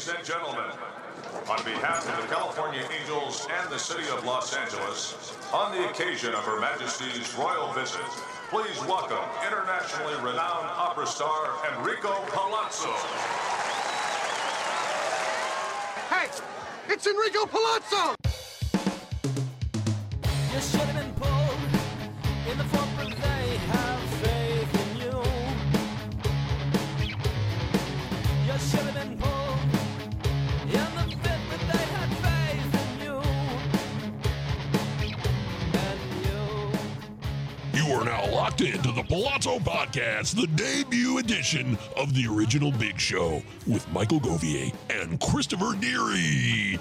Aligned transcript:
Ladies 0.00 0.16
and 0.16 0.24
gentlemen, 0.24 0.70
on 1.50 1.62
behalf 1.62 2.08
of 2.08 2.22
the 2.26 2.34
California 2.34 2.80
Angels 2.98 3.46
and 3.60 3.70
the 3.70 3.78
City 3.78 4.08
of 4.08 4.24
Los 4.24 4.56
Angeles, 4.56 5.36
on 5.52 5.76
the 5.76 5.90
occasion 5.90 6.32
of 6.32 6.42
Her 6.42 6.58
Majesty's 6.58 7.34
royal 7.34 7.70
visit, 7.74 8.00
please 8.48 8.80
welcome 8.86 9.18
internationally 9.46 10.14
renowned 10.22 10.70
opera 10.72 11.06
star 11.06 11.52
Enrico 11.76 12.14
Palazzo. 12.28 12.88
Hey, 16.08 16.30
it's 16.88 17.06
Enrico 17.06 17.44
Palazzo! 17.44 18.14
Locked 38.60 38.74
into 38.74 38.92
the 38.92 39.02
Palazzo 39.02 39.58
Podcast, 39.58 40.34
the 40.34 40.46
debut 40.48 41.18
edition 41.18 41.78
of 41.96 42.14
the 42.14 42.26
original 42.26 42.72
Big 42.72 42.98
Show 42.98 43.42
with 43.66 43.90
Michael 43.92 44.20
Govier 44.20 44.72
and 44.90 45.20
Christopher 45.20 45.74
Deary. 45.80 46.78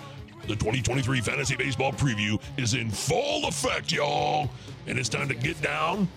The 0.48 0.56
2023 0.56 1.22
Fantasy 1.22 1.56
Baseball 1.56 1.92
preview 1.92 2.42
is 2.58 2.74
in 2.74 2.90
full 2.90 3.46
effect, 3.48 3.92
y'all, 3.92 4.50
and 4.88 4.98
it's 4.98 5.10
time 5.10 5.28
to 5.30 5.36
get 5.36 5.62
down 5.62 6.08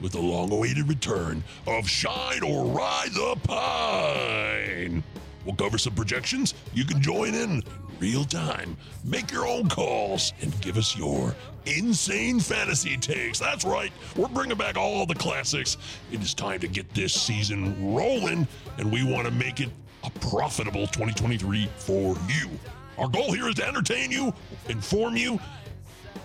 with 0.00 0.12
the 0.12 0.20
long 0.20 0.52
awaited 0.52 0.88
return 0.88 1.42
of 1.66 1.88
Shine 1.88 2.42
or 2.42 2.66
Ride 2.66 3.12
the 3.12 3.36
Pine. 3.44 5.02
We'll 5.44 5.56
cover 5.56 5.78
some 5.78 5.94
projections. 5.94 6.54
You 6.72 6.84
can 6.84 7.00
join 7.00 7.34
in 7.34 7.62
real 7.98 8.24
time, 8.24 8.76
make 9.04 9.30
your 9.30 9.46
own 9.46 9.68
calls, 9.68 10.32
and 10.40 10.58
give 10.60 10.76
us 10.76 10.96
your 10.96 11.34
insane 11.66 12.40
fantasy 12.40 12.96
takes. 12.96 13.38
That's 13.38 13.64
right, 13.64 13.92
we're 14.16 14.28
bringing 14.28 14.58
back 14.58 14.76
all 14.76 15.06
the 15.06 15.14
classics. 15.14 15.76
It 16.10 16.20
is 16.20 16.34
time 16.34 16.60
to 16.60 16.68
get 16.68 16.92
this 16.94 17.12
season 17.12 17.94
rolling, 17.94 18.46
and 18.78 18.92
we 18.92 19.04
want 19.04 19.26
to 19.26 19.32
make 19.32 19.60
it 19.60 19.68
a 20.04 20.10
profitable 20.18 20.86
2023 20.88 21.68
for 21.76 22.16
you. 22.28 22.50
Our 22.98 23.08
goal 23.08 23.32
here 23.32 23.48
is 23.48 23.54
to 23.56 23.66
entertain 23.66 24.10
you, 24.10 24.34
inform 24.68 25.16
you, 25.16 25.38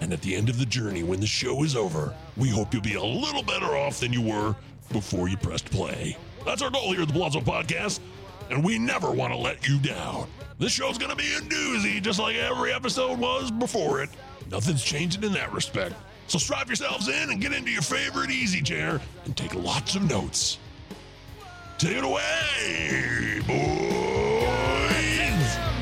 and 0.02 0.12
at 0.14 0.22
the 0.22 0.36
end 0.36 0.50
of 0.50 0.60
the 0.60 0.66
journey, 0.66 1.04
when 1.04 1.20
the 1.20 1.28
show 1.28 1.64
is 1.64 1.76
over, 1.76 2.14
we 2.36 2.50
hope 2.50 2.74
you'll 2.74 2.84
be 2.84 2.96
a 2.96 3.04
little 3.04 3.44
better 3.44 3.78
off 3.78 4.00
than 4.00 4.14
you 4.14 4.22
were 4.22 4.56
before 4.92 5.28
you 5.28 5.38
pressed 5.38 5.66
play. 5.66 6.18
That's 6.46 6.62
our 6.62 6.70
goal 6.70 6.92
here 6.92 7.02
at 7.02 7.08
the 7.08 7.14
Palazzo 7.14 7.42
Podcast, 7.42 8.00
and 8.50 8.64
we 8.64 8.80
never 8.80 9.12
want 9.12 9.34
to 9.34 9.38
let 9.38 9.68
you 9.68 9.78
down. 9.80 10.28
This 10.60 10.72
show's 10.72 10.98
going 10.98 11.12
to 11.12 11.16
be 11.18 11.34
a 11.36 11.40
doozy, 11.42 12.02
just 12.02 12.20
like 12.20 12.36
every 12.36 12.74
episode 12.74 13.20
was 13.20 13.52
before 13.52 14.02
it. 14.02 14.10
Nothing's 14.50 14.84
changing 14.84 15.24
in 15.24 15.34
that 15.34 15.54
respect. 15.54 15.94
So 16.28 16.38
strap 16.40 16.68
yourselves 16.68 17.08
in 17.08 17.30
and 17.30 17.40
get 17.40 17.54
into 17.54 17.72
your 17.72 17.82
favorite 17.82 18.32
easy 18.32 18.62
chair 18.62 19.00
and 19.26 19.38
take 19.38 19.54
lots 19.54 19.96
of 19.96 20.10
notes. 20.10 20.58
Take 21.78 21.98
it 21.98 22.04
away, 22.04 23.40
boys! 23.46 23.58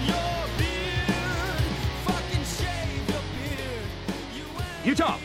Your 0.05 0.45
beard, 0.57 1.63
fucking 2.03 2.43
shave 2.43 3.09
your 3.09 3.23
beard. 3.31 3.87
You 4.35 4.43
ain't 4.59 4.85
Utah, 4.85 5.17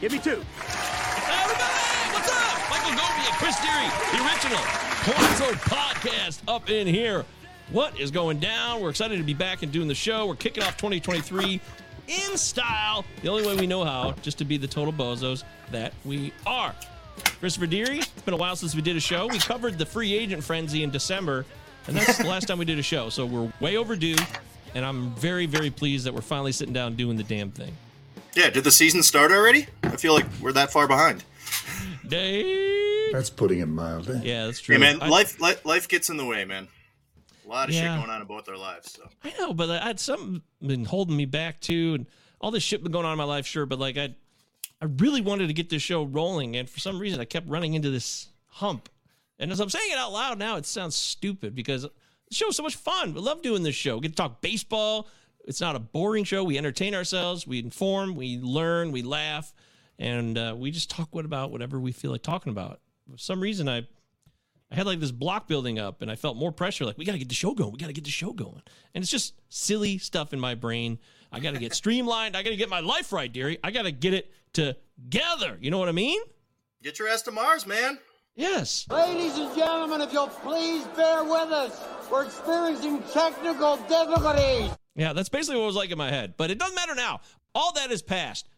give 0.00 0.12
me 0.12 0.18
two. 0.18 0.44
Everybody, 1.32 2.12
what's 2.12 2.30
up? 2.30 2.70
Michael 2.70 2.92
Gobi 2.92 3.24
and 3.26 3.36
Chris 3.38 3.58
Deary, 3.60 3.88
the 4.12 4.20
original 4.24 4.93
Palazzo 5.04 5.52
podcast 5.56 6.40
up 6.48 6.70
in 6.70 6.86
here. 6.86 7.26
What 7.70 8.00
is 8.00 8.10
going 8.10 8.38
down? 8.38 8.80
We're 8.80 8.88
excited 8.88 9.18
to 9.18 9.22
be 9.22 9.34
back 9.34 9.62
and 9.62 9.70
doing 9.70 9.86
the 9.86 9.94
show. 9.94 10.24
We're 10.24 10.34
kicking 10.34 10.62
off 10.62 10.78
2023 10.78 11.60
in 12.08 12.38
style, 12.38 13.04
the 13.20 13.28
only 13.28 13.46
way 13.46 13.54
we 13.54 13.66
know 13.66 13.84
how, 13.84 14.12
just 14.22 14.38
to 14.38 14.46
be 14.46 14.56
the 14.56 14.66
total 14.66 14.94
bozos 14.94 15.44
that 15.70 15.92
we 16.06 16.32
are. 16.46 16.74
Christopher 17.38 17.66
Deary, 17.66 17.98
it's 17.98 18.22
been 18.22 18.32
a 18.32 18.38
while 18.38 18.56
since 18.56 18.74
we 18.74 18.80
did 18.80 18.96
a 18.96 19.00
show. 19.00 19.26
We 19.26 19.38
covered 19.38 19.76
the 19.76 19.84
free 19.84 20.14
agent 20.14 20.42
frenzy 20.42 20.82
in 20.82 20.90
December, 20.90 21.44
and 21.86 21.94
that's 21.94 22.16
the 22.16 22.26
last 22.26 22.48
time 22.48 22.56
we 22.56 22.64
did 22.64 22.78
a 22.78 22.82
show. 22.82 23.10
So 23.10 23.26
we're 23.26 23.52
way 23.60 23.76
overdue, 23.76 24.16
and 24.74 24.86
I'm 24.86 25.14
very, 25.16 25.44
very 25.44 25.68
pleased 25.68 26.06
that 26.06 26.14
we're 26.14 26.22
finally 26.22 26.52
sitting 26.52 26.72
down 26.72 26.94
doing 26.94 27.18
the 27.18 27.24
damn 27.24 27.50
thing. 27.50 27.76
Yeah, 28.34 28.48
did 28.48 28.64
the 28.64 28.70
season 28.70 29.02
start 29.02 29.32
already? 29.32 29.66
I 29.82 29.96
feel 29.96 30.14
like 30.14 30.24
we're 30.40 30.52
that 30.52 30.72
far 30.72 30.88
behind. 30.88 31.24
Dave. 32.08 32.93
That's 33.14 33.30
putting 33.30 33.60
it 33.60 33.66
mildly. 33.66 34.20
Yeah, 34.24 34.46
that's 34.46 34.60
true. 34.60 34.74
Hey 34.74 34.80
man, 34.80 35.00
I- 35.00 35.08
life, 35.08 35.40
life 35.40 35.64
life 35.64 35.86
gets 35.88 36.10
in 36.10 36.16
the 36.16 36.24
way, 36.24 36.44
man. 36.44 36.66
A 37.44 37.48
lot 37.48 37.68
of 37.68 37.74
Yeah. 37.74 37.92
shit 37.94 38.00
going 38.00 38.10
on 38.10 38.20
in 38.20 38.26
both 38.26 38.48
our 38.48 38.56
lives. 38.56 38.92
So 38.92 39.08
I 39.22 39.32
know, 39.38 39.54
but 39.54 39.70
I 39.70 39.84
had 39.86 40.00
something 40.00 40.42
been 40.60 40.84
holding 40.84 41.16
me 41.16 41.24
back 41.24 41.60
too, 41.60 41.94
and 41.94 42.06
all 42.40 42.50
this 42.50 42.62
shit 42.62 42.82
been 42.82 42.90
going 42.92 43.06
on 43.06 43.12
in 43.12 43.18
my 43.18 43.24
life, 43.24 43.46
sure. 43.46 43.66
But 43.66 43.78
like, 43.78 43.96
I, 43.96 44.14
I 44.82 44.86
really 44.98 45.20
wanted 45.20 45.46
to 45.46 45.52
get 45.52 45.70
this 45.70 45.82
show 45.82 46.02
rolling, 46.04 46.56
and 46.56 46.68
for 46.68 46.80
some 46.80 46.98
reason, 46.98 47.20
I 47.20 47.24
kept 47.24 47.48
running 47.48 47.74
into 47.74 47.90
this 47.90 48.28
hump. 48.48 48.88
And 49.38 49.52
as 49.52 49.60
I'm 49.60 49.70
saying 49.70 49.90
it 49.92 49.98
out 49.98 50.12
loud 50.12 50.38
now, 50.38 50.56
it 50.56 50.66
sounds 50.66 50.96
stupid 50.96 51.54
because 51.54 51.82
the 51.82 51.90
show's 52.32 52.56
so 52.56 52.62
much 52.62 52.76
fun. 52.76 53.14
We 53.14 53.20
love 53.20 53.42
doing 53.42 53.62
this 53.62 53.74
show. 53.76 53.96
We 53.96 54.02
get 54.02 54.08
to 54.12 54.14
talk 54.16 54.40
baseball. 54.40 55.08
It's 55.46 55.60
not 55.60 55.76
a 55.76 55.80
boring 55.80 56.24
show. 56.24 56.42
We 56.42 56.56
entertain 56.58 56.94
ourselves. 56.94 57.46
We 57.46 57.58
inform. 57.60 58.14
We 58.16 58.38
learn. 58.38 58.90
We 58.90 59.02
laugh, 59.02 59.52
and 59.98 60.36
uh, 60.38 60.54
we 60.56 60.70
just 60.70 60.88
talk 60.90 61.14
what 61.14 61.24
about 61.26 61.50
whatever 61.50 61.78
we 61.78 61.92
feel 61.92 62.10
like 62.10 62.22
talking 62.22 62.50
about. 62.50 62.80
For 63.10 63.18
some 63.18 63.40
reason, 63.40 63.68
I 63.68 63.86
I 64.70 64.76
had 64.76 64.86
like 64.86 65.00
this 65.00 65.12
block 65.12 65.46
building 65.46 65.78
up 65.78 66.02
and 66.02 66.10
I 66.10 66.16
felt 66.16 66.36
more 66.36 66.50
pressure 66.50 66.84
like 66.84 66.98
we 66.98 67.04
got 67.04 67.12
to 67.12 67.18
get 67.18 67.28
the 67.28 67.34
show 67.34 67.54
going. 67.54 67.72
We 67.72 67.78
got 67.78 67.86
to 67.86 67.92
get 67.92 68.04
the 68.04 68.10
show 68.10 68.32
going. 68.32 68.62
And 68.94 69.02
it's 69.02 69.10
just 69.10 69.34
silly 69.48 69.98
stuff 69.98 70.32
in 70.32 70.40
my 70.40 70.54
brain. 70.54 70.98
I 71.30 71.40
got 71.40 71.54
to 71.54 71.60
get 71.60 71.74
streamlined. 71.82 72.36
I 72.36 72.42
got 72.42 72.50
to 72.50 72.56
get 72.56 72.68
my 72.68 72.80
life 72.80 73.12
right, 73.12 73.32
dearie. 73.32 73.58
I 73.62 73.70
got 73.70 73.82
to 73.82 73.92
get 73.92 74.14
it 74.14 74.32
together. 74.52 75.58
You 75.60 75.70
know 75.70 75.78
what 75.78 75.88
I 75.88 75.92
mean? 75.92 76.20
get 76.82 76.98
your 76.98 77.08
ass 77.08 77.22
to 77.22 77.30
Mars, 77.30 77.66
man. 77.66 77.98
Yes. 78.36 78.86
Ladies 78.90 79.38
and 79.38 79.54
gentlemen, 79.56 80.00
if 80.00 80.12
you'll 80.12 80.28
please 80.28 80.84
bear 80.96 81.24
with 81.24 81.50
us, 81.50 81.82
we're 82.10 82.24
experiencing 82.24 83.02
technical 83.12 83.76
difficulties. 83.88 84.70
Yeah, 84.96 85.12
that's 85.12 85.28
basically 85.28 85.56
what 85.56 85.62
it 85.62 85.66
was 85.66 85.76
like 85.76 85.90
in 85.90 85.98
my 85.98 86.10
head. 86.10 86.34
But 86.36 86.50
it 86.50 86.58
doesn't 86.58 86.74
matter 86.74 86.94
now. 86.94 87.20
All 87.54 87.72
that 87.74 87.90
is 87.90 88.02
past. 88.02 88.48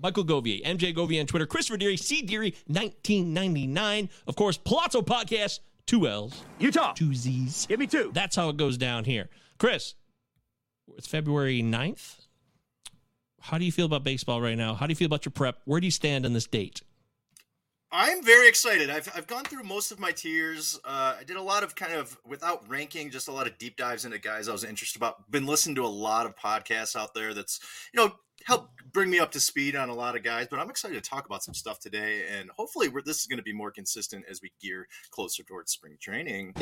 Michael 0.00 0.24
Govier, 0.24 0.62
MJ 0.64 0.94
Govier 0.94 1.20
on 1.20 1.26
Twitter, 1.26 1.46
Christopher 1.46 1.78
Deary, 1.78 1.96
C 1.96 2.22
Deary, 2.22 2.54
1999. 2.66 4.08
Of 4.26 4.36
course, 4.36 4.58
Palazzo 4.58 5.02
Podcast, 5.02 5.60
two 5.86 6.06
L's, 6.06 6.42
Utah, 6.58 6.92
two 6.92 7.14
Z's. 7.14 7.66
give 7.66 7.80
me 7.80 7.86
two. 7.86 8.10
That's 8.14 8.36
how 8.36 8.48
it 8.50 8.56
goes 8.56 8.76
down 8.76 9.04
here. 9.04 9.28
Chris, 9.58 9.94
it's 10.96 11.06
February 11.06 11.62
9th. 11.62 12.26
How 13.40 13.58
do 13.58 13.64
you 13.64 13.72
feel 13.72 13.86
about 13.86 14.02
baseball 14.04 14.40
right 14.40 14.56
now? 14.58 14.74
How 14.74 14.86
do 14.86 14.90
you 14.90 14.96
feel 14.96 15.06
about 15.06 15.24
your 15.24 15.32
prep? 15.32 15.60
Where 15.64 15.80
do 15.80 15.86
you 15.86 15.90
stand 15.92 16.26
on 16.26 16.32
this 16.32 16.46
date? 16.46 16.82
I'm 17.92 18.22
very 18.24 18.48
excited. 18.48 18.90
I've, 18.90 19.10
I've 19.14 19.26
gone 19.26 19.44
through 19.44 19.62
most 19.62 19.92
of 19.92 20.00
my 20.00 20.10
tiers. 20.10 20.78
Uh, 20.84 21.16
I 21.20 21.24
did 21.24 21.36
a 21.36 21.42
lot 21.42 21.62
of 21.62 21.74
kind 21.74 21.92
of 21.92 22.18
without 22.26 22.68
ranking, 22.68 23.10
just 23.10 23.28
a 23.28 23.32
lot 23.32 23.46
of 23.46 23.58
deep 23.58 23.76
dives 23.76 24.04
into 24.04 24.18
guys 24.18 24.48
I 24.48 24.52
was 24.52 24.64
interested 24.64 24.98
about. 24.98 25.30
Been 25.30 25.46
listening 25.46 25.76
to 25.76 25.84
a 25.84 25.88
lot 25.88 26.26
of 26.26 26.36
podcasts 26.36 26.96
out 26.96 27.14
there 27.14 27.32
that's 27.32 27.60
you 27.94 28.00
know 28.00 28.12
help 28.44 28.70
bring 28.92 29.10
me 29.10 29.18
up 29.18 29.32
to 29.32 29.40
speed 29.40 29.76
on 29.76 29.88
a 29.88 29.94
lot 29.94 30.16
of 30.16 30.22
guys. 30.22 30.48
But 30.50 30.58
I'm 30.58 30.70
excited 30.70 31.02
to 31.02 31.08
talk 31.08 31.26
about 31.26 31.44
some 31.44 31.54
stuff 31.54 31.78
today, 31.78 32.24
and 32.36 32.50
hopefully 32.56 32.88
this 33.04 33.20
is 33.20 33.26
going 33.26 33.38
to 33.38 33.44
be 33.44 33.52
more 33.52 33.70
consistent 33.70 34.24
as 34.28 34.42
we 34.42 34.52
gear 34.60 34.88
closer 35.10 35.42
towards 35.44 35.72
spring 35.72 35.96
training. 36.00 36.54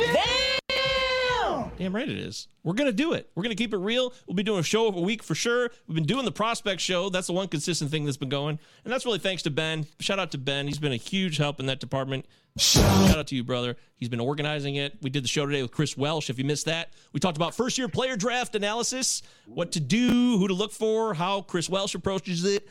Damn 1.78 1.94
right 1.94 2.09
it 2.09 2.16
is. 2.16 2.49
We're 2.62 2.75
going 2.75 2.91
to 2.91 2.97
do 2.97 3.12
it. 3.12 3.28
We're 3.34 3.43
going 3.43 3.55
to 3.55 3.62
keep 3.62 3.75
it 3.75 3.78
real. 3.78 4.12
We'll 4.27 4.34
be 4.34 4.43
doing 4.43 4.60
a 4.60 4.65
show 4.65 4.87
of 4.87 4.97
a 4.97 5.00
week 5.00 5.22
for 5.22 5.34
sure. 5.34 5.71
We've 5.87 5.94
been 5.94 6.06
doing 6.06 6.25
the 6.25 6.32
prospect 6.32 6.81
show. 6.81 7.10
That's 7.10 7.27
the 7.27 7.32
one 7.32 7.49
consistent 7.49 7.91
thing 7.91 8.05
that's 8.05 8.16
been 8.16 8.28
going. 8.28 8.59
And 8.84 8.93
that's 8.93 9.05
really 9.05 9.19
thanks 9.19 9.43
to 9.43 9.50
Ben. 9.50 9.87
Shout 10.00 10.19
out 10.19 10.31
to 10.32 10.38
Ben. 10.38 10.66
He's 10.66 10.78
been 10.78 10.93
a 10.93 10.97
huge 10.97 11.37
help 11.37 11.60
in 11.60 11.66
that 11.66 11.81
department. 11.81 12.27
Shout 12.56 13.19
out 13.19 13.27
to 13.28 13.34
you, 13.37 13.43
brother. 13.43 13.77
He's 13.97 14.09
been 14.09 14.21
organizing 14.21 14.77
it. 14.77 14.97
We 15.03 15.10
did 15.10 15.25
the 15.25 15.28
show 15.28 15.44
today 15.44 15.60
with 15.60 15.72
Chris 15.72 15.97
Welsh. 15.97 16.31
If 16.31 16.38
you 16.38 16.44
missed 16.44 16.66
that, 16.66 16.93
we 17.12 17.19
talked 17.19 17.37
about 17.37 17.55
first 17.55 17.76
year 17.76 17.88
player 17.88 18.17
draft 18.17 18.55
analysis, 18.55 19.23
what 19.47 19.73
to 19.73 19.81
do, 19.81 20.38
who 20.38 20.47
to 20.47 20.55
look 20.55 20.70
for, 20.70 21.14
how 21.14 21.43
Chris 21.43 21.69
Welsh 21.69 21.97
approaches 21.97 22.44
it, 22.44 22.69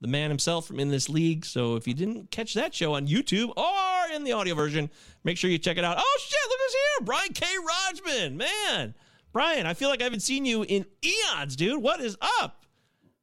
the 0.00 0.08
man 0.08 0.30
himself 0.30 0.66
from 0.66 0.80
in 0.80 0.90
this 0.90 1.08
league. 1.08 1.44
So 1.44 1.76
if 1.76 1.86
you 1.88 1.94
didn't 1.94 2.30
catch 2.30 2.54
that 2.54 2.74
show 2.74 2.94
on 2.94 3.06
YouTube 3.06 3.56
or 3.56 4.14
in 4.14 4.24
the 4.24 4.32
audio 4.32 4.54
version, 4.54 4.90
make 5.24 5.38
sure 5.38 5.50
you 5.50 5.58
check 5.58 5.78
it 5.78 5.84
out. 5.84 5.96
Oh 5.98 6.18
shit, 6.20 6.38
look 6.48 6.58
who's 6.64 6.72
here. 6.72 7.04
Brian 7.04 7.32
K. 7.32 7.46
Rodgman. 7.66 8.36
Man. 8.36 8.94
Brian, 9.32 9.66
I 9.66 9.74
feel 9.74 9.88
like 9.88 10.00
I 10.00 10.04
haven't 10.04 10.20
seen 10.20 10.44
you 10.44 10.62
in 10.62 10.86
eons, 11.04 11.56
dude. 11.56 11.82
What 11.82 12.00
is 12.00 12.16
up? 12.40 12.64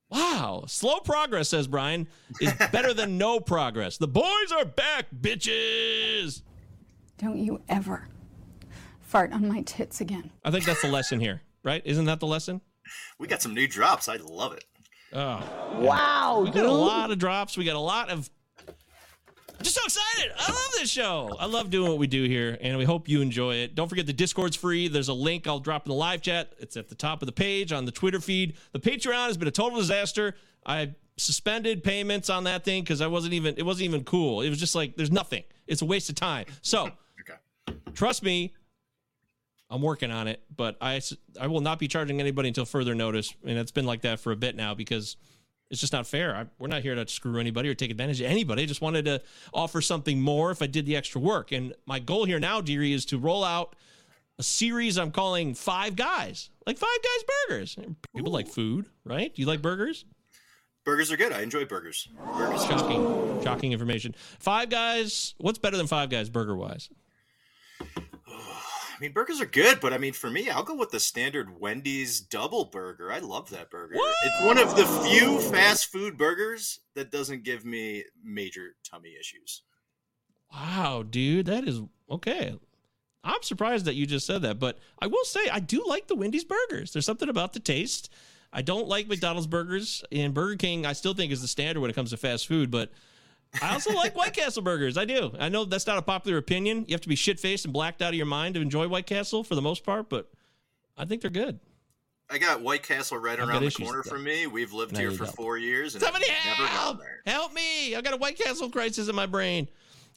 Wow. 0.10 0.66
Slow 0.68 1.00
progress, 1.00 1.50
says 1.50 1.68
Brian, 1.68 2.08
is 2.40 2.54
better 2.72 2.94
than 2.94 3.18
no 3.18 3.40
progress. 3.40 3.98
The 3.98 4.08
boys 4.08 4.52
are 4.56 4.66
back, 4.66 5.08
bitches. 5.20 6.44
Don't 7.18 7.38
you 7.38 7.62
ever 7.68 8.08
fart 9.02 9.32
on 9.32 9.48
my 9.48 9.62
tits 9.62 10.02
again. 10.02 10.32
I 10.44 10.52
think 10.52 10.66
that's 10.66 10.82
the 10.82 10.88
lesson 10.88 11.20
here, 11.20 11.42
right? 11.64 11.82
Isn't 11.86 12.06
that 12.06 12.20
the 12.20 12.28
lesson? 12.28 12.62
We 13.18 13.28
got 13.28 13.42
some 13.42 13.54
new 13.54 13.68
drops. 13.68 14.08
I 14.10 14.18
love 14.18 14.54
it. 14.54 14.66
Oh. 15.16 15.44
Wow, 15.76 16.42
We 16.44 16.52
got 16.52 16.66
a 16.66 16.72
lot 16.72 17.12
of 17.12 17.18
drops. 17.20 17.58
We 17.58 17.66
got 17.66 17.76
a 17.76 17.80
lot 17.80 18.10
of 18.10 18.30
I'm 18.68 19.64
just 19.64 19.76
so 19.76 19.82
excited. 19.86 20.34
I 20.38 20.52
love 20.52 20.72
this 20.80 20.90
show. 20.90 21.38
I 21.40 21.46
love 21.46 21.70
doing 21.70 21.88
what 21.90 21.98
we 22.00 22.08
do 22.08 22.24
here, 22.26 22.58
and 22.60 22.78
we 22.78 22.84
hope 22.84 23.08
you 23.08 23.22
enjoy 23.22 23.56
it. 23.56 23.76
Don't 23.76 23.88
forget 23.88 24.06
the 24.06 24.12
Discord's 24.14 24.58
free. 24.58 24.88
There's 24.90 25.08
a 25.08 25.14
link 25.14 25.48
I'll 25.48 25.60
drop 25.60 25.86
in 25.86 25.90
the 25.90 25.96
live 25.96 26.22
chat. 26.22 26.54
It's 26.60 26.76
at 26.76 26.90
the 26.90 26.96
top 26.96 27.22
of 27.22 27.28
the 27.28 27.32
page 27.32 27.72
on 27.72 27.86
the 27.86 27.92
Twitter 27.92 28.20
feed. 28.20 28.56
The 28.74 28.80
Patreon 28.80 29.28
has 29.28 29.38
been 29.38 29.48
a 29.48 29.52
total 29.52 29.78
disaster. 29.80 30.36
I 30.66 30.96
suspended 31.18 31.84
payments 31.84 32.30
on 32.30 32.44
that 32.46 32.66
thing 32.66 32.82
because 32.84 33.00
I 33.00 33.08
wasn't 33.08 33.36
even 33.36 33.54
it 33.58 33.64
wasn't 33.66 33.86
even 33.86 34.04
cool. 34.04 34.42
It 34.42 34.50
was 34.50 34.60
just 34.60 34.76
like 34.76 34.98
there's 34.98 35.12
nothing. 35.12 35.44
It's 35.68 35.82
a 35.82 35.86
waste 35.86 36.10
of 36.10 36.16
time. 36.16 36.46
So 36.62 36.92
Okay. 37.22 37.78
trust 37.94 38.22
me, 38.24 38.54
I'm 39.74 39.82
working 39.82 40.12
on 40.12 40.28
it, 40.28 40.44
but 40.56 40.78
I 40.80 41.02
I 41.42 41.48
will 41.48 41.62
not 41.62 41.80
be 41.80 41.88
charging 41.88 42.20
anybody 42.20 42.50
until 42.50 42.64
further 42.64 42.94
notice, 42.94 43.34
and 43.44 43.58
it's 43.58 43.72
been 43.72 43.88
like 43.88 44.02
that 44.02 44.20
for 44.20 44.32
a 44.32 44.36
bit 44.36 44.56
now 44.56 44.76
because 44.76 45.18
it's 45.72 45.82
just 45.82 45.94
not 45.94 46.06
fair. 46.06 46.36
I, 46.36 46.46
we're 46.60 46.68
not 46.68 46.84
here 46.84 46.94
to 46.94 47.08
screw 47.08 47.40
anybody 47.40 47.70
or 47.70 47.74
take 47.74 47.90
advantage 47.90 48.22
of 48.22 48.28
anybody. 48.28 48.62
I 48.62 48.66
just 48.68 48.82
wanted 48.82 49.06
to 49.06 49.24
offer 49.52 49.82
something 49.82 50.22
more 50.22 50.52
if 50.52 50.62
I 50.62 50.68
did 50.68 50.86
the 50.86 50.96
extra 50.96 51.20
work. 51.20 51.52
And 51.52 51.74
my 51.88 51.98
goal 51.98 52.26
here 52.26 52.40
now, 52.40 52.62
Deary, 52.62 52.94
is 52.94 53.04
to 53.06 53.18
roll 53.18 53.44
out 53.44 53.76
a 54.38 54.44
series 54.44 55.00
I'm 55.00 55.10
calling 55.10 55.56
Five 55.56 55.96
Guys, 55.96 56.52
like 56.68 56.78
Five 56.78 56.90
Guys 57.02 57.24
Burgers. 57.50 57.78
People 58.16 58.32
like 58.32 58.48
food, 58.48 58.86
right? 59.04 59.34
Do 59.34 59.42
you 59.42 59.48
like 59.48 59.64
burgers? 59.64 60.06
Burgers 60.86 61.12
are 61.12 61.18
good. 61.18 61.34
I 61.34 61.42
enjoy 61.42 61.66
burgers. 61.66 62.10
Burgers. 62.38 62.64
Shocking, 62.66 63.42
shocking 63.44 63.72
information. 63.72 64.14
Five 64.38 64.70
Guys. 64.70 65.34
What's 65.40 65.58
better 65.58 65.78
than 65.78 65.88
Five 65.88 66.12
Guys 66.12 66.30
burger 66.30 66.56
wise? 66.56 66.90
I 69.04 69.08
mean, 69.08 69.12
burgers 69.12 69.42
are 69.42 69.46
good, 69.46 69.82
but 69.82 69.92
I 69.92 69.98
mean, 69.98 70.14
for 70.14 70.30
me, 70.30 70.50
I'll 70.50 70.64
go 70.64 70.76
with 70.76 70.92
the 70.92 71.00
standard 71.02 71.60
Wendy's 71.60 72.22
double 72.22 72.64
burger. 72.64 73.12
I 73.12 73.20
love 73.20 73.50
that 73.50 73.70
burger. 73.70 73.96
It's 73.96 74.46
one 74.46 74.58
of 74.58 74.78
the 74.78 74.86
few 75.06 75.42
fast 75.42 75.92
food 75.92 76.18
burgers 76.18 76.80
that 76.96 77.12
doesn't 77.12 77.44
give 77.44 77.66
me 77.66 78.06
major 78.24 78.78
tummy 78.90 79.16
issues. 79.20 79.64
Wow, 80.54 81.04
dude, 81.04 81.48
that 81.48 81.68
is 81.68 81.82
okay. 82.10 82.58
I'm 83.26 83.44
surprised 83.44 83.84
that 83.88 83.96
you 83.96 84.06
just 84.06 84.26
said 84.26 84.42
that, 84.44 84.58
but 84.58 84.80
I 85.02 85.08
will 85.08 85.26
say 85.26 85.50
I 85.52 85.60
do 85.60 85.84
like 85.86 86.08
the 86.08 86.16
Wendy's 86.16 86.46
burgers. 86.46 86.94
There's 86.94 87.06
something 87.06 87.28
about 87.28 87.52
the 87.52 87.60
taste. 87.60 88.10
I 88.54 88.62
don't 88.62 88.88
like 88.88 89.10
McDonald's 89.10 89.48
burgers, 89.48 90.02
and 90.14 90.34
Burger 90.34 90.56
King 90.56 90.86
I 90.86 90.94
still 90.94 91.14
think 91.14 91.34
is 91.34 91.42
the 91.42 91.50
standard 91.50 91.82
when 91.82 91.90
it 91.90 91.94
comes 91.94 92.12
to 92.12 92.18
fast 92.18 92.48
food, 92.48 92.72
but 92.72 92.90
I 93.62 93.74
also 93.74 93.94
like 93.94 94.16
White 94.16 94.34
Castle 94.34 94.62
burgers. 94.62 94.98
I 94.98 95.06
do. 95.06 95.32
I 95.40 95.50
know 95.50 95.66
that's 95.66 95.88
not 95.88 95.98
a 95.98 96.02
popular 96.02 96.38
opinion. 96.38 96.86
You 96.88 96.94
have 96.94 97.02
to 97.02 97.10
be 97.10 97.16
shit 97.16 97.40
faced 97.40 97.66
and 97.66 97.74
blacked 97.74 98.02
out 98.02 98.10
of 98.10 98.16
your 98.16 98.26
mind 98.26 98.56
to 98.56 98.62
enjoy 98.62 98.88
White 98.88 99.06
Castle 99.06 99.44
for 99.44 99.56
the 99.56 99.62
most 99.62 99.84
part, 99.86 100.10
but 100.10 100.32
I 100.98 101.06
think 101.06 101.22
they're 101.22 101.32
good. 101.32 101.60
I 102.30 102.38
got 102.40 102.62
White 102.62 102.84
Castle 102.84 103.18
right 103.18 103.40
I've 103.40 103.48
around 103.48 103.64
the 103.64 103.72
corner 103.72 104.02
from 104.02 104.24
me. 104.24 104.48
We've 104.48 104.74
lived 104.74 104.98
here 104.98 105.12
for 105.12 105.26
don't. 105.26 105.36
four 105.36 105.58
years, 105.58 105.94
and 105.94 106.04
Somebody 106.04 106.30
help! 106.30 107.00
Help 107.28 107.54
me! 107.54 107.96
I've 107.96 108.04
got 108.04 108.14
a 108.14 108.18
White 108.18 108.40
Castle 108.40 108.70
crisis 108.70 109.08
in 109.08 109.16
my 109.16 109.28
brain. 109.28 109.68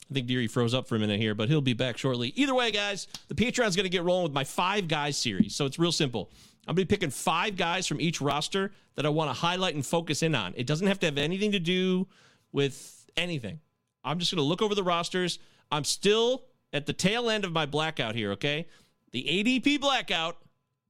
I 0.09 0.13
think 0.13 0.27
Deary 0.27 0.47
froze 0.47 0.73
up 0.73 0.87
for 0.87 0.95
a 0.95 0.99
minute 0.99 1.19
here, 1.19 1.35
but 1.35 1.49
he'll 1.49 1.61
be 1.61 1.73
back 1.73 1.97
shortly. 1.97 2.31
Either 2.35 2.55
way, 2.55 2.71
guys, 2.71 3.07
the 3.27 3.35
Patreon's 3.35 3.75
going 3.75 3.83
to 3.83 3.89
get 3.89 4.03
rolling 4.03 4.23
with 4.23 4.33
my 4.33 4.45
Five 4.45 4.87
Guys 4.87 5.17
series. 5.17 5.53
So 5.53 5.65
it's 5.65 5.77
real 5.77 5.91
simple. 5.91 6.31
I'm 6.67 6.75
going 6.75 6.85
to 6.85 6.87
be 6.87 6.95
picking 6.95 7.09
five 7.11 7.55
guys 7.55 7.87
from 7.87 8.01
each 8.01 8.19
roster 8.19 8.71
that 8.95 9.05
I 9.05 9.09
want 9.09 9.29
to 9.29 9.33
highlight 9.33 9.75
and 9.75 9.85
focus 9.85 10.23
in 10.23 10.33
on. 10.33 10.53
It 10.57 10.65
doesn't 10.65 10.87
have 10.87 10.99
to 10.99 11.05
have 11.05 11.17
anything 11.17 11.51
to 11.53 11.59
do 11.59 12.07
with 12.51 12.96
anything. 13.17 13.59
I'm 14.03 14.19
just 14.19 14.31
going 14.31 14.43
to 14.43 14.47
look 14.47 14.61
over 14.61 14.75
the 14.75 14.83
rosters. 14.83 15.39
I'm 15.71 15.83
still 15.83 16.45
at 16.71 16.85
the 16.85 16.93
tail 16.93 17.29
end 17.29 17.43
of 17.43 17.51
my 17.51 17.65
blackout 17.65 18.15
here, 18.15 18.31
okay? 18.31 18.67
The 19.11 19.23
ADP 19.23 19.81
blackout 19.81 20.37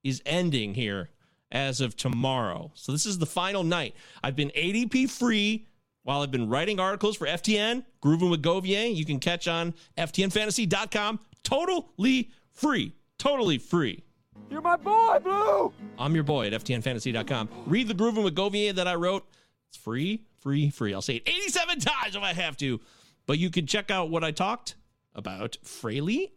is 0.04 0.22
ending 0.26 0.74
here 0.74 1.10
as 1.52 1.82
of 1.82 1.96
tomorrow. 1.96 2.72
So 2.76 2.92
this 2.92 3.06
is 3.06 3.18
the 3.18 3.26
final 3.26 3.64
night. 3.64 3.96
I've 4.24 4.36
been 4.36 4.52
ADP 4.56 5.10
free 5.10 5.66
while 6.04 6.22
I've 6.22 6.32
been 6.32 6.50
writing 6.50 6.80
articles 6.80 7.18
for 7.18 7.28
FTN, 7.28 7.84
Grooving 8.02 8.30
with 8.30 8.42
Govier. 8.42 8.94
You 8.94 9.06
can 9.06 9.20
catch 9.20 9.48
on 9.48 9.74
FTNFantasy.com. 9.98 11.20
Totally 11.44 12.32
free. 12.52 12.94
Totally 13.18 13.58
free. 13.58 14.04
You're 14.50 14.62
my 14.62 14.78
boy, 14.78 15.20
Blue! 15.24 15.74
I'm 16.00 16.16
your 16.16 16.24
boy 16.24 16.48
at 16.48 16.54
FTNFantasy.com. 16.54 17.50
Read 17.66 17.88
the 17.88 17.94
Grooving 17.94 18.24
with 18.24 18.36
Govier 18.36 18.74
that 18.76 18.88
I 18.88 18.96
wrote. 18.96 19.26
It's 19.68 19.78
free, 19.78 20.24
free, 20.48 20.70
free. 20.70 20.94
I'll 20.94 21.02
say 21.02 21.18
it 21.18 21.28
87 21.28 21.82
times 21.82 22.16
if 22.16 22.24
I 22.24 22.32
have 22.32 22.56
to. 22.58 22.80
But 23.26 23.38
you 23.38 23.50
can 23.50 23.68
check 23.68 23.92
out 23.92 24.10
what 24.10 24.24
I 24.24 24.32
talked 24.32 24.76
about 25.14 25.58
Fraley 25.62 26.32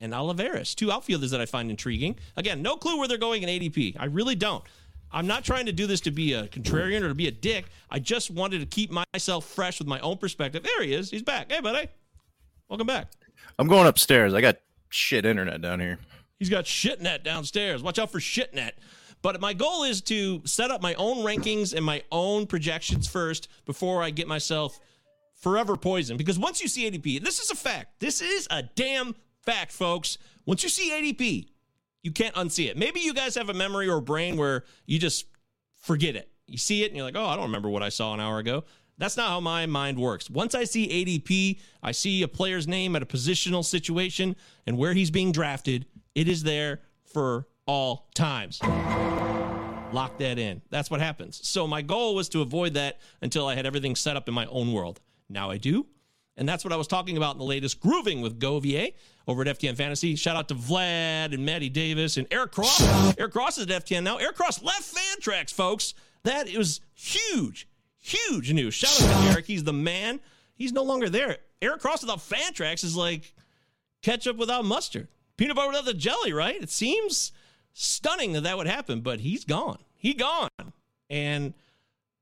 and 0.00 0.12
Olivares, 0.12 0.74
two 0.74 0.92
outfielders 0.92 1.30
that 1.30 1.40
I 1.40 1.46
find 1.46 1.70
intriguing. 1.70 2.16
Again, 2.36 2.60
no 2.60 2.76
clue 2.76 2.98
where 2.98 3.08
they're 3.08 3.16
going 3.16 3.42
in 3.42 3.48
ADP. 3.48 3.96
I 3.98 4.04
really 4.04 4.34
don't. 4.34 4.62
I'm 5.10 5.26
not 5.26 5.44
trying 5.44 5.64
to 5.64 5.72
do 5.72 5.86
this 5.86 6.02
to 6.02 6.10
be 6.10 6.34
a 6.34 6.46
contrarian 6.48 7.00
or 7.00 7.08
to 7.08 7.14
be 7.14 7.26
a 7.26 7.30
dick. 7.30 7.64
I 7.90 8.00
just 8.00 8.30
wanted 8.30 8.58
to 8.58 8.66
keep 8.66 8.90
myself 8.90 9.46
fresh 9.46 9.78
with 9.78 9.88
my 9.88 10.00
own 10.00 10.18
perspective. 10.18 10.62
There 10.62 10.82
he 10.82 10.92
is. 10.92 11.10
He's 11.10 11.22
back. 11.22 11.50
Hey, 11.50 11.62
buddy. 11.62 11.88
Welcome 12.68 12.86
back. 12.86 13.12
I'm 13.58 13.68
going 13.68 13.86
upstairs. 13.86 14.34
I 14.34 14.42
got 14.42 14.58
shit 14.90 15.24
internet 15.24 15.62
down 15.62 15.80
here. 15.80 15.98
He's 16.38 16.50
got 16.50 16.66
shitnet 16.66 17.24
downstairs. 17.24 17.82
Watch 17.82 17.98
out 17.98 18.12
for 18.12 18.18
shitnet. 18.18 18.72
But 19.24 19.40
my 19.40 19.54
goal 19.54 19.84
is 19.84 20.02
to 20.02 20.42
set 20.44 20.70
up 20.70 20.82
my 20.82 20.92
own 20.96 21.24
rankings 21.24 21.72
and 21.72 21.82
my 21.82 22.02
own 22.12 22.46
projections 22.46 23.08
first 23.08 23.48
before 23.64 24.02
I 24.02 24.10
get 24.10 24.28
myself 24.28 24.78
forever 25.40 25.78
poisoned. 25.78 26.18
Because 26.18 26.38
once 26.38 26.60
you 26.60 26.68
see 26.68 26.90
ADP, 26.90 27.24
this 27.24 27.38
is 27.38 27.48
a 27.48 27.54
fact. 27.54 28.00
This 28.00 28.20
is 28.20 28.46
a 28.50 28.62
damn 28.62 29.14
fact, 29.40 29.72
folks. 29.72 30.18
Once 30.44 30.62
you 30.62 30.68
see 30.68 30.90
ADP, 30.90 31.48
you 32.02 32.12
can't 32.12 32.34
unsee 32.34 32.68
it. 32.68 32.76
Maybe 32.76 33.00
you 33.00 33.14
guys 33.14 33.34
have 33.36 33.48
a 33.48 33.54
memory 33.54 33.88
or 33.88 34.02
brain 34.02 34.36
where 34.36 34.64
you 34.84 34.98
just 34.98 35.24
forget 35.74 36.16
it. 36.16 36.28
You 36.46 36.58
see 36.58 36.84
it 36.84 36.88
and 36.88 36.96
you're 36.96 37.06
like, 37.06 37.16
oh, 37.16 37.24
I 37.24 37.34
don't 37.34 37.46
remember 37.46 37.70
what 37.70 37.82
I 37.82 37.88
saw 37.88 38.12
an 38.12 38.20
hour 38.20 38.38
ago. 38.38 38.64
That's 38.98 39.16
not 39.16 39.30
how 39.30 39.40
my 39.40 39.64
mind 39.64 39.98
works. 39.98 40.28
Once 40.28 40.54
I 40.54 40.64
see 40.64 40.86
ADP, 40.86 41.60
I 41.82 41.92
see 41.92 42.22
a 42.22 42.28
player's 42.28 42.68
name 42.68 42.94
at 42.94 43.02
a 43.02 43.06
positional 43.06 43.64
situation 43.64 44.36
and 44.66 44.76
where 44.76 44.92
he's 44.92 45.10
being 45.10 45.32
drafted, 45.32 45.86
it 46.14 46.28
is 46.28 46.42
there 46.42 46.82
for 47.10 47.46
all 47.66 48.08
times. 48.14 48.60
Lock 49.92 50.18
that 50.18 50.38
in. 50.38 50.60
That's 50.70 50.90
what 50.90 51.00
happens. 51.00 51.40
So 51.46 51.66
my 51.66 51.82
goal 51.82 52.14
was 52.14 52.28
to 52.30 52.42
avoid 52.42 52.74
that 52.74 52.98
until 53.22 53.46
I 53.46 53.54
had 53.54 53.66
everything 53.66 53.94
set 53.94 54.16
up 54.16 54.28
in 54.28 54.34
my 54.34 54.46
own 54.46 54.72
world. 54.72 55.00
Now 55.28 55.50
I 55.50 55.56
do. 55.56 55.86
And 56.36 56.48
that's 56.48 56.64
what 56.64 56.72
I 56.72 56.76
was 56.76 56.88
talking 56.88 57.16
about 57.16 57.36
in 57.36 57.38
the 57.38 57.44
latest 57.44 57.80
Grooving 57.80 58.20
with 58.20 58.40
Govier 58.40 58.92
over 59.28 59.42
at 59.42 59.58
FTN 59.58 59.76
Fantasy. 59.76 60.16
Shout 60.16 60.36
out 60.36 60.48
to 60.48 60.54
Vlad 60.54 61.32
and 61.32 61.46
Maddie 61.46 61.68
Davis 61.68 62.16
and 62.16 62.26
Eric 62.30 62.52
Cross. 62.52 63.14
Eric 63.18 63.32
Cross 63.32 63.58
is 63.58 63.70
at 63.70 63.84
FTN 63.84 64.02
now. 64.02 64.16
Eric 64.16 64.34
Cross 64.34 64.62
left 64.62 64.94
Fantrax, 64.94 65.52
folks. 65.52 65.94
That 66.24 66.48
is 66.48 66.80
huge, 66.94 67.68
huge 68.00 68.52
news. 68.52 68.74
Shout 68.74 69.00
out 69.00 69.22
to 69.22 69.28
Eric. 69.30 69.46
He's 69.46 69.62
the 69.62 69.72
man. 69.72 70.18
He's 70.56 70.72
no 70.72 70.82
longer 70.82 71.08
there. 71.08 71.38
Eric 71.62 71.80
Cross 71.80 72.02
without 72.02 72.18
Fantrax 72.18 72.82
is 72.82 72.96
like 72.96 73.32
ketchup 74.02 74.36
without 74.36 74.64
mustard, 74.64 75.08
peanut 75.36 75.54
butter 75.54 75.68
without 75.68 75.84
the 75.84 75.94
jelly, 75.94 76.32
right? 76.32 76.60
It 76.60 76.70
seems 76.70 77.30
stunning 77.74 78.32
that 78.32 78.44
that 78.44 78.56
would 78.56 78.66
happen, 78.66 79.00
but 79.00 79.20
he's 79.20 79.44
gone. 79.44 79.78
He 79.96 80.14
gone. 80.14 80.48
And 81.10 81.52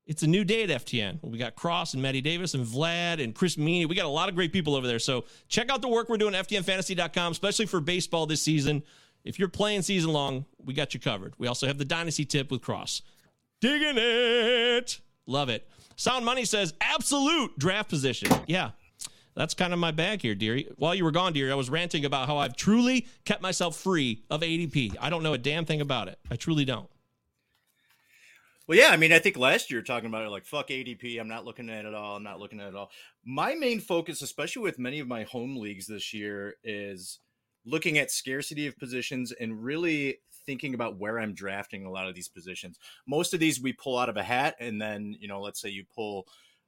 it's 0.06 0.22
a 0.22 0.26
new 0.26 0.44
day 0.44 0.64
at 0.64 0.68
FTN. 0.84 1.18
We 1.22 1.38
got 1.38 1.54
Cross 1.54 1.94
and 1.94 2.02
Maddie 2.02 2.20
Davis 2.20 2.54
and 2.54 2.66
Vlad 2.66 3.22
and 3.22 3.34
Chris 3.34 3.56
Meany. 3.56 3.86
We 3.86 3.94
got 3.94 4.06
a 4.06 4.08
lot 4.08 4.28
of 4.28 4.34
great 4.34 4.52
people 4.52 4.74
over 4.74 4.86
there. 4.86 4.98
So 4.98 5.24
check 5.48 5.70
out 5.70 5.80
the 5.80 5.88
work 5.88 6.08
we're 6.08 6.16
doing 6.16 6.34
at 6.34 6.48
FTNFantasy.com, 6.48 7.32
especially 7.32 7.66
for 7.66 7.80
baseball 7.80 8.26
this 8.26 8.42
season. 8.42 8.82
If 9.24 9.38
you're 9.38 9.48
playing 9.48 9.82
season 9.82 10.12
long, 10.12 10.46
we 10.64 10.74
got 10.74 10.94
you 10.94 11.00
covered. 11.00 11.34
We 11.38 11.46
also 11.46 11.68
have 11.68 11.78
the 11.78 11.84
Dynasty 11.84 12.24
tip 12.24 12.50
with 12.50 12.62
Cross. 12.62 13.02
Digging 13.60 13.94
it. 13.96 15.00
Love 15.26 15.48
it. 15.48 15.68
Sound 15.94 16.24
Money 16.24 16.44
says 16.44 16.74
absolute 16.80 17.56
draft 17.58 17.88
position. 17.88 18.28
Yeah. 18.48 18.70
That's 19.34 19.54
kind 19.54 19.72
of 19.72 19.78
my 19.78 19.90
bag 19.90 20.20
here, 20.20 20.34
Deary. 20.34 20.68
While 20.76 20.94
you 20.94 21.04
were 21.04 21.10
gone, 21.10 21.32
Deary, 21.32 21.50
I 21.50 21.54
was 21.54 21.70
ranting 21.70 22.04
about 22.04 22.26
how 22.26 22.36
I've 22.36 22.56
truly 22.56 23.06
kept 23.24 23.40
myself 23.40 23.76
free 23.76 24.24
of 24.28 24.42
ADP. 24.42 24.96
I 25.00 25.08
don't 25.08 25.22
know 25.22 25.32
a 25.32 25.38
damn 25.38 25.64
thing 25.64 25.80
about 25.80 26.08
it. 26.08 26.18
I 26.30 26.36
truly 26.36 26.64
don't. 26.64 26.88
Well, 28.68 28.78
yeah, 28.78 28.88
I 28.88 28.96
mean, 28.96 29.12
I 29.12 29.18
think 29.18 29.36
last 29.36 29.70
year 29.70 29.82
talking 29.82 30.08
about 30.08 30.24
it, 30.24 30.30
like 30.30 30.44
fuck 30.44 30.68
ADP. 30.68 31.18
I'm 31.18 31.28
not 31.28 31.44
looking 31.44 31.68
at 31.68 31.84
it 31.84 31.94
all. 31.94 32.16
I'm 32.16 32.22
not 32.22 32.38
looking 32.38 32.60
at 32.60 32.68
it 32.68 32.74
all. 32.76 32.90
My 33.24 33.54
main 33.54 33.80
focus, 33.80 34.22
especially 34.22 34.62
with 34.62 34.78
many 34.78 35.00
of 35.00 35.08
my 35.08 35.24
home 35.24 35.56
leagues 35.56 35.86
this 35.86 36.14
year, 36.14 36.54
is 36.62 37.18
looking 37.64 37.98
at 37.98 38.10
scarcity 38.10 38.66
of 38.66 38.78
positions 38.78 39.32
and 39.32 39.64
really 39.64 40.18
thinking 40.46 40.74
about 40.74 40.98
where 40.98 41.18
I'm 41.18 41.34
drafting 41.34 41.84
a 41.84 41.90
lot 41.90 42.08
of 42.08 42.14
these 42.14 42.28
positions. 42.28 42.78
Most 43.06 43.34
of 43.34 43.40
these 43.40 43.60
we 43.60 43.72
pull 43.72 43.98
out 43.98 44.08
of 44.08 44.16
a 44.16 44.22
hat, 44.22 44.56
and 44.60 44.80
then 44.80 45.16
you 45.18 45.28
know, 45.28 45.40
let's 45.40 45.60
say 45.60 45.68
you 45.68 45.84
pull 45.94 46.26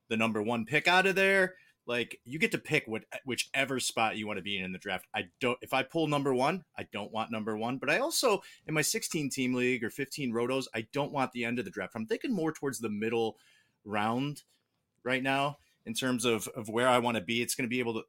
the 0.08 0.16
number 0.16 0.42
one 0.42 0.64
pick 0.64 0.88
out 0.88 1.06
of 1.06 1.14
there. 1.14 1.54
Like 1.86 2.18
you 2.24 2.38
get 2.38 2.52
to 2.52 2.58
pick 2.58 2.84
what 2.86 3.04
whichever 3.24 3.78
spot 3.78 4.16
you 4.16 4.26
want 4.26 4.38
to 4.38 4.42
be 4.42 4.58
in 4.58 4.64
in 4.64 4.72
the 4.72 4.78
draft. 4.78 5.06
I 5.14 5.24
don't. 5.40 5.58
If 5.60 5.74
I 5.74 5.82
pull 5.82 6.06
number 6.06 6.34
one, 6.34 6.64
I 6.78 6.86
don't 6.92 7.12
want 7.12 7.30
number 7.30 7.56
one. 7.56 7.78
But 7.78 7.90
I 7.90 7.98
also 7.98 8.42
in 8.66 8.74
my 8.74 8.82
16 8.82 9.30
team 9.30 9.54
league 9.54 9.84
or 9.84 9.90
15 9.90 10.32
rotos, 10.32 10.66
I 10.74 10.86
don't 10.92 11.12
want 11.12 11.32
the 11.32 11.44
end 11.44 11.58
of 11.58 11.64
the 11.64 11.70
draft. 11.70 11.92
I'm 11.94 12.06
thinking 12.06 12.32
more 12.32 12.52
towards 12.52 12.78
the 12.78 12.88
middle 12.88 13.36
round 13.84 14.42
right 15.02 15.22
now 15.22 15.58
in 15.84 15.92
terms 15.92 16.24
of 16.24 16.48
of 16.48 16.68
where 16.68 16.88
I 16.88 16.98
want 16.98 17.16
to 17.16 17.22
be. 17.22 17.42
It's 17.42 17.54
going 17.54 17.68
to 17.68 17.74
be 17.74 17.80
able 17.80 17.94
to 17.94 18.02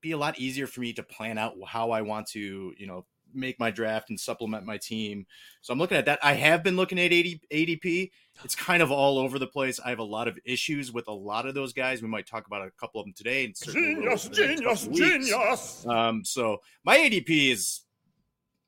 be 0.00 0.12
a 0.12 0.18
lot 0.18 0.38
easier 0.38 0.66
for 0.66 0.80
me 0.80 0.92
to 0.94 1.02
plan 1.02 1.38
out 1.38 1.54
how 1.66 1.90
I 1.90 2.02
want 2.02 2.26
to, 2.28 2.74
you 2.76 2.86
know, 2.86 3.06
make 3.34 3.58
my 3.58 3.70
draft 3.70 4.10
and 4.10 4.18
supplement 4.18 4.64
my 4.64 4.78
team. 4.78 5.26
So 5.60 5.72
I'm 5.72 5.78
looking 5.78 5.96
at 5.96 6.06
that. 6.06 6.18
I 6.22 6.34
have 6.34 6.62
been 6.62 6.76
looking 6.76 6.98
at 6.98 7.12
80, 7.12 7.40
ADP. 7.52 8.10
It's 8.44 8.54
kind 8.54 8.82
of 8.82 8.90
all 8.90 9.18
over 9.18 9.38
the 9.38 9.46
place. 9.46 9.80
I 9.80 9.90
have 9.90 9.98
a 9.98 10.04
lot 10.04 10.28
of 10.28 10.38
issues 10.44 10.92
with 10.92 11.08
a 11.08 11.12
lot 11.12 11.46
of 11.46 11.54
those 11.54 11.72
guys. 11.72 12.02
We 12.02 12.08
might 12.08 12.26
talk 12.26 12.46
about 12.46 12.66
a 12.66 12.70
couple 12.72 13.00
of 13.00 13.06
them 13.06 13.14
today. 13.14 13.44
And 13.44 13.54
Genius, 13.54 14.26
over 14.26 14.34
the 14.34 14.46
next 14.46 14.84
genius, 14.92 14.98
genius. 14.98 15.86
Um, 15.86 16.24
so 16.24 16.58
my 16.84 16.96
ADP 16.96 17.52
is, 17.52 17.80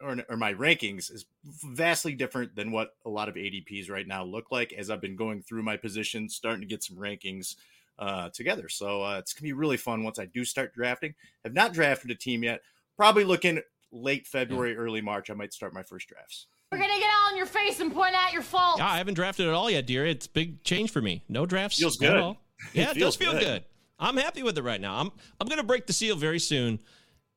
or, 0.01 0.17
or 0.29 0.37
my 0.37 0.53
rankings 0.55 1.13
is 1.13 1.25
vastly 1.45 2.15
different 2.15 2.55
than 2.55 2.73
what 2.73 2.91
a 3.05 3.11
lot 3.11 3.29
of 3.29 3.37
ADPs 3.37 3.91
right 3.91 4.07
now 4.07 4.25
look 4.25 4.51
like. 4.51 4.73
As 4.73 4.91
I've 4.91 5.01
been 5.01 5.17
going 5.17 5.43
through 5.43 5.63
my 5.63 5.77
positions, 5.77 6.35
starting 6.35 6.61
to 6.61 6.67
get 6.67 6.83
some 6.83 6.97
rankings 6.97 7.57
uh, 7.99 8.31
together. 8.31 8.69
So 8.69 9.03
uh, 9.03 9.19
it's 9.19 9.33
gonna 9.33 9.45
be 9.45 9.53
really 9.53 9.77
fun 9.77 10.03
once 10.03 10.19
I 10.19 10.27
do 10.27 10.45
start 10.45 10.75
drafting. 10.75 11.15
Have 11.45 11.55
not 11.55 11.73
drafted 11.73 12.11
a 12.11 12.15
team 12.15 12.43
yet. 12.43 12.61
Probably 12.97 13.25
looking 13.25 13.61
late 13.93 14.27
February, 14.27 14.77
early 14.77 15.01
March. 15.01 15.31
I 15.31 15.35
might 15.35 15.53
start 15.53 15.75
my 15.75 15.83
first 15.83 16.09
drafts. 16.09 16.47
We're 16.71 16.79
gonna 16.79 16.99
get 16.99 17.11
all 17.23 17.31
in 17.31 17.37
your 17.37 17.47
face 17.47 17.81
and 17.81 17.93
point 17.93 18.15
out 18.15 18.33
your 18.33 18.43
faults. 18.43 18.79
Yeah, 18.79 18.91
I 18.91 18.97
haven't 18.97 19.15
drafted 19.15 19.47
at 19.47 19.53
all 19.53 19.71
yet, 19.71 19.87
dear. 19.87 20.07
It's 20.07 20.27
big 20.27 20.65
change 20.65 20.91
for 20.91 21.03
me. 21.03 21.23
No 21.29 21.45
drafts. 21.45 21.79
Feels 21.79 22.01
at 22.01 22.09
good. 22.09 22.19
all. 22.19 22.37
Yeah, 22.73 22.93
it, 22.93 22.95
does 22.95 22.97
feels 22.97 23.17
feel 23.17 23.33
good. 23.33 23.41
good. 23.41 23.65
I'm 23.99 24.17
happy 24.17 24.45
with 24.45 24.57
it 24.57 24.63
right 24.63 24.81
now. 24.81 25.01
I'm 25.01 25.11
I'm 25.41 25.49
gonna 25.49 25.65
break 25.65 25.87
the 25.87 25.93
seal 25.93 26.17
very 26.17 26.39
soon. 26.39 26.79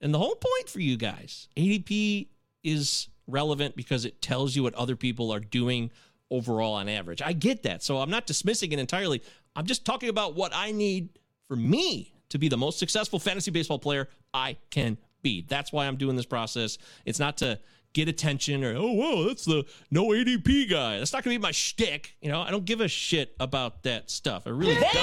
And 0.02 0.14
the 0.14 0.20
whole 0.20 0.36
point 0.36 0.70
for 0.70 0.80
you 0.80 0.98
guys, 0.98 1.48
ADP 1.58 2.28
is 2.64 3.08
relevant 3.28 3.76
because 3.76 4.06
it 4.06 4.22
tells 4.22 4.56
you 4.56 4.64
what 4.64 4.76
other 4.76 4.96
people 4.96 5.32
are 5.32 5.40
doing 5.40 5.92
overall 6.30 6.74
on 6.74 6.88
average. 6.88 7.22
I 7.22 7.34
get 7.34 7.64
that. 7.64 7.82
So 7.84 7.98
I'm 7.98 8.10
not 8.10 8.28
dismissing 8.28 8.72
it 8.72 8.80
entirely. 8.80 9.22
I'm 9.56 9.66
just 9.66 9.84
talking 9.86 10.10
about 10.10 10.36
what 10.36 10.52
I 10.54 10.72
need 10.72 11.10
for 11.48 11.56
me 11.56 12.14
to 12.30 12.38
be 12.38 12.48
the 12.48 12.58
most 12.58 12.80
successful 12.80 13.20
fantasy 13.20 13.52
baseball 13.52 13.80
player 13.80 14.10
I 14.34 14.58
can 14.70 14.98
be. 15.26 15.46
That's 15.48 15.74
why 15.74 15.88
I'm 15.88 15.98
doing 15.98 16.16
this 16.16 16.26
process. 16.26 16.78
It's 17.04 17.20
not 17.20 17.38
to 17.38 17.60
get 17.94 18.10
attention 18.10 18.62
or 18.62 18.76
oh 18.76 18.92
whoa 18.92 19.24
that's 19.24 19.46
the 19.46 19.66
no 19.90 20.08
ADP 20.08 20.70
guy. 20.70 21.00
That's 21.00 21.14
not 21.14 21.24
gonna 21.24 21.36
be 21.36 21.42
my 21.42 21.52
shtick. 21.52 22.16
You 22.22 22.30
know 22.30 22.42
I 22.42 22.52
don't 22.52 22.66
give 22.66 22.80
a 22.80 22.88
shit 22.88 23.36
about 23.40 23.84
that 23.84 24.12
stuff. 24.12 24.44
I 24.46 24.52
really 24.52 24.76
don't. 24.76 24.94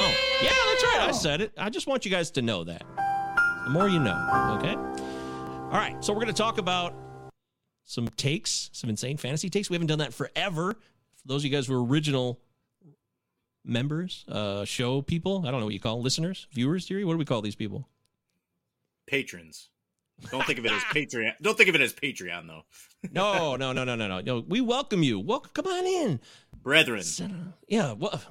Yeah, 0.42 0.52
that's 0.66 0.84
right. 0.84 1.00
I 1.00 1.10
said 1.10 1.40
it. 1.40 1.52
I 1.58 1.70
just 1.70 1.86
want 1.86 2.04
you 2.04 2.10
guys 2.10 2.30
to 2.32 2.42
know 2.42 2.64
that. 2.64 2.84
The 3.64 3.70
more 3.70 3.88
you 3.88 3.98
know. 3.98 4.58
Okay. 4.58 4.74
All 4.74 5.78
right. 5.78 5.96
So 6.04 6.12
we're 6.12 6.20
gonna 6.20 6.32
talk 6.32 6.58
about 6.58 6.94
some 7.84 8.08
takes, 8.08 8.70
some 8.72 8.90
insane 8.90 9.16
fantasy 9.16 9.50
takes. 9.50 9.68
We 9.68 9.74
haven't 9.74 9.88
done 9.88 9.98
that 9.98 10.14
forever. 10.14 10.74
For 10.74 11.28
those 11.28 11.42
of 11.42 11.50
you 11.50 11.56
guys 11.56 11.66
who 11.66 11.74
are 11.74 11.84
original 11.84 12.40
members, 13.64 14.24
uh, 14.28 14.64
show 14.64 15.02
people, 15.02 15.44
I 15.46 15.50
don't 15.50 15.60
know 15.60 15.66
what 15.66 15.74
you 15.74 15.80
call 15.80 15.96
them, 15.96 16.04
listeners, 16.04 16.46
viewers, 16.52 16.86
Theory. 16.86 17.04
What 17.04 17.14
do 17.14 17.18
we 17.18 17.24
call 17.24 17.40
these 17.42 17.54
people? 17.54 17.88
Patrons. 19.06 19.70
Don't 20.30 20.44
think 20.46 20.58
of 20.58 20.66
it 20.66 20.72
as 20.72 20.82
Patreon. 20.84 21.32
Don't 21.40 21.56
think 21.56 21.68
of 21.68 21.74
it 21.74 21.80
as 21.80 21.92
Patreon 21.92 22.46
though. 22.46 22.62
No, 23.10 23.56
no, 23.56 23.72
no, 23.72 23.82
no, 23.82 23.96
no, 23.96 24.06
no. 24.06 24.20
No, 24.20 24.44
we 24.46 24.60
welcome 24.60 25.02
you. 25.02 25.18
Welcome, 25.18 25.50
come 25.54 25.66
on 25.66 25.84
in. 25.84 26.20
Brethren. 26.62 27.02
Yeah, 27.66 27.94
well, 27.94 28.22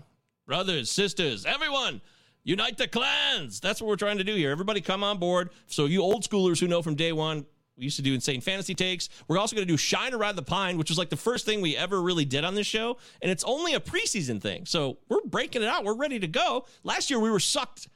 brothers, 0.48 0.90
sisters, 0.90 1.46
everyone, 1.46 2.00
unite 2.46 2.78
the 2.78 2.88
clans. 2.88 3.60
That's 3.60 3.82
what 3.82 3.90
we're 3.90 3.98
trying 3.98 4.20
to 4.20 4.24
do 4.24 4.34
here. 4.34 4.50
Everybody 4.50 4.80
come 4.80 5.04
on 5.04 5.18
board. 5.18 5.50
So 5.68 5.88
you 5.88 6.02
old 6.02 6.24
schoolers 6.24 6.58
who 6.62 6.70
know 6.70 6.82
from 6.82 6.96
day 6.96 7.12
one, 7.12 7.46
we 7.78 7.84
used 7.84 7.98
to 7.98 8.02
do 8.02 8.14
insane 8.14 8.40
fantasy 8.40 8.76
takes. 8.76 9.10
We're 9.28 9.38
also 9.38 9.56
going 9.58 9.68
to 9.68 9.74
do 9.74 9.78
Shine 9.78 10.14
Around 10.14 10.36
the 10.38 10.42
Pine, 10.44 10.78
which 10.78 10.90
was 10.90 10.98
like 10.98 11.10
the 11.10 11.18
first 11.18 11.46
thing 11.46 11.60
we 11.62 11.76
ever 11.76 12.02
really 12.02 12.26
did 12.26 12.46
on 12.46 12.56
this 12.56 12.68
show, 12.68 12.98
and 13.22 13.30
it's 13.30 13.44
only 13.44 13.74
a 13.74 13.80
preseason 13.80 14.42
thing. 14.42 14.66
So 14.66 15.00
we're 15.10 15.22
breaking 15.26 15.64
it 15.64 15.68
out. 15.68 15.84
We're 15.84 15.96
ready 15.96 16.20
to 16.20 16.28
go. 16.28 16.66
Last 16.84 17.10
year 17.10 17.20
we 17.20 17.30
were 17.30 17.40
sucked 17.40 17.90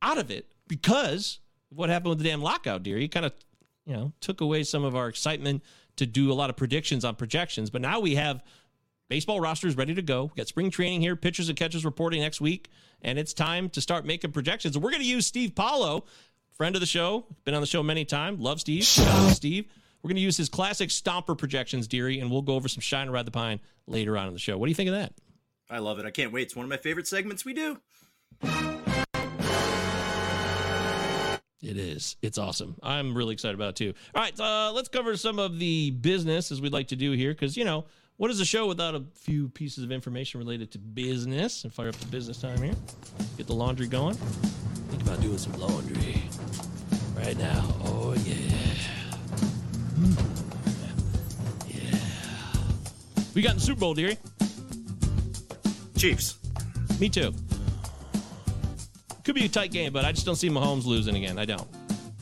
out 0.00 0.18
of 0.18 0.30
it 0.30 0.50
because 0.66 1.38
what 1.74 1.88
happened 1.88 2.10
with 2.10 2.18
the 2.18 2.24
damn 2.24 2.42
lockout, 2.42 2.82
dear. 2.82 2.98
You 2.98 3.08
kind 3.08 3.26
of, 3.26 3.32
you 3.86 3.94
know, 3.94 4.12
took 4.20 4.40
away 4.40 4.64
some 4.64 4.84
of 4.84 4.94
our 4.94 5.08
excitement 5.08 5.62
to 5.96 6.06
do 6.06 6.32
a 6.32 6.34
lot 6.34 6.50
of 6.50 6.56
predictions 6.56 7.04
on 7.04 7.14
projections. 7.14 7.70
But 7.70 7.82
now 7.82 8.00
we 8.00 8.14
have 8.14 8.42
baseball 9.08 9.40
rosters 9.40 9.76
ready 9.76 9.94
to 9.94 10.02
go. 10.02 10.24
We 10.24 10.38
got 10.38 10.48
spring 10.48 10.70
training 10.70 11.00
here, 11.00 11.16
pitchers 11.16 11.48
and 11.48 11.58
catchers 11.58 11.84
reporting 11.84 12.20
next 12.20 12.40
week, 12.40 12.70
and 13.02 13.18
it's 13.18 13.34
time 13.34 13.68
to 13.70 13.80
start 13.80 14.04
making 14.04 14.32
projections. 14.32 14.78
We're 14.78 14.90
going 14.90 15.02
to 15.02 15.08
use 15.08 15.26
Steve 15.26 15.54
Paulo, 15.54 16.04
friend 16.56 16.74
of 16.74 16.80
the 16.80 16.86
show, 16.86 17.26
been 17.44 17.54
on 17.54 17.60
the 17.60 17.66
show 17.66 17.82
many 17.82 18.04
times. 18.04 18.40
Love 18.40 18.60
Steve. 18.60 18.84
To 18.84 19.30
Steve. 19.34 19.66
We're 20.02 20.08
going 20.08 20.16
to 20.16 20.22
use 20.22 20.36
his 20.36 20.48
classic 20.48 20.88
stomper 20.88 21.38
projections, 21.38 21.86
Deary, 21.86 22.18
and 22.18 22.30
we'll 22.30 22.42
go 22.42 22.54
over 22.54 22.68
some 22.68 22.80
Shine 22.80 23.02
and 23.02 23.12
Ride 23.12 23.26
the 23.26 23.30
Pine 23.30 23.60
later 23.86 24.18
on 24.18 24.26
in 24.26 24.32
the 24.32 24.40
show. 24.40 24.58
What 24.58 24.66
do 24.66 24.70
you 24.70 24.74
think 24.74 24.88
of 24.88 24.96
that? 24.96 25.12
I 25.70 25.78
love 25.78 25.98
it. 26.00 26.06
I 26.06 26.10
can't 26.10 26.32
wait. 26.32 26.42
It's 26.42 26.56
one 26.56 26.64
of 26.64 26.70
my 26.70 26.76
favorite 26.76 27.06
segments 27.06 27.44
we 27.44 27.54
do. 27.54 28.81
It 31.62 31.76
is. 31.76 32.16
It's 32.22 32.38
awesome. 32.38 32.74
I'm 32.82 33.16
really 33.16 33.34
excited 33.34 33.54
about 33.54 33.68
it 33.70 33.76
too. 33.76 33.94
All 34.14 34.20
right, 34.20 34.38
uh, 34.40 34.72
let's 34.74 34.88
cover 34.88 35.16
some 35.16 35.38
of 35.38 35.60
the 35.60 35.92
business 35.92 36.50
as 36.50 36.60
we'd 36.60 36.72
like 36.72 36.88
to 36.88 36.96
do 36.96 37.12
here, 37.12 37.30
because 37.30 37.56
you 37.56 37.64
know 37.64 37.84
what 38.16 38.32
is 38.32 38.40
a 38.40 38.44
show 38.44 38.66
without 38.66 38.96
a 38.96 39.04
few 39.14 39.48
pieces 39.48 39.84
of 39.84 39.92
information 39.92 40.40
related 40.40 40.72
to 40.72 40.78
business? 40.78 41.62
And 41.62 41.72
fire 41.72 41.88
up 41.88 41.94
the 41.94 42.06
business 42.06 42.40
time 42.40 42.60
here. 42.60 42.74
Get 43.36 43.46
the 43.46 43.54
laundry 43.54 43.86
going. 43.86 44.16
Think 44.90 45.02
about 45.02 45.20
doing 45.20 45.38
some 45.38 45.52
laundry 45.54 46.22
right 47.16 47.38
now. 47.38 47.64
Oh 47.84 48.14
yeah. 48.26 48.34
Yeah. 51.68 51.98
We 53.34 53.42
got 53.42 53.52
in 53.52 53.58
the 53.58 53.62
Super 53.62 53.80
Bowl, 53.80 53.94
dearie. 53.94 54.18
Chiefs. 55.96 56.38
Me 56.98 57.08
too. 57.08 57.32
Could 59.24 59.34
be 59.34 59.44
a 59.44 59.48
tight 59.48 59.70
game, 59.70 59.92
but 59.92 60.04
I 60.04 60.12
just 60.12 60.26
don't 60.26 60.36
see 60.36 60.48
Mahomes 60.50 60.84
losing 60.84 61.16
again. 61.16 61.38
I 61.38 61.44
don't. 61.44 61.68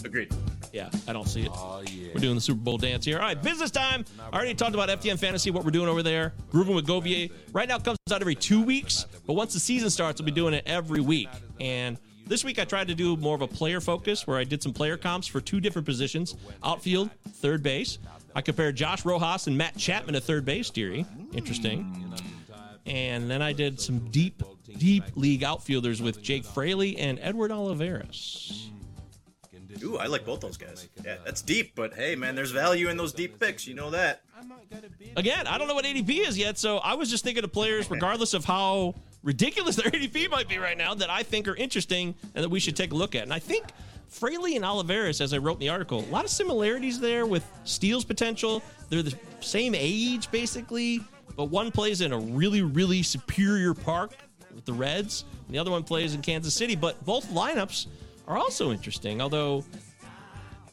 Agreed. 0.04 0.33
Yeah, 0.73 0.88
I 1.09 1.12
don't 1.12 1.26
see 1.26 1.42
it. 1.42 1.50
Oh, 1.52 1.83
we're 2.14 2.21
doing 2.21 2.35
the 2.37 2.40
Super 2.40 2.61
Bowl 2.61 2.78
dance 2.78 3.04
here. 3.04 3.16
All 3.16 3.25
right, 3.25 3.40
business 3.40 3.71
time. 3.71 4.04
I 4.33 4.37
already 4.37 4.54
talked 4.54 4.75
about 4.75 4.88
FTN 4.88 5.19
Fantasy, 5.19 5.50
what 5.50 5.64
we're 5.64 5.71
doing 5.71 5.88
over 5.88 6.02
there. 6.02 6.33
Grooving 6.50 6.75
with 6.75 6.87
Govier. 6.87 7.30
Right 7.52 7.69
now 7.69 7.76
it 7.76 7.85
comes 7.85 7.99
out 8.12 8.21
every 8.21 8.35
two 8.35 8.62
weeks, 8.62 9.07
but 9.26 9.33
once 9.33 9.52
the 9.52 9.61
season 9.61 9.90
starts, 9.90 10.21
we'll 10.21 10.26
be 10.26 10.33
doing 10.33 10.54
it 10.54 10.62
every 10.66 11.00
week. 11.00 11.28
And 11.59 11.99
this 12.26 12.45
week 12.45 12.59
I 12.59 12.64
tried 12.64 12.88
to 12.88 12.95
do 12.95 13.16
more 13.16 13.35
of 13.35 13.42
a 13.42 13.49
player 13.49 13.80
focus 13.80 14.26
where 14.26 14.38
I 14.38 14.45
did 14.45 14.62
some 14.62 14.73
player 14.73 14.97
comps 14.97 15.26
for 15.26 15.40
two 15.40 15.61
different 15.61 15.87
positions 15.87 16.37
outfield, 16.62 17.11
third 17.35 17.62
base. 17.62 17.99
I 18.35 18.40
compared 18.42 18.76
Josh 18.76 19.04
Rojas 19.04 19.49
and 19.49 19.59
Matt 19.59 19.76
Chapman 19.76 20.14
to 20.14 20.21
third 20.21 20.45
base, 20.45 20.71
Deary. 20.71 21.04
Interesting. 21.33 22.14
And 22.87 23.28
then 23.28 23.42
I 23.42 23.52
did 23.52 23.80
some 23.80 24.09
deep, 24.11 24.42
deep 24.79 25.05
league 25.15 25.45
outfielders 25.45 26.00
with 26.00 26.23
Jake 26.23 26.45
Fraley 26.45 26.97
and 26.97 27.19
Edward 27.23 27.53
Olivares. 27.53 28.71
Ooh, 29.83 29.99
I 29.99 30.07
like 30.07 30.27
both 30.27 30.41
those 30.41 30.57
guys. 30.57 30.89
Yeah, 31.05 31.17
that's 31.25 31.43
deep, 31.43 31.75
but 31.75 31.95
hey, 31.95 32.15
man, 32.15 32.35
there's 32.35 32.50
value 32.50 32.89
in 32.89 32.97
those 32.97 33.12
deep 33.12 33.39
picks. 33.39 33.67
You 33.67 33.75
know 33.75 33.91
that. 33.91 34.23
Again, 35.17 35.47
I 35.47 35.59
don't 35.59 35.69
know 35.69 35.75
what 35.75 35.85
ADP 35.85 36.27
is 36.27 36.39
yet, 36.39 36.59
so 36.59 36.79
I 36.79 36.95
was 36.95 37.11
just 37.11 37.25
thinking 37.25 37.45
of 37.45 37.53
players, 37.53 37.91
regardless 37.91 38.35
of 38.35 38.45
how 38.45 38.95
ridiculous 39.23 39.77
their 39.83 39.91
ADP 39.91 40.31
might 40.31 40.49
be 40.49 40.59
right 40.59 40.77
now, 40.77 40.95
that 40.95 41.11
I 41.11 41.23
think 41.23 41.49
are 41.49 41.57
interesting 41.57 42.15
and 42.35 42.45
that 42.45 42.49
we 42.49 42.61
should 42.61 42.77
take 42.77 42.93
a 42.93 42.97
look 42.97 43.15
at. 43.15 43.23
And 43.23 43.33
I 43.33 43.39
think 43.39 43.65
Fraley 44.09 44.57
and 44.57 44.65
Olivares, 44.65 45.21
as 45.21 45.33
I 45.33 45.39
wrote 45.39 45.55
in 45.55 45.61
the 45.61 45.69
article, 45.69 46.00
a 46.00 46.11
lot 46.11 46.25
of 46.25 46.31
similarities 46.31 47.00
there 47.00 47.27
with 47.27 47.47
Steele's 47.65 48.05
potential. 48.05 48.62
They're 48.89 49.03
the 49.03 49.17
same 49.41 49.75
age, 49.75 50.31
basically, 50.31 51.00
but 51.37 51.45
one 51.45 51.71
plays 51.71 52.00
in 52.00 52.12
a 52.12 52.19
really, 52.19 52.62
really 52.62 53.03
superior 53.03 53.73
park 53.73 54.12
with 54.54 54.64
the 54.64 54.73
Reds, 54.73 55.25
and 55.47 55.54
the 55.54 55.59
other 55.59 55.71
one 55.71 55.83
plays 55.83 56.14
in 56.14 56.23
Kansas 56.23 56.54
City. 56.54 56.76
But 56.76 57.04
both 57.04 57.28
lineups 57.30 57.87
are 58.26 58.37
also 58.37 58.71
interesting, 58.71 59.21
although 59.21 59.64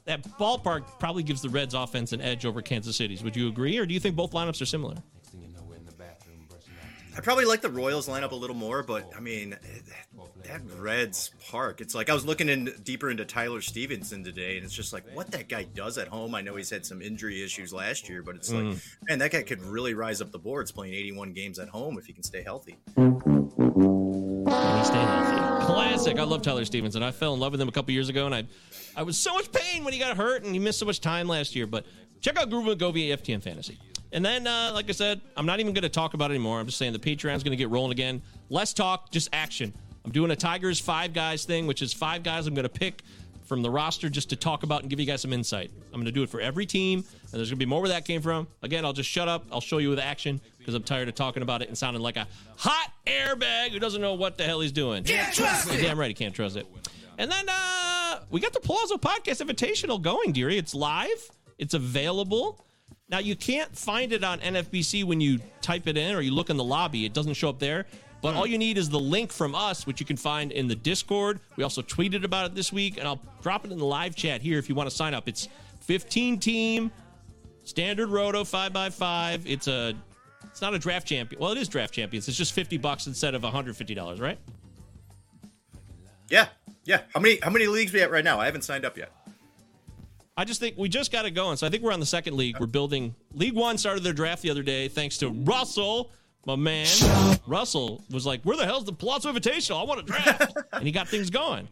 that 0.05 0.23
ballpark 0.39 0.83
probably 0.99 1.23
gives 1.23 1.41
the 1.41 1.49
Reds 1.49 1.73
offense 1.73 2.13
an 2.13 2.21
edge 2.21 2.45
over 2.45 2.61
Kansas 2.61 2.95
City's. 2.95 3.23
Would 3.23 3.35
you 3.35 3.47
agree, 3.47 3.77
or 3.77 3.85
do 3.85 3.93
you 3.93 3.99
think 3.99 4.15
both 4.15 4.31
lineups 4.31 4.61
are 4.61 4.65
similar? 4.65 4.95
I 7.17 7.19
probably 7.19 7.45
like 7.45 7.61
the 7.61 7.69
Royals 7.71 8.07
lineup 8.07 8.29
a 8.29 8.35
little 8.35 8.55
more, 8.55 8.83
but 8.83 9.09
I 9.17 9.19
mean, 9.19 9.57
that 10.43 10.61
Reds 10.77 11.31
park. 11.49 11.81
It's 11.81 11.95
like 11.95 12.11
I 12.11 12.13
was 12.13 12.25
looking 12.25 12.47
in 12.47 12.71
deeper 12.83 13.09
into 13.09 13.25
Tyler 13.25 13.59
Stephenson 13.59 14.23
today, 14.23 14.57
and 14.57 14.63
it's 14.63 14.73
just 14.73 14.93
like 14.93 15.03
what 15.15 15.31
that 15.31 15.49
guy 15.49 15.63
does 15.63 15.97
at 15.97 16.07
home. 16.07 16.35
I 16.35 16.41
know 16.41 16.55
he's 16.55 16.69
had 16.69 16.85
some 16.85 17.01
injury 17.01 17.43
issues 17.43 17.73
last 17.73 18.07
year, 18.07 18.21
but 18.21 18.35
it's 18.35 18.53
like, 18.53 18.65
mm. 18.65 18.95
man, 19.09 19.17
that 19.17 19.31
guy 19.31 19.41
could 19.41 19.63
really 19.63 19.95
rise 19.95 20.21
up 20.21 20.31
the 20.31 20.37
boards 20.37 20.71
playing 20.71 20.93
81 20.93 21.33
games 21.33 21.57
at 21.57 21.69
home 21.69 21.97
if 21.97 22.05
he 22.05 22.13
can 22.13 22.21
stay 22.23 22.43
healthy. 22.43 22.77
Stay 24.87 24.95
healthy? 24.95 25.65
Classic. 25.65 26.17
I 26.17 26.23
love 26.23 26.41
Tyler 26.41 26.63
Stephenson. 26.63 27.03
I 27.03 27.11
fell 27.11 27.33
in 27.33 27.41
love 27.41 27.51
with 27.51 27.59
him 27.59 27.67
a 27.67 27.71
couple 27.71 27.91
years 27.91 28.07
ago, 28.07 28.25
and 28.25 28.33
I, 28.33 28.45
I 28.95 29.03
was 29.03 29.17
so 29.17 29.33
much 29.33 29.51
pain 29.51 29.83
when 29.83 29.91
he 29.93 29.99
got 29.99 30.15
hurt, 30.15 30.45
and 30.45 30.53
he 30.53 30.59
missed 30.59 30.79
so 30.79 30.85
much 30.85 31.01
time 31.01 31.27
last 31.27 31.55
year. 31.55 31.67
But 31.67 31.85
check 32.21 32.37
out 32.37 32.49
Groove 32.49 32.67
and 32.67 32.79
Go 32.79 32.91
via 32.91 33.17
FTN 33.17 33.43
Fantasy. 33.43 33.77
And 34.13 34.23
then, 34.23 34.47
uh, 34.47 34.71
like 34.73 34.87
I 34.87 34.93
said, 34.93 35.19
I'm 35.35 35.45
not 35.45 35.59
even 35.59 35.73
going 35.73 35.81
to 35.81 35.89
talk 35.89 36.13
about 36.13 36.31
it 36.31 36.35
anymore. 36.35 36.61
I'm 36.61 36.65
just 36.67 36.77
saying 36.77 36.93
the 36.93 36.99
Patreon's 36.99 37.43
going 37.43 37.51
to 37.51 37.57
get 37.57 37.69
rolling 37.69 37.91
again. 37.91 38.21
Less 38.49 38.73
talk, 38.73 39.11
just 39.11 39.27
action. 39.33 39.73
I'm 40.05 40.11
doing 40.11 40.31
a 40.31 40.35
Tigers 40.37 40.79
five 40.79 41.11
guys 41.11 41.43
thing, 41.43 41.67
which 41.67 41.81
is 41.81 41.91
five 41.91 42.23
guys 42.23 42.47
I'm 42.47 42.53
going 42.53 42.63
to 42.63 42.69
pick 42.69 43.01
from 43.43 43.61
the 43.61 43.69
roster 43.69 44.09
just 44.09 44.29
to 44.29 44.37
talk 44.37 44.63
about 44.63 44.81
and 44.81 44.89
give 44.89 45.01
you 45.01 45.05
guys 45.05 45.21
some 45.21 45.33
insight. 45.33 45.69
I'm 45.87 45.99
going 45.99 46.05
to 46.05 46.11
do 46.13 46.23
it 46.23 46.29
for 46.29 46.39
every 46.39 46.65
team, 46.65 47.03
and 47.31 47.39
there's 47.39 47.49
going 47.49 47.59
to 47.59 47.65
be 47.65 47.69
more 47.69 47.81
where 47.81 47.89
that 47.89 48.05
came 48.05 48.21
from. 48.21 48.47
Again, 48.61 48.85
I'll 48.85 48.93
just 48.93 49.09
shut 49.09 49.27
up. 49.27 49.45
I'll 49.51 49.61
show 49.61 49.79
you 49.79 49.89
with 49.89 49.99
action 49.99 50.39
because 50.57 50.73
I'm 50.73 50.83
tired 50.83 51.07
of 51.07 51.15
talking 51.15 51.43
about 51.43 51.61
it 51.61 51.67
and 51.67 51.77
sounding 51.77 52.01
like 52.01 52.17
a 52.17 52.27
hot 52.55 52.91
airbag 53.05 53.71
who 53.71 53.79
doesn't 53.79 54.01
know 54.01 54.13
what 54.13 54.37
the 54.37 54.43
hell 54.43 54.61
he's 54.61 54.71
doing. 54.71 55.03
Can't 55.03 55.33
trust 55.33 55.71
You're 55.71 55.81
damn 55.81 55.99
right 55.99 56.07
he 56.07 56.13
can't 56.13 56.33
trust 56.33 56.55
it. 56.55 56.65
And 57.17 57.31
then 57.31 57.45
uh, 57.49 58.19
we 58.29 58.39
got 58.39 58.53
the 58.53 58.59
Palazzo 58.59 58.97
Podcast 58.97 59.45
Invitational 59.45 60.01
going, 60.01 60.31
dearie. 60.31 60.57
It's 60.57 60.75
live. 60.75 61.31
It's 61.57 61.73
available. 61.73 62.63
Now 63.09 63.19
you 63.19 63.35
can't 63.35 63.75
find 63.75 64.13
it 64.13 64.23
on 64.23 64.39
NFBC 64.39 65.03
when 65.03 65.19
you 65.21 65.39
type 65.61 65.87
it 65.87 65.97
in 65.97 66.15
or 66.15 66.21
you 66.21 66.31
look 66.31 66.49
in 66.49 66.57
the 66.57 66.63
lobby. 66.63 67.05
It 67.05 67.13
doesn't 67.13 67.33
show 67.33 67.49
up 67.49 67.59
there. 67.59 67.85
But 68.21 68.35
all 68.35 68.47
you 68.47 68.57
need 68.57 68.77
is 68.77 68.89
the 68.89 68.99
link 68.99 69.31
from 69.31 69.53
us, 69.53 69.85
which 69.85 69.99
you 69.99 70.05
can 70.05 70.17
find 70.17 70.51
in 70.51 70.67
the 70.67 70.75
Discord. 70.75 71.39
We 71.55 71.63
also 71.63 71.81
tweeted 71.81 72.23
about 72.23 72.47
it 72.47 72.55
this 72.55 72.73
week, 72.73 72.97
and 72.97 73.07
I'll 73.07 73.21
drop 73.41 73.63
it 73.63 73.71
in 73.71 73.77
the 73.77 73.85
live 73.85 74.15
chat 74.15 74.41
here 74.41 74.57
if 74.57 74.67
you 74.69 74.75
want 74.75 74.89
to 74.89 74.95
sign 74.95 75.13
up. 75.13 75.29
It's 75.29 75.47
15 75.81 76.39
team, 76.39 76.91
standard 77.67 78.09
roto 78.09 78.43
5x5. 78.43 79.41
It's 79.45 79.67
a 79.67 79.93
it's 80.43 80.61
not 80.61 80.73
a 80.73 80.79
draft 80.79 81.07
champion. 81.07 81.41
Well, 81.41 81.51
it 81.51 81.57
is 81.57 81.67
draft 81.67 81.93
champions. 81.93 82.27
It's 82.27 82.37
just 82.37 82.53
50 82.53 82.77
bucks 82.77 83.05
instead 83.05 83.35
of 83.35 83.43
$150, 83.43 84.21
right? 84.21 84.39
Yeah, 86.29 86.47
yeah. 86.85 87.01
How 87.13 87.19
many 87.19 87.39
how 87.41 87.49
many 87.49 87.67
leagues 87.67 87.93
we 87.93 88.01
at 88.01 88.11
right 88.11 88.23
now? 88.23 88.39
I 88.39 88.45
haven't 88.45 88.63
signed 88.63 88.85
up 88.85 88.97
yet. 88.97 89.11
I 90.35 90.45
just 90.45 90.59
think 90.59 90.77
we 90.77 90.87
just 90.87 91.11
got 91.11 91.25
it 91.25 91.31
going. 91.31 91.57
So 91.57 91.65
I 91.65 91.69
think 91.69 91.83
we're 91.83 91.93
on 91.93 91.99
the 91.99 92.05
second 92.05 92.35
league. 92.35 92.59
We're 92.59 92.67
building. 92.67 93.15
League 93.33 93.53
One 93.53 93.77
started 93.77 94.03
their 94.03 94.13
draft 94.13 94.41
the 94.41 94.49
other 94.49 94.61
day, 94.61 94.87
thanks 94.87 95.17
to 95.19 95.29
Russell, 95.29 96.11
my 96.45 96.55
man. 96.55 96.87
Russell 97.47 98.03
was 98.11 98.25
like, 98.25 98.43
"Where 98.43 98.57
the 98.57 98.65
hell's 98.65 98.83
the 98.83 98.93
Palazzo 98.93 99.31
Invitational? 99.31 99.79
I 99.79 99.83
want 99.83 100.05
to 100.05 100.11
draft," 100.11 100.53
and 100.73 100.83
he 100.83 100.91
got 100.91 101.07
things 101.07 101.29
going. 101.29 101.67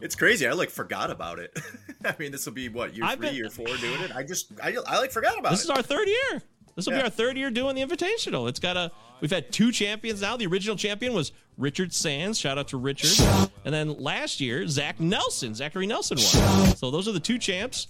It's 0.00 0.14
crazy. 0.14 0.46
I 0.46 0.52
like 0.52 0.70
forgot 0.70 1.10
about 1.10 1.38
it. 1.38 1.58
I 2.10 2.14
mean, 2.18 2.32
this 2.32 2.46
will 2.46 2.52
be 2.52 2.68
what 2.68 2.94
year 2.94 3.04
I've 3.04 3.18
3 3.18 3.26
been- 3.28 3.36
year 3.36 3.50
four 3.50 3.66
doing 3.66 4.00
it. 4.00 4.14
I 4.14 4.22
just 4.22 4.52
I, 4.62 4.76
I 4.86 4.98
like 4.98 5.10
forgot 5.12 5.38
about 5.38 5.50
This 5.50 5.64
is 5.64 5.70
our 5.70 5.82
third 5.82 6.08
year. 6.08 6.42
This 6.74 6.86
will 6.86 6.92
be 6.94 7.00
our 7.00 7.08
third 7.08 7.38
year 7.38 7.50
doing 7.50 7.74
the 7.74 7.82
Invitational. 7.82 8.48
It's 8.50 8.60
got 8.60 8.76
a. 8.76 8.92
We've 9.22 9.30
had 9.30 9.50
two 9.50 9.72
champions 9.72 10.20
now. 10.20 10.36
The 10.36 10.46
original 10.46 10.76
champion 10.76 11.14
was 11.14 11.32
Richard 11.56 11.94
Sands. 11.94 12.38
Shout 12.38 12.58
out 12.58 12.68
to 12.68 12.76
Richard. 12.76 13.26
And 13.64 13.72
then 13.74 13.98
last 13.98 14.42
year, 14.42 14.68
Zach 14.68 15.00
Nelson, 15.00 15.54
Zachary 15.54 15.86
Nelson 15.86 16.18
won. 16.18 16.76
So 16.76 16.90
those 16.90 17.08
are 17.08 17.12
the 17.12 17.20
two 17.20 17.38
champs. 17.38 17.86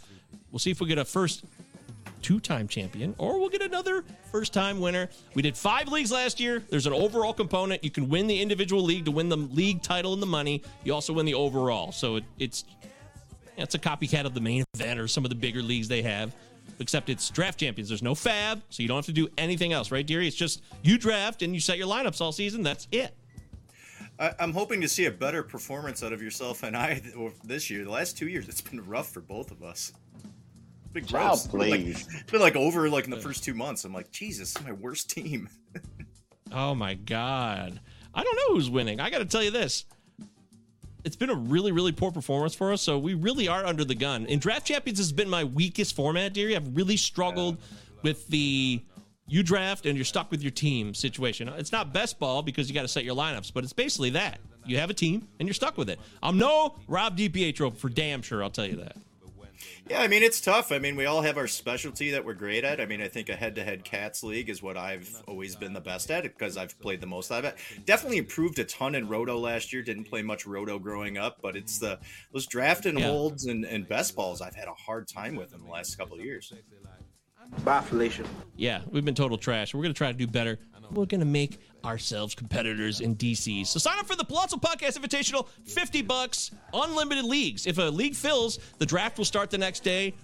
We'll 0.52 0.60
see 0.60 0.70
if 0.70 0.80
we 0.80 0.86
get 0.86 0.98
a 0.98 1.04
first 1.04 1.44
two-time 2.22 2.66
champion 2.68 3.14
or 3.18 3.38
we'll 3.38 3.48
get 3.48 3.62
another 3.62 4.04
first-time 4.32 4.80
winner. 4.80 5.08
We 5.34 5.42
did 5.42 5.56
five 5.56 5.88
leagues 5.88 6.10
last 6.12 6.38
year. 6.40 6.62
There's 6.70 6.86
an 6.86 6.92
overall 6.92 7.32
component. 7.32 7.82
You 7.84 7.90
can 7.90 8.08
win 8.08 8.28
the 8.28 8.40
individual 8.40 8.82
league 8.82 9.04
to 9.06 9.10
win 9.10 9.28
the 9.28 9.36
league 9.36 9.82
title 9.82 10.12
and 10.12 10.22
the 10.22 10.26
money. 10.26 10.62
You 10.84 10.94
also 10.94 11.12
win 11.12 11.26
the 11.26 11.34
overall. 11.34 11.90
So 11.92 12.16
it, 12.16 12.24
it's 12.38 12.64
it's 13.56 13.74
a 13.74 13.78
copycat 13.78 14.24
of 14.24 14.34
the 14.34 14.40
main 14.40 14.64
event 14.74 15.00
or 15.00 15.08
some 15.08 15.24
of 15.24 15.30
the 15.30 15.34
bigger 15.36 15.62
leagues 15.62 15.88
they 15.88 16.02
have. 16.02 16.34
Except 16.78 17.08
it's 17.08 17.30
draft 17.30 17.58
champions. 17.58 17.88
There's 17.88 18.02
no 18.02 18.14
fab, 18.14 18.60
so 18.68 18.82
you 18.82 18.88
don't 18.88 18.96
have 18.98 19.06
to 19.06 19.12
do 19.12 19.28
anything 19.38 19.72
else, 19.72 19.90
right, 19.90 20.06
Deary? 20.06 20.26
It's 20.26 20.36
just 20.36 20.62
you 20.82 20.98
draft 20.98 21.40
and 21.42 21.54
you 21.54 21.60
set 21.60 21.78
your 21.78 21.86
lineups 21.86 22.20
all 22.20 22.32
season. 22.32 22.62
That's 22.62 22.86
it. 22.92 23.14
I, 24.18 24.34
I'm 24.38 24.52
hoping 24.52 24.80
to 24.82 24.88
see 24.88 25.06
a 25.06 25.10
better 25.10 25.42
performance 25.42 26.02
out 26.02 26.12
of 26.12 26.20
yourself 26.22 26.62
and 26.62 26.76
I 26.76 27.00
this 27.44 27.70
year. 27.70 27.84
The 27.84 27.90
last 27.90 28.18
two 28.18 28.28
years, 28.28 28.48
it's 28.48 28.60
been 28.60 28.84
rough 28.86 29.10
for 29.10 29.20
both 29.20 29.50
of 29.50 29.62
us. 29.62 29.92
It's 30.84 30.92
been 30.92 31.06
Child, 31.06 31.28
gross. 31.28 31.44
It's 31.44 31.52
been 31.52 31.60
like- 31.70 31.80
please. 31.82 32.08
it's 32.20 32.30
been 32.32 32.40
like 32.40 32.56
over 32.56 32.88
like 32.90 33.04
in 33.04 33.10
the 33.10 33.16
first 33.16 33.44
two 33.44 33.54
months. 33.54 33.84
I'm 33.84 33.94
like, 33.94 34.10
Jesus, 34.10 34.52
this 34.52 34.60
is 34.62 34.66
my 34.66 34.72
worst 34.74 35.08
team. 35.10 35.48
Oh 36.52 36.76
my 36.76 36.94
god. 36.94 37.80
I 38.14 38.22
don't 38.22 38.36
know 38.36 38.54
who's 38.54 38.70
winning. 38.70 39.00
I 39.00 39.10
got 39.10 39.18
to 39.18 39.24
tell 39.24 39.42
you 39.42 39.50
this. 39.50 39.84
It's 41.06 41.14
been 41.14 41.30
a 41.30 41.36
really, 41.36 41.70
really 41.70 41.92
poor 41.92 42.10
performance 42.10 42.56
for 42.56 42.72
us, 42.72 42.82
so 42.82 42.98
we 42.98 43.14
really 43.14 43.46
are 43.46 43.64
under 43.64 43.84
the 43.84 43.94
gun. 43.94 44.26
In 44.26 44.40
draft 44.40 44.66
champions 44.66 44.98
has 44.98 45.12
been 45.12 45.30
my 45.30 45.44
weakest 45.44 45.94
format, 45.94 46.34
Deary. 46.34 46.56
I've 46.56 46.76
really 46.76 46.96
struggled 46.96 47.58
with 48.02 48.26
the 48.26 48.82
you 49.28 49.44
draft 49.44 49.86
and 49.86 49.96
you're 49.96 50.04
stuck 50.04 50.32
with 50.32 50.42
your 50.42 50.50
team 50.50 50.94
situation. 50.94 51.48
It's 51.48 51.70
not 51.70 51.92
best 51.92 52.18
ball 52.18 52.42
because 52.42 52.68
you 52.68 52.74
got 52.74 52.82
to 52.82 52.88
set 52.88 53.04
your 53.04 53.14
lineups, 53.14 53.52
but 53.54 53.62
it's 53.62 53.72
basically 53.72 54.10
that. 54.10 54.40
You 54.64 54.78
have 54.78 54.90
a 54.90 54.94
team 54.94 55.28
and 55.38 55.46
you're 55.46 55.54
stuck 55.54 55.78
with 55.78 55.88
it. 55.88 56.00
I'm 56.24 56.38
no 56.38 56.74
Rob 56.88 57.16
DiPietro 57.16 57.76
for 57.76 57.88
damn 57.88 58.20
sure, 58.20 58.42
I'll 58.42 58.50
tell 58.50 58.66
you 58.66 58.76
that. 58.78 58.96
Yeah, 59.88 60.00
I 60.00 60.08
mean 60.08 60.22
it's 60.22 60.40
tough. 60.40 60.72
I 60.72 60.78
mean 60.78 60.96
we 60.96 61.06
all 61.06 61.22
have 61.22 61.36
our 61.36 61.46
specialty 61.46 62.10
that 62.10 62.24
we're 62.24 62.34
great 62.34 62.64
at. 62.64 62.80
I 62.80 62.86
mean 62.86 63.00
I 63.00 63.08
think 63.08 63.28
a 63.28 63.36
head-to-head 63.36 63.84
cats 63.84 64.22
league 64.22 64.48
is 64.50 64.62
what 64.62 64.76
I've 64.76 65.10
always 65.26 65.54
been 65.56 65.72
the 65.72 65.80
best 65.80 66.10
at 66.10 66.22
because 66.24 66.56
I've 66.56 66.78
played 66.80 67.00
the 67.00 67.06
most 67.06 67.30
of 67.30 67.44
it. 67.44 67.56
Definitely 67.84 68.18
improved 68.18 68.58
a 68.58 68.64
ton 68.64 68.94
in 68.94 69.08
roto 69.08 69.38
last 69.38 69.72
year. 69.72 69.82
Didn't 69.82 70.04
play 70.04 70.22
much 70.22 70.46
roto 70.46 70.78
growing 70.78 71.18
up, 71.18 71.38
but 71.42 71.56
it's 71.56 71.78
the 71.78 71.98
those 72.32 72.46
draft 72.46 72.86
and 72.86 72.98
Yeah. 72.98 73.06
holds 73.08 73.46
and, 73.46 73.64
and 73.64 73.88
best 73.88 74.16
balls 74.16 74.40
I've 74.40 74.54
had 74.56 74.68
a 74.68 74.74
hard 74.74 75.08
time 75.08 75.36
with 75.36 75.54
in 75.54 75.62
the 75.62 75.70
last 75.70 75.96
couple 75.96 76.16
of 76.18 76.24
years. 76.24 76.52
Bye, 77.64 77.80
Felicia. 77.80 78.24
Yeah, 78.56 78.80
we've 78.90 79.04
been 79.04 79.14
total 79.14 79.38
trash. 79.38 79.72
We're 79.72 79.82
going 79.82 79.94
to 79.94 79.98
try 79.98 80.10
to 80.10 80.18
do 80.18 80.26
better. 80.26 80.58
We're 80.90 81.06
going 81.06 81.20
to 81.20 81.26
make 81.26 81.58
ourselves 81.86 82.34
competitors 82.34 83.00
in 83.00 83.16
DC. 83.16 83.66
So 83.66 83.78
sign 83.78 83.98
up 83.98 84.06
for 84.06 84.16
the 84.16 84.24
Palazzo 84.24 84.56
Podcast 84.56 84.98
Invitational, 84.98 85.48
50 85.64 86.02
bucks, 86.02 86.50
unlimited 86.74 87.24
leagues. 87.24 87.66
If 87.66 87.78
a 87.78 87.82
league 87.82 88.14
fills, 88.14 88.58
the 88.78 88.86
draft 88.86 89.18
will 89.18 89.24
start 89.24 89.50
the 89.50 89.58
next 89.58 89.80
day 89.80 90.14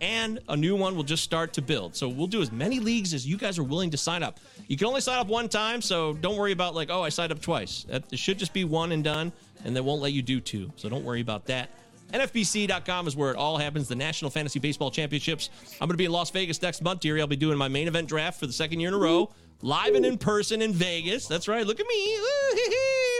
and 0.00 0.38
a 0.48 0.56
new 0.56 0.76
one 0.76 0.96
will 0.96 1.04
just 1.04 1.24
start 1.24 1.52
to 1.54 1.62
build. 1.62 1.96
So 1.96 2.08
we'll 2.08 2.26
do 2.26 2.40
as 2.40 2.52
many 2.52 2.80
leagues 2.80 3.14
as 3.14 3.26
you 3.26 3.36
guys 3.36 3.58
are 3.58 3.64
willing 3.64 3.90
to 3.90 3.96
sign 3.96 4.22
up. 4.22 4.38
You 4.68 4.76
can 4.76 4.86
only 4.86 5.00
sign 5.00 5.18
up 5.18 5.26
one 5.26 5.48
time, 5.48 5.82
so 5.82 6.14
don't 6.14 6.36
worry 6.36 6.52
about 6.52 6.74
like, 6.74 6.90
oh, 6.90 7.02
I 7.02 7.08
signed 7.08 7.32
up 7.32 7.40
twice. 7.40 7.84
That 7.88 8.04
it 8.12 8.18
should 8.18 8.38
just 8.38 8.52
be 8.52 8.64
one 8.64 8.92
and 8.92 9.02
done, 9.02 9.32
and 9.64 9.74
they 9.74 9.80
won't 9.80 10.00
let 10.00 10.12
you 10.12 10.22
do 10.22 10.40
two. 10.40 10.70
So 10.76 10.88
don't 10.88 11.04
worry 11.04 11.20
about 11.20 11.46
that. 11.46 11.70
NFBC.com 12.12 13.06
is 13.06 13.16
where 13.16 13.30
it 13.30 13.36
all 13.36 13.58
happens. 13.58 13.88
The 13.88 13.96
National 13.96 14.30
Fantasy 14.30 14.58
Baseball 14.58 14.90
Championships. 14.90 15.50
I'm 15.74 15.88
going 15.88 15.90
to 15.90 15.96
be 15.98 16.06
in 16.06 16.12
Las 16.12 16.30
Vegas 16.30 16.60
next 16.62 16.80
month, 16.80 17.00
dearie. 17.00 17.20
I'll 17.20 17.26
be 17.26 17.36
doing 17.36 17.58
my 17.58 17.68
main 17.68 17.86
event 17.86 18.08
draft 18.08 18.40
for 18.40 18.46
the 18.46 18.52
second 18.52 18.80
year 18.80 18.88
in 18.88 18.94
a 18.94 18.98
row, 18.98 19.30
live 19.62 19.94
and 19.94 20.04
in 20.06 20.18
person 20.18 20.62
in 20.62 20.72
Vegas. 20.72 21.26
That's 21.26 21.48
right. 21.48 21.66
Look 21.66 21.80
at 21.80 21.86
me. 21.86 22.18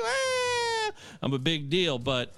Ah. 0.05 0.93
I'm 1.23 1.33
a 1.35 1.39
big 1.39 1.69
deal, 1.69 1.99
but 1.99 2.33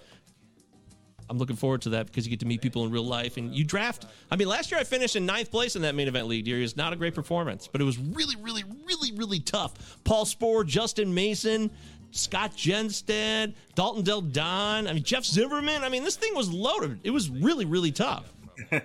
I'm 1.29 1.37
looking 1.39 1.57
forward 1.57 1.83
to 1.83 1.91
that 1.91 2.07
because 2.07 2.25
you 2.27 2.31
get 2.31 2.41
to 2.41 2.47
meet 2.47 2.63
people 2.63 2.85
in 2.87 2.91
real 2.91 3.05
life 3.05 3.37
and 3.37 3.55
you 3.55 3.63
draft. 3.65 4.07
I 4.31 4.37
mean, 4.37 4.49
last 4.49 4.71
year 4.71 4.81
I 4.81 4.85
finished 4.85 5.15
in 5.15 5.27
ninth 5.27 5.51
place 5.51 5.77
in 5.77 5.83
that 5.83 5.95
main 5.95 6.09
event 6.09 6.27
league. 6.27 6.47
Deary, 6.47 6.61
It 6.61 6.63
was 6.63 6.77
not 6.77 6.93
a 6.93 6.97
great 6.97 7.15
performance, 7.15 7.69
but 7.71 7.81
it 7.81 7.85
was 7.85 7.99
really, 7.99 8.35
really, 8.37 8.65
really, 8.87 9.13
really 9.13 9.39
tough. 9.41 9.99
Paul 10.05 10.25
Sporer, 10.25 10.65
Justin 10.67 11.13
Mason, 11.15 11.71
Scott 12.11 12.57
Jenstead, 12.57 13.55
Dalton 13.75 14.03
Del 14.03 14.23
Don. 14.23 14.89
I 14.89 14.95
mean, 14.95 15.05
Jeff 15.05 15.25
Zimmerman. 15.25 15.85
I 15.85 15.89
mean, 15.91 16.03
this 16.03 16.17
thing 16.17 16.35
was 16.35 16.51
loaded. 16.51 16.99
It 17.05 17.11
was 17.11 17.29
really, 17.31 17.67
really 17.67 17.93
tough. 17.93 18.33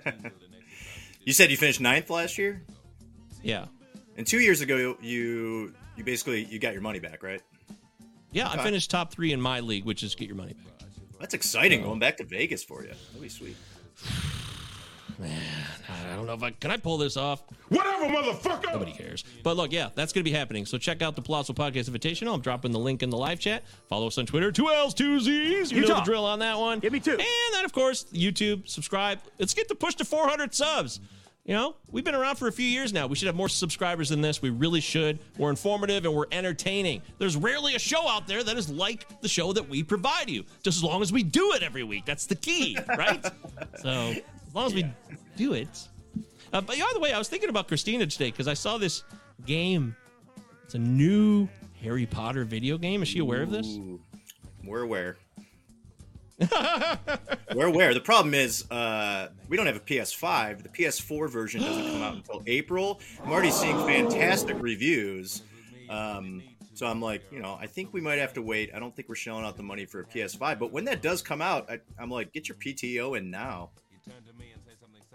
You 1.24 1.32
said 1.32 1.50
you 1.50 1.56
finished 1.56 1.80
ninth 1.80 2.08
last 2.08 2.38
year, 2.38 2.62
Yeah. 3.42 3.64
And 4.16 4.26
two 4.26 4.40
years 4.40 4.60
ago 4.60 4.96
you 5.00 5.72
you 5.96 6.04
basically 6.04 6.44
you 6.44 6.58
got 6.58 6.72
your 6.72 6.82
money 6.82 6.98
back, 6.98 7.22
right? 7.22 7.42
Yeah, 8.32 8.50
I 8.50 8.62
finished 8.62 8.90
top 8.90 9.12
three 9.12 9.32
in 9.32 9.40
my 9.40 9.60
league, 9.60 9.84
which 9.84 10.02
is 10.02 10.14
get 10.14 10.28
your 10.28 10.36
money 10.36 10.52
back. 10.52 10.88
That's 11.18 11.32
exciting. 11.34 11.82
Going 11.82 11.98
back 11.98 12.18
to 12.18 12.24
Vegas 12.24 12.62
for 12.62 12.82
you. 12.82 12.88
That'd 12.88 13.22
be 13.22 13.28
sweet. 13.28 13.56
Man, 15.18 15.32
I 15.88 16.14
don't 16.14 16.26
know 16.26 16.34
if 16.34 16.42
I 16.42 16.50
can 16.50 16.70
I 16.70 16.76
pull 16.76 16.98
this 16.98 17.16
off. 17.16 17.42
Whatever, 17.70 18.04
motherfucker. 18.04 18.70
Nobody 18.70 18.92
cares. 18.92 19.24
But 19.42 19.56
look, 19.56 19.72
yeah, 19.72 19.88
that's 19.94 20.12
going 20.12 20.22
to 20.22 20.30
be 20.30 20.36
happening. 20.36 20.66
So 20.66 20.76
check 20.76 21.00
out 21.00 21.16
the 21.16 21.22
Palazzo 21.22 21.54
Podcast 21.54 21.88
Invitational. 21.88 22.34
I'm 22.34 22.42
dropping 22.42 22.72
the 22.72 22.78
link 22.78 23.02
in 23.02 23.08
the 23.08 23.16
live 23.16 23.40
chat. 23.40 23.64
Follow 23.88 24.08
us 24.08 24.18
on 24.18 24.26
Twitter. 24.26 24.52
Two 24.52 24.68
L's, 24.68 24.92
two 24.92 25.18
Z's. 25.18 25.72
You, 25.72 25.80
You 25.80 25.88
know 25.88 25.94
the 25.94 26.00
drill 26.02 26.26
on 26.26 26.40
that 26.40 26.58
one. 26.58 26.80
Give 26.80 26.92
me 26.92 27.00
two. 27.00 27.12
And 27.12 27.54
then, 27.54 27.64
of 27.64 27.72
course, 27.72 28.04
YouTube. 28.12 28.68
Subscribe. 28.68 29.20
Let's 29.38 29.54
get 29.54 29.68
the 29.68 29.74
push 29.74 29.94
to 29.94 30.04
400 30.04 30.54
subs. 30.54 31.00
You 31.46 31.54
know, 31.54 31.76
we've 31.92 32.02
been 32.02 32.16
around 32.16 32.36
for 32.36 32.48
a 32.48 32.52
few 32.52 32.66
years 32.66 32.92
now. 32.92 33.06
We 33.06 33.14
should 33.14 33.26
have 33.26 33.36
more 33.36 33.48
subscribers 33.48 34.08
than 34.08 34.20
this. 34.20 34.42
We 34.42 34.50
really 34.50 34.80
should. 34.80 35.20
We're 35.38 35.50
informative 35.50 36.04
and 36.04 36.12
we're 36.12 36.26
entertaining. 36.32 37.02
There's 37.18 37.36
rarely 37.36 37.76
a 37.76 37.78
show 37.78 38.08
out 38.08 38.26
there 38.26 38.42
that 38.42 38.56
is 38.56 38.68
like 38.68 39.06
the 39.20 39.28
show 39.28 39.52
that 39.52 39.68
we 39.68 39.84
provide 39.84 40.28
you, 40.28 40.44
just 40.64 40.76
as 40.76 40.82
long 40.82 41.02
as 41.02 41.12
we 41.12 41.22
do 41.22 41.52
it 41.52 41.62
every 41.62 41.84
week. 41.84 42.04
That's 42.04 42.26
the 42.26 42.34
key, 42.34 42.76
right? 42.98 43.24
so, 43.78 43.90
as 43.90 44.54
long 44.54 44.66
as 44.66 44.74
we 44.74 44.86
do 45.36 45.52
it. 45.52 45.68
Uh, 46.52 46.60
but 46.62 46.78
by 46.78 46.90
the 46.92 46.98
way, 46.98 47.12
I 47.12 47.18
was 47.18 47.28
thinking 47.28 47.48
about 47.48 47.68
Christina 47.68 48.06
today 48.06 48.32
because 48.32 48.48
I 48.48 48.54
saw 48.54 48.76
this 48.76 49.04
game. 49.44 49.94
It's 50.64 50.74
a 50.74 50.80
new 50.80 51.48
Harry 51.80 52.06
Potter 52.06 52.44
video 52.44 52.76
game. 52.76 53.02
Is 53.02 53.08
she 53.08 53.20
aware 53.20 53.42
of 53.42 53.52
this? 53.52 53.68
Ooh, 53.68 54.00
we're 54.64 54.82
aware. 54.82 55.16
we're 57.54 57.66
aware. 57.66 57.94
The 57.94 58.00
problem 58.00 58.34
is 58.34 58.70
uh, 58.70 59.28
we 59.48 59.56
don't 59.56 59.66
have 59.66 59.76
a 59.76 59.80
PS5. 59.80 60.62
The 60.62 60.68
PS4 60.68 61.30
version 61.30 61.62
doesn't 61.62 61.92
come 61.92 62.02
out 62.02 62.14
until 62.16 62.42
April. 62.46 63.00
I'm 63.22 63.30
already 63.30 63.50
seeing 63.50 63.76
fantastic 63.86 64.56
reviews. 64.60 65.42
Um, 65.88 66.42
so 66.74 66.86
I'm 66.86 67.00
like, 67.00 67.22
you 67.32 67.40
know, 67.40 67.56
I 67.58 67.66
think 67.66 67.94
we 67.94 68.02
might 68.02 68.18
have 68.18 68.34
to 68.34 68.42
wait. 68.42 68.70
I 68.74 68.78
don't 68.78 68.94
think 68.94 69.08
we're 69.08 69.14
shelling 69.14 69.46
out 69.46 69.56
the 69.56 69.62
money 69.62 69.86
for 69.86 70.00
a 70.00 70.04
PS5. 70.04 70.58
But 70.58 70.72
when 70.72 70.84
that 70.84 71.00
does 71.00 71.22
come 71.22 71.40
out, 71.40 71.70
I, 71.70 71.80
I'm 71.98 72.10
like, 72.10 72.32
get 72.32 72.48
your 72.48 72.56
PTO 72.56 73.16
in 73.16 73.30
now. 73.30 73.70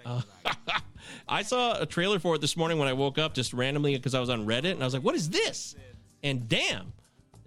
Uh, 0.03 0.21
I 1.27 1.43
saw 1.43 1.79
a 1.79 1.85
trailer 1.85 2.17
for 2.17 2.35
it 2.35 2.41
this 2.41 2.57
morning 2.57 2.79
when 2.79 2.87
I 2.87 2.93
woke 2.93 3.19
up 3.19 3.35
just 3.35 3.53
randomly 3.53 3.95
because 3.95 4.15
I 4.15 4.19
was 4.19 4.29
on 4.29 4.47
Reddit 4.47 4.71
and 4.71 4.81
I 4.81 4.85
was 4.85 4.93
like, 4.95 5.03
what 5.03 5.13
is 5.13 5.29
this? 5.29 5.75
And 6.23 6.49
damn, 6.49 6.93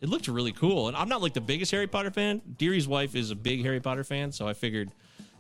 it 0.05 0.11
looked 0.11 0.29
really 0.29 0.53
cool. 0.53 0.89
And 0.89 0.97
I'm 0.99 1.09
not 1.09 1.23
like 1.23 1.33
the 1.33 1.41
biggest 1.41 1.71
Harry 1.73 1.87
Potter 1.87 2.11
fan. 2.11 2.43
Deary's 2.59 2.87
wife 2.87 3.15
is 3.17 3.31
a 3.31 3.35
big 3.35 3.63
Harry 3.63 3.81
Potter 3.81 4.05
fan, 4.05 4.33
so 4.33 4.47
I 4.47 4.53
figured 4.53 4.91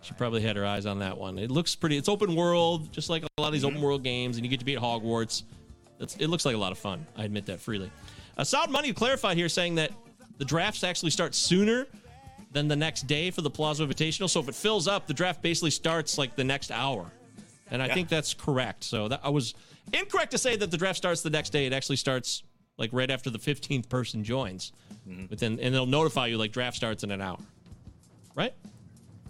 she 0.00 0.14
probably 0.14 0.40
had 0.40 0.56
her 0.56 0.64
eyes 0.64 0.86
on 0.86 1.00
that 1.00 1.18
one. 1.18 1.38
It 1.38 1.50
looks 1.50 1.74
pretty. 1.76 1.98
It's 1.98 2.08
open 2.08 2.34
world, 2.34 2.90
just 2.90 3.10
like 3.10 3.24
a 3.24 3.28
lot 3.42 3.48
of 3.48 3.52
these 3.52 3.64
open 3.64 3.82
world 3.82 4.02
games, 4.02 4.36
and 4.38 4.44
you 4.44 4.48
get 4.48 4.60
to 4.60 4.64
be 4.64 4.74
at 4.74 4.80
Hogwarts. 4.82 5.42
It's, 6.00 6.16
it 6.16 6.28
looks 6.28 6.46
like 6.46 6.54
a 6.54 6.58
lot 6.58 6.72
of 6.72 6.78
fun. 6.78 7.06
I 7.14 7.24
admit 7.24 7.44
that 7.46 7.60
freely. 7.60 7.90
Uh, 8.38 8.44
Solid 8.44 8.70
Money 8.70 8.94
clarified 8.94 9.36
here 9.36 9.50
saying 9.50 9.74
that 9.74 9.92
the 10.38 10.46
drafts 10.46 10.82
actually 10.82 11.10
start 11.10 11.34
sooner 11.34 11.86
than 12.52 12.66
the 12.66 12.74
next 12.76 13.02
day 13.06 13.30
for 13.30 13.42
the 13.42 13.50
Palazzo 13.50 13.86
Invitational. 13.86 14.30
So 14.30 14.40
if 14.40 14.48
it 14.48 14.54
fills 14.54 14.88
up, 14.88 15.06
the 15.06 15.12
draft 15.14 15.42
basically 15.42 15.72
starts 15.72 16.16
like 16.16 16.36
the 16.36 16.44
next 16.44 16.70
hour. 16.70 17.10
and 17.70 17.82
I 17.82 17.86
Yeah. 17.88 17.94
think 17.94 18.08
that's 18.08 18.32
correct. 18.32 18.84
So 18.84 19.08
that 19.08 19.20
I 19.22 19.28
was 19.28 19.54
incorrect 19.92 20.30
to 20.32 20.38
say 20.38 20.56
that 20.56 20.70
the 20.70 20.76
draft 20.78 20.96
starts 20.96 21.20
the 21.22 21.30
next 21.30 21.50
day. 21.50 21.66
It 21.66 21.72
actually 21.72 21.96
starts 21.96 22.42
like 22.76 22.90
right 22.92 23.10
after 23.10 23.30
the 23.30 23.38
15th 23.38 23.88
person 23.88 24.24
joins, 24.24 24.72
Mm-hmm. 25.08 25.26
but 25.26 25.38
then 25.38 25.58
and 25.60 25.74
they'll 25.74 25.84
notify 25.84 26.28
you 26.28 26.38
like 26.38 26.50
draft 26.52 26.76
starts 26.76 27.04
in 27.04 27.10
an 27.10 27.20
hour, 27.20 27.36
right? 28.34 28.54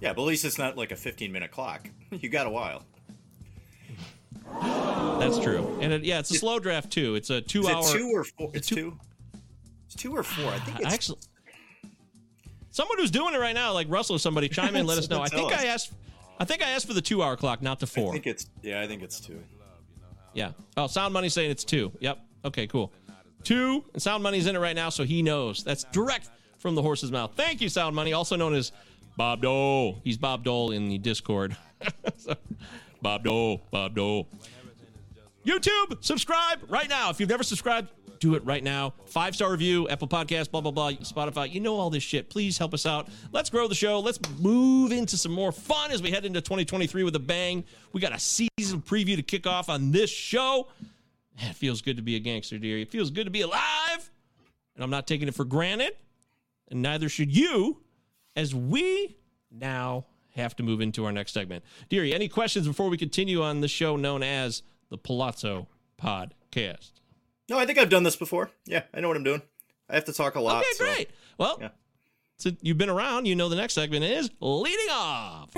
Yeah, 0.00 0.12
but 0.12 0.22
at 0.22 0.26
least 0.26 0.44
it's 0.44 0.56
not 0.58 0.76
like 0.76 0.92
a 0.92 0.96
15 0.96 1.32
minute 1.32 1.50
clock. 1.50 1.88
You 2.12 2.28
got 2.28 2.46
a 2.46 2.50
while. 2.50 2.84
That's 5.18 5.38
true. 5.40 5.78
And 5.80 5.92
it, 5.92 6.04
yeah, 6.04 6.18
it's 6.20 6.30
a 6.30 6.34
slow 6.34 6.58
draft 6.60 6.90
too. 6.92 7.14
It's 7.16 7.30
a 7.30 7.40
two 7.40 7.62
Is 7.62 7.68
hour. 7.68 7.82
two 7.92 8.10
or 8.14 8.24
four? 8.24 8.50
It's 8.54 8.68
two. 8.68 8.96
It's 9.86 9.96
two 9.96 10.14
or 10.16 10.22
four. 10.22 10.46
I 10.52 10.58
think 10.60 10.80
it's 10.80 10.94
Actually, 10.94 11.18
someone 12.70 12.98
who's 12.98 13.10
doing 13.10 13.34
it 13.34 13.38
right 13.38 13.54
now, 13.54 13.72
like 13.72 13.88
Russell 13.90 14.16
or 14.16 14.18
somebody, 14.20 14.48
chime 14.48 14.76
in. 14.76 14.86
let 14.86 14.98
us 14.98 15.08
know. 15.10 15.20
I 15.22 15.28
think 15.28 15.52
I 15.52 15.66
asked. 15.66 15.92
I 16.38 16.44
think 16.44 16.62
I 16.62 16.70
asked 16.70 16.86
for 16.86 16.94
the 16.94 17.00
two 17.02 17.22
hour 17.22 17.36
clock, 17.36 17.62
not 17.62 17.80
the 17.80 17.86
I 17.86 17.88
four. 17.88 18.12
think 18.12 18.26
it's 18.26 18.46
yeah. 18.62 18.80
I 18.80 18.86
think 18.86 19.02
it's 19.02 19.18
two. 19.20 19.40
Yeah. 20.34 20.52
Oh, 20.76 20.86
Sound 20.86 21.12
Money 21.14 21.28
saying 21.28 21.50
it's 21.50 21.64
two. 21.64 21.90
Yep. 22.00 22.18
Okay, 22.44 22.66
cool. 22.66 22.92
Two, 23.44 23.84
and 23.92 24.02
Sound 24.02 24.22
Money's 24.22 24.46
in 24.46 24.56
it 24.56 24.58
right 24.58 24.76
now, 24.76 24.88
so 24.88 25.04
he 25.04 25.22
knows. 25.22 25.62
That's 25.64 25.84
direct 25.84 26.30
from 26.58 26.74
the 26.74 26.82
horse's 26.82 27.12
mouth. 27.12 27.32
Thank 27.36 27.60
you, 27.60 27.68
Sound 27.68 27.94
Money, 27.94 28.12
also 28.12 28.36
known 28.36 28.54
as 28.54 28.72
Bob 29.16 29.42
Dole. 29.42 30.00
He's 30.02 30.16
Bob 30.16 30.44
Dole 30.44 30.70
in 30.72 30.88
the 30.88 30.98
Discord. 30.98 31.56
So, 32.16 32.34
Bob 33.02 33.24
Dole, 33.24 33.60
Bob 33.70 33.94
Dole. 33.94 34.26
YouTube, 35.44 36.02
subscribe 36.02 36.60
right 36.68 36.88
now. 36.88 37.10
If 37.10 37.20
you've 37.20 37.28
never 37.28 37.42
subscribed, 37.42 37.90
do 38.18 38.34
it 38.34 38.44
right 38.46 38.64
now. 38.64 38.94
Five 39.04 39.34
star 39.34 39.50
review, 39.50 39.86
Apple 39.90 40.08
Podcast, 40.08 40.50
blah, 40.50 40.62
blah, 40.62 40.70
blah, 40.70 40.92
Spotify. 40.92 41.52
You 41.52 41.60
know 41.60 41.76
all 41.76 41.90
this 41.90 42.02
shit. 42.02 42.30
Please 42.30 42.56
help 42.56 42.72
us 42.72 42.86
out. 42.86 43.08
Let's 43.32 43.50
grow 43.50 43.68
the 43.68 43.74
show. 43.74 44.00
Let's 44.00 44.18
move 44.40 44.92
into 44.92 45.18
some 45.18 45.32
more 45.32 45.52
fun 45.52 45.90
as 45.90 46.00
we 46.00 46.10
head 46.10 46.24
into 46.24 46.40
2023 46.40 47.02
with 47.02 47.14
a 47.16 47.20
bang. 47.20 47.64
We 47.92 48.00
got 48.00 48.14
a 48.14 48.18
season 48.18 48.80
preview 48.80 49.16
to 49.16 49.22
kick 49.22 49.46
off 49.46 49.68
on 49.68 49.92
this 49.92 50.08
show. 50.08 50.68
It 51.38 51.54
feels 51.54 51.82
good 51.82 51.96
to 51.96 52.02
be 52.02 52.16
a 52.16 52.20
gangster, 52.20 52.58
dear. 52.58 52.78
It 52.78 52.90
feels 52.90 53.10
good 53.10 53.24
to 53.24 53.30
be 53.30 53.40
alive. 53.40 54.10
And 54.74 54.82
I'm 54.84 54.90
not 54.90 55.06
taking 55.06 55.28
it 55.28 55.34
for 55.34 55.44
granted. 55.44 55.92
And 56.70 56.80
neither 56.82 57.08
should 57.08 57.34
you, 57.36 57.82
as 58.36 58.54
we 58.54 59.16
now 59.50 60.06
have 60.36 60.56
to 60.56 60.62
move 60.62 60.80
into 60.80 61.04
our 61.04 61.12
next 61.12 61.32
segment. 61.32 61.64
Deary, 61.88 62.12
any 62.14 62.28
questions 62.28 62.66
before 62.66 62.88
we 62.88 62.96
continue 62.96 63.42
on 63.42 63.60
the 63.60 63.68
show 63.68 63.96
known 63.96 64.22
as 64.22 64.62
the 64.90 64.98
Palazzo 64.98 65.68
Podcast? 66.00 66.92
No, 67.48 67.58
I 67.58 67.66
think 67.66 67.78
I've 67.78 67.90
done 67.90 68.02
this 68.04 68.16
before. 68.16 68.50
Yeah, 68.66 68.82
I 68.92 69.00
know 69.00 69.08
what 69.08 69.16
I'm 69.16 69.24
doing. 69.24 69.42
I 69.88 69.94
have 69.96 70.04
to 70.06 70.12
talk 70.12 70.34
a 70.34 70.40
lot. 70.40 70.62
Okay, 70.62 70.72
so- 70.74 70.84
great. 70.84 71.10
Well, 71.38 71.58
Yeah. 71.60 71.68
since 72.38 72.58
you've 72.62 72.78
been 72.78 72.88
around, 72.90 73.26
you 73.26 73.34
know 73.36 73.48
the 73.48 73.56
next 73.56 73.74
segment 73.74 74.04
is 74.04 74.30
leading 74.40 74.88
off. 74.90 75.50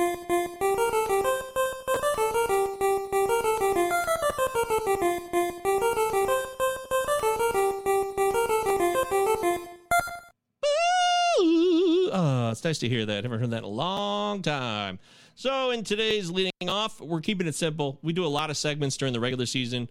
It's 12.57 12.65
nice 12.65 12.79
to 12.79 12.89
hear 12.89 13.05
that. 13.05 13.13
I 13.13 13.23
haven't 13.23 13.39
heard 13.39 13.51
that 13.51 13.59
in 13.59 13.65
a 13.65 13.69
long 13.69 14.41
time. 14.41 14.99
So, 15.35 15.71
in 15.71 15.85
today's 15.85 16.31
leading 16.31 16.51
off, 16.67 17.01
we're 17.03 17.21
keeping 17.21 17.47
it 17.47 17.55
simple. 17.55 17.99
We 18.01 18.15
do 18.15 18.25
a 18.25 18.29
lot 18.29 18.49
of 18.49 18.57
segments 18.57 18.97
during 18.97 19.13
the 19.13 19.21
regular 19.21 19.45
season. 19.45 19.91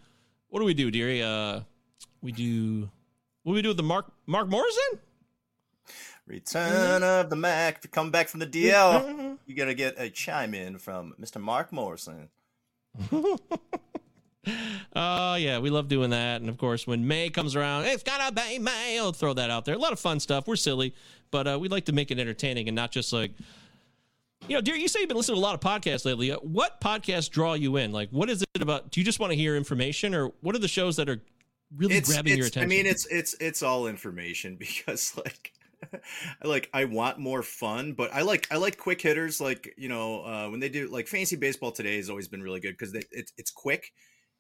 What 0.50 0.60
do 0.62 0.66
we 0.66 0.74
do, 0.74 0.90
dearie? 0.90 1.22
Uh, 1.22 1.60
we 2.22 2.32
do. 2.32 2.90
What 3.44 3.52
do 3.52 3.56
we 3.56 3.62
do 3.62 3.68
with 3.68 3.78
the 3.78 3.84
Mark 3.84 4.12
Mark 4.26 4.50
Morrison? 4.50 5.00
Return 6.26 7.04
of 7.04 7.30
the 7.30 7.36
Mac. 7.36 7.78
If 7.78 7.84
you 7.84 7.90
come 7.92 8.10
back 8.10 8.30
from 8.30 8.40
the 8.40 8.48
DL, 8.48 9.38
you 9.46 9.56
gotta 9.56 9.76
get 9.76 9.94
a 10.00 10.10
chime 10.10 10.56
in 10.56 10.80
from 10.80 11.14
Mr. 11.22 11.40
Mark 11.40 11.72
Morrison. 11.72 12.30
Oh 14.96 15.36
yeah, 15.36 15.60
we 15.60 15.70
love 15.70 15.88
doing 15.88 16.12
that. 16.12 16.42
And 16.42 16.50
of 16.50 16.58
course, 16.58 16.88
when 16.88 17.08
May 17.08 17.30
comes 17.30 17.56
around, 17.56 17.86
it's 17.86 18.04
gotta 18.04 18.34
be 18.34 18.60
May. 18.60 18.98
I'll 18.98 19.12
throw 19.12 19.34
that 19.34 19.50
out 19.50 19.66
there. 19.66 19.76
A 19.76 19.78
lot 19.78 19.92
of 19.92 20.00
fun 20.00 20.20
stuff. 20.20 20.48
We're 20.48 20.56
silly, 20.56 20.94
but 21.36 21.50
uh, 21.50 21.60
we 21.60 21.68
like 21.68 21.84
to 21.84 21.92
make 21.92 22.12
it 22.12 22.18
entertaining 22.18 22.70
and 22.70 22.76
not 22.78 22.92
just 22.92 23.12
like, 23.12 23.34
you 24.48 24.56
know, 24.56 24.62
dear. 24.62 24.74
You 24.74 24.88
say 24.88 25.02
you've 25.02 25.10
been 25.10 25.18
listening 25.18 25.36
to 25.36 25.42
a 25.42 25.44
lot 25.44 25.54
of 25.54 25.60
podcasts 25.60 26.06
lately. 26.06 26.32
Uh, 26.32 26.38
What 26.38 26.80
podcasts 26.80 27.30
draw 27.30 27.56
you 27.56 27.76
in? 27.76 27.92
Like, 27.92 28.10
what 28.12 28.30
is 28.30 28.42
it 28.42 28.62
about? 28.62 28.90
Do 28.90 29.02
you 29.02 29.06
just 29.06 29.20
want 29.20 29.32
to 29.32 29.36
hear 29.36 29.58
information, 29.58 30.16
or 30.16 30.32
what 30.40 30.56
are 30.56 30.60
the 30.60 30.70
shows 30.70 30.96
that 30.96 31.10
are 31.10 31.22
really 31.76 31.96
It's, 31.96 32.10
grabbing 32.10 32.38
your 32.38 32.48
attention? 32.48 32.64
I 32.64 32.68
mean, 32.68 32.86
it's 32.86 33.06
it's 33.08 33.36
it's 33.42 33.64
all 33.64 33.88
information 33.88 34.56
because 34.60 35.18
like. 35.18 35.52
I 35.92 36.00
like 36.48 36.70
I 36.74 36.86
want 36.86 37.20
more 37.20 37.44
fun, 37.44 37.94
but 37.94 38.12
I 38.12 38.22
like 38.22 38.48
I 38.50 38.56
like 38.56 38.78
quick 38.78 39.02
hitters. 39.02 39.42
Like 39.42 39.74
you 39.78 39.90
know 39.90 40.24
uh, 40.24 40.48
when 40.50 40.62
they 40.62 40.70
do 40.70 40.88
like 40.88 41.08
fantasy 41.08 41.36
baseball 41.36 41.72
today 41.74 41.98
has 41.98 42.10
always 42.10 42.30
been 42.30 42.42
really 42.42 42.62
good 42.62 42.78
because 42.78 42.96
it's 43.12 43.34
it's 43.38 43.52
quick 43.52 43.92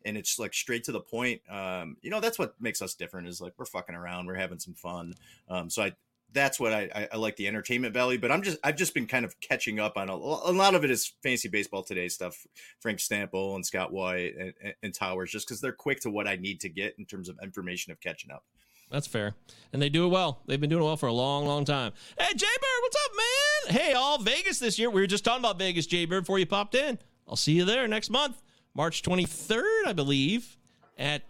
and 0.05 0.17
it's 0.17 0.39
like 0.39 0.53
straight 0.53 0.85
to 0.85 0.91
the 0.91 1.01
point. 1.01 1.41
Um, 1.49 1.97
you 2.01 2.09
know 2.09 2.21
that's 2.21 2.39
what 2.39 2.55
makes 2.59 2.81
us 2.81 2.95
different 2.95 3.27
is 3.27 3.41
like 3.41 3.53
we're 3.57 3.65
fucking 3.65 3.93
around, 3.93 4.27
we're 4.27 4.35
having 4.35 4.59
some 4.59 4.73
fun. 4.73 5.13
Um, 5.49 5.69
so 5.69 5.83
I 5.83 5.93
that's 6.35 6.59
what 6.59 6.73
I, 6.73 6.89
I 6.93 7.07
I 7.13 7.17
like 7.17 7.37
the 7.37 7.47
entertainment 7.47 7.95
value. 7.95 8.19
But 8.19 8.31
I'm 8.31 8.43
just 8.43 8.59
I've 8.63 8.75
just 8.75 8.93
been 8.93 9.07
kind 9.07 9.25
of 9.25 9.39
catching 9.39 9.79
up 9.79 9.97
on 9.97 10.09
a, 10.09 10.13
a 10.13 10.53
lot 10.53 10.75
of 10.75 10.83
it 10.83 10.91
is 10.91 11.13
fantasy 11.23 11.47
baseball 11.47 11.81
today 11.81 12.07
stuff. 12.09 12.45
Frank 12.79 12.99
Stampfl 12.99 13.55
and 13.55 13.65
Scott 13.65 13.91
White 13.91 14.35
and, 14.37 14.53
and, 14.61 14.73
and 14.83 14.93
Towers 14.93 15.31
just 15.31 15.47
because 15.47 15.61
they're 15.61 15.71
quick 15.71 16.01
to 16.01 16.11
what 16.11 16.27
I 16.27 16.35
need 16.35 16.59
to 16.59 16.69
get 16.69 16.93
in 16.99 17.05
terms 17.05 17.29
of 17.29 17.39
information 17.41 17.91
of 17.91 17.99
catching 17.99 18.29
up. 18.29 18.43
That's 18.91 19.07
fair. 19.07 19.33
And 19.73 19.81
they 19.81 19.89
do 19.89 20.05
it 20.05 20.09
well. 20.09 20.43
They've 20.45 20.61
been 20.61 20.69
doing 20.69 20.83
it 20.83 20.85
well 20.85 20.97
for 20.97 21.07
a 21.07 21.13
long, 21.13 21.47
long 21.47 21.65
time. 21.65 21.91
Hey, 22.19 22.33
Jay 22.35 22.45
Bird, 22.45 22.81
what's 22.81 22.97
up, 23.03 23.11
man? 23.17 23.81
Hey, 23.81 23.93
all 23.93 24.19
Vegas 24.19 24.59
this 24.59 24.77
year. 24.77 24.91
We 24.91 25.01
were 25.01 25.07
just 25.07 25.25
talking 25.25 25.41
about 25.41 25.57
Vegas, 25.57 25.87
Jay 25.87 26.05
Bird, 26.05 26.21
before 26.21 26.37
you 26.37 26.45
popped 26.45 26.75
in. 26.75 26.99
I'll 27.27 27.35
see 27.35 27.53
you 27.53 27.65
there 27.65 27.87
next 27.87 28.11
month, 28.11 28.43
March 28.75 29.01
23rd, 29.01 29.87
I 29.87 29.93
believe, 29.93 30.57
at 30.99 31.23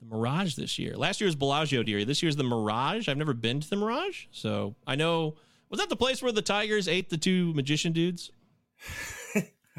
the 0.00 0.06
Mirage 0.06 0.54
this 0.54 0.78
year. 0.78 0.96
Last 0.96 1.20
year 1.20 1.26
was 1.26 1.36
Bellagio, 1.36 1.82
dearie. 1.82 2.04
This 2.04 2.22
year's 2.22 2.36
the 2.36 2.44
Mirage. 2.44 3.08
I've 3.08 3.16
never 3.18 3.34
been 3.34 3.60
to 3.60 3.68
the 3.68 3.76
Mirage. 3.76 4.26
So 4.30 4.74
I 4.86 4.96
know. 4.96 5.36
Was 5.68 5.78
that 5.78 5.88
the 5.88 5.96
place 5.96 6.22
where 6.22 6.32
the 6.32 6.42
Tigers 6.42 6.88
ate 6.88 7.10
the 7.10 7.16
two 7.16 7.54
magician 7.54 7.92
dudes? 7.92 8.30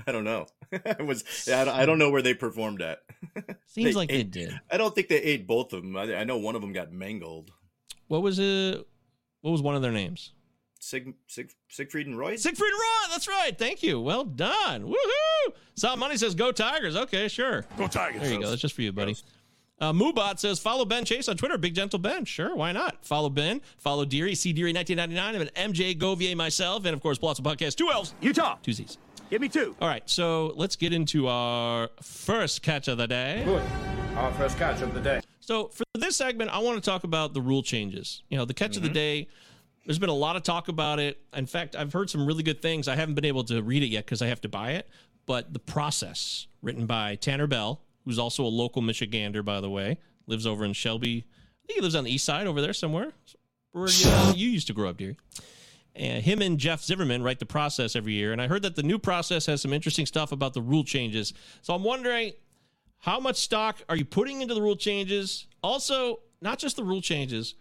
I 0.08 0.12
don't 0.12 0.24
know. 0.24 0.46
it 0.72 1.06
was 1.06 1.50
I 1.52 1.86
don't- 1.86 2.00
know 2.00 2.10
where 2.10 2.22
they 2.22 2.34
performed 2.34 2.82
at. 2.82 3.00
Seems 3.68 3.96
like 3.96 4.10
they 4.10 4.24
did. 4.24 4.60
I 4.72 4.78
don't 4.78 4.96
think 4.96 5.10
they 5.10 5.22
ate 5.22 5.46
both 5.48 5.74
of 5.74 5.84
them. 5.84 5.96
I, 5.98 6.16
I 6.16 6.24
know 6.24 6.38
one 6.38 6.56
of 6.56 6.62
them 6.62 6.72
got 6.74 6.92
mangled. 6.92 7.52
What 8.08 8.22
was 8.22 8.40
it? 8.40 8.86
What 9.42 9.52
was 9.52 9.62
one 9.62 9.76
of 9.76 9.82
their 9.82 9.92
names? 9.92 10.32
Sig, 10.80 11.14
Sig, 11.28 11.52
Siegfried 11.70 12.08
and 12.08 12.18
Roy. 12.18 12.36
Siegfried 12.36 12.72
and 12.72 12.80
Roy. 12.80 13.12
That's 13.12 13.28
right. 13.28 13.58
Thank 13.58 13.84
you. 13.84 14.02
Well 14.02 14.24
done. 14.24 14.84
Woohoo! 14.84 15.54
Salt 15.76 16.00
Money 16.00 16.18
says 16.18 16.34
go 16.36 16.52
Tigers. 16.52 16.96
Okay, 16.96 17.28
sure. 17.28 17.66
Go 17.78 17.88
Tigers. 17.88 18.22
There 18.22 18.34
you 18.34 18.42
go. 18.42 18.50
That's 18.50 18.62
just 18.62 18.74
for 18.74 18.82
you, 18.82 18.92
buddy. 18.92 19.16
Uh, 19.82 19.92
Moobot 19.92 20.38
says 20.38 20.60
follow 20.60 20.86
Ben 20.86 21.04
Chase 21.04 21.28
on 21.28 21.36
Twitter. 21.38 21.58
Big 21.58 21.74
Gentle 21.74 21.98
Ben. 21.98 22.24
Sure, 22.24 22.56
why 22.56 22.72
not? 22.72 23.04
Follow 23.04 23.30
Ben. 23.30 23.62
Follow 23.80 24.06
Deary. 24.06 24.36
C 24.36 24.54
Deary 24.54 24.72
1999. 24.72 25.36
I'm 25.36 25.66
an 25.66 25.74
MJ 25.74 25.98
Govier 25.98 26.36
myself, 26.36 26.86
and 26.86 26.94
of 26.94 27.02
course, 27.02 27.18
Palazzo 27.18 27.42
Podcast. 27.42 27.76
Two 27.76 27.90
L's. 27.90 28.14
Utah. 28.22 28.58
Two 28.62 28.74
Z's. 28.74 29.00
Give 29.32 29.42
me 29.42 29.50
two. 29.50 29.76
All 29.82 29.88
right, 29.88 30.08
so 30.08 30.54
let's 30.56 30.76
get 30.76 30.94
into 30.94 31.28
our 31.28 31.90
first 32.02 32.62
catch 32.62 32.88
of 32.88 33.00
the 33.00 33.08
day. 33.08 33.42
Good. 33.44 33.64
Our 34.18 34.32
first 34.34 34.58
catch 34.58 34.82
of 34.82 34.94
the 34.94 35.00
day. 35.00 35.22
So 35.40 35.70
for 35.70 35.84
this 35.96 36.16
segment, 36.16 36.52
I 36.52 36.60
want 36.60 36.82
to 36.82 36.88
talk 36.88 37.04
about 37.04 37.34
the 37.34 37.42
rule 37.42 37.64
changes. 37.64 38.22
You 38.30 38.38
know, 38.38 38.46
the 38.46 38.54
catch 38.54 38.78
of 38.78 38.84
the 38.84 38.90
day. 38.90 39.28
There's 39.86 39.98
been 39.98 40.10
a 40.10 40.14
lot 40.14 40.36
of 40.36 40.44
talk 40.44 40.68
about 40.68 41.00
it. 41.00 41.20
In 41.34 41.48
fact, 41.48 41.76
I've 41.76 41.92
heard 41.92 42.08
some 42.08 42.28
really 42.28 42.44
good 42.44 42.62
things. 42.62 42.88
I 42.88 42.96
haven't 42.96 43.16
been 43.16 43.26
able 43.26 43.44
to 43.46 43.64
read 43.64 43.82
it 43.82 43.88
yet 43.88 44.06
because 44.06 44.22
I 44.22 44.28
have 44.28 44.42
to 44.42 44.50
buy 44.50 44.74
it. 44.74 44.88
But 45.26 45.54
the 45.54 45.60
process, 45.60 46.46
written 46.62 46.86
by 46.86 47.16
Tanner 47.16 47.48
Bell, 47.48 47.82
who's 48.06 48.20
also 48.20 48.44
a 48.44 48.48
local 48.48 48.82
Michigander, 48.82 49.44
by 49.44 49.62
the 49.62 49.70
way, 49.70 49.98
lives 50.28 50.46
over 50.46 50.66
in 50.66 50.74
Shelby. 50.74 51.26
I 51.28 51.68
think 51.68 51.78
he 51.78 51.82
lives 51.82 51.96
on 51.96 52.04
the 52.04 52.14
east 52.14 52.26
side 52.26 52.48
over 52.48 52.62
there 52.62 52.74
somewhere. 52.74 53.12
Where 53.72 53.88
uh, 54.06 54.34
you 54.36 54.50
used 54.50 54.68
to 54.68 54.74
grow 54.74 54.90
up, 54.90 54.98
dear. 54.98 55.16
And 55.96 56.24
him 56.24 56.42
and 56.42 56.58
Jeff 56.58 56.82
Zimmerman 56.82 57.22
write 57.24 57.40
the 57.40 57.46
process 57.46 57.96
every 57.96 58.14
year. 58.14 58.32
And 58.32 58.42
I 58.42 58.48
heard 58.48 58.62
that 58.64 58.76
the 58.76 58.84
new 58.84 58.98
process 59.00 59.46
has 59.46 59.62
some 59.62 59.74
interesting 59.74 60.06
stuff 60.06 60.32
about 60.32 60.54
the 60.54 60.62
rule 60.62 60.84
changes. 60.84 61.34
So 61.62 61.74
I'm 61.74 61.84
wondering 61.84 62.34
how 62.98 63.20
much 63.20 63.38
stock 63.38 63.84
are 63.90 63.96
you 63.96 64.06
putting 64.06 64.42
into 64.42 64.54
the 64.54 64.62
rule 64.62 64.76
changes? 64.76 65.48
Also, 65.64 66.20
not 66.42 66.60
just 66.60 66.76
the 66.76 66.84
rule 66.84 67.02
changes, 67.02 67.56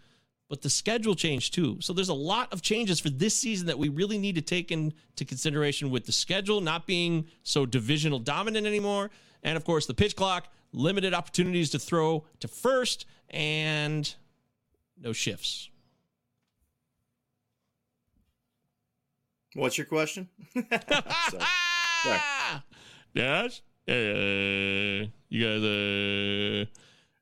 but 0.49 0.61
the 0.61 0.69
schedule 0.69 1.15
change 1.15 1.51
too. 1.51 1.77
So 1.79 1.93
there's 1.93 2.09
a 2.09 2.13
lot 2.13 2.51
of 2.51 2.61
changes 2.61 2.99
for 2.99 3.09
this 3.09 3.33
season 3.33 3.67
that 3.67 3.79
we 3.79 3.89
really 3.89 4.17
need 4.17 4.35
to 4.35 4.41
take 4.41 4.71
into 4.71 5.25
consideration 5.25 5.89
with 5.89 6.05
the 6.05 6.11
schedule 6.11 6.61
not 6.61 6.85
being 6.85 7.27
so 7.43 7.65
divisional 7.65 8.19
dominant 8.19 8.67
anymore. 8.67 9.11
And 9.43 9.57
of 9.57 9.63
course, 9.65 9.85
the 9.85 9.93
pitch 9.93 10.15
clock, 10.15 10.47
limited 10.71 11.13
opportunities 11.13 11.69
to 11.71 11.79
throw 11.79 12.25
to 12.39 12.47
first, 12.47 13.05
and 13.29 14.13
no 14.99 15.13
shifts. 15.13 15.69
What's 19.53 19.77
your 19.77 19.85
question? 19.85 20.29
Sorry. 20.53 22.19
Yes? 23.13 23.61
Uh, 23.87 25.07
you 25.27 25.41
guys, 25.41 25.63
uh, 25.63 26.65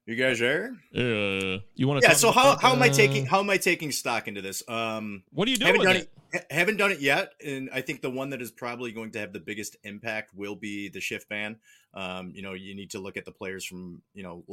You 0.09 0.15
guys 0.15 0.39
there? 0.39 0.75
Uh, 0.95 1.59
you 1.75 1.87
want 1.87 2.01
to? 2.01 2.07
Yeah. 2.07 2.15
So 2.15 2.31
how, 2.31 2.57
how 2.57 2.73
am 2.73 2.81
I 2.81 2.89
uh, 2.89 2.93
taking 2.93 3.27
how 3.27 3.41
am 3.41 3.49
I 3.51 3.57
taking 3.57 3.91
stock 3.91 4.27
into 4.27 4.41
this? 4.41 4.63
Um, 4.67 5.21
What 5.31 5.47
are 5.47 5.51
you 5.51 5.57
doing 5.57 5.75
haven't 5.75 5.85
done 5.85 5.95
it? 5.97 6.09
it. 6.33 6.45
Haven't 6.49 6.77
done 6.77 6.91
it 6.91 6.99
yet, 6.99 7.33
and 7.45 7.69
I 7.71 7.81
think 7.81 8.01
the 8.01 8.09
one 8.09 8.31
that 8.31 8.41
is 8.41 8.49
probably 8.49 8.91
going 8.91 9.11
to 9.11 9.19
have 9.19 9.33
the 9.33 9.39
biggest 9.39 9.77
impact 9.83 10.31
will 10.33 10.55
be 10.55 10.89
the 10.89 10.99
shift 10.99 11.29
ban. 11.29 11.57
Um, 11.93 12.31
you 12.33 12.41
know, 12.41 12.53
you 12.53 12.73
need 12.73 12.89
to 12.91 12.99
look 12.99 13.17
at 13.17 13.25
the 13.25 13.31
players 13.31 13.63
from 13.63 14.01
you 14.15 14.23
know 14.23 14.43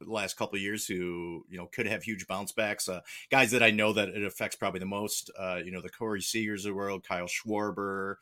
the 0.00 0.10
last 0.10 0.36
couple 0.36 0.56
of 0.56 0.62
years 0.62 0.84
who 0.84 1.46
you 1.48 1.58
know 1.58 1.66
could 1.66 1.86
have 1.86 2.02
huge 2.02 2.26
bounce 2.26 2.50
backs. 2.50 2.88
Uh, 2.88 3.02
guys 3.30 3.52
that 3.52 3.62
I 3.62 3.70
know 3.70 3.92
that 3.92 4.08
it 4.08 4.24
affects 4.24 4.56
probably 4.56 4.80
the 4.80 4.86
most. 4.86 5.30
Uh, 5.38 5.60
you 5.64 5.70
know, 5.70 5.80
the 5.80 5.90
Corey 5.90 6.22
Seagers 6.22 6.58
of 6.58 6.62
the 6.64 6.74
world, 6.74 7.04
Kyle 7.06 7.28
Schwarber. 7.28 8.16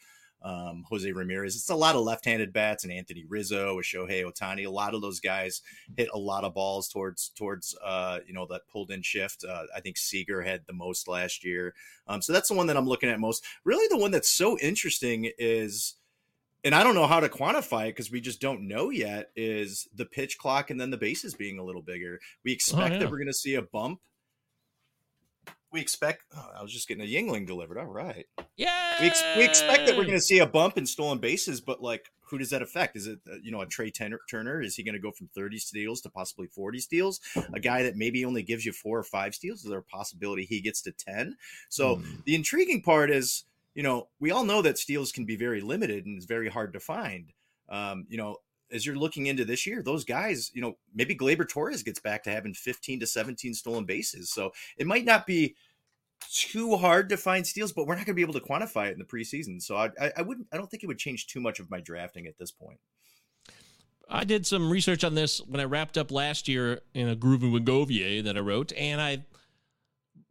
Um, 0.45 0.85
Jose 0.89 1.11
Ramirez. 1.11 1.57
It's 1.57 1.71
a 1.71 1.75
lot 1.75 1.95
of 1.95 2.03
left-handed 2.03 2.53
bats, 2.53 2.85
and 2.85 2.93
Anthony 2.93 3.25
Rizzo, 3.29 3.77
with 3.77 3.87
Shohei 3.87 4.25
Ohtani. 4.25 4.67
A 4.67 4.71
lot 4.71 4.95
of 4.95 5.03
those 5.03 5.21
guys 5.21 5.63
hit 5.97 6.09
a 6.13 6.19
lot 6.19 6.45
of 6.45 6.55
balls 6.55 6.89
towards 6.89 7.29
towards 7.31 7.77
uh, 7.85 8.21
you 8.27 8.33
know 8.33 8.47
that 8.51 8.69
pulled 8.71 8.91
in 8.91 9.03
shift. 9.03 9.45
Uh, 9.45 9.65
I 9.75 9.81
think 9.81 9.97
Seager 9.97 10.43
had 10.43 10.63
the 10.67 10.73
most 10.73 11.09
last 11.09 11.45
year, 11.45 11.75
um, 12.07 12.23
so 12.23 12.33
that's 12.33 12.49
the 12.49 12.55
one 12.55 12.67
that 12.67 12.77
I'm 12.77 12.89
looking 12.89 13.11
at 13.11 13.21
most. 13.21 13.45
Really, 13.65 13.87
the 13.89 13.99
one 13.99 14.11
that's 14.11 14.31
so 14.31 14.59
interesting 14.59 15.31
is, 15.39 15.95
and 16.65 16.75
I 16.75 16.83
don't 16.83 16.95
know 16.95 17.07
how 17.07 17.21
to 17.21 17.29
quantify 17.29 17.87
it 17.87 17.97
because 17.97 18.11
we 18.11 18.21
just 18.21 18.41
don't 18.41 18.67
know 18.69 18.91
yet. 18.91 19.31
Is 19.37 19.89
the 19.95 20.07
pitch 20.07 20.39
clock 20.39 20.71
and 20.71 20.81
then 20.81 20.91
the 20.91 20.97
bases 20.97 21.35
being 21.35 21.59
a 21.59 21.65
little 21.65 21.83
bigger? 21.83 22.21
We 22.45 22.53
expect 22.53 22.95
yeah. 22.95 22.99
that 23.01 23.11
we're 23.11 23.19
going 23.19 23.27
to 23.27 23.33
see 23.33 23.55
a 23.55 23.63
bump. 23.63 24.01
We 25.73 25.81
expect. 25.81 26.25
Oh, 26.37 26.51
I 26.59 26.63
was 26.63 26.73
just 26.73 26.87
getting 26.87 27.03
a 27.03 27.07
Yuengling 27.07 27.47
delivered. 27.47 27.79
All 27.79 27.87
right. 27.87 28.27
Yeah. 28.57 29.01
We, 29.01 29.07
ex- 29.07 29.25
we 29.37 29.45
expect 29.45 29.87
that 29.87 29.97
we're 29.97 30.05
going 30.05 30.19
to 30.19 30.21
see 30.21 30.39
a 30.39 30.47
bump 30.47 30.77
in 30.77 30.85
stolen 30.87 31.19
bases, 31.19 31.61
but 31.63 31.83
like, 31.83 32.11
who 32.21 32.37
does 32.39 32.51
that 32.51 32.63
affect? 32.63 32.97
Is 32.97 33.07
it 33.07 33.21
uh, 33.31 33.37
you 33.43 33.51
know 33.51 33.61
a 33.63 33.67
Trea 33.67 33.91
Turner? 33.91 34.21
Turner? 34.29 34.61
Is 34.63 34.77
he 34.77 34.83
going 34.83 34.95
to 34.95 35.01
go 35.01 35.11
from 35.13 35.29
thirty 35.35 35.59
steals 35.59 36.01
to 36.03 36.11
possibly 36.11 36.47
forty 36.47 36.79
steals? 36.79 37.21
A 37.55 37.61
guy 37.61 37.83
that 37.85 37.97
maybe 37.97 38.25
only 38.25 38.43
gives 38.43 38.65
you 38.65 38.73
four 38.73 38.99
or 38.99 39.03
five 39.03 39.35
steals. 39.35 39.65
Is 39.65 39.71
there 39.71 39.79
a 39.79 39.83
possibility 39.83 40.45
he 40.45 40.61
gets 40.61 40.83
to 40.83 40.93
ten? 40.93 41.37
So 41.69 41.97
Hmm. 41.97 42.17
the 42.25 42.35
intriguing 42.35 42.83
part 42.83 43.11
is, 43.11 43.45
you 43.75 43.83
know, 43.83 44.09
we 44.21 44.31
all 44.31 44.45
know 44.45 44.63
that 44.63 44.79
steals 44.79 45.13
can 45.13 45.25
be 45.25 45.37
very 45.37 45.61
limited 45.61 46.07
and 46.07 46.17
it's 46.17 46.27
very 46.27 46.49
hard 46.49 46.73
to 46.75 46.81
find. 46.81 47.33
Um, 47.69 48.07
you 48.09 48.19
know, 48.19 48.37
as 48.73 48.87
you're 48.87 48.97
looking 48.97 49.27
into 49.27 49.45
this 49.45 49.67
year, 49.67 49.83
those 49.83 50.05
guys, 50.05 50.51
you 50.55 50.63
know, 50.63 50.77
maybe 50.95 51.15
Gleyber 51.15 51.49
Torres 51.49 51.83
gets 51.83 52.01
back 52.01 52.25
to 52.25 52.31
having 52.31 52.55
15 52.55 53.01
to 53.01 53.07
17 53.07 53.55
stolen 53.55 53.85
bases. 53.85 54.31
So 54.31 54.53
it 54.77 54.87
might 54.87 55.05
not 55.05 55.27
be 55.27 55.55
too 56.31 56.77
hard 56.77 57.09
to 57.11 57.17
find 57.17 57.47
steals, 57.47 57.73
but 57.73 57.87
we're 57.87 57.95
not 57.95 58.07
going 58.07 58.15
to 58.15 58.15
be 58.15 58.23
able 58.23 58.35
to 58.35 58.41
quantify 58.41 58.89
it 58.89 58.93
in 58.93 58.99
the 58.99 59.05
preseason. 59.05 59.61
So 59.61 59.77
I, 59.77 59.91
I, 60.01 60.13
I 60.19 60.23
wouldn't, 60.23 60.47
I 60.53 60.57
don't 60.57 60.71
think 60.71 60.83
it 60.83 60.87
would 60.87 60.99
change 60.99 61.27
too 61.27 61.41
much 61.41 61.61
of 61.61 61.71
my 61.71 61.81
drafting 61.81 62.27
at 62.27 62.39
this 62.39 62.51
point. 62.51 62.79
I 64.09 64.25
did 64.25 64.47
some 64.47 64.71
research 64.71 65.05
on 65.05 65.15
this 65.15 65.41
when 65.41 65.61
I 65.61 65.65
wrapped 65.65 65.97
up 65.97 66.11
last 66.11 66.49
year 66.49 66.81
in 66.95 67.09
a 67.09 67.17
Groovin' 67.17 67.53
with 67.53 67.65
Govier 67.65 68.23
that 68.25 68.37
I 68.37 68.41
wrote, 68.41 68.73
and 68.77 69.01
I 69.01 69.25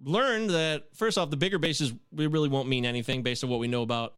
learned 0.04 0.52
that 0.52 0.96
first 0.96 1.18
off, 1.18 1.30
the 1.30 1.38
bigger 1.38 1.58
bases 1.58 1.94
we 2.12 2.28
really 2.28 2.50
won't 2.50 2.68
mean 2.68 2.86
anything 2.86 3.24
based 3.24 3.44
on 3.44 3.50
what 3.50 3.60
we 3.60 3.68
know 3.68 3.82
about 3.82 4.16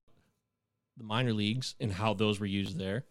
the 0.98 1.04
minor 1.04 1.34
leagues 1.34 1.76
and 1.80 1.92
how 1.92 2.14
those 2.14 2.40
were 2.40 2.46
used 2.46 2.78
there. 2.78 3.06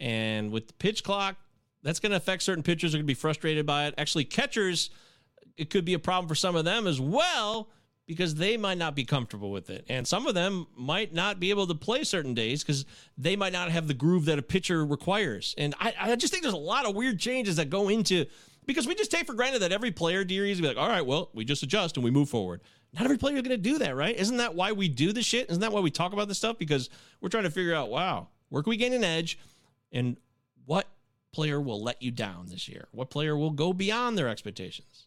And 0.00 0.50
with 0.52 0.68
the 0.68 0.74
pitch 0.74 1.02
clock, 1.02 1.36
that's 1.82 2.00
going 2.00 2.10
to 2.10 2.16
affect 2.16 2.42
certain 2.42 2.62
pitchers. 2.62 2.94
Are 2.94 2.98
going 2.98 3.04
to 3.04 3.06
be 3.06 3.14
frustrated 3.14 3.66
by 3.66 3.86
it. 3.86 3.94
Actually, 3.98 4.24
catchers, 4.24 4.90
it 5.56 5.70
could 5.70 5.84
be 5.84 5.94
a 5.94 5.98
problem 5.98 6.28
for 6.28 6.34
some 6.34 6.56
of 6.56 6.64
them 6.64 6.86
as 6.86 7.00
well 7.00 7.68
because 8.06 8.36
they 8.36 8.56
might 8.56 8.78
not 8.78 8.96
be 8.96 9.04
comfortable 9.04 9.50
with 9.50 9.68
it. 9.68 9.84
And 9.88 10.08
some 10.08 10.26
of 10.26 10.34
them 10.34 10.66
might 10.74 11.12
not 11.12 11.38
be 11.38 11.50
able 11.50 11.66
to 11.66 11.74
play 11.74 12.04
certain 12.04 12.32
days 12.32 12.64
because 12.64 12.86
they 13.18 13.36
might 13.36 13.52
not 13.52 13.70
have 13.70 13.86
the 13.86 13.94
groove 13.94 14.24
that 14.24 14.38
a 14.38 14.42
pitcher 14.42 14.84
requires. 14.84 15.54
And 15.58 15.74
I, 15.78 15.92
I 16.00 16.16
just 16.16 16.32
think 16.32 16.42
there's 16.42 16.54
a 16.54 16.56
lot 16.56 16.86
of 16.86 16.96
weird 16.96 17.20
changes 17.20 17.56
that 17.56 17.68
go 17.68 17.90
into 17.90 18.24
because 18.64 18.86
we 18.86 18.94
just 18.94 19.10
take 19.10 19.26
for 19.26 19.34
granted 19.34 19.60
that 19.60 19.72
every 19.72 19.90
player, 19.90 20.24
dearie, 20.24 20.50
is 20.50 20.60
be 20.60 20.66
like, 20.66 20.78
all 20.78 20.88
right, 20.88 21.04
well, 21.04 21.28
we 21.34 21.44
just 21.44 21.62
adjust 21.62 21.98
and 21.98 22.04
we 22.04 22.10
move 22.10 22.30
forward. 22.30 22.62
Not 22.94 23.04
every 23.04 23.18
player 23.18 23.36
is 23.36 23.42
going 23.42 23.50
to 23.50 23.58
do 23.58 23.78
that, 23.78 23.94
right? 23.94 24.16
Isn't 24.16 24.38
that 24.38 24.54
why 24.54 24.72
we 24.72 24.88
do 24.88 25.12
this 25.12 25.26
shit? 25.26 25.50
Isn't 25.50 25.60
that 25.60 25.72
why 25.72 25.80
we 25.80 25.90
talk 25.90 26.14
about 26.14 26.28
this 26.28 26.38
stuff? 26.38 26.56
Because 26.56 26.88
we're 27.20 27.28
trying 27.28 27.44
to 27.44 27.50
figure 27.50 27.74
out, 27.74 27.90
wow, 27.90 28.28
where 28.48 28.62
can 28.62 28.70
we 28.70 28.78
gain 28.78 28.94
an 28.94 29.04
edge 29.04 29.38
and 29.92 30.16
what 30.66 30.88
player 31.32 31.60
will 31.60 31.82
let 31.82 32.02
you 32.02 32.10
down 32.10 32.46
this 32.48 32.68
year? 32.68 32.88
What 32.92 33.10
player 33.10 33.36
will 33.36 33.50
go 33.50 33.72
beyond 33.72 34.16
their 34.16 34.28
expectations? 34.28 35.06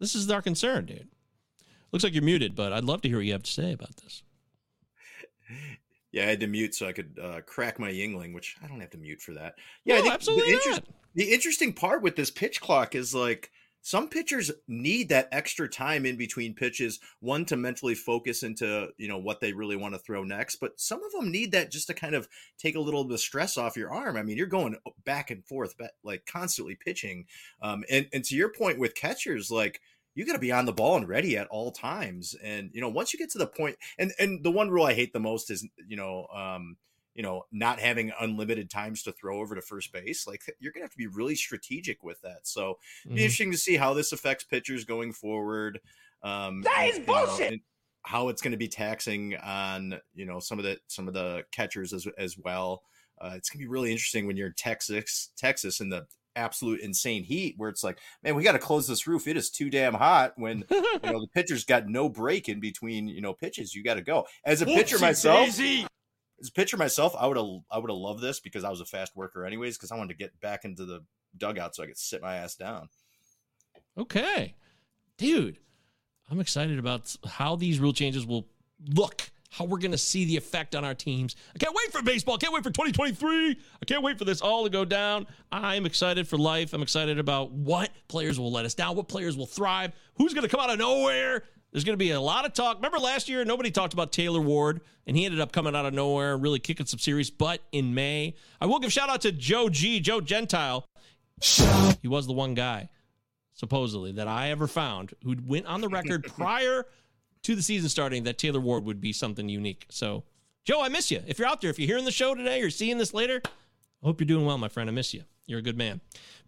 This 0.00 0.14
is 0.14 0.30
our 0.30 0.42
concern, 0.42 0.86
dude. 0.86 1.08
Looks 1.92 2.04
like 2.04 2.14
you're 2.14 2.22
muted, 2.22 2.54
but 2.54 2.72
I'd 2.72 2.84
love 2.84 3.02
to 3.02 3.08
hear 3.08 3.18
what 3.18 3.26
you 3.26 3.32
have 3.32 3.42
to 3.44 3.50
say 3.50 3.72
about 3.72 3.96
this. 3.98 4.22
Yeah, 6.12 6.24
I 6.24 6.26
had 6.26 6.40
to 6.40 6.46
mute 6.46 6.74
so 6.74 6.86
I 6.86 6.92
could 6.92 7.18
uh, 7.20 7.40
crack 7.46 7.78
my 7.78 7.90
Yuengling, 7.90 8.34
which 8.34 8.56
I 8.62 8.66
don't 8.68 8.80
have 8.80 8.90
to 8.90 8.98
mute 8.98 9.20
for 9.20 9.32
that. 9.34 9.54
Yeah, 9.84 9.94
No, 9.94 9.98
I 9.98 10.02
think 10.02 10.14
absolutely 10.14 10.52
the, 10.54 10.70
not. 10.70 10.84
the 11.14 11.32
interesting 11.32 11.72
part 11.72 12.02
with 12.02 12.16
this 12.16 12.30
pitch 12.30 12.60
clock 12.60 12.94
is 12.94 13.14
like 13.14 13.50
some 13.84 14.08
pitchers 14.08 14.50
need 14.66 15.10
that 15.10 15.28
extra 15.30 15.68
time 15.68 16.06
in 16.06 16.16
between 16.16 16.54
pitches, 16.54 17.00
one 17.20 17.44
to 17.44 17.56
mentally 17.56 17.94
focus 17.94 18.42
into 18.42 18.88
you 18.96 19.08
know 19.08 19.18
what 19.18 19.40
they 19.40 19.52
really 19.52 19.76
want 19.76 19.92
to 19.94 20.00
throw 20.00 20.24
next, 20.24 20.56
but 20.56 20.80
some 20.80 21.04
of 21.04 21.12
them 21.12 21.30
need 21.30 21.52
that 21.52 21.70
just 21.70 21.86
to 21.88 21.94
kind 21.94 22.14
of 22.14 22.26
take 22.56 22.76
a 22.76 22.80
little 22.80 23.04
bit 23.04 23.12
of 23.12 23.20
stress 23.20 23.58
off 23.58 23.76
your 23.76 23.92
arm. 23.92 24.16
I 24.16 24.22
mean, 24.22 24.38
you're 24.38 24.46
going 24.46 24.76
back 25.04 25.30
and 25.30 25.44
forth, 25.44 25.76
ba- 25.76 25.90
like 26.02 26.24
constantly 26.24 26.76
pitching, 26.82 27.26
um, 27.60 27.84
and 27.90 28.08
and 28.14 28.24
to 28.24 28.34
your 28.34 28.48
point 28.48 28.78
with 28.78 28.94
catchers, 28.94 29.50
like 29.50 29.82
you 30.14 30.24
got 30.24 30.32
to 30.32 30.38
be 30.38 30.50
on 30.50 30.64
the 30.64 30.72
ball 30.72 30.96
and 30.96 31.06
ready 31.06 31.36
at 31.36 31.48
all 31.48 31.70
times. 31.70 32.34
And 32.42 32.70
you 32.72 32.80
know, 32.80 32.88
once 32.88 33.12
you 33.12 33.18
get 33.18 33.30
to 33.32 33.38
the 33.38 33.46
point, 33.46 33.76
and 33.98 34.12
and 34.18 34.42
the 34.42 34.50
one 34.50 34.70
rule 34.70 34.86
I 34.86 34.94
hate 34.94 35.12
the 35.12 35.20
most 35.20 35.50
is 35.50 35.68
you 35.86 35.98
know, 35.98 36.26
um, 36.34 36.78
you 37.14 37.22
know, 37.22 37.44
not 37.52 37.78
having 37.80 38.12
unlimited 38.20 38.68
times 38.70 39.02
to 39.04 39.12
throw 39.12 39.38
over 39.40 39.54
to 39.54 39.62
first 39.62 39.92
base. 39.92 40.26
Like 40.26 40.42
you're 40.60 40.72
gonna 40.72 40.84
have 40.84 40.92
to 40.92 40.98
be 40.98 41.06
really 41.06 41.34
strategic 41.36 42.02
with 42.02 42.20
that. 42.22 42.46
So 42.46 42.78
Mhm. 43.06 43.14
be 43.14 43.22
interesting 43.22 43.52
to 43.52 43.58
see 43.58 43.76
how 43.76 43.94
this 43.94 44.12
affects 44.12 44.44
pitchers 44.44 44.84
going 44.84 45.12
forward. 45.12 45.80
Um, 46.22 46.62
That 46.62 46.88
is 46.88 46.96
and, 46.98 47.06
you 47.06 47.14
know, 47.14 47.26
bullshit! 47.26 47.60
how 48.06 48.28
it's 48.28 48.42
going 48.42 48.52
to 48.52 48.58
be 48.58 48.68
taxing 48.68 49.34
on 49.36 49.98
you 50.14 50.26
know 50.26 50.38
some 50.40 50.58
of 50.58 50.64
the 50.64 50.78
some 50.88 51.08
of 51.08 51.14
the 51.14 51.44
catchers 51.52 51.92
as 51.92 52.06
as 52.18 52.36
well. 52.36 52.82
Uh, 53.20 53.32
it's 53.36 53.48
gonna 53.48 53.60
be 53.62 53.68
really 53.68 53.92
interesting 53.92 54.26
when 54.26 54.36
you're 54.36 54.48
in 54.48 54.54
Texas, 54.56 55.30
Texas, 55.36 55.80
in 55.80 55.88
the 55.88 56.06
absolute 56.36 56.80
insane 56.80 57.22
heat, 57.22 57.54
where 57.58 57.70
it's 57.70 57.84
like, 57.84 58.00
man, 58.24 58.34
we 58.34 58.42
got 58.42 58.52
to 58.52 58.58
close 58.58 58.88
this 58.88 59.06
roof. 59.06 59.28
It 59.28 59.36
is 59.36 59.50
too 59.50 59.70
damn 59.70 59.94
hot. 59.94 60.32
When 60.36 60.64
you 60.70 60.80
know 61.12 61.20
the 61.20 61.28
pitcher's 61.34 61.64
got 61.64 61.86
no 61.86 62.08
break 62.08 62.48
in 62.48 62.58
between, 62.58 63.06
you 63.06 63.20
know, 63.20 63.32
pitches. 63.34 63.72
You 63.74 63.84
got 63.84 63.94
to 63.94 64.02
go. 64.02 64.26
As 64.44 64.60
a 64.60 64.66
pitcher 64.66 64.98
myself, 64.98 65.48
as 66.40 66.48
a 66.48 66.52
pitcher 66.52 66.76
myself, 66.76 67.14
I 67.18 67.26
would 67.26 67.36
have 67.36 67.46
I 67.70 67.78
would 67.78 67.90
have 67.90 67.98
loved 67.98 68.20
this 68.20 68.40
because 68.40 68.64
I 68.64 68.70
was 68.70 68.80
a 68.80 68.86
fast 68.86 69.16
worker 69.16 69.44
anyways. 69.44 69.76
Because 69.76 69.92
I 69.92 69.96
wanted 69.96 70.14
to 70.14 70.18
get 70.18 70.38
back 70.40 70.64
into 70.64 70.84
the 70.84 71.04
dugout 71.36 71.74
so 71.74 71.82
I 71.82 71.86
could 71.86 71.98
sit 71.98 72.22
my 72.22 72.36
ass 72.36 72.54
down. 72.54 72.88
Okay. 73.96 74.54
Dude, 75.16 75.58
I'm 76.30 76.40
excited 76.40 76.78
about 76.78 77.14
how 77.26 77.56
these 77.56 77.78
rule 77.78 77.92
changes 77.92 78.26
will 78.26 78.48
look, 78.94 79.30
how 79.50 79.64
we're 79.64 79.78
to 79.92 79.98
see 79.98 80.24
the 80.24 80.36
effect 80.36 80.74
on 80.74 80.84
our 80.84 80.94
teams. 80.94 81.36
I 81.54 81.58
can't 81.58 81.74
wait 81.74 81.92
for 81.92 82.02
baseball. 82.02 82.34
I 82.34 82.38
can't 82.38 82.52
wait 82.52 82.64
for 82.64 82.70
2023. 82.70 83.50
I 83.50 83.84
can't 83.84 84.02
wait 84.02 84.18
for 84.18 84.24
this 84.24 84.40
all 84.40 84.64
to 84.64 84.70
go 84.70 84.84
down. 84.84 85.26
I'm 85.52 85.86
excited 85.86 86.26
for 86.26 86.36
life. 86.36 86.72
I'm 86.72 86.82
excited 86.82 87.18
about 87.18 87.52
what 87.52 87.90
players 88.08 88.40
will 88.40 88.50
let 88.50 88.64
us 88.64 88.74
down, 88.74 88.96
what 88.96 89.06
players 89.06 89.36
will 89.36 89.46
thrive, 89.46 89.92
who's 90.16 90.34
to 90.34 90.48
come 90.48 90.60
out 90.60 90.70
of 90.70 90.78
nowhere. 90.78 91.44
There's 91.74 91.82
going 91.82 91.94
to 91.94 92.04
be 92.04 92.12
a 92.12 92.20
lot 92.20 92.46
of 92.46 92.52
talk. 92.52 92.76
Remember 92.76 93.00
last 93.00 93.28
year, 93.28 93.44
nobody 93.44 93.72
talked 93.72 93.94
about 93.94 94.12
Taylor 94.12 94.40
Ward, 94.40 94.80
and 95.08 95.16
he 95.16 95.24
ended 95.24 95.40
up 95.40 95.50
coming 95.50 95.74
out 95.74 95.84
of 95.84 95.92
nowhere 95.92 96.34
and 96.34 96.42
really 96.42 96.60
kicking 96.60 96.86
some 96.86 97.00
series. 97.00 97.30
But 97.30 97.62
in 97.72 97.94
May, 97.94 98.36
I 98.60 98.66
will 98.66 98.78
give 98.78 98.92
shout 98.92 99.10
out 99.10 99.22
to 99.22 99.32
Joe 99.32 99.68
G, 99.68 99.98
Joe 99.98 100.20
Gentile. 100.20 100.86
He 102.00 102.06
was 102.06 102.28
the 102.28 102.32
one 102.32 102.54
guy 102.54 102.90
supposedly 103.54 104.12
that 104.12 104.28
I 104.28 104.50
ever 104.50 104.68
found 104.68 105.14
who 105.24 105.34
went 105.44 105.66
on 105.66 105.80
the 105.80 105.88
record 105.88 106.24
prior 106.36 106.86
to 107.42 107.56
the 107.56 107.62
season 107.62 107.88
starting 107.88 108.22
that 108.22 108.38
Taylor 108.38 108.60
Ward 108.60 108.84
would 108.84 109.00
be 109.00 109.12
something 109.12 109.48
unique. 109.48 109.84
So, 109.90 110.22
Joe, 110.64 110.80
I 110.80 110.88
miss 110.88 111.10
you. 111.10 111.22
If 111.26 111.40
you're 111.40 111.48
out 111.48 111.60
there, 111.60 111.70
if 111.70 111.78
you're 111.80 111.88
hearing 111.88 112.04
the 112.04 112.12
show 112.12 112.36
today 112.36 112.62
or 112.62 112.70
seeing 112.70 112.98
this 112.98 113.12
later, 113.12 113.42
I 113.44 114.06
hope 114.06 114.20
you're 114.20 114.26
doing 114.26 114.46
well, 114.46 114.58
my 114.58 114.68
friend. 114.68 114.88
I 114.88 114.92
miss 114.92 115.12
you. 115.12 115.24
You're 115.46 115.58
a 115.58 115.62
good 115.62 115.76
man. 115.76 116.00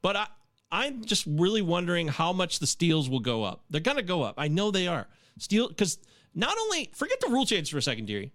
But 0.03 0.15
I, 0.15 0.27
I'm 0.71 1.05
just 1.05 1.25
really 1.27 1.63
wondering 1.63 2.09
how 2.09 2.33
much 2.33 2.59
the 2.59 2.67
steals 2.67 3.09
will 3.09 3.21
go 3.21 3.45
up. 3.45 3.65
They're 3.71 3.81
going 3.81 3.97
to 3.99 4.03
go 4.03 4.23
up. 4.23 4.35
I 4.39 4.49
know 4.49 4.71
they 4.71 4.89
are. 4.89 5.07
Steal, 5.39 5.69
because 5.69 5.99
not 6.35 6.57
only, 6.59 6.91
forget 6.95 7.21
the 7.21 7.29
rule 7.29 7.47
changes 7.47 7.69
for 7.69 7.79
a 7.79 7.83
second, 7.83 8.07
dearie. 8.07 8.33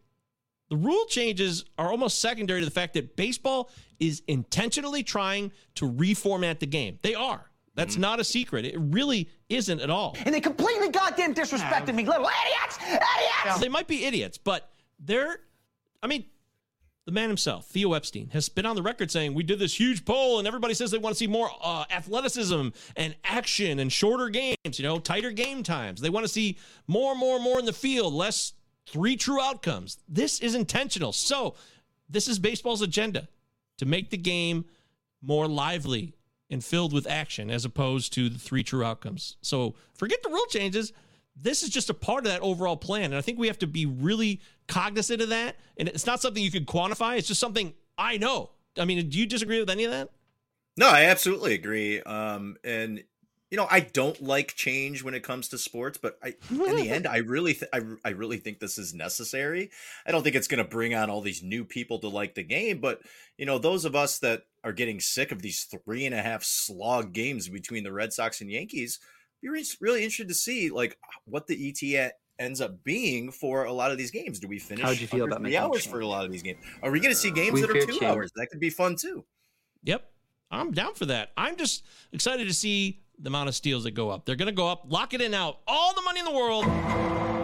The 0.69 0.77
rule 0.77 1.05
changes 1.05 1.65
are 1.77 1.91
almost 1.91 2.19
secondary 2.19 2.61
to 2.61 2.65
the 2.65 2.71
fact 2.71 2.93
that 2.93 3.17
baseball 3.17 3.69
is 3.99 4.23
intentionally 4.27 5.03
trying 5.03 5.51
to 5.75 5.91
reformat 5.91 6.59
the 6.59 6.65
game. 6.65 6.99
They 7.01 7.13
are. 7.13 7.45
That's 7.75 7.93
mm-hmm. 7.93 8.01
not 8.01 8.19
a 8.19 8.23
secret. 8.23 8.65
It 8.65 8.77
really 8.77 9.29
isn't 9.49 9.81
at 9.81 9.89
all. 9.89 10.15
And 10.25 10.33
they 10.33 10.41
completely 10.41 10.89
goddamn 10.89 11.33
disrespected 11.33 11.93
me, 11.93 12.05
little 12.05 12.27
idiots! 12.27 12.77
Idiots! 12.85 13.59
They 13.59 13.69
might 13.69 13.87
be 13.87 14.05
idiots, 14.05 14.37
but 14.37 14.71
they're, 14.99 15.39
I 16.01 16.07
mean, 16.07 16.25
the 17.05 17.11
man 17.11 17.29
himself, 17.29 17.65
Theo 17.67 17.93
Epstein, 17.93 18.29
has 18.29 18.47
been 18.49 18.65
on 18.65 18.75
the 18.75 18.81
record 18.81 19.09
saying, 19.11 19.33
We 19.33 19.43
did 19.43 19.59
this 19.59 19.79
huge 19.79 20.05
poll, 20.05 20.39
and 20.39 20.47
everybody 20.47 20.73
says 20.73 20.91
they 20.91 20.97
want 20.97 21.15
to 21.15 21.17
see 21.17 21.27
more 21.27 21.49
uh, 21.63 21.85
athleticism 21.89 22.69
and 22.95 23.15
action 23.23 23.79
and 23.79 23.91
shorter 23.91 24.29
games, 24.29 24.57
you 24.77 24.83
know, 24.83 24.99
tighter 24.99 25.31
game 25.31 25.63
times. 25.63 26.01
They 26.01 26.09
want 26.09 26.25
to 26.25 26.31
see 26.31 26.57
more, 26.87 27.15
more, 27.15 27.39
more 27.39 27.59
in 27.59 27.65
the 27.65 27.73
field, 27.73 28.13
less 28.13 28.53
three 28.87 29.15
true 29.15 29.41
outcomes. 29.41 29.97
This 30.07 30.39
is 30.39 30.53
intentional. 30.53 31.11
So, 31.11 31.55
this 32.09 32.27
is 32.27 32.39
baseball's 32.39 32.81
agenda 32.81 33.27
to 33.77 33.85
make 33.85 34.09
the 34.09 34.17
game 34.17 34.65
more 35.21 35.47
lively 35.47 36.13
and 36.51 36.63
filled 36.63 36.93
with 36.93 37.07
action 37.07 37.49
as 37.49 37.65
opposed 37.65 38.13
to 38.13 38.29
the 38.29 38.37
three 38.37 38.63
true 38.63 38.83
outcomes. 38.83 39.37
So 39.41 39.75
forget 39.95 40.21
the 40.21 40.29
rule 40.29 40.45
changes. 40.49 40.91
This 41.41 41.63
is 41.63 41.69
just 41.69 41.89
a 41.89 41.93
part 41.93 42.25
of 42.25 42.32
that 42.32 42.41
overall 42.41 42.77
plan. 42.77 43.06
And 43.06 43.15
I 43.15 43.21
think 43.21 43.39
we 43.39 43.47
have 43.47 43.60
to 43.60 43.67
be 43.67 43.86
really 43.86 44.41
cognizant 44.67 45.21
of 45.21 45.30
that. 45.30 45.56
And 45.77 45.88
it's 45.88 46.06
not 46.06 46.21
something 46.21 46.43
you 46.43 46.51
could 46.51 46.67
quantify, 46.67 47.17
it's 47.17 47.27
just 47.27 47.39
something 47.39 47.73
I 47.97 48.17
know. 48.17 48.51
I 48.77 48.86
mean, 48.86 49.10
do 49.10 49.19
you 49.19 49.25
disagree 49.25 49.60
with 49.60 49.69
any 49.69 49.84
of 49.84 49.91
that? 49.91 50.10
No, 50.77 50.88
I 50.88 51.04
absolutely 51.06 51.54
agree. 51.54 52.01
Um, 52.01 52.56
and 52.63 53.04
you 53.51 53.58
know, 53.58 53.67
I 53.69 53.82
don't 53.82 54.21
like 54.23 54.56
change 54.56 55.04
when 55.04 55.13
it 55.13 55.23
comes 55.23 55.49
to 55.49 55.58
sports, 55.58 55.97
but 56.01 56.17
I, 56.23 56.36
in 56.49 56.77
the 56.77 56.89
end, 56.89 57.06
I 57.06 57.17
really, 57.17 57.54
th- 57.54 57.69
I, 57.73 57.82
I 58.06 58.12
really 58.12 58.38
think 58.38 58.60
this 58.60 58.77
is 58.77 58.93
necessary. 58.93 59.71
I 60.06 60.12
don't 60.12 60.23
think 60.23 60.38
it's 60.38 60.47
going 60.47 60.63
to 60.63 60.69
bring 60.69 60.95
on 60.95 61.10
all 61.10 61.19
these 61.19 61.43
new 61.43 61.65
people 61.65 61.99
to 61.99 62.08
like 62.08 62.34
the 62.34 62.43
game, 62.43 62.80
but 62.80 63.01
you 63.38 63.45
know, 63.45 63.58
those 63.58 63.84
of 63.84 63.93
us 63.93 64.19
that 64.19 64.43
are 64.63 64.71
getting 64.71 65.01
sick 65.01 65.34
of 65.34 65.41
these 65.41 65.65
three 65.65 66.06
and 66.06 66.15
a 66.15 66.21
half 66.21 66.43
slog 66.43 67.12
games 67.12 67.49
between 67.49 67.84
the 67.84 67.91
Red 67.91 68.13
Sox 68.13 68.39
and 68.39 68.49
Yankees, 68.49 68.99
be 69.41 69.49
re- 69.49 69.65
really 69.80 70.04
interested 70.04 70.27
to 70.27 70.34
see 70.34 70.69
like 70.69 70.97
what 71.25 71.47
the 71.47 71.69
ET 71.69 72.12
ends 72.39 72.62
up 72.62 72.84
being 72.84 73.32
for 73.32 73.65
a 73.65 73.73
lot 73.73 73.91
of 73.91 73.97
these 73.97 74.12
games. 74.12 74.39
Do 74.39 74.47
we 74.47 74.60
finish? 74.60 74.84
How'd 74.84 74.99
you 74.99 75.08
feel 75.08 75.25
about 75.25 75.38
three 75.39 75.51
making 75.51 75.60
hours 75.60 75.84
change? 75.84 75.91
for 75.91 75.99
a 75.99 76.08
lot 76.08 76.25
of 76.25 76.32
these 76.32 76.41
games? 76.43 76.60
Are 76.82 76.91
we 76.91 76.99
going 76.99 77.13
to 77.13 77.19
see 77.19 77.32
games 77.32 77.54
We 77.54 77.62
that 77.62 77.69
are 77.69 77.73
two 77.73 77.88
change. 77.88 78.04
hours? 78.04 78.32
That 78.36 78.47
could 78.51 78.60
be 78.60 78.69
fun 78.69 78.95
too. 78.95 79.23
Yep. 79.84 80.08
I'm 80.49 80.71
down 80.71 80.95
for 80.95 81.06
that. 81.08 81.32
I'm 81.38 81.56
just 81.56 81.86
excited 82.12 82.47
to 82.47 82.54
see 82.54 83.01
the 83.19 83.30
amount 83.30 83.49
of 83.49 83.56
steals 83.56 83.84
that 83.84 83.91
go 83.91 84.10
up. 84.10 84.25
They're 84.25 84.36
going 84.36 84.47
to 84.47 84.51
go 84.51 84.67
up, 84.67 84.84
lock 84.88 85.13
it 85.13 85.21
in 85.21 85.32
now. 85.32 85.58
All 85.67 85.93
the 85.93 86.01
money 86.01 86.19
in 86.19 86.25
the 86.25 86.34
world. 86.34 86.65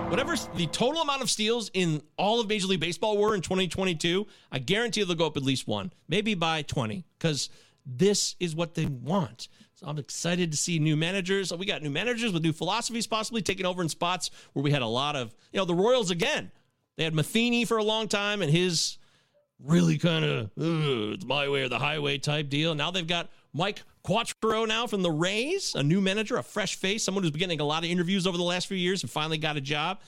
Whatever 0.10 0.36
the 0.56 0.68
total 0.68 1.02
amount 1.02 1.22
of 1.22 1.30
steals 1.30 1.70
in 1.74 2.02
all 2.18 2.40
of 2.40 2.48
Major 2.48 2.68
League 2.68 2.80
Baseball 2.80 3.18
were 3.18 3.36
in 3.36 3.42
2022, 3.42 4.26
I 4.52 4.60
guarantee 4.60 5.04
they'll 5.04 5.16
go 5.16 5.28
up 5.28 5.36
at 5.38 5.44
least 5.44 5.68
one, 5.68 5.92
maybe 6.08 6.34
by 6.34 6.62
20, 6.62 7.06
because 7.20 7.50
this 7.86 8.36
is 8.40 8.56
what 8.56 8.74
they 8.74 8.86
want. 8.86 9.50
So 9.78 9.86
I'm 9.86 10.00
excited 10.00 10.50
to 10.50 10.58
see 10.58 10.80
new 10.80 10.98
managers. 10.98 11.54
We 11.54 11.68
got 11.68 11.84
new 11.84 11.92
managers 11.92 12.34
with 12.34 12.42
new 12.42 12.52
philosophies 12.52 13.06
possibly 13.06 13.44
taking 13.44 13.68
over 13.68 13.84
in 13.84 13.90
spots 13.90 14.32
where 14.54 14.64
we 14.64 14.72
had 14.72 14.82
a 14.82 14.88
lot 14.88 15.16
of, 15.16 15.36
you 15.52 15.60
know, 15.60 15.66
the 15.66 15.76
Royals 15.76 16.10
again. 16.10 16.52
They 16.96 17.04
had 17.04 17.14
Matheny 17.14 17.64
for 17.64 17.78
a 17.78 17.84
long 17.84 18.08
time 18.08 18.42
and 18.42 18.50
his 18.50 18.98
really 19.64 20.00
kind 20.00 20.26
of 20.26 20.50
it's 20.58 21.26
my 21.26 21.48
way 21.48 21.62
or 21.62 21.70
the 21.70 21.78
highway 21.78 22.18
type 22.18 22.50
deal. 22.50 22.74
Now 22.74 22.90
they've 22.90 23.06
got 23.06 23.30
Mike 23.54 23.84
Quatraro 24.04 24.68
now 24.68 24.88
from 24.88 25.04
the 25.04 25.12
Rays, 25.12 25.76
a 25.76 25.84
new 25.84 26.02
manager, 26.02 26.38
a 26.38 26.44
fresh 26.44 26.76
face, 26.76 27.04
someone 27.04 27.24
who's 27.24 27.30
been 27.30 27.40
getting 27.40 27.60
a 27.60 27.64
lot 27.64 27.84
of 27.84 27.92
interviews 27.92 28.26
over 28.26 28.36
the 28.36 28.44
last 28.44 28.66
few 28.66 28.78
years 28.78 29.04
and 29.04 29.12
finally 29.12 29.38
got 29.38 29.58
a 29.58 29.62
job. 29.62 30.00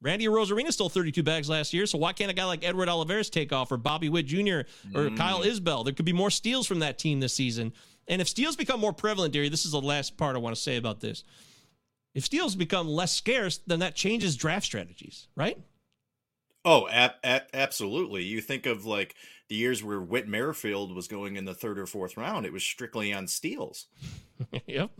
Randy 0.00 0.26
Arozarena 0.26 0.72
stole 0.72 0.88
32 0.88 1.24
bags 1.24 1.48
last 1.48 1.74
year, 1.74 1.84
so 1.84 1.98
why 1.98 2.12
can't 2.12 2.30
a 2.30 2.34
guy 2.34 2.44
like 2.44 2.64
Edward 2.64 2.88
Olivares 2.88 3.28
take 3.28 3.52
off 3.52 3.72
or 3.72 3.76
Bobby 3.76 4.08
Witt 4.08 4.26
Jr. 4.26 4.60
or 4.94 5.10
mm. 5.10 5.16
Kyle 5.16 5.40
Isbell? 5.40 5.84
There 5.84 5.92
could 5.92 6.04
be 6.04 6.12
more 6.12 6.30
steals 6.30 6.68
from 6.68 6.78
that 6.78 7.00
team 7.00 7.18
this 7.18 7.34
season. 7.34 7.72
And 8.08 8.20
if 8.20 8.28
steals 8.28 8.56
become 8.56 8.80
more 8.80 8.92
prevalent, 8.92 9.32
Deary, 9.32 9.48
this 9.48 9.64
is 9.64 9.72
the 9.72 9.80
last 9.80 10.16
part 10.16 10.34
I 10.34 10.38
want 10.38 10.56
to 10.56 10.60
say 10.60 10.76
about 10.76 11.00
this. 11.00 11.24
If 12.14 12.24
steals 12.24 12.56
become 12.56 12.88
less 12.88 13.14
scarce, 13.14 13.58
then 13.58 13.80
that 13.80 13.94
changes 13.94 14.36
draft 14.36 14.64
strategies, 14.64 15.28
right? 15.36 15.58
Oh, 16.64 16.88
ab- 16.88 17.14
ab- 17.22 17.46
absolutely. 17.52 18.24
You 18.24 18.40
think 18.40 18.66
of 18.66 18.84
like 18.84 19.14
the 19.48 19.54
years 19.54 19.84
where 19.84 20.00
Whit 20.00 20.26
Merrifield 20.26 20.94
was 20.94 21.06
going 21.06 21.36
in 21.36 21.44
the 21.44 21.54
third 21.54 21.78
or 21.78 21.86
fourth 21.86 22.16
round, 22.16 22.44
it 22.44 22.52
was 22.52 22.64
strictly 22.64 23.12
on 23.12 23.26
steals. 23.26 23.86
yep. 24.66 24.90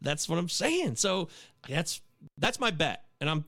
That's 0.00 0.28
what 0.28 0.38
I'm 0.38 0.48
saying. 0.48 0.96
So 0.96 1.28
that's 1.68 2.00
that's 2.38 2.60
my 2.60 2.70
bet. 2.70 3.04
And 3.20 3.28
I'm 3.28 3.44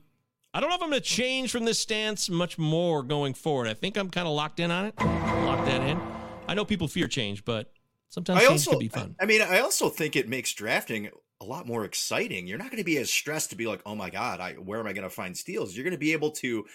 I 0.53 0.59
don't 0.59 0.69
know 0.69 0.75
if 0.75 0.81
I'm 0.81 0.89
gonna 0.89 0.99
change 0.99 1.51
from 1.51 1.65
this 1.65 1.79
stance 1.79 2.29
much 2.29 2.57
more 2.57 3.03
going 3.03 3.33
forward. 3.33 3.67
I 3.67 3.75
think 3.75 3.97
I'm 3.97 4.09
kind 4.09 4.27
of 4.27 4.33
locked 4.33 4.59
in 4.59 4.71
on 4.71 4.85
it. 4.85 4.99
Lock 4.99 5.65
that 5.65 5.81
in. 5.87 5.99
I 6.47 6.53
know 6.55 6.65
people 6.65 6.87
fear 6.87 7.07
change, 7.07 7.45
but 7.45 7.71
sometimes 8.09 8.39
I 8.39 8.47
change 8.47 8.51
also, 8.51 8.71
can 8.71 8.79
be 8.79 8.87
fun. 8.87 9.15
I 9.19 9.25
mean, 9.25 9.41
I 9.41 9.59
also 9.59 9.89
think 9.89 10.15
it 10.15 10.27
makes 10.27 10.53
drafting 10.53 11.09
a 11.41 11.45
lot 11.45 11.65
more 11.65 11.85
exciting. 11.85 12.47
You're 12.47 12.57
not 12.57 12.69
going 12.69 12.81
to 12.81 12.83
be 12.83 12.97
as 12.97 13.09
stressed 13.09 13.51
to 13.51 13.55
be 13.55 13.67
like, 13.67 13.81
oh 13.85 13.95
my 13.95 14.09
god, 14.09 14.39
I 14.39 14.53
where 14.53 14.79
am 14.79 14.87
I 14.87 14.93
going 14.93 15.03
to 15.03 15.09
find 15.09 15.35
steals? 15.35 15.75
You're 15.75 15.85
going 15.85 15.91
to 15.91 15.97
be 15.97 16.13
able 16.13 16.31
to, 16.31 16.65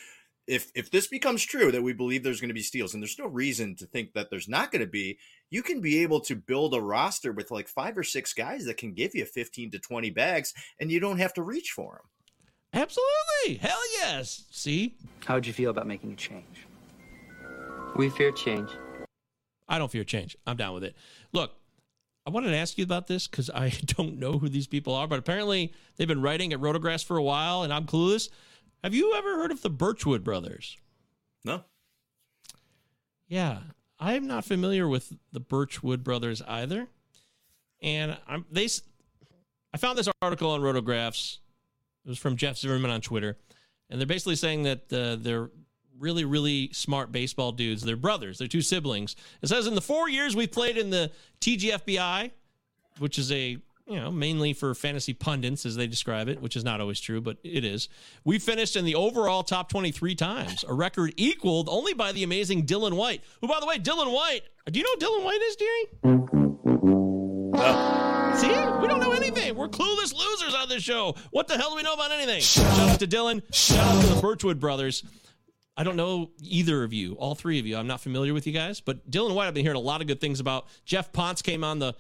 if 0.47 0.71
if 0.75 0.91
this 0.91 1.07
becomes 1.07 1.45
true 1.45 1.71
that 1.73 1.83
we 1.83 1.93
believe 1.93 2.23
there's 2.23 2.41
going 2.41 2.49
to 2.49 2.55
be 2.55 2.63
steals, 2.63 2.95
and 2.95 3.03
there's 3.03 3.19
no 3.19 3.27
reason 3.27 3.77
to 3.77 3.87
think 3.87 4.13
that 4.15 4.31
there's 4.31 4.49
not 4.49 4.73
going 4.73 4.81
to 4.81 4.91
be, 4.91 5.19
you 5.51 5.63
can 5.63 5.81
be 5.81 6.03
able 6.03 6.21
to 6.21 6.37
build 6.37 6.75
a 6.75 6.81
roster 6.81 7.33
with 7.33 7.51
like 7.51 7.69
five 7.69 7.99
or 7.99 8.03
six 8.03 8.33
guys 8.33 8.65
that 8.65 8.77
can 8.77 8.95
give 8.95 9.15
you 9.15 9.25
15 9.25 9.73
to 9.73 9.79
20 9.79 10.11
bags, 10.11 10.55
and 10.81 10.91
you 10.91 11.01
don't 11.01 11.19
have 11.19 11.35
to 11.35 11.43
reach 11.43 11.71
for 11.71 12.01
them. 12.01 12.11
Absolutely. 12.75 13.61
Hell 13.61 13.79
yes. 13.93 14.47
See? 14.51 14.97
How 15.25 15.35
would 15.35 15.47
you 15.47 15.53
feel 15.53 15.71
about 15.71 15.87
making 15.87 16.13
a 16.13 16.17
change? 16.17 16.67
We 17.95 18.11
fear 18.11 18.33
change. 18.33 18.69
I 19.69 19.79
don't 19.79 19.91
fear 19.91 20.05
change. 20.05 20.37
I'm 20.47 20.57
down 20.57 20.75
with 20.75 20.85
it. 20.85 20.95
Look, 21.33 21.53
I 22.27 22.31
wanted 22.31 22.51
to 22.51 22.57
ask 22.57 22.79
you 22.79 22.85
about 22.85 23.07
this 23.07 23.27
because 23.27 23.51
I 23.51 23.71
don't 23.85 24.19
know 24.19 24.39
who 24.39 24.49
these 24.49 24.67
people 24.67 24.95
are, 24.95 25.07
but 25.07 25.19
apparently 25.19 25.73
they've 25.97 26.09
been 26.09 26.23
writing 26.23 26.53
at 26.53 26.61
RotoGraphs 26.61 27.05
for 27.05 27.17
a 27.17 27.23
while, 27.23 27.63
and 27.63 27.73
I'm 27.73 27.87
clueless. 27.87 28.29
Have 28.83 28.95
you 28.95 29.15
ever 29.15 29.37
heard 29.37 29.51
of 29.51 29.63
the 29.63 29.71
Birchwood 29.71 30.25
brothers? 30.25 30.77
No. 31.45 31.63
Yeah, 33.29 33.61
I 33.99 34.15
am 34.15 34.27
not 34.27 34.45
familiar 34.45 34.87
with 34.87 35.13
the 35.33 35.41
Birchwood 35.41 36.05
brothers 36.05 36.43
either. 36.43 36.89
And 37.83 38.17
I'm 38.27 38.45
they. 38.51 38.69
I 39.73 39.77
found 39.77 39.99
this 39.99 40.09
article 40.23 40.51
on 40.51 40.61
Rotographs. 40.61 41.39
It 42.05 42.09
was 42.09 42.19
from 42.19 42.37
Jeff 42.37 42.59
Zimmerman 42.59 42.91
on 42.91 43.01
Twitter, 43.01 43.37
and 43.91 44.01
they're 44.01 44.07
basically 44.07 44.37
saying 44.37 44.63
that 44.65 44.93
uh, 44.93 45.17
they're 45.17 45.51
really, 45.99 46.25
really 46.25 46.71
smart 46.73 47.13
baseball 47.13 47.53
dudes. 47.53 47.83
They're 47.83 47.97
brothers. 47.97 48.39
They're 48.39 48.49
two 48.49 48.63
siblings. 48.63 49.17
It 49.43 49.49
says 49.49 49.67
in 49.67 49.75
the 49.75 49.81
four 49.81 50.09
years 50.09 50.35
we 50.37 50.47
played 50.47 50.77
in 50.77 50.91
the 50.91 51.11
TGFBI, 51.41 52.31
which 52.99 53.19
is 53.19 53.31
a 53.33 53.59
you 53.87 54.01
know 54.01 54.11
mainly 54.11 54.55
for 54.55 54.75
fantasy 54.75 55.13
pundits 55.13 55.67
as 55.67 55.77
they 55.77 55.87
describe 55.87 56.29
it, 56.29 56.41
which 56.41 56.57
is 56.57 56.65
not 56.65 56.81
always 56.81 57.01
true, 57.01 57.21
but 57.21 57.37
it 57.45 57.65
is. 57.65 57.89
We 58.25 58.39
finished 58.39 58.77
in 58.77 58.85
the 58.85 58.95
overall 58.95 59.43
top 59.43 59.69
twenty 59.69 59.91
three 59.91 60.15
times, 60.15 60.65
a 60.67 60.73
record 60.75 61.13
equaled 61.17 61.69
only 61.69 61.95
by 61.95 62.13
the 62.13 62.23
amazing 62.23 62.67
Dylan 62.67 62.95
White. 62.95 63.23
Who, 63.41 63.49
by 63.49 63.61
the 63.61 63.67
way, 63.67 63.79
Dylan 63.79 64.13
White. 64.13 64.43
Do 64.71 64.79
you 64.79 64.85
know 64.85 65.07
who 65.09 65.21
Dylan 65.21 65.25
White 65.25 65.43
is, 65.43 65.57
Deary? 65.57 65.85
See, 68.35 68.49
we 68.49 68.89
don't 68.89 69.01
know 69.01 69.13
anything. 69.13 69.55
We're 69.55 69.69
clueless 69.69 70.13
losers 70.13 70.55
on 70.55 70.69
this 70.69 70.83
show. 70.83 71.15
What 71.31 71.47
the 71.47 71.57
hell 71.57 71.71
do 71.71 71.77
we 71.77 71.83
know 71.83 71.95
about 71.95 72.11
anything? 72.11 72.41
Shout 72.41 72.79
out 72.81 72.99
to 72.99 73.07
Dylan. 73.07 73.43
Shout 73.55 73.79
out 73.79 74.03
to 74.03 74.15
the 74.15 74.21
Birchwood 74.21 74.59
brothers. 74.59 75.05
I 75.77 75.83
don't 75.83 75.97
know 75.97 76.31
either 76.41 76.85
of 76.85 76.93
you, 76.93 77.15
all 77.15 77.35
three 77.35 77.59
of 77.59 77.67
you. 77.67 77.77
I'm 77.77 77.87
not 77.89 78.01
familiar 78.01 78.33
with 78.33 78.47
you 78.47 78.53
guys, 78.53 78.81
but 78.81 79.11
Dylan 79.11 79.35
White, 79.35 79.49
I've 79.49 79.55
been 79.55 79.65
hearing 79.65 79.77
a 79.77 79.81
lot 79.81 80.01
of 80.01 80.07
good 80.07 80.21
things 80.21 80.39
about. 80.41 80.67
Geoff 80.85 81.13
Pontes 81.13 81.43
came 81.43 81.65
on 81.65 81.79
the 81.81 81.95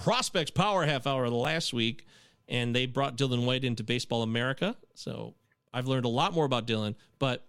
Prospects 0.00 0.50
Power 0.52 0.84
Half 0.86 1.06
Hour 1.06 1.28
last 1.28 1.72
week, 1.72 2.06
and 2.48 2.74
they 2.74 2.86
brought 2.86 3.16
Dylan 3.16 3.44
White 3.44 3.64
into 3.64 3.82
Baseball 3.82 4.22
America. 4.22 4.76
So 4.94 5.34
I've 5.74 5.88
learned 5.88 6.04
a 6.04 6.08
lot 6.10 6.34
more 6.34 6.44
about 6.44 6.66
Dylan, 6.68 6.94
but 7.18 7.44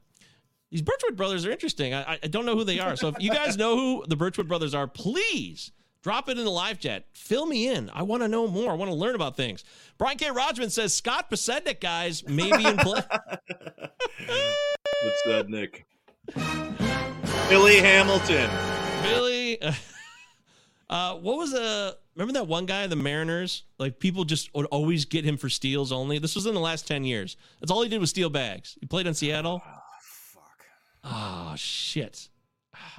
these 0.71 0.81
Birchwood 0.81 1.15
brothers 1.15 1.45
are 1.45 1.51
interesting. 1.51 1.93
I, 1.93 2.17
I- 2.23 2.27
don't 2.27 2.45
know 2.45 2.55
who 2.55 2.63
they 2.63 2.79
are. 2.79 2.95
So 2.95 3.09
if 3.09 3.15
you 3.19 3.29
guys 3.29 3.55
know 3.55 3.75
who 3.77 4.05
the 4.07 4.15
Birchwood 4.15 4.47
brothers 4.47 4.73
are, 4.73 4.87
please 4.87 5.71
drop 6.01 6.27
it 6.27 6.37
in 6.39 6.43
the 6.45 6.51
live 6.51 6.79
chat. 6.79 7.05
Fill 7.13 7.45
me 7.45 7.67
in. 7.67 7.89
I 7.93 8.01
want 8.03 8.23
to 8.23 8.27
know 8.27 8.47
more. 8.47 8.71
I 8.71 8.75
want 8.75 8.89
to 8.89 8.95
learn 8.95 9.13
about 9.15 9.37
things. 9.37 9.63
Brian 9.97 10.17
K. 10.17 10.31
Rodgman 10.31 10.69
says 10.71 10.93
Scott 10.93 11.29
Podsednik, 11.29 11.79
guys, 11.81 12.27
may 12.27 12.55
be 12.55 12.65
in 12.65 12.77
play. 12.77 13.01
What's 15.03 15.23
that, 15.27 15.49
Nick? 15.49 15.85
Billy 17.49 17.77
Hamilton. 17.77 18.49
Billy. 19.03 19.59
Uh, 20.89 21.15
what 21.15 21.37
was 21.37 21.53
uh 21.53 21.91
remember 22.15 22.31
that 22.31 22.47
one 22.47 22.65
guy, 22.65 22.87
the 22.87 22.95
Mariners? 22.95 23.63
Like 23.77 23.99
people 23.99 24.23
just 24.23 24.55
would 24.55 24.67
always 24.67 25.03
get 25.03 25.25
him 25.25 25.35
for 25.35 25.49
steals 25.49 25.91
only. 25.91 26.17
This 26.17 26.33
was 26.33 26.45
in 26.45 26.53
the 26.53 26.61
last 26.61 26.87
ten 26.87 27.03
years. 27.03 27.35
That's 27.59 27.71
all 27.71 27.81
he 27.81 27.89
did 27.89 27.99
was 27.99 28.09
steal 28.09 28.29
bags. 28.29 28.77
He 28.79 28.85
played 28.85 29.05
in 29.05 29.13
Seattle. 29.13 29.61
Oh 29.65 29.79
fuck. 29.99 30.65
Oh 31.03 31.53
shit. 31.57 32.29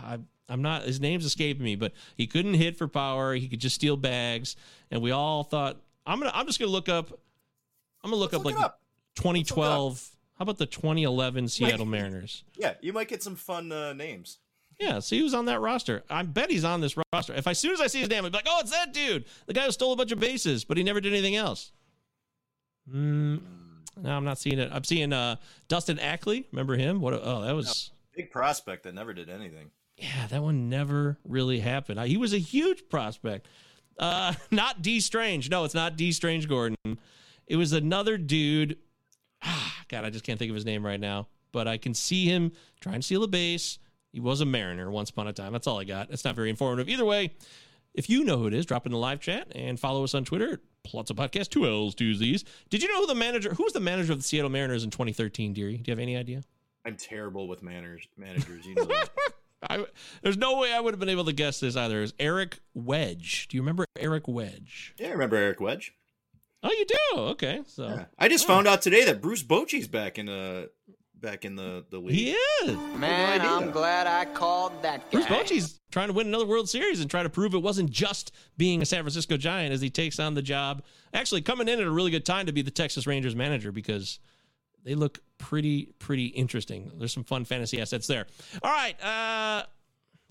I, 0.01 0.19
I'm 0.51 0.61
not. 0.61 0.83
His 0.83 1.01
name's 1.01 1.25
escaping 1.25 1.65
me, 1.65 1.77
but 1.77 1.95
he 2.15 2.27
couldn't 2.27 2.55
hit 2.55 2.77
for 2.77 2.89
power. 2.89 3.35
He 3.35 3.49
could 3.49 3.61
just 3.61 3.77
steal 3.77 3.97
bags, 3.97 4.57
and 4.91 5.01
we 5.01 5.11
all 5.11 5.43
thought 5.43 5.81
I'm 6.07 6.19
gonna. 6.19 6.33
I'm 6.35 6.47
just 6.47 6.59
gonna 6.59 6.71
look 6.71 6.91
up. 6.91 7.11
I'm 8.05 8.11
gonna 8.11 8.21
look 8.21 8.35
up 8.35 8.45
look 8.45 8.55
like 8.55 8.65
up. 8.65 8.83
2012. 9.17 10.11
How 10.39 10.45
about 10.45 10.59
the 10.59 10.67
2011 10.67 11.49
Seattle 11.49 11.85
Mariners? 11.87 12.45
Yeah, 12.57 12.75
you 12.81 12.93
might 12.93 13.09
get 13.09 13.23
some 13.23 13.35
fun 13.37 13.73
uh, 13.73 13.93
names. 13.93 14.39
Yeah, 14.79 15.01
see 15.01 15.19
who's 15.19 15.35
on 15.35 15.47
that 15.47 15.61
roster. 15.61 16.05
I 16.09 16.23
bet 16.23 16.51
he's 16.51 16.65
on 16.65 16.81
this 16.81 16.95
roster. 17.13 17.35
If 17.35 17.49
I, 17.49 17.51
as 17.51 17.59
soon 17.59 17.73
as 17.73 17.81
I 17.81 17.89
see 17.89 17.99
his 17.99 18.09
name, 18.09 18.25
I'd 18.25 18.31
be 18.31 18.39
like, 18.39 18.47
"Oh, 18.49 18.59
it's 18.61 18.71
that 18.71 18.93
dude, 18.95 19.25
the 19.47 19.53
guy 19.53 19.65
who 19.65 19.73
stole 19.73 19.93
a 19.93 19.97
bunch 19.97 20.13
of 20.13 20.21
bases, 20.21 20.65
but 20.65 20.77
he 20.77 20.85
never 20.85 21.01
did 21.01 21.13
anything 21.13 21.35
else." 21.35 21.73
Mm, 22.93 23.41
no, 24.01 24.11
I'm 24.17 24.25
not 24.25 24.39
seeing 24.39 24.59
it. 24.61 24.71
I'm 24.73 24.85
seeing 24.85 25.13
uh, 25.13 25.37
Dustin 25.67 25.99
Ackley. 25.99 26.47
Remember 26.53 26.77
him? 26.77 27.01
What? 27.01 27.15
a- 27.15 27.23
Oh, 27.23 27.43
that 27.43 27.55
was 27.55 27.91
Big 28.15 28.31
prospect 28.31 28.85
that 28.85 28.95
never 28.95 29.13
did 29.13 29.29
anything. 29.29 29.71
yeah. 29.97 30.27
That 30.29 30.43
one 30.43 30.69
never 30.69 31.19
really 31.25 31.61
happened. 31.61 32.01
He 32.01 32.17
was 32.17 32.33
a 32.33 32.39
huge 32.39 32.89
prospect. 32.89 33.49
Uh, 33.99 34.35
not 34.53 34.81
Dee 34.83 35.01
Strange. 35.01 35.51
No, 35.51 35.65
it's 35.65 35.75
not 35.75 35.97
Dee 35.97 36.13
Strange 36.13 36.49
Gordon. 36.49 36.77
It 37.49 37.57
was 37.57 37.73
another 37.73 38.17
dude. 38.17 38.77
God, 39.89 40.05
I 40.05 40.11
just 40.11 40.25
can't 40.25 40.39
think 40.39 40.51
of 40.51 40.55
his 40.55 40.65
name 40.67 40.85
right 40.85 41.01
now. 41.01 41.29
But 41.53 41.67
I 41.67 41.79
can 41.79 41.95
see 41.95 42.27
him 42.27 42.53
trying 42.81 42.97
to 42.97 43.03
steal 43.03 43.23
a 43.25 43.29
base. 43.29 43.79
He 44.13 44.21
was 44.21 44.41
a 44.41 44.47
Mariner 44.47 44.91
once 44.91 45.11
upon 45.11 45.29
a 45.29 45.33
time. 45.33 45.53
That's 45.53 45.67
all 45.67 45.79
I 45.81 45.85
got. 45.85 46.11
It's 46.11 46.25
not 46.25 46.35
very 46.37 46.51
informative. 46.51 46.89
Either 46.89 47.05
way, 47.05 47.35
If 47.95 48.09
you 48.09 48.23
know 48.23 48.37
who 48.39 48.47
it 48.47 48.55
is, 48.55 48.67
drop 48.67 48.87
in 48.87 48.93
the 48.93 48.99
live 48.99 49.21
chat 49.21 49.49
and 49.55 49.81
follow 49.81 50.05
us 50.05 50.15
on 50.15 50.25
Twitter. 50.25 50.61
Palazzo 50.85 51.15
podcast, 51.15 51.49
two 51.49 51.67
L's, 51.67 51.95
two 51.95 52.15
Z's. 52.15 52.45
Did 52.71 52.83
you 52.83 52.89
know 52.89 53.01
who 53.01 53.07
the 53.07 53.15
manager? 53.15 53.55
Who 53.55 53.65
was 53.65 53.73
the 53.73 53.81
manager 53.81 54.13
of 54.13 54.19
the 54.19 54.25
Seattle 54.25 54.51
Mariners 54.51 54.85
in 54.85 54.91
2013, 54.91 55.53
Deary? 55.53 55.79
Do 55.79 55.91
you 55.91 55.93
have 55.93 55.99
any 55.99 56.17
idea? 56.17 56.43
I'm 56.85 56.97
terrible 56.97 57.49
with 57.49 57.63
manners, 57.63 58.07
managers. 58.17 58.65
You 58.67 58.75
know. 58.77 58.87
I, 59.69 59.85
there's 60.23 60.37
no 60.37 60.59
way 60.59 60.73
I 60.73 60.79
would 60.81 60.95
have 60.95 61.01
been 61.01 61.09
able 61.09 61.25
to 61.25 61.33
guess 61.33 61.59
this 61.61 61.77
either. 61.77 62.01
Is 62.03 62.15
Eric 62.21 62.61
Wedge? 62.75 63.49
Do 63.49 63.57
you 63.57 63.63
remember 63.63 63.85
Eric 63.99 64.29
Wedge? 64.29 64.95
yeah, 64.99 65.09
I 65.09 65.11
remember 65.11 65.35
Eric 65.37 65.61
Wedge. 65.61 65.93
Oh, 66.63 66.71
you 66.73 66.85
do? 66.87 67.21
Okay, 67.21 67.61
so 67.67 67.87
Yeah. 67.89 68.05
I 68.19 68.29
just 68.29 68.47
found 68.47 68.67
out 68.67 68.83
today 68.83 69.05
that 69.05 69.23
Bruce 69.23 69.43
Bochy's 69.43 69.87
back 69.89 70.19
in 70.19 70.27
the 70.27 70.71
back 71.15 71.45
in 71.45 71.57
the 71.57 71.85
the 71.91 71.99
league. 71.99 72.15
he 72.15 72.31
is. 72.33 72.77
Man, 72.97 73.41
idea. 73.41 73.51
I'm 73.51 73.71
glad 73.71 74.07
I 74.07 74.25
called 74.25 74.73
that 74.83 75.09
Bruce 75.11 75.27
guy. 75.27 75.43
Bochy's 75.43 75.81
trying 75.91 76.09
to 76.09 76.13
win 76.15 76.27
another 76.27 76.47
World 76.47 76.69
Series 76.69 77.01
and 77.01 77.11
try 77.11 77.23
to 77.23 77.31
prove 77.31 77.55
it 77.55 77.63
wasn't 77.63 77.91
just 77.91 78.33
being 78.57 78.83
a 78.83 78.87
San 78.87 79.03
Francisco 79.03 79.37
Giant 79.37 79.73
as 79.73 79.81
he 79.81 79.91
takes 79.91 80.19
on 80.19 80.35
the 80.35 80.43
job. 80.43 80.83
Actually, 81.15 81.43
coming 81.43 81.69
in 81.69 81.81
at 81.81 81.87
a 81.87 81.91
really 81.91 82.11
good 82.11 82.27
time 82.27 82.47
to 82.47 82.53
be 82.53 82.63
the 82.63 82.71
Texas 82.71 83.07
Rangers 83.07 83.35
manager 83.37 83.73
because 83.73 84.19
they 84.85 84.95
look 84.95 85.21
pretty, 85.39 85.93
pretty 85.99 86.27
interesting. 86.27 86.93
There's 86.99 87.13
some 87.13 87.25
fun 87.25 87.45
fantasy 87.45 87.81
assets 87.81 88.07
there. 88.07 88.27
All 88.63 88.71
right. 88.71 89.01
Uh, 89.03 89.65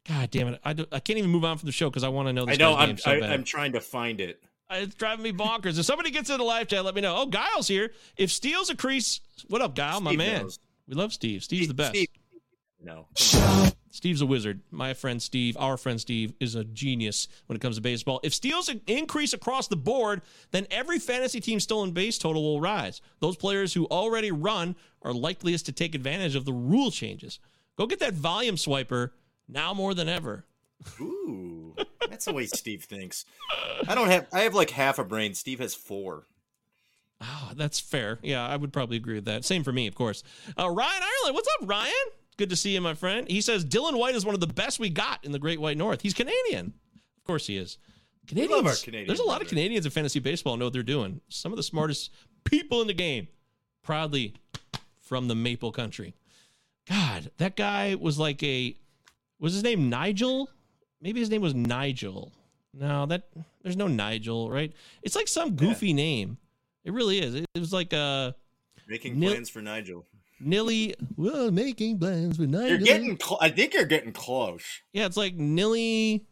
God 0.07 0.31
damn 0.31 0.47
it. 0.49 0.61
I, 0.63 0.73
do, 0.73 0.85
I 0.91 0.99
can't 0.99 1.19
even 1.19 1.31
move 1.31 1.43
on 1.43 1.57
from 1.57 1.67
the 1.67 1.73
show 1.73 1.89
because 1.89 2.03
I 2.03 2.09
want 2.09 2.29
to 2.29 2.33
know 2.33 2.45
this 2.45 2.55
I 2.55 2.57
know. 2.57 2.75
I'm 2.75 2.97
so 2.97 3.11
I. 3.11 3.27
I'm 3.27 3.43
trying 3.43 3.73
to 3.73 3.81
find 3.81 4.21
it. 4.21 4.41
Uh, 4.69 4.75
it's 4.79 4.95
driving 4.95 5.23
me 5.23 5.31
bonkers. 5.31 5.79
If 5.79 5.85
somebody 5.85 6.11
gets 6.11 6.29
in 6.29 6.37
the 6.37 6.43
live 6.43 6.67
chat, 6.67 6.83
let 6.83 6.93
me 6.95 7.01
know. 7.01 7.15
Oh, 7.17 7.25
Guile's 7.25 7.67
here. 7.67 7.91
If 8.17 8.31
Steele's 8.31 8.69
a 8.69 8.75
crease, 8.75 9.21
what 9.47 9.61
up, 9.61 9.75
Guile? 9.75 10.01
My 10.01 10.15
man. 10.15 10.43
knows. 10.43 10.59
We 10.87 10.95
love 10.95 11.13
Steve. 11.13 11.43
Steve's 11.43 11.67
the 11.67 11.73
best. 11.73 11.91
Steve- 11.91 12.09
No. 12.83 13.07
Steve's 13.91 14.21
a 14.21 14.25
wizard. 14.25 14.61
My 14.69 14.93
friend 14.93 15.21
Steve, 15.21 15.57
our 15.59 15.75
friend 15.77 15.99
Steve, 15.99 16.33
is 16.39 16.53
a 16.55 16.63
genius 16.63 17.27
when 17.47 17.55
it 17.55 17.61
comes 17.61 17.77
to 17.77 17.81
baseball. 17.81 18.19
If 18.23 18.33
steals 18.33 18.69
increase 18.85 19.33
across 19.33 19.67
the 19.67 19.75
board, 19.75 20.21
then 20.51 20.67
every 20.69 20.99
fantasy 20.99 21.39
team 21.39 21.59
stolen 21.59 21.91
base 21.91 22.17
total 22.17 22.43
will 22.43 22.61
rise. 22.61 23.01
Those 23.21 23.35
players 23.37 23.73
who 23.73 23.85
already 23.87 24.31
run 24.31 24.75
are 25.01 25.13
likeliest 25.13 25.65
to 25.67 25.71
take 25.71 25.95
advantage 25.95 26.35
of 26.35 26.45
the 26.45 26.53
rule 26.53 26.91
changes. 26.91 27.39
Go 27.77 27.87
get 27.87 27.99
that 28.01 28.13
volume 28.13 28.55
swiper 28.55 29.11
now 29.47 29.73
more 29.73 29.93
than 29.95 30.07
ever. 30.09 30.45
Ooh, 31.01 31.56
that's 32.09 32.25
the 32.25 32.33
way 32.33 32.45
Steve 32.45 32.83
thinks. 32.83 33.25
I 33.87 33.95
don't 33.95 34.09
have. 34.09 34.27
I 34.33 34.41
have 34.41 34.53
like 34.55 34.71
half 34.71 34.99
a 34.99 35.03
brain. 35.03 35.33
Steve 35.33 35.59
has 35.59 35.75
four. 35.75 36.27
Oh, 37.21 37.51
that's 37.55 37.79
fair. 37.79 38.19
Yeah, 38.21 38.45
I 38.45 38.55
would 38.55 38.71
probably 38.71 38.97
agree 38.97 39.15
with 39.15 39.25
that. 39.25 39.43
Same 39.43 39.63
for 39.63 39.71
me, 39.71 39.87
of 39.87 39.95
course. 39.95 40.23
Uh, 40.57 40.69
Ryan 40.69 41.01
Ireland, 41.01 41.35
what's 41.35 41.49
up, 41.59 41.67
Ryan? 41.67 41.93
Good 42.37 42.49
to 42.51 42.55
see 42.55 42.75
you, 42.75 42.81
my 42.81 42.93
friend. 42.93 43.27
He 43.27 43.41
says 43.41 43.65
Dylan 43.65 43.97
White 43.97 44.13
is 44.13 44.23
one 44.25 44.35
of 44.35 44.41
the 44.41 44.47
best 44.47 44.79
we 44.79 44.89
got 44.89 45.25
in 45.25 45.31
the 45.31 45.39
Great 45.39 45.59
White 45.59 45.77
North. 45.77 46.01
He's 46.01 46.13
Canadian. 46.13 46.73
Of 47.17 47.23
course 47.25 47.47
he 47.47 47.57
is. 47.57 47.79
Canadians, 48.27 48.51
love 48.51 48.67
our 48.67 48.75
Canadian 48.75 49.07
There's 49.07 49.19
a 49.19 49.23
lot 49.23 49.41
of. 49.41 49.47
Canadians 49.47 49.85
in 49.85 49.91
fantasy 49.91 50.19
baseball 50.19 50.57
know 50.57 50.65
what 50.65 50.73
they're 50.73 50.83
doing. 50.83 51.21
Some 51.29 51.51
of 51.51 51.57
the 51.57 51.63
smartest 51.63 52.11
people 52.43 52.81
in 52.81 52.87
the 52.87 52.93
game. 52.93 53.27
Proudly 53.83 54.33
from 54.99 55.29
the 55.29 55.35
Maple 55.35 55.71
Country. 55.71 56.13
God, 56.89 57.31
that 57.37 57.55
guy 57.55 57.95
was 57.95 58.19
like 58.19 58.43
a 58.43 58.75
was 59.39 59.53
his 59.53 59.63
name 59.63 59.89
Nigel? 59.89 60.49
Maybe 61.01 61.19
his 61.19 61.29
name 61.29 61.41
was 61.41 61.53
Nigel. 61.55 62.31
No, 62.73 63.05
that 63.07 63.29
there's 63.63 63.77
no 63.77 63.87
Nigel, 63.87 64.49
right? 64.51 64.71
It's 65.03 65.15
like 65.15 65.27
some 65.27 65.55
goofy 65.55 65.93
name. 65.93 66.37
It 66.83 66.93
really 66.93 67.19
is. 67.19 67.35
It, 67.35 67.45
it 67.53 67.59
was 67.59 67.73
like 67.73 67.93
uh 67.93 68.31
Making 68.87 69.19
Nil- 69.19 69.31
plans 69.31 69.49
for 69.49 69.61
Nigel. 69.61 70.05
Nilly 70.39 70.95
well 71.15 71.49
making 71.51 71.99
plans 71.99 72.37
with 72.37 72.49
Nigel. 72.49 72.69
You're 72.69 72.77
getting. 72.79 73.17
Cl- 73.19 73.39
I 73.41 73.49
think 73.49 73.73
you're 73.73 73.85
getting 73.85 74.13
close. 74.13 74.63
Yeah, 74.93 75.05
it's 75.05 75.17
like 75.17 75.35
Nilly 75.35 76.25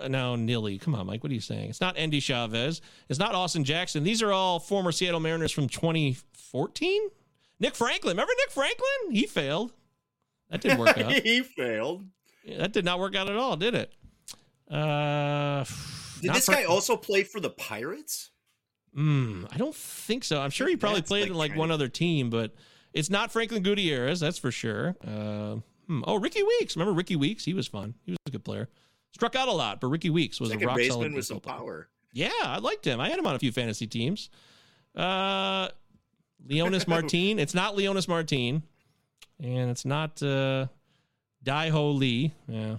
uh, 0.00 0.08
no, 0.08 0.34
Nilly. 0.36 0.78
Come 0.78 0.94
on, 0.94 1.06
Mike. 1.06 1.22
What 1.22 1.30
are 1.30 1.34
you 1.34 1.40
saying? 1.40 1.70
It's 1.70 1.80
not 1.80 1.94
Endy 1.98 2.20
Chavez. 2.20 2.80
It's 3.08 3.18
not 3.18 3.34
Austin 3.34 3.64
Jackson. 3.64 4.02
These 4.02 4.22
are 4.22 4.32
all 4.32 4.58
former 4.58 4.92
Seattle 4.92 5.20
Mariners 5.20 5.52
from 5.52 5.68
2014. 5.68 7.02
Nick 7.60 7.74
Franklin. 7.74 8.16
Remember 8.16 8.32
Nick 8.38 8.50
Franklin? 8.50 9.10
He 9.12 9.26
failed. 9.26 9.72
That 10.50 10.60
didn't 10.60 10.78
work 10.78 10.98
out. 10.98 11.12
he 11.12 11.42
failed. 11.42 12.04
Yeah, 12.44 12.58
that 12.58 12.72
did 12.72 12.84
not 12.84 12.98
work 12.98 13.14
out 13.14 13.28
at 13.28 13.36
all, 13.36 13.56
did 13.56 13.74
it? 13.74 13.92
Uh, 14.70 15.64
Did 16.20 16.32
this 16.34 16.46
for- 16.46 16.52
guy 16.52 16.64
also 16.64 16.96
play 16.96 17.22
for 17.24 17.40
the 17.40 17.50
Pirates? 17.50 18.30
Mm, 18.96 19.48
I 19.52 19.56
don't 19.56 19.74
think 19.74 20.24
so. 20.24 20.40
I'm 20.40 20.50
sure 20.50 20.68
he 20.68 20.76
probably 20.76 21.00
That's, 21.00 21.08
played 21.08 21.22
like, 21.22 21.30
in 21.30 21.36
like 21.36 21.56
one 21.56 21.70
of- 21.70 21.74
other 21.74 21.88
team, 21.88 22.30
but 22.30 22.54
it's 22.92 23.10
not 23.10 23.32
Franklin 23.32 23.62
Gutierrez, 23.62 24.20
that's 24.20 24.38
for 24.38 24.50
sure. 24.52 24.94
Uh, 25.04 25.56
hmm. 25.88 26.02
Oh, 26.06 26.16
Rickie 26.18 26.42
Weeks. 26.44 26.76
Remember 26.76 26.92
Rickie 26.92 27.16
Weeks? 27.16 27.44
He 27.44 27.54
was 27.54 27.66
fun. 27.66 27.94
He 28.04 28.12
was 28.12 28.18
a 28.26 28.30
good 28.30 28.44
player. 28.44 28.68
Struck 29.12 29.34
out 29.36 29.48
a 29.48 29.52
lot, 29.52 29.80
but 29.80 29.88
Rickie 29.88 30.10
Weeks 30.10 30.40
was 30.40 30.50
Second 30.50 30.64
a 30.64 30.66
rock 30.68 30.80
solid 30.88 31.12
with 31.12 31.26
some 31.26 31.40
player. 31.40 31.56
power. 31.58 31.88
Yeah, 32.12 32.30
I 32.42 32.58
liked 32.58 32.86
him. 32.86 33.00
I 33.00 33.08
had 33.10 33.18
him 33.18 33.26
on 33.26 33.34
a 33.34 33.38
few 33.38 33.50
fantasy 33.52 33.86
teams. 33.88 34.30
Uh, 34.94 35.68
Leonys 36.46 36.86
Martin. 36.88 37.38
It's 37.40 37.54
not 37.54 37.74
Leonys 37.76 38.06
Martin, 38.06 38.62
and 39.40 39.70
it's 39.70 39.84
not 39.84 40.22
uh, 40.22 40.66
Dae-Ho 41.42 41.90
Lee. 41.90 42.32
Yeah. 42.48 42.76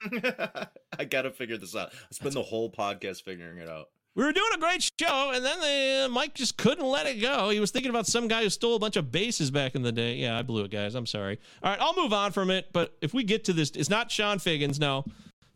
I 0.98 1.04
gotta 1.04 1.30
figure 1.30 1.58
this 1.58 1.76
out. 1.76 1.90
I 1.92 2.12
spend 2.14 2.34
the 2.34 2.42
whole 2.42 2.70
podcast 2.70 3.22
figuring 3.22 3.58
it 3.58 3.68
out. 3.68 3.88
We 4.14 4.24
were 4.24 4.32
doing 4.32 4.50
a 4.54 4.58
great 4.58 4.82
show, 5.00 5.30
and 5.34 5.42
then 5.42 5.58
the, 5.60 6.04
uh, 6.04 6.08
Mike 6.10 6.34
just 6.34 6.58
couldn't 6.58 6.84
let 6.84 7.06
it 7.06 7.18
go. 7.20 7.48
He 7.48 7.60
was 7.60 7.70
thinking 7.70 7.88
about 7.88 8.06
some 8.06 8.28
guy 8.28 8.42
who 8.42 8.50
stole 8.50 8.76
a 8.76 8.78
bunch 8.78 8.96
of 8.96 9.10
bases 9.10 9.50
back 9.50 9.74
in 9.74 9.80
the 9.82 9.92
day. 9.92 10.16
Yeah, 10.16 10.38
I 10.38 10.42
blew 10.42 10.64
it, 10.64 10.70
guys. 10.70 10.94
I'm 10.94 11.06
sorry. 11.06 11.38
All 11.62 11.70
right, 11.70 11.80
I'll 11.80 11.96
move 11.96 12.12
on 12.12 12.30
from 12.30 12.50
it. 12.50 12.68
But 12.74 12.94
if 13.00 13.14
we 13.14 13.24
get 13.24 13.44
to 13.44 13.54
this, 13.54 13.70
it's 13.70 13.88
not 13.88 14.10
Chone 14.10 14.38
Figgins. 14.38 14.78
No, 14.78 15.06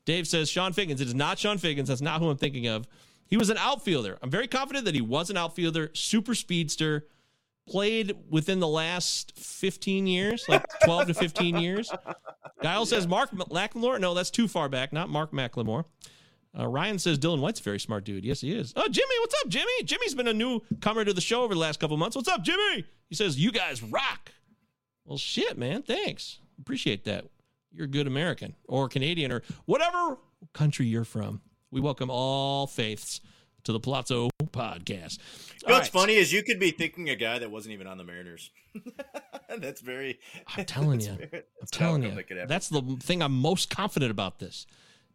Dave 0.07 0.27
says 0.27 0.51
Chone 0.51 0.73
Figgins. 0.73 1.03
It 1.03 1.09
is 1.09 1.15
not 1.15 1.37
Chone 1.37 1.59
Figgins. 1.59 1.89
That's 1.89 2.01
not 2.01 2.21
who 2.21 2.31
I'm 2.31 2.39
thinking 2.39 2.67
of. 2.67 2.89
He 3.27 3.37
was 3.37 3.51
an 3.51 3.59
outfielder. 3.59 4.17
I'm 4.23 4.31
very 4.31 4.47
confident 4.47 4.87
that 4.87 4.95
he 4.95 5.03
was 5.03 5.29
an 5.29 5.37
outfielder, 5.37 5.91
super 5.93 6.35
speedster, 6.35 7.07
played 7.69 8.15
within 8.31 8.61
the 8.61 8.69
last 8.69 9.33
15 9.37 10.07
years, 10.07 10.45
like 10.49 10.65
12 10.85 11.09
to 11.09 11.15
15 11.15 11.57
years. 11.61 11.93
Guile 12.63 12.87
says 12.87 13.07
Mark 13.07 13.31
McLemore. 13.33 14.01
No, 14.01 14.15
that's 14.15 14.31
too 14.31 14.49
far 14.49 14.69
back. 14.69 14.93
Not 14.93 15.09
Mark 15.09 15.33
McLemore. 15.33 15.85
Uh, 16.59 16.67
Ryan 16.67 16.99
says 16.99 17.19
Dylan 17.19 17.41
White's 17.41 17.61
a 17.61 17.63
very 17.63 17.79
smart 17.79 18.05
dude. 18.05 18.25
Yes, 18.25 18.41
he 18.41 18.53
is. 18.53 18.73
Oh, 18.77 18.89
Jimmy, 18.89 19.15
what's 19.21 19.35
up, 19.43 19.49
Jimmy? 19.49 19.83
Jimmy's 19.85 20.15
been 20.15 20.29
a 20.29 20.33
newcomer 20.33 21.05
to 21.05 21.13
the 21.13 21.21
show 21.21 21.43
over 21.43 21.53
the 21.53 21.61
last 21.61 21.81
couple 21.81 21.97
months. 21.99 22.17
What's 22.17 22.29
up, 22.29 22.43
Jimmy? 22.43 22.87
He 23.09 23.15
says 23.15 23.39
you 23.39 23.53
guys 23.53 23.83
rock. 23.83 24.33
Well, 25.05 25.19
shit, 25.19 25.59
man. 25.59 25.83
Thanks. 25.83 26.39
Appreciate 26.59 27.05
that. 27.05 27.27
You're 27.73 27.85
a 27.85 27.89
good 27.89 28.07
American 28.07 28.55
or 28.67 28.89
Canadian 28.89 29.31
or 29.31 29.43
whatever 29.67 30.17
country 30.55 30.87
you're 30.87 31.05
from. 31.05 31.43
We 31.71 31.81
welcome 31.83 32.09
all 32.11 32.67
faiths 32.67 33.21
to 33.67 33.73
the 33.73 33.81
Palazzo 33.81 34.31
podcast. 34.53 35.19
You 35.63 35.69
know 35.69 35.75
what's 35.75 35.93
right. 35.95 36.01
funny 36.01 36.15
is 36.15 36.33
you 36.33 36.43
could 36.43 36.59
be 36.59 36.71
thinking 36.71 37.11
a 37.11 37.17
guy 37.17 37.39
that 37.39 37.51
wasn't 37.51 37.75
even 37.75 37.87
on 37.87 37.99
the 37.99 38.05
Mariners. 38.05 38.51
that's 39.59 39.81
very. 39.81 40.19
I'm 40.57 40.65
telling 40.65 41.01
you. 41.03 41.13
very- 41.13 41.43
I'm 41.61 41.67
telling 41.71 42.03
you. 42.03 42.11
that. 42.11 42.49
That's 42.49 42.69
the 42.69 42.83
thing 43.01 43.23
I'm 43.23 43.33
most 43.33 43.69
confident 43.69 44.11
about 44.11 44.39
this. 44.39 44.67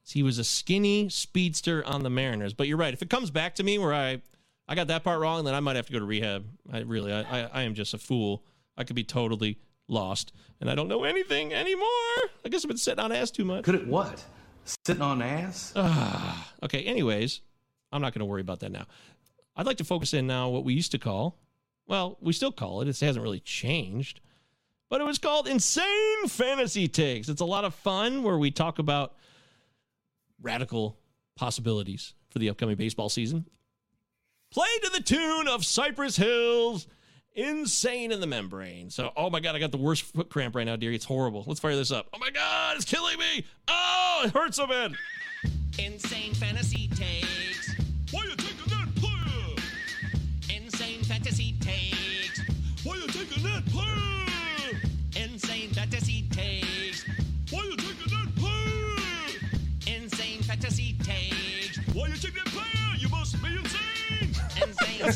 He 0.06 0.24
was 0.24 0.38
a 0.38 0.44
skinny 0.44 1.10
speedster 1.10 1.86
on 1.86 2.04
the 2.04 2.10
Mariners. 2.10 2.54
But 2.54 2.68
you're 2.68 2.78
right. 2.78 2.94
If 2.94 3.02
it 3.02 3.10
comes 3.10 3.32
back 3.32 3.56
to 3.56 3.64
me 3.64 3.78
where 3.78 3.94
I 3.94 4.22
I 4.68 4.76
got 4.76 4.88
that 4.88 5.04
part 5.04 5.20
wrong, 5.20 5.46
then 5.46 5.54
I 5.54 5.60
might 5.60 5.76
have 5.76 5.88
to 5.88 5.94
go 5.94 6.00
to 6.00 6.06
rehab. 6.06 6.46
I 6.72 6.80
really 6.80 7.14
I, 7.14 7.22
I, 7.22 7.50
I 7.54 7.62
am 7.64 7.74
just 7.74 7.94
a 7.94 7.98
fool. 7.98 8.44
I 8.78 8.84
could 8.84 8.96
be 8.96 9.04
totally 9.04 9.60
lost. 9.88 10.34
And 10.60 10.70
I 10.70 10.76
don't 10.76 10.88
know 10.88 11.04
anything 11.04 11.54
anymore. 11.54 11.88
I 12.46 12.50
guess 12.50 12.64
I've 12.66 12.70
been 12.70 12.78
sitting 12.78 13.04
on 13.04 13.12
ass 13.12 13.32
too 13.32 13.46
much. 13.46 13.64
Good 13.64 13.76
at 13.76 13.88
what? 13.88 14.24
Sitting 14.86 15.02
on 15.02 15.22
ass? 15.22 15.74
Okay, 16.64 16.84
anyways, 16.84 17.42
I'm 17.92 18.02
not 18.02 18.14
going 18.14 18.20
to 18.20 18.26
worry 18.26 18.42
about 18.42 18.60
that 18.62 18.72
now. 18.72 18.86
I'd 19.56 19.66
like 19.66 19.78
to 19.78 19.84
focus 19.84 20.14
in 20.14 20.28
now 20.28 20.50
what 20.50 20.64
we 20.64 20.74
used 20.74 20.92
to 20.92 21.00
call, 21.00 21.38
well, 21.88 22.18
we 22.22 22.34
still 22.34 22.52
call 22.52 22.82
it, 22.82 22.88
it 22.88 23.00
hasn't 23.00 23.22
really 23.22 23.42
changed, 23.42 24.22
but 24.90 25.02
it 25.02 25.04
was 25.04 25.20
called 25.20 25.48
Insane 25.48 26.28
Fantasy 26.28 26.88
Takes. 26.88 27.28
It's 27.28 27.42
a 27.42 27.46
lot 27.46 27.66
of 27.66 27.76
fun 27.76 28.24
where 28.24 28.38
we 28.38 28.52
talk 28.52 28.80
about 28.80 29.16
radical 30.42 30.98
possibilities 31.36 32.14
for 32.30 32.40
the 32.40 32.50
upcoming 32.50 32.76
baseball 32.76 33.10
season. 33.10 33.46
Play 34.52 34.68
to 34.84 34.90
the 34.90 35.02
tune 35.02 35.48
of 35.48 35.66
Cypress 35.66 36.16
Hills. 36.16 36.88
Insane 37.34 38.12
in 38.12 38.20
the 38.20 38.28
membrane. 38.28 38.90
So, 38.90 39.12
oh 39.16 39.30
my 39.30 39.40
God, 39.40 39.56
I 39.56 39.60
got 39.60 39.72
the 39.72 39.78
worst 39.78 40.04
foot 40.04 40.30
cramp 40.30 40.56
right 40.56 40.66
now, 40.66 40.76
dearie. 40.76 40.96
It's 40.96 41.06
horrible. 41.06 41.46
Let's 41.48 41.62
fire 41.62 41.76
this 41.76 41.92
up. 41.92 42.08
Oh 42.14 42.20
my 42.20 42.30
God, 42.30 42.76
it's 42.76 42.84
killing 42.84 43.18
me. 43.18 43.46
Oh, 43.70 44.24
it 44.26 44.32
hurts 44.32 44.58
so 44.58 44.68
bad. 44.68 44.92
Insane 45.80 46.34
fantasy 46.34 46.90
takes. 46.90 47.31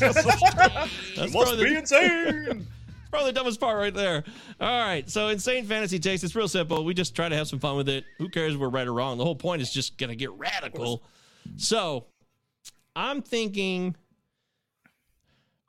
That's 0.00 1.16
must 1.16 1.32
probably 1.32 1.64
be 1.64 1.70
the- 1.74 1.78
insane. 1.78 2.66
Probably 3.10 3.30
the 3.30 3.34
dumbest 3.38 3.60
part 3.60 3.78
right 3.78 3.94
there. 3.94 4.24
All 4.60 4.84
right. 4.84 5.08
So, 5.08 5.28
insane 5.28 5.64
fantasy 5.64 6.00
takes. 6.00 6.24
It's 6.24 6.34
real 6.34 6.48
simple. 6.48 6.84
We 6.84 6.92
just 6.92 7.14
try 7.14 7.28
to 7.28 7.36
have 7.36 7.46
some 7.46 7.60
fun 7.60 7.76
with 7.76 7.88
it. 7.88 8.04
Who 8.18 8.28
cares 8.28 8.54
if 8.54 8.60
we're 8.60 8.68
right 8.68 8.86
or 8.86 8.92
wrong? 8.92 9.16
The 9.16 9.24
whole 9.24 9.36
point 9.36 9.62
is 9.62 9.72
just 9.72 9.96
going 9.96 10.10
to 10.10 10.16
get 10.16 10.32
radical. 10.32 11.04
So 11.56 12.06
I'm 12.96 13.22
thinking. 13.22 13.94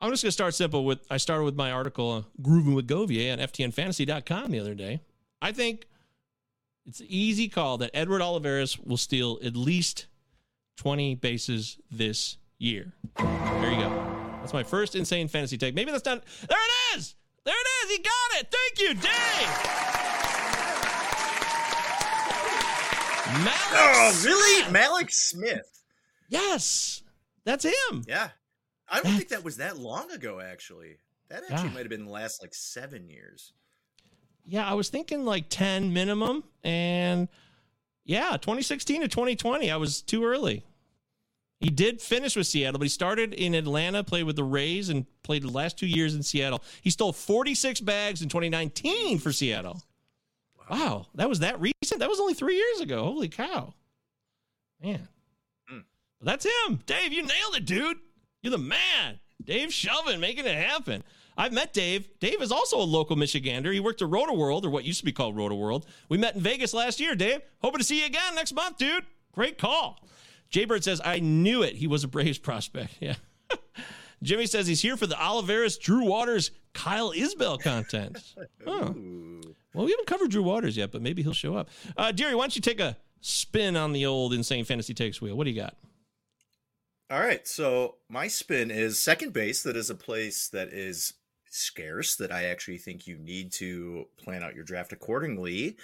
I'm 0.00 0.10
just 0.10 0.24
going 0.24 0.28
to 0.28 0.32
start 0.32 0.54
simple 0.54 0.84
with 0.84 0.98
I 1.10 1.16
started 1.16 1.44
with 1.44 1.54
my 1.54 1.70
article 1.70 2.12
uh, 2.12 2.22
Grooving 2.42 2.74
with 2.74 2.88
Govier 2.88 3.32
on 3.32 3.38
FTNFantasy.com 3.38 4.50
the 4.50 4.58
other 4.58 4.74
day. 4.74 5.00
I 5.40 5.52
think 5.52 5.86
it's 6.86 7.00
an 7.00 7.06
easy 7.08 7.48
call 7.48 7.78
that 7.78 7.92
Edward 7.94 8.20
Olivares 8.20 8.78
will 8.80 8.96
steal 8.96 9.38
at 9.44 9.56
least 9.56 10.06
20 10.78 11.14
bases 11.14 11.78
this 11.90 12.36
year. 12.58 12.92
There 13.16 13.70
you 13.72 13.78
go. 13.78 14.07
That's 14.40 14.52
my 14.52 14.62
first 14.62 14.94
insane 14.94 15.28
fantasy 15.28 15.58
take. 15.58 15.74
Maybe 15.74 15.90
that's 15.90 16.04
not. 16.04 16.24
There 16.48 16.58
it 16.58 16.96
is. 16.98 17.14
There 17.44 17.54
it 17.54 17.68
is. 17.84 17.96
He 17.96 18.02
got 18.02 18.40
it. 18.40 18.50
Thank 18.50 18.78
you, 18.80 18.94
Dave. 18.94 19.48
Mallex 23.44 23.72
Oh, 23.74 24.22
really? 24.24 24.64
Mallex 24.72 25.12
Smith. 25.12 25.82
Yes, 26.28 27.02
that's 27.44 27.64
him. 27.64 28.04
Yeah. 28.06 28.30
I 28.88 29.00
don't 29.02 29.14
think 29.16 29.28
that 29.28 29.44
was 29.44 29.58
that 29.58 29.78
long 29.78 30.10
ago, 30.10 30.40
actually. 30.40 30.96
That 31.28 31.42
actually 31.42 31.68
Yeah. 31.68 31.74
might 31.74 31.80
have 31.80 31.88
been 31.90 32.06
the 32.06 32.10
last 32.10 32.40
like 32.42 32.54
seven 32.54 33.08
years. 33.08 33.52
Yeah, 34.46 34.68
I 34.68 34.72
was 34.74 34.88
thinking 34.88 35.26
like 35.26 35.50
10 35.50 35.92
minimum. 35.92 36.44
And 36.64 37.28
yeah, 38.04 38.38
2016 38.38 39.02
to 39.02 39.08
2020, 39.08 39.70
I 39.70 39.76
was 39.76 40.00
too 40.00 40.24
early. 40.24 40.64
He 41.60 41.70
did 41.70 42.00
finish 42.00 42.36
with 42.36 42.46
Seattle, 42.46 42.78
but 42.78 42.84
he 42.84 42.90
started 42.90 43.34
in 43.34 43.54
Atlanta, 43.54 44.04
played 44.04 44.24
with 44.24 44.36
the 44.36 44.44
Rays, 44.44 44.88
and 44.88 45.06
played 45.22 45.42
the 45.42 45.50
last 45.50 45.76
two 45.76 45.88
years 45.88 46.14
in 46.14 46.22
Seattle. 46.22 46.62
He 46.82 46.90
stole 46.90 47.12
46 47.12 47.80
bags 47.80 48.22
in 48.22 48.28
2019 48.28 49.18
for 49.18 49.32
Seattle. 49.32 49.82
Wow, 50.70 51.06
that 51.14 51.28
was 51.28 51.40
that 51.40 51.60
recent? 51.60 51.98
That 51.98 52.08
was 52.08 52.20
only 52.20 52.34
three 52.34 52.56
years 52.56 52.80
ago. 52.80 53.04
Holy 53.04 53.28
cow. 53.28 53.74
Man. 54.82 55.08
Hmm. 55.68 55.80
That's 56.20 56.46
him. 56.46 56.80
Dave, 56.86 57.12
you 57.12 57.22
nailed 57.22 57.56
it, 57.56 57.64
dude. 57.64 57.98
You're 58.42 58.52
the 58.52 58.58
man. 58.58 59.18
Dave 59.42 59.70
Shelvin 59.70 60.20
making 60.20 60.46
it 60.46 60.56
happen. 60.56 61.02
I've 61.36 61.52
met 61.52 61.72
Dave. 61.72 62.08
Dave 62.20 62.42
is 62.42 62.52
also 62.52 62.78
a 62.78 62.82
local 62.82 63.16
Michigander. 63.16 63.72
He 63.72 63.80
worked 63.80 64.02
at 64.02 64.08
Roto 64.10 64.34
World, 64.34 64.64
or 64.66 64.70
what 64.70 64.84
used 64.84 64.98
to 65.00 65.04
be 65.04 65.12
called 65.12 65.36
Roto 65.36 65.54
World. 65.54 65.86
We 66.08 66.18
met 66.18 66.34
in 66.34 66.40
Vegas 66.40 66.74
last 66.74 67.00
year, 67.00 67.14
Dave. 67.14 67.40
Hoping 67.62 67.78
to 67.78 67.84
see 67.84 68.00
you 68.00 68.06
again 68.06 68.34
next 68.34 68.52
month, 68.54 68.76
dude. 68.76 69.06
Great 69.32 69.56
call. 69.58 70.04
Jaybird 70.50 70.84
says, 70.84 71.00
I 71.04 71.18
knew 71.18 71.62
it. 71.62 71.76
He 71.76 71.86
was 71.86 72.04
a 72.04 72.08
Braves 72.08 72.38
prospect. 72.38 72.94
Yeah. 73.00 73.14
Jimmy 74.20 74.46
says 74.46 74.66
he's 74.66 74.82
here 74.82 74.96
for 74.96 75.06
the 75.06 75.16
Olivares, 75.24 75.78
Drew 75.78 76.04
Waters, 76.04 76.50
Kyle 76.74 77.12
Isbell 77.12 77.60
content. 77.60 78.18
Huh. 78.66 78.92
Well, 79.74 79.84
we 79.84 79.92
haven't 79.92 80.08
covered 80.08 80.30
Drew 80.32 80.42
Waters 80.42 80.76
yet, 80.76 80.90
but 80.90 81.02
maybe 81.02 81.22
he'll 81.22 81.32
show 81.32 81.56
up. 81.56 81.68
Uh, 81.96 82.10
Deary, 82.10 82.34
why 82.34 82.42
don't 82.42 82.56
you 82.56 82.60
take 82.62 82.80
a 82.80 82.96
spin 83.20 83.76
on 83.76 83.92
the 83.92 84.06
old 84.06 84.34
Insane 84.34 84.64
Fantasy 84.64 84.92
Takes 84.92 85.20
wheel? 85.22 85.36
What 85.36 85.44
do 85.44 85.50
you 85.50 85.60
got? 85.60 85.76
All 87.10 87.20
right. 87.20 87.46
So 87.46 87.96
my 88.08 88.26
spin 88.26 88.70
is 88.72 89.00
second 89.00 89.32
base. 89.32 89.62
That 89.62 89.76
is 89.76 89.88
a 89.88 89.94
place 89.94 90.48
that 90.48 90.68
is 90.68 91.14
scarce 91.48 92.16
that 92.16 92.32
I 92.32 92.44
actually 92.46 92.78
think 92.78 93.06
you 93.06 93.16
need 93.18 93.52
to 93.52 94.06
plan 94.18 94.42
out 94.42 94.54
your 94.54 94.64
draft 94.64 94.92
accordingly. 94.92 95.76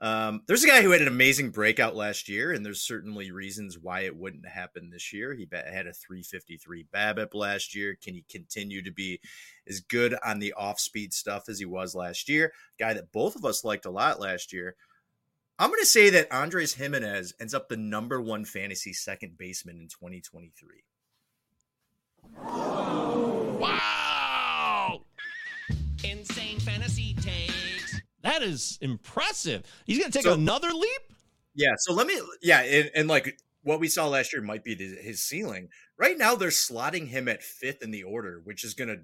Um, 0.00 0.42
there's 0.46 0.62
a 0.62 0.68
guy 0.68 0.82
who 0.82 0.92
had 0.92 1.02
an 1.02 1.08
amazing 1.08 1.50
breakout 1.50 1.96
last 1.96 2.28
year, 2.28 2.52
and 2.52 2.64
there's 2.64 2.80
certainly 2.80 3.32
reasons 3.32 3.78
why 3.78 4.02
it 4.02 4.16
wouldn't 4.16 4.46
happen 4.46 4.90
this 4.90 5.12
year. 5.12 5.34
He 5.34 5.48
had 5.50 5.88
a 5.88 5.92
353 5.92 6.86
BABIP 6.94 7.34
last 7.34 7.74
year. 7.74 7.96
Can 8.00 8.14
he 8.14 8.24
continue 8.30 8.82
to 8.82 8.92
be 8.92 9.20
as 9.68 9.80
good 9.80 10.14
on 10.24 10.38
the 10.38 10.52
off 10.52 10.78
speed 10.78 11.12
stuff 11.12 11.48
as 11.48 11.58
he 11.58 11.64
was 11.64 11.96
last 11.96 12.28
year? 12.28 12.52
Guy 12.78 12.94
that 12.94 13.10
both 13.10 13.34
of 13.34 13.44
us 13.44 13.64
liked 13.64 13.86
a 13.86 13.90
lot 13.90 14.20
last 14.20 14.52
year. 14.52 14.76
I'm 15.58 15.70
going 15.70 15.80
to 15.80 15.86
say 15.86 16.10
that 16.10 16.30
Andrés 16.30 16.76
Giménez 16.76 17.32
ends 17.40 17.52
up 17.52 17.68
the 17.68 17.76
number 17.76 18.20
one 18.20 18.44
fantasy 18.44 18.92
second 18.92 19.36
baseman 19.36 19.78
in 19.78 19.88
2023. 19.88 20.84
Wow. 23.58 23.97
That 28.22 28.42
is 28.42 28.78
impressive. 28.80 29.62
He's 29.86 29.98
going 29.98 30.10
to 30.10 30.16
take 30.18 30.24
So- 30.26 30.34
another 30.34 30.70
leap? 30.70 31.00
Yeah, 31.54 31.74
so 31.78 31.92
let 31.92 32.06
me, 32.06 32.20
yeah, 32.40 32.60
and, 32.60 32.90
and 32.94 33.08
like 33.08 33.36
what 33.62 33.80
we 33.80 33.88
saw 33.88 34.06
last 34.06 34.32
year 34.32 34.40
might 34.42 34.62
be 34.62 34.74
the, 34.74 34.94
his 35.00 35.22
ceiling. 35.22 35.68
Right 35.98 36.16
now, 36.16 36.36
they're 36.36 36.50
slotting 36.50 37.08
him 37.08 37.26
at 37.26 37.42
fifth 37.42 37.82
in 37.82 37.90
the 37.90 38.04
order, 38.04 38.40
which 38.44 38.62
is 38.62 38.74
going 38.74 38.88
to 38.88 38.98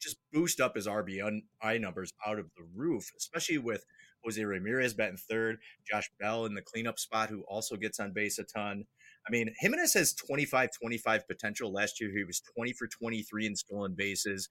just 0.00 0.16
boost 0.32 0.58
up 0.60 0.74
his 0.74 0.86
RBI 0.86 1.42
numbers 1.80 2.10
out 2.26 2.38
of 2.38 2.46
the 2.56 2.64
roof, 2.74 3.10
especially 3.18 3.58
with 3.58 3.84
Jose 4.24 4.42
Ramirez 4.42 4.94
batting 4.94 5.18
third, 5.18 5.58
Josh 5.90 6.10
Bell 6.18 6.46
in 6.46 6.54
the 6.54 6.62
cleanup 6.62 6.98
spot, 6.98 7.28
who 7.28 7.42
also 7.42 7.76
gets 7.76 8.00
on 8.00 8.12
base 8.12 8.38
a 8.38 8.44
ton. 8.44 8.84
I 9.26 9.30
mean, 9.30 9.54
Giménez 9.62 9.92
has 9.94 10.14
25 10.14 10.70
25 10.80 11.28
potential. 11.28 11.72
Last 11.72 12.00
year, 12.00 12.10
he 12.10 12.24
was 12.24 12.40
20 12.56 12.72
for 12.72 12.86
23 12.86 13.46
in 13.46 13.56
stolen 13.56 13.94
bases, 13.94 14.48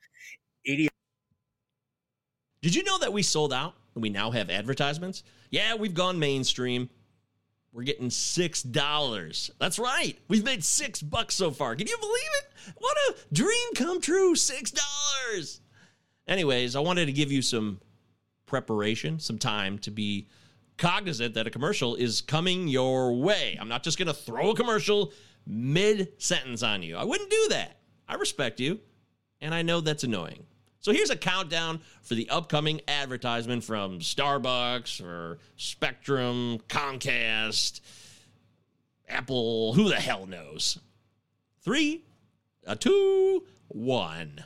80 0.66 0.90
Did 2.62 2.76
you 2.76 2.84
know 2.84 3.00
that 3.00 3.12
we 3.14 3.24
sold 3.24 3.52
out 3.54 3.74
and 3.98 4.04
we 4.04 4.10
now 4.10 4.30
have 4.30 4.52
advertisements? 4.52 5.24
Yeah, 5.50 5.74
we've 5.74 5.96
gone 5.96 6.20
mainstream. 6.20 6.88
We're 7.74 7.82
getting 7.82 8.12
six 8.12 8.62
dollars. 8.62 9.50
That's 9.60 9.80
right. 9.80 10.18
We've 10.28 10.44
made 10.44 10.64
six 10.64 11.02
bucks 11.02 11.34
so 11.34 11.50
far. 11.50 11.76
Can 11.76 11.88
you 11.88 11.98
believe 11.98 12.30
it? 12.40 12.74
What 12.78 12.96
a 13.10 13.16
dream 13.34 13.74
come 13.76 14.00
true. 14.00 14.36
Six 14.36 14.72
dollars. 14.72 15.62
Anyways, 16.28 16.76
I 16.76 16.80
wanted 16.80 17.08
to 17.08 17.12
give 17.12 17.32
you 17.32 17.42
some 17.42 17.80
preparation, 18.46 19.20
some 19.20 19.40
time 19.40 19.80
to 19.80 19.90
be 19.90 20.28
cognizant 20.78 21.34
that 21.34 21.48
a 21.48 21.50
commercial 21.50 21.96
is 21.96 22.22
coming 22.22 22.68
your 22.68 23.16
way. 23.16 23.58
I'm 23.60 23.68
not 23.68 23.82
just 23.82 23.98
going 23.98 24.10
to 24.10 24.14
throw 24.14 24.52
a 24.52 24.56
commercial 24.56 25.12
mid 25.48 26.22
sentence 26.22 26.62
on 26.62 26.84
you. 26.84 26.98
I 26.98 27.04
wouldn't 27.04 27.32
do 27.32 27.48
that. 27.50 27.80
I 28.08 28.14
respect 28.16 28.60
you, 28.60 28.80
and 29.42 29.56
I 29.56 29.64
know 29.64 29.82
that's 29.82 30.04
annoying. 30.04 30.46
So 30.88 30.94
here's 30.94 31.10
a 31.10 31.18
countdown 31.18 31.82
for 32.02 32.16
the 32.16 32.30
upcoming 32.30 32.80
advertisement 32.88 33.62
from 33.66 34.00
Starbucks 34.00 35.04
or 35.04 35.38
Spectrum, 35.58 36.60
Comcast, 36.70 37.82
Apple, 39.10 39.74
who 39.74 39.90
the 39.90 39.98
hell 39.98 40.26
knows? 40.26 40.80
Three, 41.60 42.06
a 42.66 42.78
two, 42.78 43.44
one. 43.68 44.46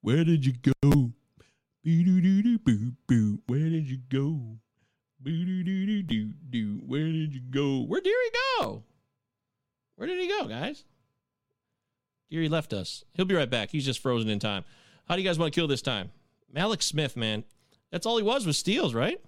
Where 0.00 0.24
did 0.24 0.46
you 0.46 0.52
go? 0.52 1.12
Where 1.84 1.92
did 1.92 2.44
you 2.44 2.58
go? 3.08 3.38
Where 3.46 3.68
did 3.70 3.88
you 3.88 3.98
go? 4.10 4.58
Where 6.86 8.00
did 8.00 8.12
he 8.12 8.30
go? 8.60 8.82
Where 9.96 10.06
did 10.06 10.20
he 10.20 10.28
go, 10.28 10.46
guys? 10.46 10.84
Deary 12.30 12.48
left 12.48 12.72
us. 12.72 13.04
He'll 13.14 13.24
be 13.24 13.34
right 13.34 13.50
back. 13.50 13.70
He's 13.70 13.84
just 13.84 14.00
frozen 14.00 14.30
in 14.30 14.38
time. 14.38 14.64
How 15.08 15.16
do 15.16 15.22
you 15.22 15.28
guys 15.28 15.38
want 15.38 15.52
to 15.52 15.58
kill 15.58 15.66
this 15.66 15.82
time? 15.82 16.10
Mallex 16.54 16.82
Smith, 16.82 17.16
man. 17.16 17.44
That's 17.90 18.06
all 18.06 18.18
he 18.18 18.22
was 18.22 18.46
was 18.46 18.58
steals, 18.58 18.94
right? 18.94 19.20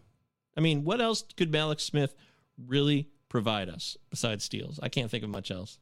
I 0.56 0.60
mean, 0.60 0.84
what 0.84 1.00
else 1.00 1.24
could 1.36 1.50
Mallex 1.50 1.80
Smith 1.80 2.14
really 2.58 3.08
provide 3.28 3.68
us 3.68 3.96
besides 4.10 4.44
steals? 4.44 4.78
I 4.82 4.88
can't 4.88 5.10
think 5.10 5.24
of 5.24 5.30
much 5.30 5.50
else. 5.50 5.78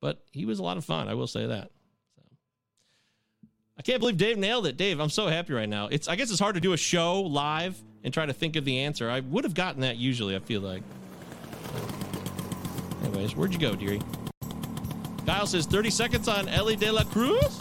But 0.00 0.24
he 0.32 0.44
was 0.44 0.58
a 0.58 0.62
lot 0.62 0.76
of 0.76 0.84
fun. 0.84 1.08
I 1.08 1.14
will 1.14 1.26
say 1.26 1.46
that. 1.46 1.70
I 3.76 3.82
can't 3.82 4.00
believe 4.00 4.16
Dave 4.16 4.38
nailed 4.38 4.66
it. 4.66 4.76
Dave, 4.76 5.00
I'm 5.00 5.10
so 5.10 5.26
happy 5.26 5.52
right 5.52 5.68
now. 5.68 5.88
It's 5.88 6.08
I 6.08 6.16
guess 6.16 6.30
it's 6.30 6.40
hard 6.40 6.54
to 6.54 6.60
do 6.60 6.72
a 6.72 6.76
show 6.76 7.22
live 7.22 7.76
and 8.04 8.14
try 8.14 8.24
to 8.26 8.32
think 8.32 8.56
of 8.56 8.64
the 8.64 8.80
answer. 8.80 9.10
I 9.10 9.20
would 9.20 9.44
have 9.44 9.54
gotten 9.54 9.80
that 9.80 9.96
usually, 9.96 10.36
I 10.36 10.38
feel 10.38 10.60
like. 10.60 10.82
Anyways, 13.02 13.34
where'd 13.34 13.52
you 13.52 13.58
go, 13.58 13.74
dearie? 13.74 14.00
Kyle 15.26 15.46
says 15.46 15.66
30 15.66 15.90
seconds 15.90 16.28
on 16.28 16.48
Elly 16.48 16.76
De 16.76 16.90
La 16.90 17.02
Cruz. 17.04 17.60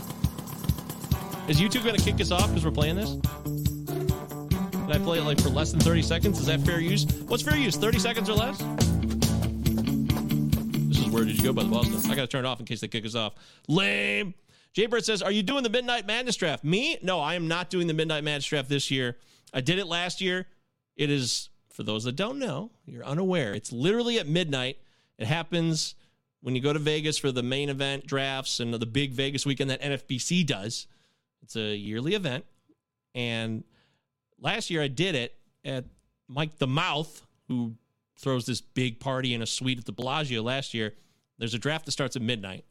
Is 1.48 1.60
YouTube 1.60 1.92
to 1.92 2.02
kick 2.02 2.22
us 2.22 2.32
off 2.32 2.48
because 2.48 2.64
we're 2.64 2.72
playing 2.72 2.96
this? 2.96 3.12
Did 4.86 4.96
I 4.96 5.00
play 5.00 5.20
it 5.20 5.24
like 5.24 5.42
for 5.42 5.50
less 5.50 5.72
than 5.72 5.80
30 5.80 6.02
seconds? 6.02 6.40
Is 6.40 6.46
that 6.46 6.62
fair 6.62 6.80
use? 6.80 7.06
What's 7.28 7.44
fair 7.44 7.58
use? 7.58 7.76
30 7.76 8.00
seconds 8.00 8.30
or 8.30 8.34
less? 8.34 8.58
This 10.88 11.00
is 11.00 11.10
Where 11.10 11.26
Did 11.26 11.38
You 11.38 11.44
Go 11.44 11.54
by 11.54 11.64
the 11.64 11.70
Boston. 11.70 12.00
I 12.12 12.16
got 12.16 12.22
to 12.22 12.28
turn 12.28 12.46
it 12.46 12.48
off 12.48 12.60
in 12.60 12.66
case 12.66 12.82
they 12.82 12.88
kick 12.88 13.06
us 13.06 13.16
off. 13.16 13.34
Lame. 13.68 14.34
Jaybird 14.74 15.06
says, 15.06 15.22
Are 15.22 15.32
you 15.32 15.44
doing 15.44 15.64
the 15.64 15.70
Midnight 15.70 16.06
Madness 16.08 16.36
draft? 16.36 16.64
Me? 16.64 16.98
No, 17.02 17.20
I 17.20 17.36
am 17.36 17.48
not 17.48 17.70
doing 17.70 17.88
the 17.88 17.94
Midnight 17.94 18.24
Madness 18.24 18.46
draft 18.46 18.70
this 18.70 18.90
year. 18.90 19.18
I 19.54 19.62
did 19.62 19.80
it 19.80 19.86
last 19.88 20.20
year. 20.20 20.48
It 20.96 21.10
is 21.10 21.50
for 21.74 21.84
those 21.84 22.04
that 22.04 22.16
don't 22.16 22.38
know, 22.38 22.72
you're 22.86 23.04
unaware. 23.04 23.54
It's 23.54 23.72
literally 23.72 24.20
at 24.20 24.28
midnight. 24.28 24.78
It 25.18 25.26
happens 25.26 25.96
when 26.42 26.56
you 26.56 26.62
go 26.62 26.72
to 26.72 26.80
Vegas 26.80 27.18
for 27.18 27.32
the 27.32 27.42
main 27.42 27.70
event 27.70 28.06
drafts 28.06 28.60
and 28.60 28.74
the 28.74 28.86
big 28.86 29.12
Vegas 29.12 29.46
weekend 29.46 29.72
that 29.72 29.82
NFBC 29.82 30.46
does. 30.46 30.88
It's 31.42 31.56
a 31.56 31.76
yearly 31.76 32.14
event. 32.14 32.46
And 33.16 33.64
last 34.40 34.70
year 34.70 34.82
I 34.82 34.88
did 34.88 35.16
it 35.16 35.36
at 35.66 35.86
Mike 36.28 36.60
the 36.60 36.68
Mouth, 36.68 37.26
who 37.48 37.74
throws 38.20 38.46
this 38.46 38.62
big 38.62 39.00
party 39.00 39.34
in 39.34 39.42
a 39.42 39.48
suite 39.48 39.80
at 39.80 39.86
the 39.86 39.92
Bellagio 39.92 40.44
last 40.44 40.74
year. 40.74 40.94
There's 41.40 41.56
a 41.56 41.60
draft 41.60 41.86
that 41.86 41.92
starts 41.92 42.16
at 42.16 42.22
midnight. 42.22 42.66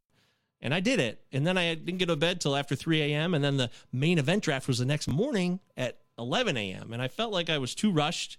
And 0.62 0.72
I 0.72 0.80
did 0.80 1.00
it. 1.00 1.24
And 1.32 1.46
then 1.46 1.58
I 1.58 1.74
didn't 1.74 1.98
get 1.98 2.06
to 2.06 2.16
bed 2.16 2.40
till 2.40 2.54
after 2.56 2.76
3 2.76 3.02
a.m. 3.02 3.34
And 3.34 3.42
then 3.42 3.56
the 3.56 3.70
main 3.92 4.18
event 4.18 4.44
draft 4.44 4.68
was 4.68 4.78
the 4.78 4.84
next 4.84 5.08
morning 5.08 5.60
at 5.76 5.98
11 6.18 6.56
a.m. 6.56 6.92
And 6.92 7.02
I 7.02 7.08
felt 7.08 7.32
like 7.32 7.50
I 7.50 7.58
was 7.58 7.74
too 7.74 7.90
rushed 7.90 8.38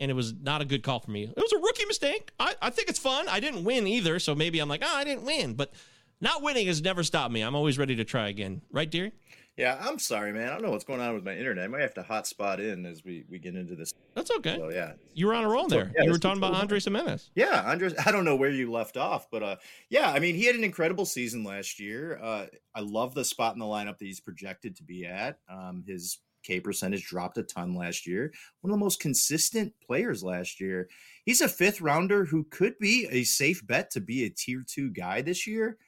and 0.00 0.10
it 0.10 0.14
was 0.14 0.32
not 0.32 0.62
a 0.62 0.64
good 0.64 0.82
call 0.82 1.00
for 1.00 1.10
me. 1.10 1.24
It 1.24 1.36
was 1.36 1.52
a 1.52 1.58
rookie 1.58 1.84
mistake. 1.86 2.30
I, 2.38 2.54
I 2.62 2.70
think 2.70 2.88
it's 2.88 2.98
fun. 2.98 3.28
I 3.28 3.40
didn't 3.40 3.64
win 3.64 3.86
either. 3.86 4.18
So 4.18 4.34
maybe 4.34 4.60
I'm 4.60 4.68
like, 4.68 4.82
oh, 4.84 4.96
I 4.96 5.04
didn't 5.04 5.24
win. 5.24 5.54
But 5.54 5.72
not 6.20 6.42
winning 6.42 6.66
has 6.68 6.80
never 6.80 7.02
stopped 7.02 7.32
me. 7.32 7.42
I'm 7.42 7.54
always 7.54 7.78
ready 7.78 7.96
to 7.96 8.04
try 8.04 8.28
again. 8.28 8.62
Right, 8.72 8.90
Deary? 8.90 9.12
Yeah, 9.58 9.76
I'm 9.80 9.98
sorry, 9.98 10.32
man. 10.32 10.48
I 10.48 10.52
don't 10.52 10.62
know 10.62 10.70
what's 10.70 10.84
going 10.84 11.00
on 11.00 11.14
with 11.14 11.24
my 11.24 11.34
internet. 11.34 11.64
I 11.64 11.66
might 11.66 11.80
have 11.80 11.94
to 11.94 12.02
hotspot 12.04 12.60
in 12.60 12.86
as 12.86 13.04
we, 13.04 13.24
we 13.28 13.40
get 13.40 13.56
into 13.56 13.74
this. 13.74 13.92
That's 14.14 14.30
okay. 14.30 14.56
So, 14.56 14.70
yeah. 14.70 14.92
You 15.14 15.26
were 15.26 15.34
on 15.34 15.44
a 15.44 15.48
roll 15.48 15.66
there. 15.66 15.90
Yeah, 15.96 16.04
you 16.04 16.12
were 16.12 16.18
talking 16.18 16.38
about 16.38 16.52
cool. 16.52 16.60
Andre 16.60 16.78
Giménez. 16.78 17.30
Yeah, 17.34 17.68
Andres. 17.68 17.92
I 18.06 18.12
don't 18.12 18.24
know 18.24 18.36
where 18.36 18.50
you 18.50 18.70
left 18.70 18.96
off, 18.96 19.28
but 19.32 19.42
uh, 19.42 19.56
yeah, 19.90 20.12
I 20.12 20.20
mean, 20.20 20.36
he 20.36 20.44
had 20.44 20.54
an 20.54 20.62
incredible 20.62 21.04
season 21.04 21.42
last 21.42 21.80
year. 21.80 22.20
Uh, 22.22 22.46
I 22.72 22.80
love 22.80 23.14
the 23.14 23.24
spot 23.24 23.54
in 23.54 23.58
the 23.58 23.64
lineup 23.64 23.98
that 23.98 24.04
he's 24.04 24.20
projected 24.20 24.76
to 24.76 24.84
be 24.84 25.04
at. 25.04 25.40
Um, 25.50 25.82
his 25.84 26.18
K 26.44 26.60
percentage 26.60 27.08
dropped 27.08 27.36
a 27.38 27.42
ton 27.42 27.74
last 27.74 28.06
year. 28.06 28.32
One 28.60 28.70
of 28.70 28.78
the 28.78 28.84
most 28.84 29.00
consistent 29.00 29.72
players 29.84 30.22
last 30.22 30.60
year. 30.60 30.88
He's 31.24 31.40
a 31.40 31.48
fifth 31.48 31.80
rounder 31.80 32.24
who 32.24 32.44
could 32.44 32.78
be 32.78 33.08
a 33.10 33.24
safe 33.24 33.66
bet 33.66 33.90
to 33.90 34.00
be 34.00 34.24
a 34.24 34.30
tier 34.30 34.64
two 34.64 34.90
guy 34.90 35.20
this 35.20 35.48
year. 35.48 35.78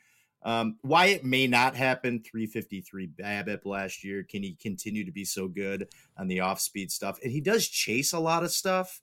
Um, 0.42 0.76
why 0.82 1.06
it 1.06 1.24
may 1.24 1.46
not 1.46 1.76
happen 1.76 2.22
353 2.22 3.08
BABIP 3.08 3.66
last 3.66 4.02
year. 4.04 4.22
Can 4.22 4.42
he 4.42 4.54
continue 4.54 5.04
to 5.04 5.12
be 5.12 5.24
so 5.24 5.48
good 5.48 5.88
on 6.16 6.28
the 6.28 6.40
off 6.40 6.60
speed 6.60 6.90
stuff? 6.90 7.18
And 7.22 7.30
he 7.30 7.40
does 7.40 7.68
chase 7.68 8.12
a 8.12 8.18
lot 8.18 8.42
of 8.42 8.50
stuff. 8.50 9.02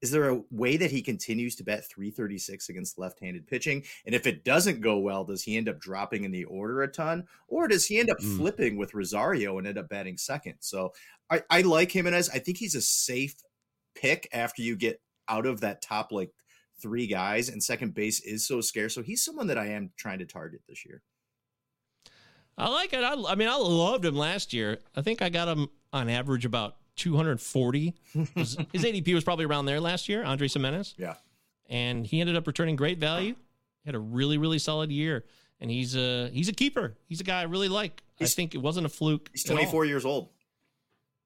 Is 0.00 0.10
there 0.10 0.30
a 0.30 0.42
way 0.50 0.76
that 0.78 0.90
he 0.90 1.00
continues 1.00 1.54
to 1.54 1.62
bet 1.64 1.88
336 1.88 2.68
against 2.68 2.98
left 2.98 3.20
handed 3.20 3.46
pitching? 3.46 3.84
And 4.04 4.16
if 4.16 4.26
it 4.26 4.42
doesn't 4.42 4.80
go 4.80 4.98
well, 4.98 5.24
does 5.24 5.44
he 5.44 5.56
end 5.56 5.68
up 5.68 5.78
dropping 5.78 6.24
in 6.24 6.32
the 6.32 6.44
order 6.46 6.82
a 6.82 6.88
ton? 6.88 7.24
Or 7.46 7.68
does 7.68 7.86
he 7.86 8.00
end 8.00 8.10
up 8.10 8.18
Mm. 8.18 8.36
flipping 8.36 8.76
with 8.76 8.94
Rosario 8.94 9.58
and 9.58 9.66
end 9.68 9.78
up 9.78 9.88
batting 9.88 10.16
second? 10.16 10.54
So 10.58 10.92
I, 11.30 11.44
I 11.48 11.60
like 11.62 11.90
Giménez. 11.90 12.28
I 12.34 12.40
think 12.40 12.58
he's 12.58 12.74
a 12.74 12.82
safe 12.82 13.36
pick 13.94 14.28
after 14.32 14.62
you 14.62 14.74
get 14.74 15.00
out 15.28 15.46
of 15.46 15.60
that 15.60 15.80
top 15.82 16.10
like 16.10 16.32
three 16.82 17.06
guys, 17.06 17.48
and 17.48 17.62
second 17.62 17.94
base 17.94 18.20
is 18.20 18.46
so 18.46 18.60
scarce. 18.60 18.94
So 18.94 19.02
he's 19.02 19.24
someone 19.24 19.46
that 19.46 19.58
I 19.58 19.68
am 19.68 19.90
trying 19.96 20.18
to 20.18 20.26
target 20.26 20.62
this 20.68 20.84
year. 20.84 21.02
I 22.58 22.68
like 22.68 22.92
it. 22.92 23.02
I, 23.02 23.14
I 23.28 23.34
mean, 23.34 23.48
I 23.48 23.56
loved 23.56 24.04
him 24.04 24.16
last 24.16 24.52
year. 24.52 24.78
I 24.94 25.02
think 25.02 25.22
I 25.22 25.28
got 25.30 25.48
him 25.48 25.68
on 25.92 26.08
average 26.08 26.44
about 26.44 26.76
240. 26.96 27.94
His, 28.34 28.56
his 28.72 28.84
ADP 28.84 29.14
was 29.14 29.24
probably 29.24 29.46
around 29.46 29.66
there 29.66 29.80
last 29.80 30.08
year, 30.08 30.22
Andre 30.22 30.48
Giménez. 30.48 30.94
Yeah. 30.98 31.14
And 31.70 32.06
he 32.06 32.20
ended 32.20 32.36
up 32.36 32.46
returning 32.46 32.76
great 32.76 32.98
value. 32.98 33.34
Had 33.86 33.94
a 33.94 33.98
really, 33.98 34.36
really 34.36 34.58
solid 34.58 34.92
year. 34.92 35.24
And 35.60 35.70
he's 35.70 35.96
a 35.96 36.28
he's 36.30 36.48
a 36.48 36.52
keeper. 36.52 36.98
He's 37.06 37.20
a 37.20 37.24
guy 37.24 37.40
I 37.40 37.44
really 37.44 37.68
like. 37.68 38.02
I 38.20 38.26
think 38.26 38.54
it 38.54 38.58
wasn't 38.58 38.86
a 38.86 38.88
fluke. 38.88 39.30
He's 39.32 39.44
24 39.44 39.84
years 39.86 40.04
old. 40.04 40.28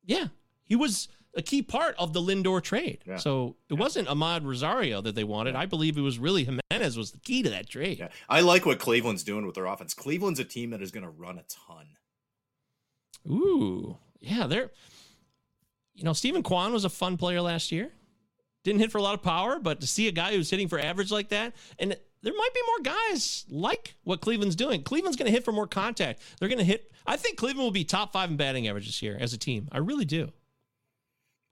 Yeah. 0.04 0.26
He 0.64 0.76
was 0.76 1.08
a 1.36 1.42
key 1.42 1.62
part 1.62 1.94
of 1.98 2.12
the 2.12 2.20
Lindor 2.20 2.62
trade. 2.62 3.04
Yeah. 3.06 3.18
So 3.18 3.56
it 3.68 3.74
wasn't 3.74 4.08
Amed 4.08 4.44
Rosario 4.44 5.00
that 5.02 5.14
they 5.14 5.24
wanted. 5.24 5.54
I 5.54 5.66
believe 5.66 5.96
it 5.96 6.00
was 6.00 6.18
really 6.18 6.46
Giménez 6.46 6.96
was 6.96 7.12
the 7.12 7.18
key 7.18 7.42
to 7.42 7.50
that 7.50 7.68
trade. 7.68 7.98
Yeah. 7.98 8.08
I 8.28 8.40
like 8.40 8.66
what 8.66 8.78
Cleveland's 8.78 9.22
doing 9.22 9.46
with 9.46 9.54
their 9.54 9.66
offense. 9.66 9.94
Cleveland's 9.94 10.40
a 10.40 10.44
team 10.44 10.70
that 10.70 10.82
is 10.82 10.90
going 10.90 11.04
to 11.04 11.10
run 11.10 11.38
a 11.38 11.44
ton. 11.44 11.86
Ooh, 13.28 13.98
yeah, 14.20 14.46
they're. 14.46 14.70
You 15.94 16.04
know, 16.04 16.12
Steven 16.12 16.42
Kwan 16.42 16.72
was 16.72 16.84
a 16.84 16.90
fun 16.90 17.16
player 17.16 17.40
last 17.40 17.72
year. 17.72 17.90
Didn't 18.64 18.80
hit 18.80 18.92
for 18.92 18.98
a 18.98 19.02
lot 19.02 19.14
of 19.14 19.22
power, 19.22 19.58
but 19.58 19.80
to 19.80 19.86
see 19.86 20.08
a 20.08 20.12
guy 20.12 20.32
who's 20.32 20.50
hitting 20.50 20.68
for 20.68 20.78
average 20.78 21.10
like 21.10 21.30
that, 21.30 21.54
and 21.78 21.96
there 22.22 22.34
might 22.34 22.54
be 22.54 22.60
more 22.66 22.94
guys 22.94 23.46
like 23.48 23.94
what 24.04 24.20
Cleveland's 24.20 24.56
doing. 24.56 24.82
Cleveland's 24.82 25.16
going 25.16 25.26
to 25.26 25.32
hit 25.32 25.44
for 25.44 25.52
more 25.52 25.66
contact. 25.66 26.20
They're 26.38 26.48
going 26.48 26.58
to 26.58 26.64
hit. 26.64 26.92
I 27.06 27.16
think 27.16 27.38
Cleveland 27.38 27.64
will 27.64 27.70
be 27.70 27.84
top 27.84 28.12
five 28.12 28.30
in 28.30 28.36
batting 28.36 28.68
average 28.68 28.86
this 28.86 29.00
year 29.00 29.16
as 29.18 29.32
a 29.32 29.38
team. 29.38 29.68
I 29.72 29.78
really 29.78 30.04
do. 30.04 30.32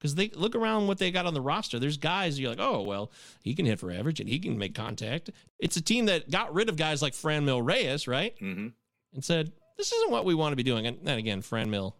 Because 0.04 0.16
they 0.16 0.28
look 0.34 0.54
around 0.54 0.86
what 0.86 0.98
they 0.98 1.10
got 1.10 1.24
on 1.24 1.32
the 1.32 1.40
roster. 1.40 1.78
There's 1.78 1.96
guys 1.96 2.38
you're 2.38 2.50
like, 2.50 2.60
oh 2.60 2.82
well, 2.82 3.10
he 3.42 3.54
can 3.54 3.64
hit 3.64 3.78
for 3.78 3.90
average 3.90 4.20
and 4.20 4.28
he 4.28 4.38
can 4.38 4.58
make 4.58 4.74
contact. 4.74 5.30
It's 5.58 5.78
a 5.78 5.80
team 5.80 6.04
that 6.06 6.30
got 6.30 6.52
rid 6.52 6.68
of 6.68 6.76
guys 6.76 7.00
like 7.00 7.14
Fran 7.14 7.46
Franmil 7.46 7.66
Reyes, 7.66 8.06
right? 8.06 8.34
Mm-hmm. 8.38 8.66
And 9.14 9.24
said, 9.24 9.52
this 9.78 9.90
isn't 9.94 10.10
what 10.10 10.26
we 10.26 10.34
want 10.34 10.52
to 10.52 10.56
be 10.56 10.62
doing. 10.62 10.86
And 10.86 10.98
then 11.04 11.16
again, 11.16 11.40
Franmil, 11.40 11.94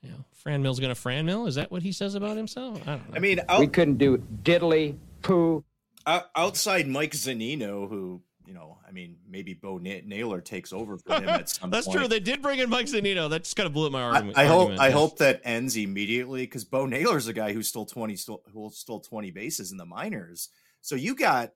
you 0.00 0.10
know, 0.10 0.24
Franmil's 0.44 0.78
going 0.78 0.94
to 0.94 1.00
Fran 1.00 1.26
Franmil. 1.26 1.48
Is 1.48 1.56
that 1.56 1.72
what 1.72 1.82
he 1.82 1.90
says 1.90 2.14
about 2.14 2.36
himself? 2.36 2.80
I 2.86 2.92
don't 2.92 3.10
know. 3.10 3.16
I 3.16 3.18
mean, 3.18 3.40
We 3.58 3.66
couldn't 3.66 3.96
do 3.98 4.18
diddly 4.44 4.96
poo. 5.22 5.64
out- 6.06 6.30
outside 6.36 6.86
Mike 6.86 7.14
Zunino, 7.14 7.88
who, 7.88 8.22
you 8.48 8.54
know, 8.54 8.78
I 8.88 8.92
mean, 8.92 9.18
maybe 9.28 9.52
Bo 9.52 9.76
Na- 9.76 10.00
Naylor 10.06 10.40
takes 10.40 10.72
over 10.72 10.96
for 10.96 11.16
him 11.16 11.28
at 11.28 11.48
some 11.50 11.68
That's 11.68 11.86
point. 11.86 11.98
true. 11.98 12.08
They 12.08 12.18
did 12.18 12.40
bring 12.40 12.60
in 12.60 12.70
Mike 12.70 12.86
Zunino. 12.86 13.28
That 13.28 13.44
just 13.44 13.56
kind 13.56 13.66
of 13.66 13.74
blew 13.74 13.86
up 13.86 13.92
my 13.92 14.00
I, 14.00 14.04
argument. 14.04 14.38
I 14.38 14.46
hope 14.46 14.70
I 14.70 14.86
yes. 14.86 14.92
hope 14.94 15.18
that 15.18 15.42
ends 15.44 15.76
immediately 15.76 16.44
because 16.44 16.64
Bo 16.64 16.86
Naylor's 16.86 17.26
a 17.26 17.34
guy 17.34 17.52
who 17.52 17.62
stole 17.62 17.84
twenty 17.84 18.16
stole, 18.16 18.42
who 18.54 18.70
stole 18.72 19.00
twenty 19.00 19.30
bases 19.30 19.70
in 19.70 19.76
the 19.76 19.84
minors. 19.84 20.48
So 20.80 20.94
you 20.94 21.14
got, 21.14 21.52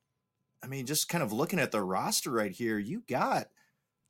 I 0.63 0.67
mean, 0.67 0.85
just 0.85 1.09
kind 1.09 1.25
of 1.25 1.33
looking 1.33 1.59
at 1.59 1.73
the 1.73 1.81
roster 1.81 2.31
right 2.31 2.53
here, 2.53 2.79
you 2.79 3.03
got 3.09 3.49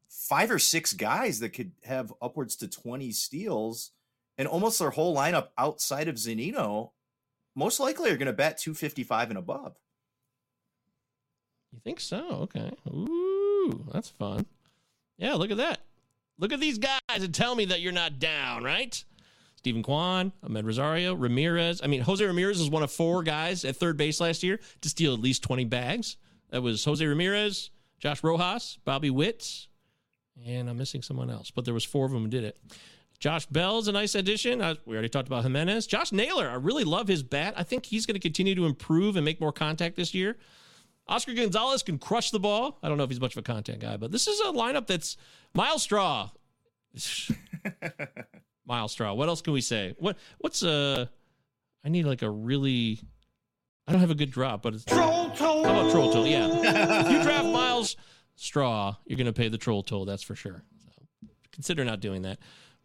five 0.09 0.51
or 0.51 0.59
six 0.59 0.93
guys 0.93 1.39
that 1.39 1.51
could 1.51 1.70
have 1.85 2.12
upwards 2.20 2.57
to 2.57 2.68
twenty 2.68 3.12
steals, 3.12 3.93
and 4.37 4.49
almost 4.49 4.80
their 4.80 4.91
whole 4.91 5.16
lineup 5.16 5.51
outside 5.57 6.09
of 6.09 6.16
Zunino, 6.16 6.91
most 7.55 7.78
likely 7.78 8.11
are 8.11 8.16
going 8.16 8.26
to 8.26 8.33
bat 8.33 8.59
two 8.59 8.74
fifty 8.74 9.05
five 9.05 9.28
and 9.28 9.39
above. 9.39 9.76
You 11.73 11.81
think 11.83 12.01
so? 12.01 12.27
Okay. 12.43 12.70
Ooh, 12.89 13.85
that's 13.93 14.09
fun. 14.11 14.47
Yeah, 15.18 15.35
look 15.35 15.51
at 15.51 15.57
that. 15.57 15.81
Look 16.39 16.53
at 16.53 16.61
these 16.61 16.79
guys 16.79 16.99
and 17.11 17.35
tell 17.35 17.55
me 17.55 17.66
that 17.66 17.81
you're 17.81 17.93
not 17.93 18.18
down, 18.18 18.64
right? 18.64 19.03
Steven 19.57 19.83
Kwan, 19.83 20.33
Amed 20.45 20.64
Rosario, 20.64 21.14
Ramirez. 21.14 21.81
I 21.83 21.87
mean, 21.87 22.01
Jose 22.01 22.25
Ramirez 22.25 22.59
was 22.59 22.68
one 22.68 22.83
of 22.83 22.91
four 22.91 23.23
guys 23.23 23.64
at 23.64 23.77
third 23.77 23.97
base 23.97 24.20
last 24.20 24.43
year 24.43 24.59
to 24.81 24.89
steal 24.89 25.14
at 25.14 25.20
least 25.20 25.45
20 25.45 25.64
bags. 25.66 26.16
That 26.51 26.62
was 26.62 26.85
Jose 26.85 27.05
Ramirez, 27.05 27.70
Josh 28.01 28.25
Rojas, 28.25 28.79
Bobby 28.85 29.11
Witt, 29.11 29.68
and 30.45 30.68
I'm 30.68 30.79
missing 30.79 31.03
someone 31.03 31.31
else, 31.31 31.53
but 31.53 31.64
there 31.64 31.75
was 31.75 31.85
four 31.85 32.07
of 32.07 32.12
them 32.12 32.23
who 32.23 32.29
did 32.29 32.43
it. 32.45 32.59
Josh 33.20 33.47
Bell's 33.47 33.87
a 33.87 33.93
nice 33.93 34.16
addition. 34.16 34.61
I, 34.61 34.75
we 34.85 34.95
already 34.95 35.09
talked 35.09 35.29
about 35.29 35.45
Giménez. 35.45 35.87
Josh 35.87 36.11
Naylor, 36.11 36.49
I 36.49 36.55
really 36.55 36.83
love 36.83 37.07
his 37.07 37.23
bat. 37.23 37.55
I 37.57 37.62
think 37.62 37.87
he's 37.87 38.05
going 38.05 38.14
to 38.14 38.20
continue 38.20 38.57
to 38.57 38.66
improve 38.66 39.14
and 39.14 39.25
make 39.25 39.41
more 39.41 39.53
contact 39.53 39.95
this 39.95 40.12
year. 40.12 40.37
Oscar 41.09 41.34
Gonzalez 41.34 41.82
can 41.82 41.98
crush 41.98 42.30
the 42.30 42.38
ball. 42.40 42.78
I 42.82 42.88
don't 42.88 42.96
know 42.96 43.05
if 43.05 43.11
he's 43.11 43.20
much 43.20 43.34
of 43.34 43.38
a 43.38 43.42
contact 43.42 43.80
guy, 43.80 43.96
but 43.96 44.12
this 44.12 44.26
is 44.26 44.40
a 44.40 44.44
lineup 44.53 44.86
that's 44.86 45.16
Myles 45.55 45.82
Straw. 45.82 46.30
Myles 48.66 48.92
Straw. 48.92 49.12
What 49.14 49.28
else 49.28 49.42
can 49.42 49.53
we 49.53 49.61
say? 49.61 49.94
What 49.98 50.16
what's 50.38 50.62
uh 50.62 51.07
I 51.84 51.88
need 51.88 52.07
like 52.07 52.22
a 52.22 52.30
really 52.30 53.00
I 53.86 53.92
don't 53.92 54.00
have 54.00 54.11
a 54.11 54.16
good 54.16 54.30
drop, 54.30 54.62
but 54.62 54.74
it's 54.74 54.84
Troll 54.84 55.30
Toll. 55.30 55.64
How 55.64 55.80
about 55.80 55.90
Troll 55.90 56.12
Toll? 56.12 56.26
Yeah. 56.26 57.00
if 57.05 57.11
you 57.11 57.22
draft 57.22 57.46
Myles 57.46 57.96
Straw, 58.36 58.94
you're 59.05 59.18
gonna 59.18 59.32
pay 59.32 59.48
the 59.48 59.59
Troll 59.59 59.82
Toll, 59.82 60.05
that's 60.05 60.22
for 60.22 60.36
sure. 60.36 60.62
So 60.84 61.28
consider 61.53 61.84
not 61.84 62.00
doing 62.00 62.22
that. 62.22 62.38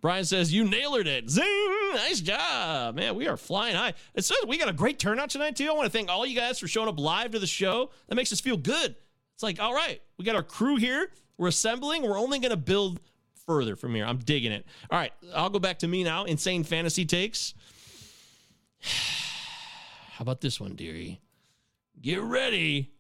Brian 0.08 0.24
says, 0.24 0.54
You 0.54 0.64
nailed 0.64 1.06
it. 1.06 1.30
Zing! 1.30 1.70
Nice 1.94 2.22
job. 2.22 2.96
Man, 2.96 3.14
we 3.14 3.28
are 3.28 3.36
flying 3.36 3.76
high. 3.76 3.94
It 4.16 4.24
says 4.24 4.38
we 4.48 4.58
got 4.58 4.70
a 4.70 4.74
great 4.74 5.00
turnout 5.00 5.30
tonight, 5.30 5.58
too. 5.58 5.68
I 5.68 5.74
want 5.74 5.86
to 5.86 5.90
thank 5.90 6.10
all 6.10 6.26
you 6.26 6.34
guys 6.34 6.60
for 6.60 6.68
showing 6.70 6.88
up 6.88 6.98
live 6.98 7.32
to 7.32 7.40
the 7.40 7.46
show. 7.46 7.90
That 8.08 8.16
makes 8.16 8.32
us 8.32 8.40
feel 8.40 8.56
good. 8.56 8.96
It's 9.34 9.44
like, 9.44 9.60
all 9.60 9.74
right, 9.74 10.02
we 10.18 10.24
got 10.24 10.38
our 10.38 10.44
crew 10.44 10.78
here. 10.78 11.12
We're 11.38 11.50
assembling. 11.50 12.04
We're 12.04 12.18
only 12.18 12.40
going 12.40 12.52
to 12.52 12.56
build 12.56 13.02
further 13.46 13.76
from 13.76 13.96
here. 13.96 14.06
I'm 14.06 14.20
digging 14.20 14.54
it. 14.54 14.66
All 14.90 14.98
right, 14.98 15.12
I'll 15.36 15.50
go 15.50 15.60
back 15.60 15.80
to 15.80 15.90
me 15.90 16.06
now. 16.06 16.24
Insane 16.24 16.64
fantasy 16.64 17.04
takes. 17.04 17.54
How 18.82 20.22
about 20.22 20.40
this 20.40 20.58
one, 20.58 20.76
dearie? 20.76 21.20
Get 22.00 22.22
ready, 22.22 22.94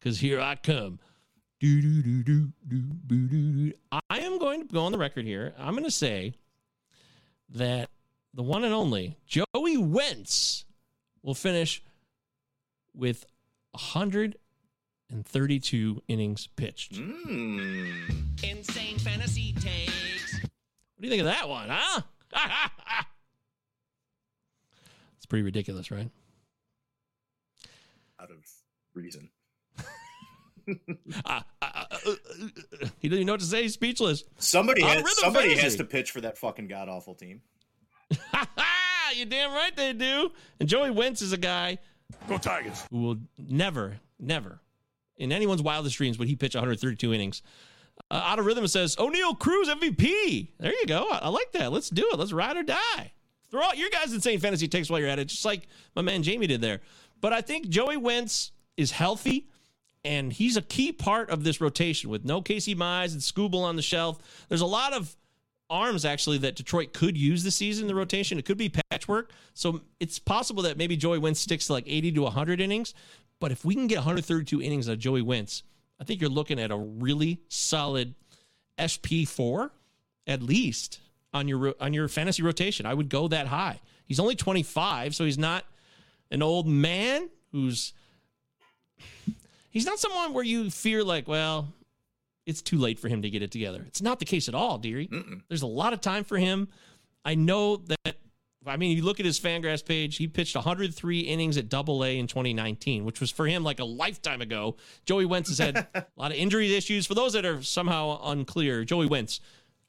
because 0.00 0.18
here 0.18 0.40
I 0.40 0.54
come. 0.54 0.98
I 1.60 1.66
am 4.12 4.38
going 4.38 4.66
to 4.66 4.72
go 4.72 4.80
on 4.80 4.92
the 4.92 4.98
record 4.98 5.26
here. 5.26 5.52
I'm 5.58 5.74
going 5.74 5.84
to 5.84 5.90
say 5.90 6.32
that 7.54 7.88
the 8.34 8.42
one 8.42 8.64
and 8.64 8.74
only 8.74 9.16
Joey 9.26 9.78
Wentz 9.78 10.66
will 11.22 11.34
finish 11.34 11.82
with 12.94 13.24
132 13.72 16.02
innings 16.08 16.48
pitched. 16.56 16.96
Hmm. 16.96 17.86
Insane 18.42 18.98
fantasy 18.98 19.52
takes. 19.52 20.40
What 20.42 20.50
do 21.00 21.06
you 21.06 21.10
think 21.10 21.20
of 21.20 21.26
that 21.26 21.48
one, 21.48 21.68
huh? 21.70 22.00
it's 25.16 25.26
pretty 25.26 25.44
ridiculous, 25.44 25.90
right? 25.90 26.10
out 28.24 28.30
of 28.30 28.44
reason. 28.94 29.28
Uh, 30.68 30.72
uh, 31.26 31.40
uh, 31.62 31.84
uh, 31.90 31.96
uh, 32.10 32.14
he 32.98 33.08
doesn't 33.08 33.20
even 33.20 33.26
know 33.26 33.34
what 33.34 33.40
to 33.40 33.46
say. 33.46 33.62
He's 33.62 33.74
speechless. 33.74 34.24
Somebody 34.38 34.82
has, 34.82 34.96
Rhythm 34.96 35.12
somebody 35.16 35.56
has 35.56 35.76
to 35.76 35.84
pitch 35.84 36.10
for 36.10 36.20
that 36.22 36.38
fucking 36.38 36.68
god 36.68 36.88
awful 36.88 37.14
team. 37.14 37.40
Ah, 39.06 39.12
you 39.12 39.26
damn 39.26 39.52
right 39.52 39.76
they 39.76 39.92
do. 39.92 40.32
And 40.58 40.66
Joey 40.66 40.90
Wentz 40.90 41.20
is 41.20 41.34
a 41.34 41.36
guy 41.36 41.76
Go 42.26 42.38
Tigers. 42.38 42.84
who 42.90 43.02
will 43.02 43.16
never, 43.36 43.98
never, 44.18 44.62
in 45.18 45.30
anyone's 45.30 45.60
wildest 45.60 45.98
dreams, 45.98 46.18
would 46.18 46.26
he 46.26 46.36
pitch 46.36 46.54
132 46.54 47.12
innings. 47.12 47.42
Uh, 48.10 48.22
out 48.24 48.38
of 48.38 48.46
rhythm 48.46 48.66
says 48.66 48.96
Oneil 48.96 49.38
Cruz 49.38 49.68
MVP. 49.68 50.52
There 50.58 50.72
you 50.72 50.86
go. 50.86 51.06
I, 51.10 51.18
I 51.24 51.28
like 51.28 51.52
that. 51.52 51.70
Let's 51.70 51.90
do 51.90 52.08
it. 52.12 52.18
Let's 52.18 52.32
ride 52.32 52.56
or 52.56 52.62
die. 52.62 53.12
Throw 53.50 53.62
out 53.62 53.76
your 53.76 53.90
guys' 53.90 54.12
insane 54.12 54.40
fantasy 54.40 54.68
takes 54.68 54.88
while 54.90 54.98
you're 54.98 55.08
at 55.08 55.18
it, 55.18 55.26
just 55.26 55.44
like 55.44 55.68
my 55.94 56.02
man 56.02 56.22
Jamie 56.22 56.46
did 56.46 56.60
there. 56.60 56.80
But 57.20 57.32
I 57.32 57.40
think 57.40 57.68
Joey 57.68 57.96
Wentz 57.96 58.52
is 58.76 58.90
healthy, 58.90 59.48
and 60.04 60.32
he's 60.32 60.56
a 60.56 60.62
key 60.62 60.92
part 60.92 61.30
of 61.30 61.44
this 61.44 61.60
rotation 61.60 62.10
with 62.10 62.24
no 62.24 62.42
Casey 62.42 62.74
Mize 62.74 63.12
and 63.12 63.20
Skubal 63.20 63.62
on 63.62 63.76
the 63.76 63.82
shelf. 63.82 64.18
There's 64.48 64.60
a 64.60 64.66
lot 64.66 64.92
of 64.92 65.16
arms 65.70 66.04
actually 66.04 66.38
that 66.38 66.56
Detroit 66.56 66.92
could 66.92 67.16
use 67.16 67.42
this 67.42 67.56
season 67.56 67.84
in 67.84 67.88
the 67.88 67.94
rotation. 67.94 68.38
It 68.38 68.44
could 68.44 68.58
be 68.58 68.70
patchwork. 68.90 69.32
So 69.54 69.80
it's 70.00 70.18
possible 70.18 70.62
that 70.64 70.76
maybe 70.76 70.96
Joey 70.96 71.18
Wentz 71.18 71.40
sticks 71.40 71.66
to 71.68 71.72
like 71.72 71.84
80 71.86 72.12
to 72.12 72.22
100 72.22 72.60
innings. 72.60 72.94
But 73.40 73.50
if 73.50 73.64
we 73.64 73.74
can 73.74 73.86
get 73.86 73.96
132 73.96 74.60
innings 74.60 74.88
out 74.88 74.92
of 74.92 74.98
Joey 74.98 75.22
Wentz, 75.22 75.62
I 76.00 76.04
think 76.04 76.20
you're 76.20 76.30
looking 76.30 76.60
at 76.60 76.70
a 76.70 76.76
really 76.76 77.40
solid 77.48 78.14
SP4 78.78 79.70
at 80.26 80.42
least 80.42 81.00
on 81.32 81.48
your 81.48 81.74
on 81.80 81.92
your 81.92 82.08
fantasy 82.08 82.42
rotation. 82.42 82.86
I 82.86 82.94
would 82.94 83.08
go 83.08 83.28
that 83.28 83.48
high. 83.48 83.80
He's 84.06 84.20
only 84.20 84.36
25, 84.36 85.14
so 85.14 85.24
he's 85.24 85.38
not 85.38 85.64
an 86.30 86.42
old 86.42 86.66
man 86.66 87.28
who's 87.52 87.92
he's 89.74 89.84
not 89.84 89.98
someone 89.98 90.32
where 90.32 90.44
you 90.44 90.70
fear 90.70 91.04
like, 91.04 91.28
well, 91.28 91.68
it's 92.46 92.62
too 92.62 92.78
late 92.78 92.98
for 92.98 93.08
him 93.08 93.20
to 93.22 93.28
get 93.28 93.42
it 93.42 93.50
together. 93.50 93.84
It's 93.86 94.00
not 94.00 94.18
the 94.20 94.24
case 94.24 94.48
at 94.48 94.54
all, 94.54 94.78
Deary. 94.78 95.10
There's 95.48 95.62
a 95.62 95.66
lot 95.66 95.92
of 95.92 96.00
time 96.00 96.24
for 96.24 96.38
him. 96.38 96.68
I 97.24 97.34
know 97.34 97.76
that. 97.76 98.16
I 98.66 98.78
mean, 98.78 98.96
you 98.96 99.02
look 99.02 99.20
at 99.20 99.26
his 99.26 99.38
Fangraphs 99.38 99.84
page. 99.84 100.16
He 100.16 100.26
pitched 100.26 100.54
103 100.54 101.20
innings 101.20 101.58
at 101.58 101.68
Double 101.68 102.02
A 102.02 102.18
in 102.18 102.26
2019, 102.26 103.04
which 103.04 103.20
was 103.20 103.30
for 103.30 103.46
him 103.46 103.62
like 103.62 103.78
a 103.78 103.84
lifetime 103.84 104.40
ago. 104.40 104.76
Joey 105.04 105.26
Wentz 105.26 105.50
has 105.50 105.58
had 105.58 105.76
a 105.94 106.06
lot 106.16 106.30
of 106.30 106.38
injury 106.38 106.74
issues. 106.74 107.06
For 107.06 107.14
those 107.14 107.34
that 107.34 107.44
are 107.44 107.62
somehow 107.62 108.20
unclear, 108.24 108.84
Joey 108.84 109.06
Wentz, 109.06 109.40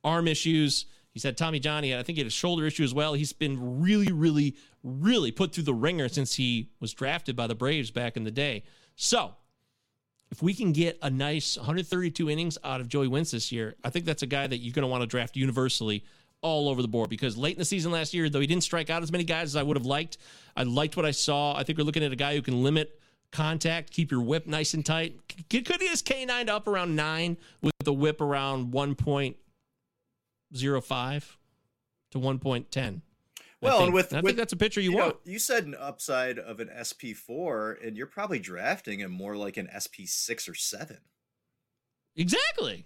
arm 0.04 0.28
issues. 0.28 0.86
He's 1.14 1.24
had 1.24 1.38
Tommy 1.38 1.60
Johnny. 1.60 1.92
Had 1.92 2.00
I 2.02 2.04
think 2.04 2.18
he 2.18 2.22
had 2.22 2.28
a 2.28 2.32
shoulder 2.32 2.66
issue 2.66 2.84
as 2.84 2.94
well. 2.94 3.14
He's 3.14 3.32
been 3.32 3.82
really, 3.82 4.12
really, 4.12 4.56
really 4.84 5.32
put 5.32 5.54
through 5.54 5.64
the 5.64 5.74
ringer 5.74 6.10
since 6.10 6.36
he 6.36 6.70
was 6.82 6.94
drafted 6.94 7.38
by 7.38 7.48
the 7.48 7.56
Braves 7.56 7.92
back 7.92 8.18
in 8.18 8.26
the 8.26 8.32
day. 8.32 8.64
So 8.98 9.36
if 10.32 10.42
we 10.42 10.54
can 10.54 10.72
get 10.72 10.98
a 11.02 11.10
nice 11.10 11.58
132 11.58 12.30
innings 12.30 12.58
out 12.64 12.82
of 12.82 12.88
Joey 12.88 13.08
Wentz 13.08 13.32
this 13.32 13.52
year, 13.52 13.76
I 13.84 13.90
think 13.90 14.06
that's 14.06 14.24
a 14.24 14.28
guy 14.28 14.48
that 14.48 14.58
you're 14.58 14.74
going 14.74 14.84
to 14.84 14.88
want 14.88 15.02
to 15.02 15.08
draft 15.08 15.36
universally 15.36 16.04
all 16.42 16.70
over 16.70 16.82
the 16.82 16.88
board 16.88 17.10
because 17.10 17.38
late 17.38 17.56
in 17.56 17.60
the 17.60 17.66
season 17.66 17.92
last 17.92 18.14
year, 18.14 18.30
though 18.30 18.40
he 18.40 18.48
didn't 18.48 18.64
strike 18.64 18.90
out 18.90 19.02
as 19.02 19.12
many 19.12 19.24
guys 19.24 19.50
as 19.50 19.56
I 19.56 19.64
would 19.64 19.78
have 19.78 19.86
liked, 19.86 20.18
I 20.56 20.64
liked 20.64 20.98
what 20.98 21.06
I 21.06 21.12
saw. 21.12 21.56
I 21.56 21.64
think 21.64 21.78
we're 21.78 21.86
looking 21.86 22.04
at 22.04 22.12
a 22.12 22.18
guy 22.18 22.36
who 22.36 22.42
can 22.42 22.64
limit 22.64 23.00
contact, 23.32 23.92
keep 23.92 24.12
your 24.12 24.22
whip 24.22 24.48
nice 24.48 24.74
and 24.74 24.86
tight. 24.86 25.20
Could, 25.50 25.82
he 25.82 25.88
his 25.88 26.02
K9 26.02 26.50
up 26.50 26.68
around 26.68 26.96
nine 26.96 27.38
with 27.62 27.74
the 27.84 27.94
whip 27.94 28.22
around 28.22 28.74
1.05 28.74 31.36
to 32.12 32.20
1.10? 32.20 33.02
Well, 33.66 33.78
think. 33.80 33.88
and 33.88 33.94
with, 33.94 34.14
I 34.14 34.18
with 34.18 34.26
think 34.26 34.38
that's 34.38 34.54
a 34.54 34.58
pitcher 34.58 34.82
you, 34.82 34.92
know, 34.92 34.98
want. 34.98 35.18
you 35.26 35.40
said 35.40 35.66
an 35.66 35.76
upside 35.80 36.40
of 36.40 36.60
an 36.60 36.70
SP4, 36.70 37.86
and 37.86 37.98
you're 37.98 38.08
probably 38.08 38.40
drafting 38.40 39.00
him 39.00 39.12
more 39.12 39.36
like 39.36 39.58
an 39.58 39.68
SP6 39.74 40.50
or 40.50 40.56
seven. 40.56 41.00
Exactly. 42.16 42.86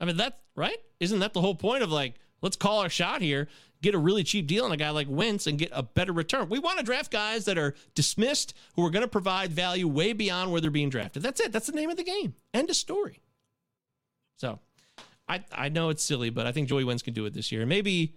I 0.00 0.04
mean, 0.04 0.16
that's 0.16 0.36
right. 0.56 0.78
Isn't 1.00 1.20
that 1.20 1.32
the 1.32 1.40
whole 1.40 1.54
point 1.54 1.82
of 1.82 1.90
like, 1.90 2.14
let's 2.42 2.56
call 2.56 2.80
our 2.80 2.88
shot 2.88 3.22
here, 3.22 3.48
get 3.82 3.94
a 3.94 3.98
really 3.98 4.24
cheap 4.24 4.46
deal 4.46 4.64
on 4.64 4.72
a 4.72 4.76
guy 4.76 4.90
like 4.90 5.06
Wentz 5.08 5.46
and 5.46 5.58
get 5.58 5.70
a 5.72 5.82
better 5.82 6.12
return? 6.12 6.48
We 6.48 6.58
want 6.58 6.78
to 6.78 6.84
draft 6.84 7.10
guys 7.10 7.44
that 7.44 7.58
are 7.58 7.74
dismissed 7.94 8.54
who 8.74 8.84
are 8.84 8.90
going 8.90 9.02
to 9.04 9.08
provide 9.08 9.52
value 9.52 9.88
way 9.88 10.12
beyond 10.12 10.52
where 10.52 10.60
they're 10.60 10.70
being 10.70 10.90
drafted. 10.90 11.22
That's 11.22 11.40
it. 11.40 11.52
That's 11.52 11.66
the 11.66 11.72
name 11.72 11.90
of 11.90 11.96
the 11.96 12.04
game. 12.04 12.34
End 12.52 12.70
of 12.70 12.76
story. 12.76 13.20
So 14.36 14.58
I, 15.28 15.44
I 15.52 15.68
know 15.68 15.90
it's 15.90 16.02
silly, 16.02 16.30
but 16.30 16.46
I 16.46 16.52
think 16.52 16.68
Joey 16.68 16.84
Wentz 16.84 17.02
can 17.02 17.14
do 17.14 17.24
it 17.26 17.34
this 17.34 17.52
year. 17.52 17.64
Maybe. 17.66 18.16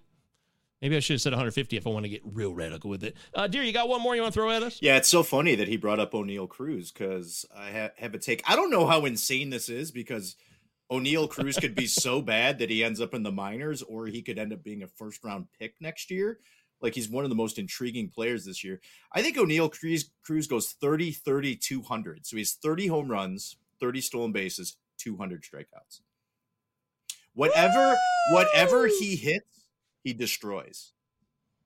Maybe 0.81 0.95
I 0.95 0.99
should 0.99 1.15
have 1.15 1.21
said 1.21 1.31
150 1.31 1.75
if 1.75 1.87
I 1.87 1.89
want 1.89 2.05
to 2.05 2.09
get 2.09 2.21
real 2.23 2.53
radical 2.53 2.89
with 2.89 3.03
it. 3.03 3.17
Uh, 3.33 3.47
dear, 3.47 3.63
you 3.63 3.73
got 3.73 3.89
one 3.89 4.01
more 4.01 4.15
you 4.15 4.21
want 4.21 4.33
to 4.33 4.39
throw 4.39 4.51
at 4.51 4.61
us? 4.61 4.79
Yeah, 4.81 4.97
it's 4.97 5.07
so 5.07 5.23
funny 5.23 5.55
that 5.55 5.67
he 5.67 5.75
brought 5.75 5.99
up 5.99 6.11
Oneil 6.11 6.47
Cruz 6.47 6.91
because 6.91 7.45
I 7.55 7.71
ha- 7.71 7.89
have 7.97 8.13
a 8.13 8.19
take. 8.19 8.43
I 8.47 8.55
don't 8.55 8.69
know 8.69 8.85
how 8.85 9.05
insane 9.05 9.49
this 9.49 9.69
is 9.69 9.91
because 9.91 10.35
Oneil 10.91 11.29
Cruz 11.29 11.57
could 11.57 11.73
be 11.73 11.87
so 11.87 12.21
bad 12.23 12.59
that 12.59 12.69
he 12.69 12.83
ends 12.83 13.01
up 13.01 13.15
in 13.15 13.23
the 13.23 13.31
minors, 13.31 13.81
or 13.81 14.05
he 14.05 14.21
could 14.21 14.37
end 14.37 14.53
up 14.53 14.63
being 14.63 14.83
a 14.83 14.87
first 14.87 15.23
round 15.23 15.47
pick 15.59 15.73
next 15.81 16.11
year. 16.11 16.39
Like 16.79 16.93
he's 16.93 17.09
one 17.09 17.23
of 17.23 17.31
the 17.31 17.35
most 17.35 17.57
intriguing 17.57 18.09
players 18.09 18.45
this 18.45 18.63
year. 18.63 18.79
I 19.11 19.23
think 19.23 19.35
Oneil 19.35 19.71
Cruz, 19.71 20.11
Cruz 20.23 20.45
goes 20.45 20.73
30, 20.79 21.11
30, 21.11 21.55
200. 21.55 22.27
So 22.27 22.37
he's 22.37 22.53
30 22.53 22.85
home 22.85 23.09
runs, 23.09 23.57
30 23.79 24.01
stolen 24.01 24.31
bases, 24.31 24.77
200 24.99 25.43
strikeouts. 25.43 26.01
Whatever, 27.33 27.95
whatever 28.31 28.87
he 28.87 29.15
hits, 29.15 29.56
he 30.07 30.13
destroys. 30.13 30.93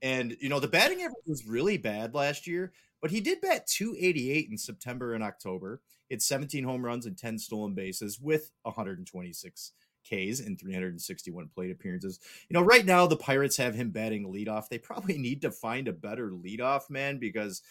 And 0.02 0.36
you 0.40 0.50
know, 0.50 0.60
the 0.60 0.68
batting 0.68 1.02
average 1.02 1.28
was 1.28 1.46
really 1.46 1.78
bad 1.78 2.16
last 2.16 2.48
year, 2.48 2.74
but 3.02 3.12
he 3.12 3.22
did 3.22 3.40
bat 3.40 3.68
288 3.68 4.50
in 4.50 4.58
September 4.58 5.14
and 5.14 5.24
October. 5.24 5.80
Had 6.10 6.24
17 6.24 6.64
home 6.64 6.84
runs 6.84 7.06
and 7.06 7.16
10 7.16 7.38
stolen 7.38 7.76
bases 7.76 8.20
with 8.20 8.52
126 8.64 9.72
Ks 10.04 10.40
and 10.40 10.60
361 10.60 11.50
plate 11.54 11.70
appearances. 11.70 12.20
You 12.50 12.56
know, 12.56 12.64
right 12.64 12.84
now 12.84 13.06
the 13.06 13.16
Pirates 13.16 13.58
have 13.58 13.76
him 13.76 13.92
batting 13.92 14.26
leadoff. 14.26 14.68
They 14.68 14.80
probably 14.80 15.18
need 15.20 15.44
to 15.44 15.52
find 15.52 15.88
a 15.88 15.94
better 15.94 16.32
leadoff 16.32 16.90
man 16.90 17.20
because 17.20 17.62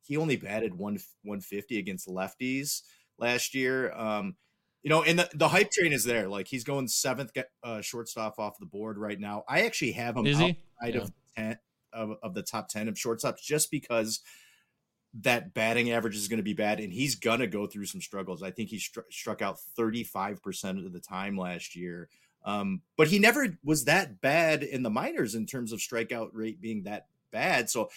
he 0.00 0.16
only 0.16 0.36
batted 0.36 0.74
one 0.74 1.00
150 1.24 1.76
against 1.76 2.06
lefties 2.06 2.82
last 3.18 3.52
year. 3.52 3.92
Um, 3.94 4.36
you 4.82 4.90
know, 4.90 5.02
and 5.02 5.18
the, 5.18 5.28
the 5.34 5.48
hype 5.48 5.70
train 5.70 5.92
is 5.92 6.04
there. 6.04 6.28
Like 6.28 6.48
he's 6.48 6.64
going 6.64 6.88
seventh 6.88 7.32
uh, 7.62 7.80
shortstop 7.80 8.38
off 8.38 8.58
the 8.58 8.66
board 8.66 8.98
right 8.98 9.18
now. 9.18 9.44
I 9.48 9.62
actually 9.62 9.92
have 9.92 10.16
him 10.16 10.26
Is 10.26 10.36
outside 10.36 10.56
Yeah. 10.84 11.00
of 11.00 11.12
ten 11.36 11.58
of, 11.92 12.16
of 12.22 12.34
the 12.34 12.42
top 12.42 12.68
ten 12.68 12.88
of 12.88 12.94
shortstops 12.94 13.42
just 13.42 13.70
because 13.70 14.20
that 15.12 15.52
batting 15.54 15.90
average 15.90 16.16
is 16.16 16.28
going 16.28 16.38
to 16.38 16.44
be 16.44 16.52
bad, 16.52 16.78
and 16.80 16.92
he's 16.92 17.16
gonna 17.16 17.46
go 17.46 17.66
through 17.66 17.86
some 17.86 18.00
struggles. 18.00 18.42
I 18.42 18.52
think 18.52 18.70
he 18.70 18.76
stru- 18.76 19.10
struck 19.10 19.42
out 19.42 19.58
thirty 19.76 20.04
five 20.04 20.42
percent 20.42 20.78
of 20.84 20.92
the 20.92 21.00
time 21.00 21.36
last 21.36 21.74
year. 21.74 22.08
Um, 22.44 22.80
but 22.96 23.08
he 23.08 23.18
never 23.18 23.58
was 23.62 23.84
that 23.84 24.20
bad 24.20 24.62
in 24.62 24.82
the 24.82 24.88
minors 24.88 25.34
in 25.34 25.46
terms 25.46 25.72
of 25.72 25.80
strikeout 25.80 26.30
rate 26.32 26.60
being 26.60 26.84
that 26.84 27.06
bad. 27.30 27.68
So 27.68 27.90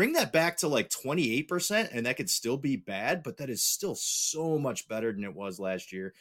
bring 0.00 0.14
that 0.14 0.32
back 0.32 0.56
to 0.56 0.66
like 0.66 0.88
28% 0.88 1.90
and 1.92 2.06
that 2.06 2.16
could 2.16 2.30
still 2.30 2.56
be 2.56 2.74
bad, 2.74 3.22
but 3.22 3.36
that 3.36 3.50
is 3.50 3.62
still 3.62 3.94
so 3.94 4.58
much 4.58 4.88
better 4.88 5.12
than 5.12 5.24
it 5.24 5.34
was 5.34 5.60
last 5.60 5.92
year. 5.92 6.14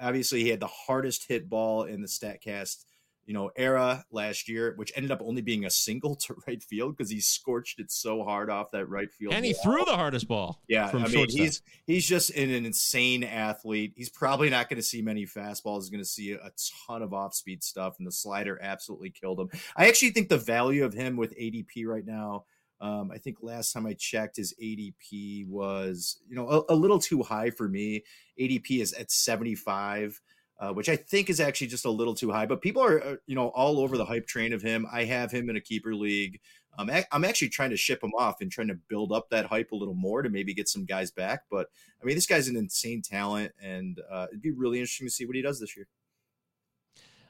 Obviously, 0.00 0.42
he 0.42 0.48
had 0.48 0.60
the 0.60 0.66
hardest 0.66 1.28
hit 1.28 1.46
ball 1.46 1.82
in 1.82 2.00
the 2.00 2.08
StatCast, 2.08 2.86
you 3.26 3.34
know, 3.34 3.50
era 3.54 4.02
last 4.10 4.48
year, 4.48 4.72
which 4.76 4.90
ended 4.96 5.10
up 5.10 5.20
only 5.22 5.42
being 5.42 5.66
a 5.66 5.70
single 5.70 6.16
to 6.26 6.36
right 6.46 6.62
field 6.62 6.96
because 6.96 7.10
he 7.10 7.20
scorched 7.20 7.80
it 7.80 7.92
so 7.92 8.24
hard 8.24 8.48
off 8.48 8.70
that 8.70 8.86
right 8.86 9.12
field. 9.12 9.34
And 9.34 9.44
he 9.44 9.52
wall. 9.52 9.62
threw 9.62 9.84
the 9.84 9.96
hardest 9.96 10.26
ball. 10.26 10.62
Yeah, 10.66 10.88
from 10.88 11.04
I 11.04 11.08
mean, 11.08 11.26
he's 11.28 11.60
he's 11.86 12.08
just 12.08 12.30
an, 12.30 12.48
an 12.48 12.64
insane 12.64 13.24
athlete. 13.24 13.92
He's 13.94 14.08
probably 14.08 14.48
not 14.48 14.70
going 14.70 14.78
to 14.78 14.82
see 14.82 15.02
many 15.02 15.26
fastballs. 15.26 15.80
He's 15.80 15.90
going 15.90 16.02
to 16.02 16.08
see 16.08 16.32
a 16.32 16.50
ton 16.86 17.02
of 17.02 17.12
off 17.12 17.34
speed 17.34 17.62
stuff, 17.62 17.96
and 17.98 18.06
the 18.06 18.12
slider 18.12 18.58
absolutely 18.62 19.10
killed 19.10 19.38
him. 19.38 19.50
I 19.76 19.86
actually 19.86 20.12
think 20.12 20.30
the 20.30 20.38
value 20.38 20.86
of 20.86 20.94
him 20.94 21.18
with 21.18 21.36
ADP 21.36 21.84
right 21.84 22.06
now. 22.06 22.46
Um, 22.80 23.10
I 23.12 23.18
think 23.18 23.38
last 23.42 23.72
time 23.72 23.86
I 23.86 23.94
checked, 23.94 24.36
his 24.36 24.54
ADP 24.62 25.48
was 25.48 26.18
you 26.28 26.36
know 26.36 26.48
a, 26.48 26.72
a 26.72 26.76
little 26.76 26.98
too 26.98 27.22
high 27.22 27.50
for 27.50 27.68
me. 27.68 28.04
ADP 28.40 28.80
is 28.80 28.92
at 28.92 29.10
seventy 29.10 29.54
five. 29.54 30.20
Uh, 30.60 30.72
which 30.72 30.88
I 30.88 30.96
think 30.96 31.30
is 31.30 31.38
actually 31.38 31.68
just 31.68 31.84
a 31.84 31.90
little 31.90 32.14
too 32.14 32.32
high, 32.32 32.44
but 32.44 32.60
people 32.60 32.82
are, 32.82 33.00
uh, 33.00 33.16
you 33.28 33.36
know, 33.36 33.46
all 33.50 33.78
over 33.78 33.96
the 33.96 34.04
hype 34.04 34.26
train 34.26 34.52
of 34.52 34.60
him. 34.60 34.88
I 34.92 35.04
have 35.04 35.30
him 35.30 35.48
in 35.48 35.54
a 35.54 35.60
keeper 35.60 35.94
league. 35.94 36.40
Um, 36.76 36.90
I'm 37.12 37.24
actually 37.24 37.50
trying 37.50 37.70
to 37.70 37.76
ship 37.76 38.02
him 38.02 38.12
off 38.18 38.40
and 38.40 38.50
trying 38.50 38.66
to 38.66 38.78
build 38.88 39.12
up 39.12 39.30
that 39.30 39.46
hype 39.46 39.70
a 39.70 39.76
little 39.76 39.94
more 39.94 40.22
to 40.22 40.28
maybe 40.28 40.54
get 40.54 40.68
some 40.68 40.84
guys 40.84 41.12
back. 41.12 41.42
But 41.48 41.68
I 42.00 42.04
mean, 42.04 42.16
this 42.16 42.26
guy's 42.26 42.48
an 42.48 42.56
insane 42.56 43.02
talent, 43.02 43.52
and 43.62 44.00
uh, 44.10 44.26
it'd 44.30 44.42
be 44.42 44.50
really 44.50 44.78
interesting 44.78 45.06
to 45.06 45.12
see 45.12 45.26
what 45.26 45.36
he 45.36 45.42
does 45.42 45.60
this 45.60 45.76
year. 45.76 45.86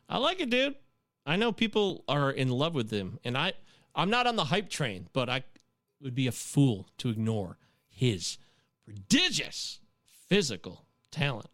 I 0.08 0.18
like 0.18 0.40
it, 0.40 0.48
dude. 0.48 0.76
I 1.26 1.36
know 1.36 1.52
people 1.52 2.04
are 2.08 2.30
in 2.30 2.48
love 2.48 2.74
with 2.74 2.90
him, 2.90 3.18
and 3.24 3.36
I 3.36 3.52
I'm 3.98 4.10
not 4.10 4.28
on 4.28 4.36
the 4.36 4.44
hype 4.44 4.70
train, 4.70 5.08
but 5.12 5.28
I 5.28 5.42
would 6.00 6.14
be 6.14 6.28
a 6.28 6.32
fool 6.32 6.88
to 6.98 7.08
ignore 7.08 7.58
his 7.90 8.38
prodigious 8.84 9.80
physical 10.28 10.86
talent. 11.10 11.50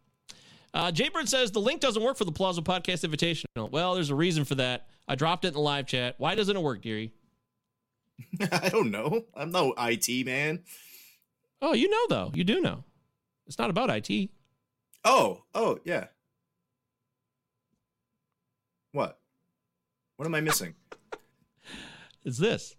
Uh, 0.74 0.92
Jaybird 0.92 1.28
says 1.28 1.53
the 1.53 1.61
link 1.61 1.80
doesn't 1.80 2.03
work 2.03 2.18
for 2.18 2.26
the 2.26 2.32
Palazzo 2.32 2.61
Podcast 2.61 3.09
Invitational. 3.09 3.70
Well, 3.70 3.95
there's 3.95 4.11
a 4.11 4.14
reason 4.14 4.45
for 4.45 4.57
that. 4.57 4.88
I 5.09 5.14
dropped 5.14 5.47
it 5.47 5.49
in 5.49 5.55
the 5.55 5.61
live 5.61 5.86
chat. 5.86 6.16
Why 6.18 6.34
doesn't 6.34 6.55
it 6.55 6.62
work, 6.62 6.82
Deary? 6.82 7.12
I 8.53 8.68
don't 8.68 8.90
know. 8.90 9.24
I'm 9.34 9.51
no 9.51 9.72
IT 9.78 10.26
man. 10.26 10.64
Oh, 11.62 11.72
you 11.72 11.88
know 11.88 12.07
though. 12.11 12.30
You 12.34 12.45
do 12.45 12.61
know. 12.61 12.84
It's 13.47 13.59
not 13.59 13.70
about 13.70 13.88
IT. 13.88 14.28
Oh, 15.03 15.45
oh, 15.55 15.78
yeah. 15.84 16.09
What? 18.92 19.18
What 20.16 20.26
am 20.26 20.34
I 20.34 20.40
missing? 20.40 20.74
It's 22.25 22.39
this. 22.39 22.75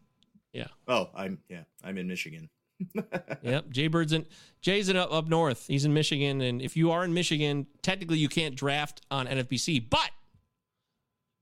Yeah. 0.54 0.68
Oh, 0.88 1.10
I'm 1.16 1.40
yeah, 1.50 1.64
I'm 1.84 1.98
in 1.98 2.08
Michigan. 2.08 2.50
yep. 3.42 3.70
Jay 3.70 3.88
Bird's 3.88 4.14
in 4.14 4.26
Jay's 4.62 4.90
in 4.90 4.98
up, 4.98 5.12
up 5.12 5.28
north. 5.28 5.66
He's 5.68 5.86
in 5.86 5.94
Michigan. 5.94 6.42
And 6.42 6.62
if 6.62 6.76
you 6.76 6.92
are 6.92 7.04
in 7.04 7.14
Michigan, 7.14 7.68
technically 7.82 8.18
you 8.18 8.30
can't 8.30 8.56
draft 8.56 9.02
on 9.12 9.28
NFBC, 9.28 9.90
but 9.90 10.10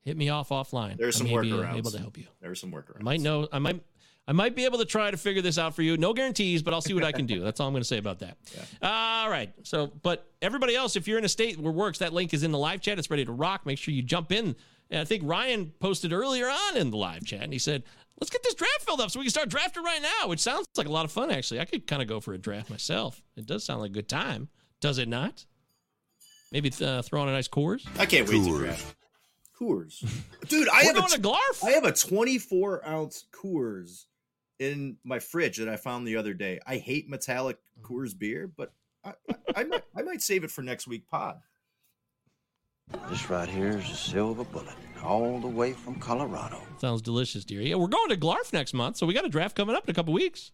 hit 0.01 0.18
me 0.18 0.30
off 0.30 0.49
offline. 0.49 0.97
There's 0.97 1.16
I 1.16 1.20
some 1.20 1.28
may 1.28 1.41
be 1.41 1.51
workarounds. 1.51 1.78
able 1.78 1.91
to 1.91 1.99
help 1.99 2.18
you. 2.18 2.26
There's 2.41 2.60
some 2.60 2.72
workarounds. 2.72 3.01
I 3.01 3.04
might 3.04 3.22
know 3.22 3.47
I 3.51 3.60
might 3.60 3.82
I 4.28 4.32
might 4.32 4.56
be 4.56 4.64
able 4.66 4.78
to 4.78 4.86
try 4.86 5.12
to 5.12 5.18
figure 5.18 5.41
this 5.41 5.58
out 5.58 5.76
for 5.76 5.82
you. 5.82 5.97
No 5.97 6.14
guarantees, 6.14 6.64
but 6.64 6.74
I'll 6.74 6.82
see 6.82 6.93
what 6.93 7.04
I 7.04 7.12
can 7.12 7.26
do. 7.26 7.41
That's 7.41 7.60
all 7.60 7.68
I'm 7.68 7.74
going 7.74 7.82
to 7.82 7.88
say 7.88 7.97
about 7.97 8.20
that. 8.20 8.38
All 8.82 9.30
right. 9.30 9.51
So, 9.64 9.88
but 10.01 10.32
everybody 10.41 10.76
else, 10.76 10.95
if 10.95 11.10
you're 11.10 11.18
in 11.18 11.26
a 11.26 11.30
state 11.30 11.60
where 11.60 11.74
works, 11.74 11.99
that 11.99 12.14
link 12.14 12.34
is 12.34 12.43
in 12.43 12.51
the 12.54 12.58
live 12.58 12.80
chat. 12.80 12.97
It's 12.97 13.10
ready 13.10 13.26
to 13.26 13.34
rock. 13.34 13.66
Make 13.66 13.78
sure 13.78 13.93
you 13.93 14.01
jump 14.01 14.32
in. 14.32 14.56
And 14.89 14.99
I 14.99 15.05
think 15.05 15.23
Ryan 15.25 15.71
posted 15.79 16.13
earlier 16.13 16.47
on 16.47 16.77
in 16.77 16.91
the 16.91 16.97
live 16.97 17.25
chat, 17.25 17.41
and 17.41 17.53
he 17.53 17.59
said, 17.59 17.84
"Let's 18.19 18.29
get 18.29 18.43
this 18.43 18.53
draft 18.53 18.81
filled 18.81 19.01
up 19.01 19.11
so 19.11 19.19
we 19.19 19.25
can 19.25 19.31
start 19.31 19.49
drafting 19.49 19.84
right 19.84 20.01
now." 20.01 20.27
Which 20.27 20.39
sounds 20.39 20.67
like 20.75 20.88
a 20.88 20.91
lot 20.91 21.05
of 21.05 21.11
fun. 21.11 21.31
Actually, 21.31 21.59
I 21.59 21.65
could 21.65 21.88
kind 21.88 22.01
of 22.01 22.07
go 22.07 22.19
for 22.19 22.34
a 22.34 22.38
draft 22.38 22.69
myself. 22.69 23.21
It 23.36 23.45
does 23.45 23.63
sound 23.63 23.81
like 23.81 23.91
a 23.91 23.93
good 23.93 24.09
time, 24.09 24.49
does 24.81 24.97
it 24.97 25.07
not? 25.07 25.45
Maybe 26.51 26.71
uh, 26.81 27.01
throw 27.01 27.21
on 27.21 27.29
a 27.29 27.31
nice 27.31 27.47
Coors. 27.47 27.88
I 27.97 28.05
can't 28.05 28.29
wait 28.29 28.43
to 28.43 28.57
draft. 28.59 28.95
Coors, 29.59 30.05
dude. 30.47 30.69
I 30.69 30.84
have 30.84 30.95
going 30.95 31.13
a 31.13 31.17
Glarf. 31.17 31.63
I 31.63 31.71
have 31.71 31.86
a 31.86 31.91
24 31.91 32.88
ounce 32.88 33.25
Coors 33.31 34.05
in 34.59 34.97
my 35.03 35.19
fridge 35.19 35.57
that 35.57 35.67
I 35.67 35.77
found 35.77 36.07
the 36.07 36.15
other 36.17 36.34
day. 36.34 36.59
I 36.65 36.77
hate 36.77 37.09
metallic 37.09 37.57
Coors 37.81 38.17
beer, 38.17 38.47
but 38.55 38.71
I, 39.03 39.13
I, 39.29 39.36
I 39.55 39.63
might 39.63 39.84
I 39.95 40.01
might 40.03 40.21
save 40.21 40.43
it 40.43 40.51
for 40.51 40.61
next 40.61 40.88
week 40.88 41.07
pod. 41.07 41.39
This 43.09 43.29
right 43.29 43.47
here 43.49 43.69
is 43.77 43.89
a 43.89 43.95
silver 43.95 44.43
bullet, 44.43 44.75
all 45.03 45.39
the 45.39 45.47
way 45.47 45.73
from 45.73 45.95
Colorado. 45.99 46.61
Sounds 46.79 47.01
delicious, 47.01 47.45
dear. 47.45 47.61
Yeah, 47.61 47.75
we're 47.75 47.88
going 47.88 48.09
to 48.09 48.17
Glarf 48.17 48.53
next 48.53 48.73
month, 48.73 48.97
so 48.97 49.05
we 49.05 49.13
got 49.13 49.25
a 49.25 49.29
draft 49.29 49.55
coming 49.55 49.75
up 49.75 49.86
in 49.86 49.91
a 49.91 49.93
couple 49.93 50.13
weeks. 50.13 50.51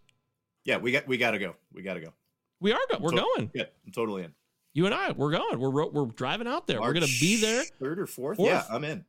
Yeah, 0.66 0.78
we 0.78 0.92
got 0.92 1.08
we 1.08 1.18
got 1.18 1.32
to 1.32 1.40
go. 1.40 1.56
We 1.74 1.82
got 1.82 1.96
to 1.96 2.02
go. 2.02 2.14
We 2.60 2.72
are 2.74 2.80
go- 2.92 3.00
we're 3.00 3.12
To- 3.12 3.18
going. 3.36 3.52
Yeah, 3.54 3.64
I'm 3.86 3.92
totally 3.92 4.24
in. 4.24 4.34
You 4.74 4.86
and 4.86 4.94
I, 4.94 5.12
we're 5.12 5.32
going. 5.32 5.60
We're 5.60 5.88
we're 5.90 6.06
driving 6.06 6.48
out 6.48 6.68
there. 6.68 6.80
we're 6.80 6.94
going 6.94 7.06
to 7.06 7.20
be 7.20 7.42
there. 7.42 7.64
third 7.80 8.00
or 8.00 8.06
fourth. 8.08 8.38
Fourth. 8.38 8.50
Yeah, 8.50 8.64
I'm 8.70 8.84
in. 8.84 9.04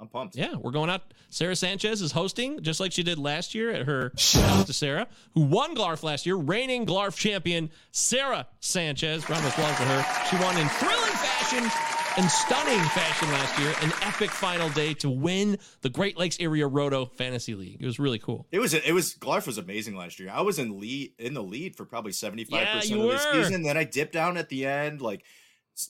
I'm 0.00 0.08
pumped. 0.08 0.34
Yeah, 0.36 0.54
we're 0.56 0.72
going 0.72 0.90
out. 0.90 1.14
Sarah 1.28 1.54
Sanchez 1.54 2.02
is 2.02 2.10
hosting, 2.10 2.62
just 2.62 2.80
like 2.80 2.90
she 2.90 3.04
did 3.04 3.16
last 3.18 3.54
year 3.54 3.70
at 3.70 3.86
her 3.86 4.10
shout 4.16 4.42
out 4.58 4.66
to 4.66 4.72
Sarah, 4.72 5.06
who 5.34 5.42
won 5.42 5.76
Glarf 5.76 6.02
last 6.02 6.26
year, 6.26 6.34
reigning 6.36 6.84
Glarf 6.84 7.16
champion 7.16 7.70
Sarah 7.92 8.48
Sanchez. 8.60 9.28
Round 9.30 9.44
of 9.44 9.52
applause 9.52 9.76
for 9.76 9.84
her. 9.84 10.04
She 10.30 10.36
won 10.42 10.56
in 10.58 10.68
thrilling 10.68 11.12
fashion 11.12 11.70
and 12.16 12.30
stunning 12.30 12.80
fashion 12.90 13.28
last 13.30 13.58
year, 13.58 13.74
an 13.82 13.92
epic 14.02 14.30
final 14.30 14.68
day 14.70 14.94
to 14.94 15.10
win 15.10 15.58
the 15.80 15.88
Great 15.88 16.16
Lakes 16.16 16.36
Area 16.38 16.66
Roto 16.66 17.06
Fantasy 17.06 17.54
League. 17.54 17.78
It 17.80 17.86
was 17.86 17.98
really 17.98 18.18
cool. 18.18 18.46
It 18.52 18.58
was 18.58 18.74
it 18.74 18.92
was 18.92 19.14
Glarf 19.14 19.46
was 19.46 19.58
amazing 19.58 19.96
last 19.96 20.20
year. 20.20 20.30
I 20.32 20.42
was 20.42 20.58
in 20.58 20.78
lead 20.78 21.12
in 21.18 21.34
the 21.34 21.42
lead 21.42 21.76
for 21.76 21.84
probably 21.84 22.12
75% 22.12 22.76
of 22.76 22.84
you 22.84 23.02
the 23.02 23.06
were. 23.06 23.18
season. 23.18 23.62
Then 23.62 23.76
I 23.76 23.84
dipped 23.84 24.12
down 24.12 24.36
at 24.36 24.48
the 24.48 24.66
end. 24.66 25.00
Like 25.00 25.24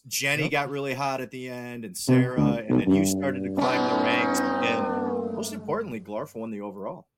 Jenny 0.07 0.49
got 0.49 0.71
really 0.71 0.95
hot 0.95 1.21
at 1.21 1.31
the 1.31 1.49
end 1.49 1.85
and 1.85 1.97
Sarah, 1.97 2.65
and 2.67 2.81
then 2.81 2.93
you 2.93 3.05
started 3.05 3.43
to 3.45 3.51
climb 3.51 3.99
the 3.99 4.05
ranks. 4.05 4.41
And 4.41 5.35
most 5.35 5.53
importantly, 5.53 6.01
Glarf 6.01 6.35
won 6.35 6.51
the 6.51 6.63
overall. 6.63 7.09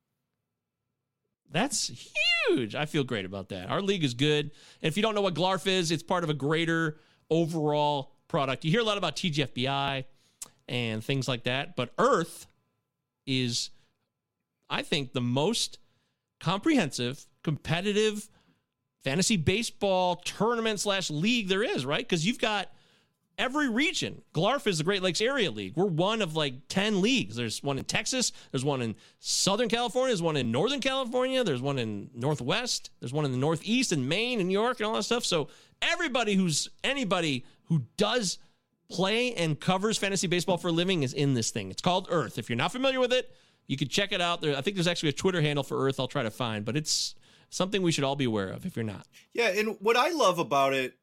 That's 1.49 2.13
huge. 2.49 2.75
I 2.75 2.87
feel 2.87 3.05
great 3.05 3.25
about 3.25 3.51
that. 3.51 3.71
Our 3.71 3.81
league 3.81 4.03
is 4.03 4.15
good. 4.15 4.51
And 4.83 4.89
if 4.89 4.97
you 4.97 5.03
don't 5.03 5.15
know 5.15 5.21
what 5.21 5.35
Glarf 5.35 5.69
is, 5.69 5.93
it's 5.93 6.03
part 6.03 6.25
of 6.25 6.31
a 6.31 6.35
greater 6.35 6.99
overall 7.31 8.16
product. 8.29 8.65
You 8.65 8.71
hear 8.71 8.81
a 8.81 8.85
lot 8.85 8.99
about 8.99 9.17
TGFBI 9.17 10.05
and 10.69 11.03
things 11.03 11.29
like 11.29 11.45
that, 11.45 11.77
but 11.77 11.93
Earth 11.99 12.47
is, 13.27 13.71
I 14.69 14.83
think, 14.83 15.13
the 15.13 15.21
most 15.21 15.79
comprehensive, 16.41 17.27
competitive 17.43 18.29
fantasy 19.03 19.37
baseball 19.37 20.17
tournament 20.17 20.81
slash 20.81 21.11
league 21.11 21.49
there 21.49 21.63
is, 21.63 21.87
right? 21.87 22.01
Because 22.01 22.27
you've 22.27 22.41
got 22.41 22.71
every 23.39 23.69
region. 23.69 24.23
Glarf 24.35 24.67
is 24.67 24.79
the 24.79 24.85
Great 24.85 25.03
Lakes 25.03 25.21
Area 25.21 25.51
League. 25.51 25.77
We're 25.77 25.87
one 25.87 26.23
of 26.23 26.35
like 26.35 26.55
10 26.69 27.01
leagues. 27.01 27.37
There's 27.37 27.63
one 27.63 27.79
in 27.79 27.85
Texas, 27.85 28.33
there's 28.51 28.65
one 28.65 28.83
in 28.83 28.97
Southern 29.19 29.69
California, 29.69 30.09
there's 30.09 30.23
one 30.23 30.37
in 30.37 30.51
Northern 30.51 30.81
California, 30.81 31.45
there's 31.45 31.63
one 31.63 31.79
in 31.79 32.11
Northwest, 32.15 32.91
there's 33.01 33.13
one 33.13 33.25
in 33.25 33.33
the 33.33 33.39
Northeast 33.39 33.93
and 33.93 34.09
Maine 34.09 34.41
and 34.41 34.49
New 34.49 34.55
York 34.55 34.81
and 34.81 34.87
all 34.87 34.95
that 34.95 35.05
stuff. 35.05 35.25
So 35.25 35.49
everybody 35.83 36.35
who's 36.35 36.69
anybody 36.83 37.45
who 37.67 37.85
does 37.97 38.39
play 38.91 39.35
and 39.35 39.59
covers 39.59 39.99
fantasy 39.99 40.27
baseball 40.27 40.59
for 40.59 40.69
a 40.69 40.73
living 40.73 41.03
is 41.03 41.13
in 41.13 41.35
this 41.35 41.51
thing. 41.51 41.71
It's 41.71 41.83
called 41.83 42.07
Earth. 42.11 42.39
If 42.39 42.49
you're 42.49 42.57
not 42.57 42.73
familiar 42.73 43.01
with 43.01 43.13
it, 43.13 43.31
you 43.67 43.77
can 43.77 43.89
check 43.89 44.13
it 44.13 44.21
out. 44.21 44.41
There, 44.41 44.57
I 44.57 44.61
think 44.61 44.77
there's 44.77 44.87
actually 44.87 45.09
a 45.11 45.15
Twitter 45.15 45.41
handle 45.41 45.65
for 45.65 45.87
Earth. 45.87 45.99
I'll 45.99 46.09
try 46.09 46.23
to 46.23 46.31
find, 46.31 46.65
but 46.65 46.77
it's 46.77 47.15
something 47.51 47.83
we 47.83 47.93
should 47.93 48.05
all 48.05 48.17
be 48.17 48.25
aware 48.25 48.49
of 48.49 48.65
if 48.65 48.77
you're 48.77 48.85
not. 48.85 49.07
Yeah, 49.33 49.49
and 49.49 49.77
what 49.81 49.97
I 49.97 50.11
love 50.11 50.39
about 50.39 50.73
it 50.73 50.95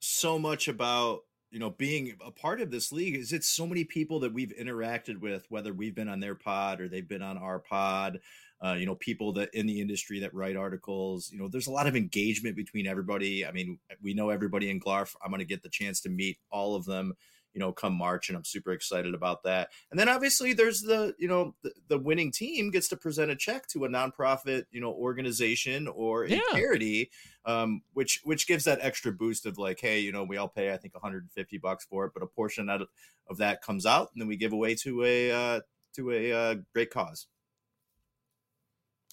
so 0.00 0.38
much 0.38 0.66
about 0.66 1.20
you 1.50 1.58
know 1.58 1.70
being 1.70 2.14
a 2.24 2.30
part 2.30 2.60
of 2.60 2.70
this 2.70 2.92
league 2.92 3.16
is 3.16 3.32
it's 3.32 3.48
so 3.48 3.66
many 3.66 3.84
people 3.84 4.20
that 4.20 4.32
we've 4.32 4.52
interacted 4.60 5.20
with, 5.20 5.44
whether 5.48 5.72
we've 5.72 5.94
been 5.94 6.08
on 6.08 6.20
their 6.20 6.34
pod 6.34 6.80
or 6.80 6.88
they've 6.88 7.08
been 7.08 7.22
on 7.22 7.38
our 7.38 7.58
pod. 7.58 8.20
Uh, 8.62 8.74
you 8.74 8.84
know, 8.84 8.94
people 8.96 9.32
that 9.32 9.48
in 9.54 9.66
the 9.66 9.80
industry 9.80 10.20
that 10.20 10.34
write 10.34 10.54
articles. 10.54 11.30
You 11.32 11.38
know, 11.38 11.48
there's 11.48 11.66
a 11.66 11.72
lot 11.72 11.86
of 11.86 11.96
engagement 11.96 12.56
between 12.56 12.86
everybody. 12.86 13.46
I 13.46 13.52
mean, 13.52 13.78
we 14.02 14.12
know 14.12 14.28
everybody 14.28 14.68
in 14.68 14.78
Glarf. 14.78 15.14
I'm 15.24 15.30
going 15.30 15.38
to 15.38 15.46
get 15.46 15.62
the 15.62 15.70
chance 15.70 16.00
to 16.02 16.10
meet 16.10 16.36
all 16.50 16.74
of 16.76 16.84
them. 16.84 17.14
You 17.52 17.60
know, 17.60 17.72
come 17.72 17.94
March, 17.94 18.28
and 18.28 18.36
I'm 18.36 18.44
super 18.44 18.72
excited 18.72 19.14
about 19.14 19.42
that. 19.44 19.70
And 19.90 19.98
then 19.98 20.08
obviously 20.08 20.52
there's 20.52 20.82
the 20.82 21.14
you 21.18 21.28
know 21.28 21.54
the, 21.62 21.72
the 21.88 21.98
winning 21.98 22.30
team 22.32 22.70
gets 22.70 22.88
to 22.88 22.96
present 22.96 23.30
a 23.30 23.36
check 23.36 23.66
to 23.68 23.84
a 23.84 23.88
nonprofit 23.88 24.64
you 24.70 24.80
know 24.80 24.92
organization 24.92 25.88
or 25.88 26.24
a 26.24 26.30
Yeah. 26.30 26.40
charity 26.52 27.10
um, 27.44 27.82
which 27.94 28.20
which 28.24 28.46
gives 28.46 28.64
that 28.64 28.78
extra 28.82 29.12
boost 29.12 29.46
of 29.46 29.58
like, 29.58 29.80
hey, 29.80 30.00
you 30.00 30.12
know, 30.12 30.24
we 30.24 30.36
all 30.36 30.48
pay 30.48 30.72
I 30.72 30.76
think 30.76 30.94
150 30.94 31.58
bucks 31.58 31.84
for 31.84 32.04
it, 32.06 32.12
but 32.14 32.22
a 32.22 32.26
portion 32.26 32.68
out 32.68 32.82
of, 32.82 32.88
of 33.28 33.38
that 33.38 33.62
comes 33.62 33.86
out, 33.86 34.10
and 34.12 34.20
then 34.20 34.28
we 34.28 34.36
give 34.36 34.52
away 34.52 34.74
to 34.76 35.04
a 35.04 35.30
uh, 35.30 35.60
to 35.94 36.10
a 36.12 36.32
uh, 36.32 36.54
great 36.72 36.90
cause. 36.90 37.26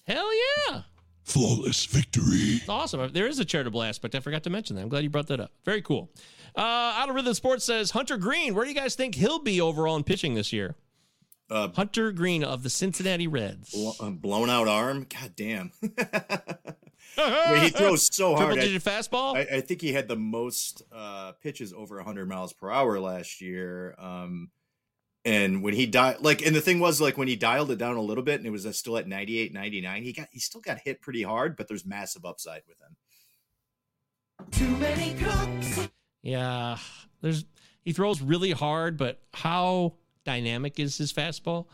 Hell 0.06 0.30
yeah. 0.68 0.82
Flawless 1.28 1.84
victory. 1.86 2.56
It's 2.56 2.68
awesome. 2.68 3.12
There 3.12 3.26
is 3.26 3.38
a 3.38 3.44
charitable 3.44 3.82
aspect. 3.82 4.14
I 4.14 4.20
forgot 4.20 4.42
to 4.44 4.50
mention 4.50 4.76
that. 4.76 4.82
I'm 4.82 4.88
glad 4.88 5.04
you 5.04 5.10
brought 5.10 5.26
that 5.28 5.40
up. 5.40 5.52
Very 5.64 5.82
cool. 5.82 6.10
Uh, 6.56 6.60
Out 6.62 7.08
of 7.10 7.14
Rhythm 7.14 7.34
Sports 7.34 7.64
says 7.64 7.90
Hunter 7.90 8.16
Greene. 8.16 8.54
Where 8.54 8.64
do 8.64 8.70
you 8.70 8.76
guys 8.76 8.94
think 8.94 9.14
he'll 9.14 9.38
be 9.38 9.60
overall 9.60 9.96
in 9.96 10.04
pitching 10.04 10.34
this 10.34 10.52
year? 10.52 10.74
Uh, 11.50 11.68
Hunter 11.68 12.12
Greene 12.12 12.44
of 12.44 12.62
the 12.62 12.70
Cincinnati 12.70 13.26
Reds. 13.26 13.72
Blo- 13.72 13.94
uh, 14.00 14.10
blown 14.10 14.48
out 14.50 14.68
arm, 14.68 15.06
god 15.08 15.32
damn. 15.36 15.70
I 17.18 17.52
mean, 17.54 17.62
he 17.64 17.70
throws 17.70 18.08
so 18.14 18.34
hard. 18.34 18.54
Triple 18.54 18.62
I- 18.62 18.66
digit 18.66 18.82
fastball. 18.84 19.36
I, 19.36 19.56
I 19.56 19.60
think 19.60 19.80
he 19.80 19.92
had 19.92 20.08
the 20.08 20.16
most 20.16 20.82
uh, 20.92 21.32
pitches 21.42 21.72
over 21.72 21.96
100 21.96 22.28
miles 22.28 22.52
per 22.52 22.70
hour 22.70 22.98
last 23.00 23.40
year. 23.40 23.94
Um, 23.98 24.50
and 25.24 25.62
when 25.62 25.74
he 25.74 25.86
died, 25.86 26.16
like, 26.20 26.44
and 26.44 26.54
the 26.54 26.60
thing 26.60 26.80
was, 26.80 27.00
like, 27.00 27.18
when 27.18 27.28
he 27.28 27.36
dialed 27.36 27.70
it 27.70 27.78
down 27.78 27.96
a 27.96 28.02
little 28.02 28.24
bit 28.24 28.40
and 28.40 28.46
it 28.46 28.50
was 28.50 28.66
uh, 28.66 28.72
still 28.72 28.96
at 28.96 29.06
98, 29.06 29.52
99, 29.52 30.02
he 30.02 30.12
got, 30.12 30.28
he 30.30 30.38
still 30.38 30.60
got 30.60 30.78
hit 30.84 31.00
pretty 31.00 31.22
hard, 31.22 31.56
but 31.56 31.68
there's 31.68 31.84
massive 31.84 32.24
upside 32.24 32.62
with 32.66 32.78
him. 32.80 32.96
Too 34.50 34.76
many 34.78 35.14
cooks. 35.14 35.88
Yeah, 36.22 36.78
there's 37.20 37.44
he 37.84 37.92
throws 37.92 38.20
really 38.20 38.52
hard, 38.52 38.96
but 38.96 39.22
how 39.32 39.94
dynamic 40.24 40.78
is 40.78 40.98
his 40.98 41.12
fastball? 41.12 41.66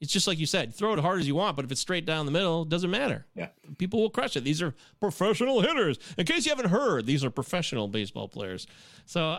It's 0.00 0.12
just 0.12 0.28
like 0.28 0.38
you 0.38 0.46
said, 0.46 0.72
throw 0.72 0.92
it 0.92 1.00
hard 1.00 1.18
as 1.18 1.26
you 1.26 1.34
want, 1.34 1.56
but 1.56 1.64
if 1.64 1.72
it's 1.72 1.80
straight 1.80 2.06
down 2.06 2.26
the 2.26 2.32
middle, 2.32 2.62
it 2.62 2.68
doesn't 2.68 2.90
matter. 2.90 3.26
Yeah. 3.34 3.48
People 3.76 4.00
will 4.00 4.10
crush 4.10 4.36
it. 4.36 4.44
These 4.44 4.62
are 4.62 4.74
professional 5.00 5.60
hitters. 5.60 5.98
In 6.16 6.24
case 6.24 6.46
you 6.46 6.50
haven't 6.50 6.70
heard, 6.70 7.06
these 7.06 7.24
are 7.24 7.30
professional 7.30 7.88
baseball 7.88 8.28
players. 8.28 8.68
So 9.04 9.38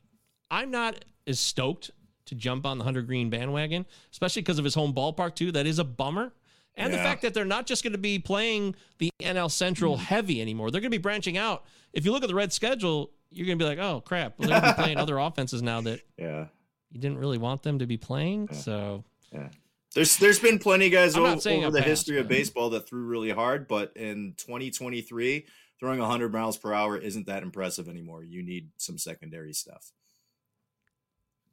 I'm 0.50 0.70
not 0.70 1.04
as 1.26 1.38
stoked 1.38 1.90
to 2.28 2.34
jump 2.34 2.64
on 2.64 2.78
the 2.78 2.84
Hunter 2.84 3.02
Greene 3.02 3.30
bandwagon, 3.30 3.86
especially 4.12 4.42
because 4.42 4.58
of 4.58 4.64
his 4.64 4.74
home 4.74 4.94
ballpark, 4.94 5.34
too. 5.34 5.52
That 5.52 5.66
is 5.66 5.78
a 5.78 5.84
bummer. 5.84 6.32
And 6.76 6.92
the 6.92 6.98
fact 6.98 7.22
that 7.22 7.34
they're 7.34 7.44
not 7.44 7.66
just 7.66 7.82
going 7.82 7.92
to 7.92 7.98
be 7.98 8.20
playing 8.20 8.76
the 8.98 9.10
NL 9.20 9.50
Central 9.50 9.96
hmm. 9.96 10.02
heavy 10.02 10.40
anymore. 10.40 10.70
They're 10.70 10.80
going 10.80 10.92
to 10.92 10.96
be 10.96 11.02
branching 11.02 11.36
out. 11.36 11.64
If 11.92 12.04
you 12.04 12.12
look 12.12 12.22
at 12.22 12.28
the 12.28 12.36
Red 12.36 12.52
schedule, 12.52 13.10
you're 13.30 13.46
going 13.46 13.58
to 13.58 13.64
be 13.64 13.68
like, 13.68 13.78
oh, 13.78 14.00
crap. 14.00 14.38
Well, 14.38 14.48
they're 14.48 14.60
going 14.60 14.74
to 14.74 14.78
be 14.78 14.82
playing 14.84 14.98
other 14.98 15.18
offenses 15.18 15.60
now 15.60 15.80
that 15.82 16.02
Yeah. 16.16 16.46
you 16.90 17.00
didn't 17.00 17.18
really 17.18 17.38
want 17.38 17.64
them 17.64 17.80
to 17.80 17.86
be 17.86 17.96
playing. 17.96 18.52
So, 18.52 19.04
Yeah. 19.32 19.48
There's 19.94 20.18
there's 20.18 20.38
been 20.38 20.58
plenty 20.58 20.86
of 20.86 20.92
guys 20.92 21.16
over, 21.16 21.34
the 21.34 21.78
pass, 21.78 21.86
history 21.86 22.18
of 22.18 22.28
baseball 22.28 22.70
that 22.70 22.86
threw 22.86 23.04
really 23.04 23.30
hard, 23.30 23.66
but 23.66 23.96
in 23.96 24.34
2023, 24.36 25.46
throwing 25.80 25.98
100 25.98 26.32
miles 26.32 26.58
per 26.58 26.74
hour 26.74 26.96
isn't 26.98 27.26
that 27.26 27.42
impressive 27.42 27.88
anymore. 27.88 28.22
You 28.22 28.42
need 28.42 28.70
some 28.76 28.98
secondary 28.98 29.54
stuff. 29.54 29.92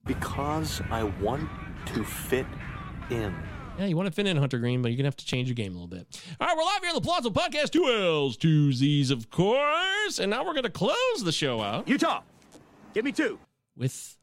Because 0.06 0.82
I 0.92 1.04
want 1.04 1.50
to 1.88 2.04
fit 2.04 2.46
in. 3.10 3.36
Yeah, 3.78 3.86
you 3.86 3.98
want 3.98 4.08
to 4.08 4.14
fit 4.14 4.28
in 4.28 4.38
Hunter 4.38 4.58
Greene, 4.60 4.82
but 4.82 4.90
you're 4.90 4.98
gonna 4.98 5.08
have 5.08 5.18
to 5.18 5.26
change 5.26 5.48
your 5.50 5.56
game 5.56 5.72
a 5.72 5.76
little 5.76 5.88
bit. 5.88 6.22
All 6.40 6.48
right, 6.48 6.56
we're 6.56 6.64
live 6.64 6.82
here 6.82 6.90
on 6.90 6.96
the 6.96 7.02
Palazzo 7.02 7.30
Podcast. 7.30 7.72
Two 7.72 7.86
L's, 7.86 8.38
two 8.38 8.72
Z's, 8.72 9.12
of 9.12 9.30
course. 9.30 10.20
And 10.20 10.30
now 10.30 10.46
we're 10.46 10.54
gonna 10.54 10.70
close 10.70 11.24
the 11.24 11.32
show 11.32 11.62
out. 11.62 11.88
Utah, 11.88 12.22
give 12.94 13.04
me 13.04 13.12
two. 13.12 13.38
with 13.76 14.16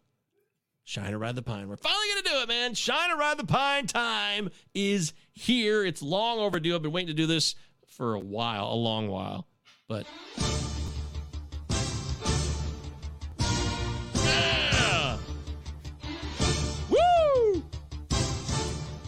Shine 0.84 1.12
or 1.14 1.18
Ride 1.18 1.36
the 1.36 1.42
Pine. 1.42 1.68
We're 1.68 1.76
finally 1.76 2.06
going 2.12 2.24
to 2.24 2.30
do 2.30 2.36
it, 2.42 2.48
man. 2.48 2.74
Shine 2.74 3.10
or 3.12 3.16
Ride 3.16 3.38
the 3.38 3.46
Pine 3.46 3.86
time 3.86 4.50
is 4.74 5.12
here. 5.32 5.84
It's 5.84 6.02
long 6.02 6.38
overdue. 6.40 6.74
I've 6.74 6.82
been 6.82 6.90
waiting 6.90 7.06
to 7.06 7.14
do 7.14 7.26
this 7.26 7.54
for 7.86 8.14
a 8.14 8.18
while, 8.18 8.66
a 8.66 8.74
long 8.74 9.06
while. 9.08 9.46
But. 9.88 10.06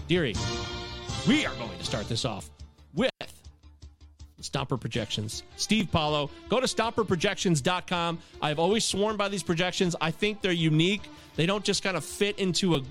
Deary, 0.07 0.35
we 1.27 1.47
are 1.47 1.55
going 1.55 1.79
to 1.79 1.85
start 1.85 2.09
this 2.09 2.25
off 2.25 2.51
with 2.95 3.11
Stomper 4.41 4.79
Projections. 4.79 5.43
Steve 5.57 5.89
Paulo. 5.91 6.31
Go 6.49 6.61
to 6.61 6.67
stomperprojections.com. 6.67 8.19
I've 8.43 8.59
always 8.59 8.85
sworn 8.85 9.17
by 9.17 9.29
these 9.29 9.43
projections. 9.43 9.97
I 10.01 10.11
think 10.11 10.43
they're 10.43 10.53
unique. 10.53 11.03
They 11.37 11.47
don't 11.47 11.65
just 11.65 11.83
kind 11.83 11.97
of 11.97 12.05
fit 12.05 12.39
into 12.39 12.75
a, 12.75 12.83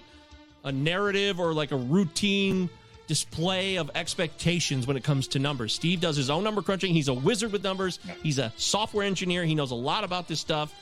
a 0.63 0.71
narrative 0.71 1.39
or 1.39 1.53
like 1.53 1.71
a 1.71 1.77
routine 1.77 2.69
display 3.05 3.77
of 3.77 3.91
expectations 3.95 4.87
when 4.87 4.97
it 4.97 5.03
comes 5.03 5.27
to 5.27 5.39
numbers. 5.39 5.73
Steve 5.73 6.01
does 6.01 6.15
his 6.15 6.29
own 6.29 6.43
number 6.43 6.61
crunching. 6.61 6.93
He's 6.93 7.09
a 7.09 7.13
wizard 7.13 7.51
with 7.51 7.63
numbers. 7.63 7.99
He's 8.23 8.39
a 8.39 8.51
software 8.57 9.05
engineer. 9.05 9.45
He 9.45 9.55
knows 9.55 9.71
a 9.71 9.75
lot 9.75 10.03
about 10.03 10.27
this 10.27 10.39
stuff. 10.39 10.73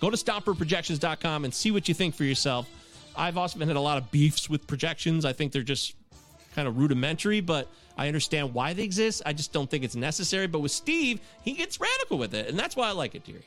Go 0.00 0.10
to 0.10 0.16
stomperprojections.com 0.16 1.44
and 1.44 1.52
see 1.54 1.70
what 1.70 1.88
you 1.88 1.94
think 1.94 2.14
for 2.14 2.24
yourself. 2.24 2.68
I've 3.16 3.36
also 3.36 3.58
been 3.58 3.68
had 3.68 3.76
a 3.76 3.80
lot 3.80 3.98
of 3.98 4.10
beefs 4.10 4.48
with 4.50 4.66
projections. 4.66 5.24
I 5.24 5.32
think 5.32 5.52
they're 5.52 5.62
just 5.62 5.94
kind 6.54 6.68
of 6.68 6.78
rudimentary, 6.78 7.40
but 7.40 7.68
I 7.98 8.08
understand 8.08 8.54
why 8.54 8.72
they 8.72 8.82
exist. 8.82 9.22
I 9.26 9.32
just 9.32 9.52
don't 9.52 9.70
think 9.70 9.84
it's 9.84 9.96
necessary. 9.96 10.46
But 10.46 10.60
with 10.60 10.72
Steve, 10.72 11.20
he 11.42 11.52
gets 11.52 11.80
radical 11.80 12.18
with 12.18 12.34
it, 12.34 12.48
and 12.48 12.58
that's 12.58 12.76
why 12.76 12.88
I 12.88 12.92
like 12.92 13.14
it, 13.14 13.24
Deary. 13.24 13.44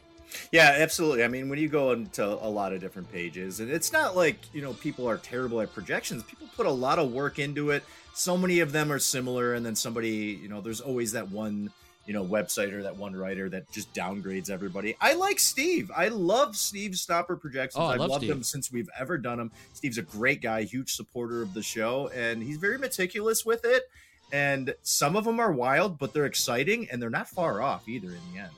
Yeah, 0.52 0.76
absolutely. 0.78 1.24
I 1.24 1.28
mean, 1.28 1.50
when 1.50 1.58
you 1.58 1.68
go 1.68 1.92
into 1.92 2.24
a 2.24 2.48
lot 2.48 2.72
of 2.72 2.82
different 2.82 3.12
pages, 3.12 3.60
and 3.60 3.72
it's 3.72 3.92
not 3.92 4.16
like, 4.16 4.38
you 4.54 4.62
know, 4.62 4.74
people 4.74 5.10
are 5.10 5.18
terrible 5.18 5.60
at 5.62 5.74
projections. 5.74 6.24
People 6.24 6.48
put 6.56 6.68
a 6.68 6.72
lot 6.72 7.00
of 7.00 7.12
work 7.12 7.40
into 7.40 7.72
it. 7.72 7.84
So 8.14 8.38
many 8.38 8.60
of 8.60 8.72
them 8.72 8.92
are 8.92 9.00
similar, 9.00 9.54
and 9.54 9.66
then 9.66 9.76
somebody, 9.76 10.40
you 10.42 10.48
know, 10.50 10.62
there's 10.62 10.82
always 10.82 11.14
that 11.14 11.32
one, 11.32 11.72
you 12.10 12.14
know, 12.14 12.26
website 12.26 12.74
or 12.74 12.82
that 12.82 12.98
one 12.98 13.16
writer 13.16 13.50
that 13.50 13.72
just 13.72 13.94
downgrades 13.94 14.50
everybody. 14.50 14.98
I 15.00 15.14
like 15.14 15.38
Steve. 15.38 15.92
I 15.96 16.08
love 16.08 16.56
Steve 16.56 16.96
Stopper 16.96 17.36
Projections. 17.36 17.80
Oh, 17.80 17.86
I 17.86 17.94
I've 17.94 18.00
love 18.00 18.10
loved 18.10 18.24
Steve. 18.24 18.32
him 18.32 18.42
since 18.42 18.72
we've 18.72 18.90
ever 19.00 19.16
done 19.16 19.38
them. 19.38 19.52
Steve's 19.76 20.00
a 20.00 20.02
great 20.02 20.42
guy, 20.42 20.64
huge 20.64 20.92
supporter 20.92 21.44
of 21.44 21.54
the 21.54 21.62
show, 21.62 22.08
and 22.08 22.42
he's 22.42 22.58
very 22.58 22.80
meticulous 22.80 23.46
with 23.46 23.64
it. 23.64 23.84
And 24.32 24.74
some 24.82 25.16
of 25.16 25.24
them 25.24 25.40
are 25.40 25.52
wild, 25.52 26.00
but 26.00 26.12
they're 26.12 26.26
exciting, 26.26 26.88
and 26.92 27.00
they're 27.00 27.12
not 27.12 27.30
far 27.30 27.62
off 27.62 27.88
either 27.88 28.08
in 28.08 28.18
the 28.34 28.40
end. 28.40 28.52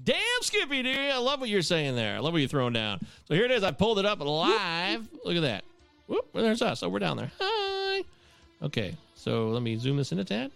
Damn, 0.00 0.42
Skippy, 0.42 0.84
dude. 0.84 0.96
I 0.96 1.18
love 1.18 1.40
what 1.40 1.48
you're 1.48 1.62
saying 1.62 1.96
there. 1.96 2.14
I 2.14 2.20
love 2.20 2.32
what 2.32 2.38
you're 2.38 2.48
throwing 2.48 2.74
down. 2.74 3.00
So 3.24 3.34
here 3.34 3.44
it 3.44 3.50
is. 3.50 3.64
I 3.64 3.72
pulled 3.72 3.98
it 3.98 4.06
up 4.06 4.20
live. 4.20 5.08
Look 5.24 5.34
at 5.34 5.42
that. 5.42 5.64
Whoop, 6.06 6.28
there's 6.32 6.62
us. 6.62 6.84
Oh, 6.84 6.88
we're 6.88 7.00
down 7.00 7.16
there. 7.16 7.32
Hi. 7.40 8.04
Okay, 8.62 8.94
so 9.16 9.48
let 9.48 9.62
me 9.62 9.76
zoom 9.78 9.96
this 9.96 10.12
in 10.12 10.20
a 10.20 10.24
tad. 10.24 10.52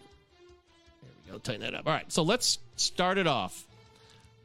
Go. 1.33 1.39
Tighten 1.39 1.63
that 1.63 1.75
up. 1.75 1.87
All 1.87 1.93
right, 1.93 2.11
so 2.13 2.23
let's 2.23 2.59
start 2.77 3.19
it 3.19 3.27
off. 3.27 3.67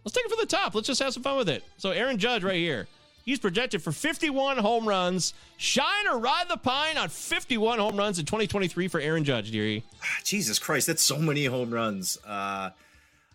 Let's 0.06 0.16
take 0.16 0.26
it 0.26 0.30
from 0.30 0.40
the 0.40 0.46
top. 0.46 0.74
Let's 0.74 0.88
just 0.88 1.02
have 1.02 1.14
some 1.14 1.24
fun 1.24 1.38
with 1.38 1.50
it. 1.50 1.64
So 1.78 1.92
Aaron 1.92 2.18
Judge 2.18 2.44
right 2.44 2.56
here. 2.56 2.88
He's 3.26 3.40
projected 3.40 3.84
for 3.84 3.92
51 3.92 4.58
home 4.58 4.88
runs. 4.88 5.34
Shine 5.58 6.08
or 6.10 6.18
ride 6.18 6.48
the 6.48 6.56
pine 6.56 6.98
on 6.98 7.10
51 7.10 7.78
home 7.78 7.98
runs 7.98 8.18
in 8.18 8.26
2023 8.26 8.88
for 8.88 9.02
Aaron 9.02 9.26
Judge, 9.26 9.52
dearie. 9.52 9.84
Jesus 10.24 10.60
Christ, 10.60 10.88
that's 10.88 11.04
so 11.04 11.18
many 11.18 11.44
home 11.44 11.72
runs. 11.72 12.18
Uh, 12.26 12.70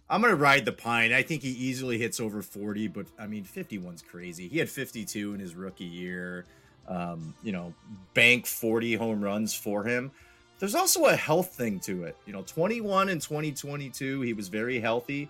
I'm 0.09 0.23
gonna 0.23 0.35
ride 0.35 0.65
the 0.65 0.73
pine. 0.73 1.13
I 1.13 1.23
think 1.23 1.43
he 1.43 1.51
easily 1.51 1.99
hits 1.99 2.21
over 2.21 2.41
40, 2.41 2.89
but 2.89 3.07
I 3.19 3.27
mean, 3.27 3.45
51's 3.45 4.01
crazy. 4.01 4.49
He 4.49 4.59
had 4.59 4.71
52 4.71 5.35
in 5.35 5.41
his 5.41 5.55
rookie 5.55 5.85
year. 5.85 6.47
Um, 6.89 7.35
you 7.43 7.53
know, 7.53 7.75
bank 8.15 8.47
40 8.47 8.95
home 8.95 9.23
runs 9.23 9.55
for 9.55 9.85
him. 9.85 10.11
There's 10.63 10.77
also 10.77 11.07
a 11.07 11.17
health 11.17 11.57
thing 11.57 11.81
to 11.81 12.05
it. 12.05 12.17
You 12.25 12.33
know, 12.33 12.43
21 12.43 13.09
and 13.09 13.21
2022, 13.21 14.21
he 14.21 14.33
was 14.33 14.47
very 14.47 14.79
healthy. 14.79 15.29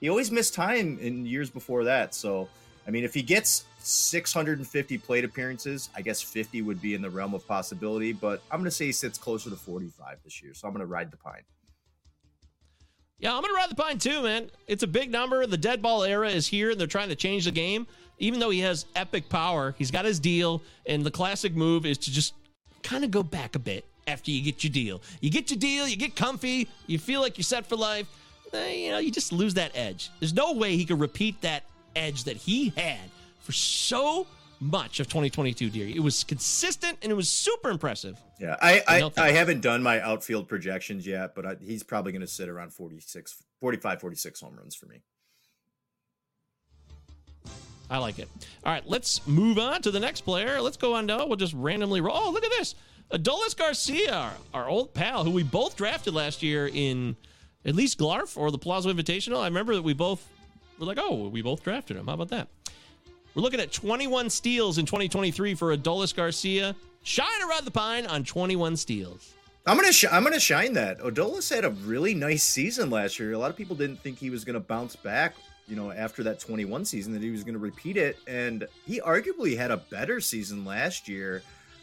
He 0.00 0.08
always 0.08 0.32
missed 0.32 0.54
time 0.54 0.98
in 1.00 1.24
years 1.24 1.48
before 1.50 1.84
that. 1.84 2.16
So, 2.16 2.48
I 2.84 2.90
mean, 2.90 3.04
if 3.04 3.14
he 3.14 3.22
gets 3.22 3.64
650 3.78 4.98
plate 4.98 5.24
appearances, 5.24 5.88
I 5.94 6.02
guess 6.02 6.20
50 6.20 6.62
would 6.62 6.82
be 6.82 6.94
in 6.94 7.02
the 7.02 7.10
realm 7.10 7.32
of 7.32 7.46
possibility. 7.46 8.12
But 8.12 8.42
I'm 8.50 8.58
gonna 8.58 8.72
say 8.72 8.86
he 8.86 8.92
sits 8.92 9.18
closer 9.18 9.50
to 9.50 9.56
45 9.56 10.18
this 10.24 10.42
year. 10.42 10.52
So 10.52 10.66
I'm 10.66 10.74
gonna 10.74 10.84
ride 10.84 11.12
the 11.12 11.16
pine. 11.16 11.42
Yeah, 13.20 13.36
I'm 13.36 13.42
going 13.42 13.54
to 13.54 13.56
ride 13.56 13.70
the 13.70 13.76
pine 13.76 14.00
too, 14.00 14.22
man. 14.22 14.50
It's 14.66 14.82
a 14.82 14.88
big 14.88 15.12
number. 15.12 15.46
The 15.46 15.56
dead 15.56 15.80
ball 15.80 16.02
era 16.02 16.28
is 16.28 16.48
here, 16.48 16.72
and 16.72 16.80
they're 16.80 16.88
trying 16.88 17.10
to 17.10 17.14
change 17.14 17.44
the 17.44 17.52
game. 17.52 17.86
Even 18.18 18.40
though 18.40 18.50
he 18.50 18.58
has 18.62 18.84
epic 18.96 19.28
power, 19.28 19.76
he's 19.78 19.92
got 19.92 20.04
his 20.04 20.18
deal, 20.18 20.60
and 20.86 21.06
the 21.06 21.10
classic 21.12 21.54
move 21.54 21.86
is 21.86 21.98
to 21.98 22.10
just 22.10 22.34
kind 22.82 23.04
of 23.04 23.12
go 23.12 23.22
back 23.22 23.54
a 23.54 23.60
bit 23.60 23.84
after 24.06 24.30
you 24.30 24.42
get 24.42 24.64
your 24.64 24.72
deal. 24.72 25.00
You 25.20 25.30
get 25.30 25.50
your 25.50 25.58
deal, 25.58 25.86
you 25.86 25.96
get 25.96 26.16
comfy, 26.16 26.68
you 26.86 26.98
feel 26.98 27.20
like 27.20 27.38
you're 27.38 27.44
set 27.44 27.66
for 27.66 27.76
life. 27.76 28.06
eh, 28.52 28.72
You 28.72 28.90
know, 28.92 28.98
you 28.98 29.10
just 29.10 29.32
lose 29.32 29.54
that 29.54 29.72
edge. 29.74 30.10
There's 30.20 30.34
no 30.34 30.52
way 30.52 30.76
he 30.76 30.84
could 30.84 31.00
repeat 31.00 31.40
that 31.42 31.64
edge 31.94 32.24
that 32.24 32.36
he 32.36 32.70
had 32.70 33.00
for 33.40 33.52
so 33.52 34.26
much 34.60 35.00
of 35.00 35.08
2022, 35.08 35.70
dear. 35.70 35.88
It 35.88 36.00
was 36.00 36.22
consistent 36.24 36.96
and 37.02 37.10
it 37.10 37.14
was 37.14 37.28
super 37.28 37.70
impressive. 37.70 38.16
Yeah, 38.38 38.56
I 38.62 38.82
I 38.86 39.02
I, 39.02 39.10
I 39.28 39.30
haven't 39.32 39.60
done 39.60 39.82
my 39.82 40.00
outfield 40.00 40.48
projections 40.48 41.06
yet, 41.06 41.34
but 41.34 41.44
I, 41.46 41.56
he's 41.60 41.82
probably 41.82 42.12
going 42.12 42.22
to 42.22 42.28
sit 42.28 42.48
around 42.48 42.72
46, 42.72 43.42
45, 43.60 44.00
46 44.00 44.40
home 44.40 44.56
runs 44.56 44.74
for 44.76 44.86
me. 44.86 45.02
I 47.90 47.98
like 47.98 48.18
it. 48.18 48.28
All 48.64 48.72
right, 48.72 48.82
let's 48.86 49.26
move 49.26 49.58
on 49.58 49.82
to 49.82 49.90
the 49.90 50.00
next 50.00 50.22
player. 50.22 50.60
Let's 50.62 50.76
go 50.78 50.94
on 50.94 51.06
down. 51.06 51.28
We'll 51.28 51.36
just 51.36 51.52
randomly 51.54 52.00
roll. 52.00 52.16
Oh, 52.16 52.30
look 52.30 52.44
at 52.44 52.50
this. 52.50 52.74
Adolis 53.12 53.54
Garcia, 53.54 54.30
our, 54.54 54.68
old 54.68 54.94
pal, 54.94 55.22
who 55.22 55.30
we 55.30 55.42
both 55.42 55.76
drafted 55.76 56.14
last 56.14 56.42
year 56.42 56.70
in 56.72 57.14
at 57.66 57.74
least 57.74 57.98
Glarf 57.98 58.38
or 58.38 58.50
the 58.50 58.56
Palazzo 58.56 58.90
Invitational. 58.90 59.40
I 59.40 59.44
remember 59.44 59.74
that 59.74 59.82
we 59.82 59.92
both 59.92 60.26
were 60.78 60.86
like, 60.86 60.98
oh, 60.98 61.28
we 61.28 61.42
both 61.42 61.62
drafted 61.62 61.98
him. 61.98 62.06
How 62.06 62.14
about 62.14 62.30
that? 62.30 62.48
We're 63.34 63.42
looking 63.42 63.60
at 63.60 63.70
21 63.70 64.30
steals 64.30 64.78
in 64.78 64.86
2023 64.86 65.54
for 65.54 65.76
Adolis 65.76 66.14
Garcia. 66.14 66.74
Shine 67.02 67.26
around 67.46 67.66
the 67.66 67.70
pine 67.70 68.06
on 68.06 68.24
21 68.24 68.76
steals. 68.76 69.34
I'm 69.66 69.76
gonna 69.76 69.92
sh- 69.92 70.06
I'm 70.10 70.24
gonna 70.24 70.40
shine 70.40 70.72
that. 70.72 70.98
Adolis 71.00 71.54
had 71.54 71.64
a 71.64 71.70
really 71.70 72.14
nice 72.14 72.42
season 72.42 72.90
last 72.90 73.18
year. 73.18 73.32
A 73.32 73.38
lot 73.38 73.50
of 73.50 73.56
people 73.56 73.76
didn't 73.76 74.00
think 74.00 74.18
he 74.18 74.30
was 74.30 74.44
gonna 74.44 74.58
bounce 74.60 74.96
back. 74.96 75.34
You 75.68 75.76
know, 75.76 75.92
after 75.92 76.22
that 76.24 76.40
21 76.40 76.84
season, 76.84 77.12
that 77.12 77.22
he 77.22 77.30
was 77.30 77.44
gonna 77.44 77.58
repeat 77.58 77.96
it, 77.96 78.16
and 78.26 78.66
he 78.86 79.00
arguably 79.00 79.56
had 79.56 79.70
a 79.70 79.76
better 79.76 80.20
season 80.20 80.64
last 80.64 81.08
year. 81.08 81.42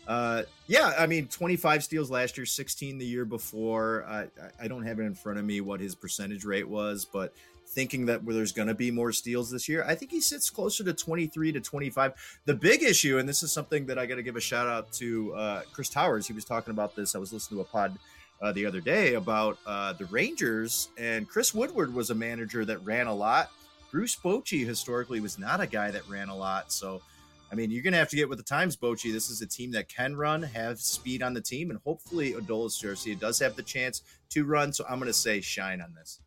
Uh, 0.10 0.42
yeah, 0.66 0.92
I 0.98 1.06
mean, 1.06 1.28
25 1.28 1.84
steals 1.84 2.10
last 2.10 2.36
year, 2.36 2.46
16 2.48 2.98
the 2.98 3.06
year 3.06 3.26
before. 3.26 4.04
I, 4.10 4.26
I- 4.60 4.68
don't 4.68 4.84
have 4.84 5.00
it 5.00 5.04
in 5.04 5.14
front 5.14 5.38
of 5.38 5.46
me 5.46 5.62
what 5.62 5.80
his 5.80 5.94
percentage 5.94 6.44
rate 6.44 6.68
was, 6.68 7.06
but 7.06 7.32
thinking 7.68 8.08
that 8.08 8.26
there's 8.26 8.52
going 8.52 8.68
to 8.68 8.74
be 8.74 8.90
more 8.90 9.12
steals 9.12 9.52
this 9.52 9.70
year, 9.70 9.86
I 9.88 9.94
think 9.94 10.10
he 10.10 10.20
sits 10.20 10.50
closer 10.50 10.84
to 10.84 10.94
23 10.94 11.52
to 11.52 11.60
25. 11.62 12.40
The 12.46 12.56
big 12.56 12.82
issue, 12.82 13.20
and 13.20 13.30
this 13.30 13.44
is 13.44 13.52
something 13.52 13.86
that 13.86 14.00
I 14.00 14.08
got 14.08 14.16
to 14.16 14.24
give 14.24 14.36
a 14.36 14.42
shout 14.42 14.68
out 14.68 14.92
to 14.94 15.32
uh, 15.36 15.62
Chris 15.72 15.90
Towers. 15.90 16.26
He 16.26 16.34
was 16.34 16.44
talking 16.44 16.72
about 16.72 16.96
this. 16.96 17.14
I 17.14 17.20
was 17.20 17.32
listening 17.32 17.60
to 17.60 17.62
a 17.62 17.72
pod 17.72 17.96
uh, 18.42 18.52
the 18.52 18.66
other 18.66 18.82
day 18.82 19.14
about 19.14 19.60
uh, 19.68 19.94
the 19.94 20.06
Rangers, 20.06 20.90
and 20.98 21.30
Chris 21.30 21.54
Woodward 21.54 21.94
was 21.94 22.10
a 22.10 22.16
manager 22.16 22.66
that 22.66 22.84
ran 22.84 23.06
a 23.06 23.14
lot. 23.14 23.52
Bruce 23.92 24.16
Bochy 24.16 24.66
historically 24.66 25.20
was 25.20 25.38
not 25.38 25.62
a 25.62 25.68
guy 25.68 25.92
that 25.92 26.10
ran 26.10 26.30
a 26.30 26.36
lot, 26.36 26.72
so. 26.72 27.00
I 27.52 27.56
mean, 27.56 27.72
you're 27.72 27.82
going 27.82 27.94
to 27.94 28.00
have 28.00 28.10
to 28.10 28.16
get 28.16 28.30
with 28.30 28.38
the 28.38 28.44
times, 28.44 28.78
Bochy. 28.78 29.12
This 29.12 29.30
is 29.30 29.42
a 29.42 29.48
team 29.48 29.72
that 29.72 29.90
can 29.90 30.16
run, 30.16 30.44
have 30.44 30.80
speed 30.80 31.24
on 31.24 31.34
the 31.34 31.42
team, 31.42 31.72
and 31.72 31.80
hopefully 31.84 32.34
Adolis 32.34 32.82
Garcia 32.82 33.16
does 33.16 33.40
have 33.40 33.56
the 33.56 33.64
chance 33.64 34.04
to 34.30 34.46
run. 34.46 34.72
So 34.72 34.86
I'm 34.88 35.00
going 35.00 35.08
to 35.08 35.14
say 35.14 35.42
shine 35.42 35.82
on 35.82 35.96
this. 35.96 36.20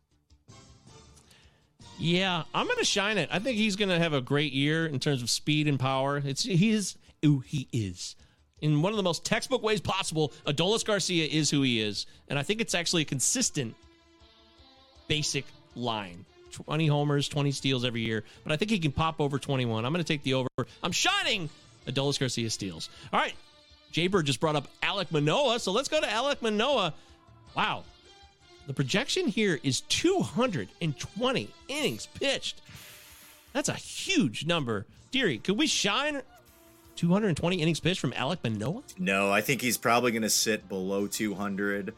Yeah, 1.97 2.43
I'm 2.53 2.65
going 2.65 2.79
to 2.79 2.85
shine 2.85 3.17
it. 3.17 3.29
I 3.31 3.39
think 3.39 3.57
he's 3.57 3.75
going 3.75 3.89
to 3.89 3.99
have 3.99 4.13
a 4.13 4.21
great 4.21 4.51
year 4.51 4.85
in 4.85 4.99
terms 4.99 5.21
of 5.21 5.29
speed 5.29 5.67
and 5.67 5.79
power. 5.79 6.21
It's 6.23 6.43
he 6.43 6.71
is 6.71 6.97
who 7.21 7.39
he 7.39 7.67
is. 7.71 8.15
In 8.61 8.81
one 8.81 8.91
of 8.91 8.97
the 8.97 9.03
most 9.03 9.25
textbook 9.25 9.61
ways 9.61 9.79
possible, 9.79 10.33
Adolis 10.45 10.83
Garcia 10.83 11.25
is 11.25 11.49
who 11.49 11.61
he 11.61 11.81
is, 11.81 12.05
and 12.27 12.39
I 12.39 12.43
think 12.43 12.61
it's 12.61 12.73
actually 12.73 13.03
a 13.03 13.05
consistent 13.05 13.75
basic 15.07 15.45
line. 15.75 16.25
20 16.53 16.87
homers, 16.87 17.27
20 17.27 17.51
steals 17.51 17.83
every 17.83 18.01
year, 18.01 18.23
but 18.43 18.53
I 18.53 18.57
think 18.57 18.71
he 18.71 18.79
can 18.79 18.91
pop 18.91 19.19
over 19.19 19.37
21. 19.39 19.85
I'm 19.85 19.91
going 19.91 20.03
to 20.03 20.07
take 20.07 20.23
the 20.23 20.35
over. 20.35 20.47
I'm 20.81 20.91
shining 20.91 21.49
Adolis 21.87 22.19
Garcia 22.19 22.49
steals. 22.49 22.89
All 23.11 23.19
right. 23.19 23.33
Jaybird 23.91 24.25
just 24.25 24.39
brought 24.39 24.55
up 24.55 24.67
Alek 24.81 25.11
Manoah, 25.11 25.59
so 25.59 25.71
let's 25.71 25.87
go 25.89 25.99
to 25.99 26.07
Alek 26.07 26.41
Manoah. 26.41 26.93
Wow. 27.55 27.83
The 28.65 28.73
projection 28.73 29.27
here 29.27 29.59
is 29.61 29.81
220 29.81 31.49
innings 31.67 32.07
pitched. 32.07 32.61
That's 33.51 33.69
a 33.69 33.73
huge 33.73 34.45
number. 34.45 34.85
Deary, 35.11 35.37
could 35.37 35.57
we 35.57 35.67
shine 35.67 36.21
220 36.95 37.61
innings 37.61 37.79
pitched 37.79 37.99
from 37.99 38.13
Alek 38.13 38.43
Manoah? 38.43 38.83
No, 38.97 39.31
I 39.31 39.41
think 39.41 39.61
he's 39.61 39.77
probably 39.77 40.11
going 40.11 40.23
to 40.23 40.29
sit 40.29 40.67
below 40.69 41.05
200. 41.07 41.93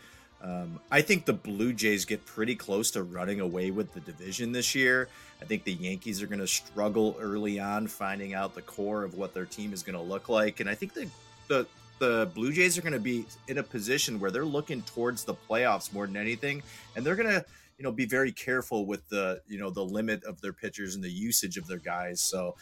Um, 0.45 0.79
I 0.91 1.01
think 1.01 1.25
the 1.25 1.33
Blue 1.33 1.73
Jays 1.73 2.05
get 2.05 2.23
pretty 2.25 2.55
close 2.55 2.91
to 2.91 3.01
running 3.01 3.39
away 3.39 3.71
with 3.71 3.91
the 3.93 3.99
division 3.99 4.51
this 4.51 4.75
year. 4.75 5.09
I 5.41 5.45
think 5.45 5.63
the 5.63 5.73
Yankees 5.73 6.21
are 6.21 6.27
going 6.27 6.39
to 6.39 6.47
struggle 6.47 7.17
early 7.19 7.59
on 7.59 7.87
finding 7.87 8.35
out 8.35 8.53
the 8.53 8.61
core 8.61 9.03
of 9.03 9.15
what 9.15 9.33
their 9.33 9.45
team 9.45 9.73
is 9.73 9.81
going 9.81 9.97
to 9.97 10.01
look 10.01 10.29
like, 10.29 10.59
and 10.59 10.69
I 10.69 10.75
think 10.75 10.93
the 10.93 11.07
the 11.47 11.65
the 11.97 12.29
Blue 12.35 12.51
Jays 12.51 12.77
are 12.77 12.81
going 12.81 12.93
to 12.93 12.99
be 12.99 13.25
in 13.47 13.57
a 13.57 13.63
position 13.63 14.19
where 14.19 14.29
they're 14.29 14.45
looking 14.45 14.81
towards 14.83 15.23
the 15.23 15.33
playoffs 15.33 15.91
more 15.91 16.05
than 16.05 16.17
anything, 16.17 16.61
and 16.95 17.03
they're 17.03 17.15
going 17.15 17.29
to 17.29 17.43
you 17.79 17.83
know 17.83 17.91
be 17.91 18.05
very 18.05 18.31
careful 18.31 18.85
with 18.85 19.07
the 19.09 19.41
you 19.47 19.57
know 19.57 19.71
the 19.71 19.83
limit 19.83 20.23
of 20.25 20.41
their 20.41 20.53
pitchers 20.53 20.93
and 20.93 21.03
the 21.03 21.09
usage 21.09 21.57
of 21.57 21.65
their 21.65 21.79
guys. 21.79 22.21
So 22.21 22.55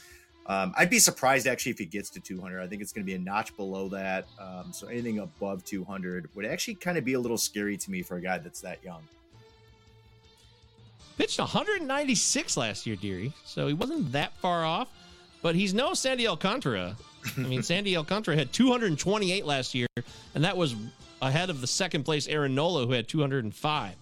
um, 0.46 0.74
I'd 0.78 0.90
be 0.90 1.00
surprised 1.00 1.48
actually 1.48 1.72
if 1.72 1.80
he 1.80 1.86
gets 1.86 2.10
to 2.12 2.20
200. 2.20 2.62
I 2.62 2.68
think 2.68 2.82
it's 2.82 2.92
going 2.92 3.06
to 3.06 3.10
be 3.10 3.16
a 3.16 3.20
notch 3.20 3.56
below 3.56 3.88
that. 3.90 4.28
Um, 4.40 4.74
so 4.74 4.88
anything 4.88 5.20
above 5.20 5.64
200 5.64 6.30
would 6.36 6.46
actually 6.46 6.76
kind 6.76 6.98
of 6.98 7.06
be 7.06 7.14
a 7.14 7.20
little 7.20 7.38
scary 7.38 7.78
to 7.78 7.92
me 7.92 8.02
for 8.02 8.18
a 8.18 8.22
guy 8.22 8.38
that's 8.40 8.62
that 8.62 8.84
young. 8.84 9.02
Pitched 11.18 11.40
196 11.40 12.58
last 12.58 12.88
year, 12.88 12.96
Deary, 12.96 13.32
so 13.46 13.68
he 13.68 13.74
wasn't 13.74 14.12
that 14.12 14.36
far 14.38 14.66
off. 14.66 14.90
But 15.42 15.56
he's 15.56 15.74
no 15.74 15.94
Sandy 15.94 16.28
Alcantara. 16.28 16.96
I 17.38 17.42
mean, 17.42 17.64
Sandy 17.64 17.96
Alcantara 17.96 18.36
had 18.36 18.52
228 18.52 19.46
last 19.46 19.76
year, 19.76 19.88
and 20.34 20.44
that 20.44 20.58
was 20.58 20.76
ahead 21.22 21.50
of 21.50 21.62
the 21.62 21.68
second 21.68 22.04
place 22.04 22.28
Aaron 22.28 22.56
Nola, 22.56 22.86
who 22.86 22.94
had 22.94 23.08
205. 23.08 23.96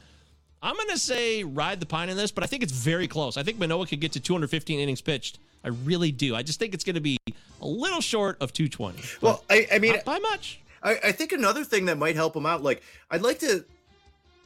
I'm 0.64 0.76
going 0.76 0.90
to 0.90 0.98
say 0.98 1.44
ride 1.44 1.80
the 1.80 1.86
pine 1.86 2.10
in 2.10 2.18
this, 2.18 2.32
but 2.32 2.44
I 2.44 2.48
think 2.48 2.62
it's 2.62 2.72
very 2.72 3.08
close. 3.08 3.36
I 3.36 3.44
think 3.44 3.58
Manoah 3.58 3.88
could 3.88 4.00
get 4.00 4.12
to 4.14 4.20
215 4.20 4.80
innings 4.80 5.02
pitched. 5.02 5.40
I 5.64 5.70
really 5.70 6.12
do. 6.12 6.36
I 6.36 6.44
just 6.44 6.60
think 6.60 6.74
it's 6.74 6.84
going 6.84 6.96
to 6.96 7.02
be 7.02 7.18
a 7.62 7.68
little 7.68 8.02
short 8.02 8.38
of 8.42 8.54
220. 8.54 9.02
Well, 9.22 9.44
I, 9.50 9.68
I 9.74 9.80
mean, 9.80 9.96
by 10.06 10.20
much. 10.20 10.60
I, 10.84 10.98
I 11.06 11.12
think 11.12 11.32
another 11.32 11.64
thing 11.64 11.86
that 11.86 11.98
might 11.98 12.16
help 12.16 12.36
him 12.36 12.46
out, 12.46 12.64
like 12.64 12.84
I'd 13.10 13.22
like 13.22 13.40
to, 13.40 13.66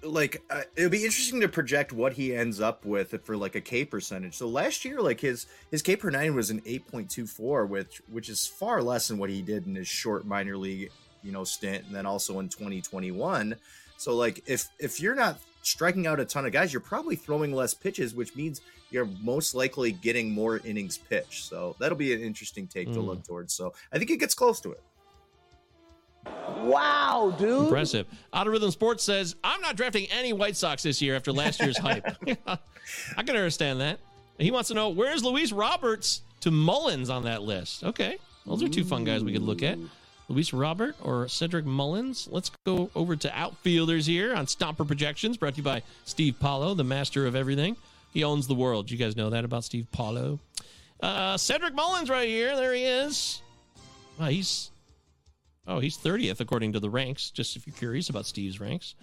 like 0.04 0.42
uh, 0.50 0.62
it'll 0.76 0.90
be 0.90 1.06
interesting 1.06 1.42
to 1.42 1.48
project 1.48 1.92
what 1.92 2.14
he 2.14 2.36
ends 2.36 2.62
up 2.62 2.86
with 2.86 3.22
for 3.26 3.36
like 3.36 3.56
a 3.56 3.62
K 3.62 3.86
percentage. 3.86 4.36
So 4.36 4.48
last 4.48 4.86
year, 4.86 5.02
like 5.02 5.20
his 5.20 5.48
his 5.72 5.82
K 5.82 5.96
per 5.96 6.10
nine 6.10 6.36
was 6.36 6.50
an 6.50 6.62
eight 6.66 6.88
point 6.88 7.10
two 7.10 7.26
four, 7.26 7.66
which 7.66 8.02
which 8.12 8.30
is 8.30 8.46
far 8.46 8.84
less 8.84 9.08
than 9.08 9.18
what 9.18 9.30
he 9.30 9.42
did 9.42 9.66
in 9.66 9.76
his 9.76 9.88
short 9.88 10.26
minor 10.26 10.58
league, 10.58 10.92
you 11.24 11.32
know, 11.32 11.44
stint, 11.44 11.86
and 11.86 11.96
then 11.96 12.06
also 12.06 12.40
in 12.40 12.50
twenty 12.50 12.82
twenty 12.82 13.12
one. 13.12 13.56
So 13.98 14.16
like 14.16 14.44
if 14.46 14.68
if 14.78 15.00
you're 15.00 15.16
not 15.16 15.40
striking 15.66 16.08
out 16.08 16.20
a 16.20 16.26
ton 16.26 16.46
of 16.46 16.52
guys, 16.52 16.72
you're 16.72 16.80
probably 16.80 17.16
throwing 17.16 17.52
less 17.54 17.74
pitches, 17.74 18.14
which 18.14 18.36
means 18.36 18.62
you're 18.92 19.10
most 19.24 19.56
likely 19.56 19.92
getting 19.92 20.32
more 20.32 20.58
innings 20.64 20.98
pitched. 20.98 21.46
So 21.46 21.76
that'll 21.80 21.98
be 21.98 22.14
an 22.14 22.22
interesting 22.22 22.68
take 22.68 22.88
to 22.94 23.00
Mm. 23.00 23.06
look 23.06 23.24
towards. 23.24 23.54
So 23.54 23.74
I 23.92 23.98
think 23.98 24.12
it 24.12 24.18
gets 24.18 24.36
close 24.36 24.60
to 24.62 24.72
it. 24.72 24.82
Wow, 26.64 27.36
dude. 27.38 27.64
Impressive. 27.66 28.08
Out 28.34 28.48
of 28.48 28.54
Rhythm 28.54 28.72
Sports 28.72 29.04
says, 29.04 29.36
I'm 29.44 29.62
not 29.62 29.76
drafting 29.76 30.08
any 30.12 30.34
White 30.34 30.56
Sox 30.56 30.82
this 30.84 31.02
year 31.02 31.16
after 31.16 31.32
last 31.32 31.60
year's 31.62 31.78
hype. 31.78 32.06
I 32.48 33.24
can 33.24 33.30
understand 33.36 33.82
that. 33.82 34.00
He 34.40 34.52
wants 34.52 34.68
to 34.70 34.74
know 34.74 34.90
where's 34.90 35.24
Luis 35.24 35.52
Roberts 35.52 36.22
to 36.42 36.52
Mullins 36.52 37.10
on 37.10 37.24
that 37.24 37.44
list? 37.44 37.84
Okay. 37.84 38.18
Those 38.46 38.62
are 38.64 38.70
two 38.70 38.84
fun 38.84 39.04
guys 39.04 39.24
we 39.24 39.34
could 39.34 39.42
look 39.44 39.64
at. 39.64 39.78
Luis 40.28 40.54
Robert 40.54 40.96
or 41.02 41.28
Cedric 41.28 41.66
Mullins. 41.66 42.28
Let's 42.32 42.52
go 42.66 42.90
over 42.96 43.16
to 43.16 43.38
outfielders 43.38 44.06
here 44.06 44.34
on 44.34 44.46
Stomper 44.46 44.86
Projections, 44.88 45.38
brought 45.38 45.54
to 45.54 45.58
you 45.58 45.64
by 45.64 45.84
Steve 46.06 46.40
Paulo, 46.40 46.74
the 46.74 46.84
master 46.84 47.26
of 47.28 47.36
everything. 47.36 47.76
He 48.14 48.24
owns 48.24 48.48
the 48.48 48.56
world. 48.56 48.90
You 48.90 48.98
guys 48.98 49.16
know 49.16 49.30
that 49.32 49.46
about 49.46 49.64
Steve 49.64 49.88
Paulo. 49.92 50.40
Uh, 51.02 51.38
Cedric 51.38 51.74
Mullins 51.74 52.10
right 52.10 52.28
here. 52.28 52.56
There 52.56 52.74
he 52.74 52.84
is. 52.84 53.42
He's 54.20 54.72
Oh, 55.68 55.80
he's 55.80 55.98
30th 55.98 56.40
according 56.40 56.74
to 56.74 56.80
the 56.80 56.90
ranks, 56.90 57.32
just 57.32 57.56
if 57.56 57.66
you're 57.66 57.76
curious 57.76 58.10
about 58.10 58.26
Steve's 58.26 58.60
ranks. 58.60 58.94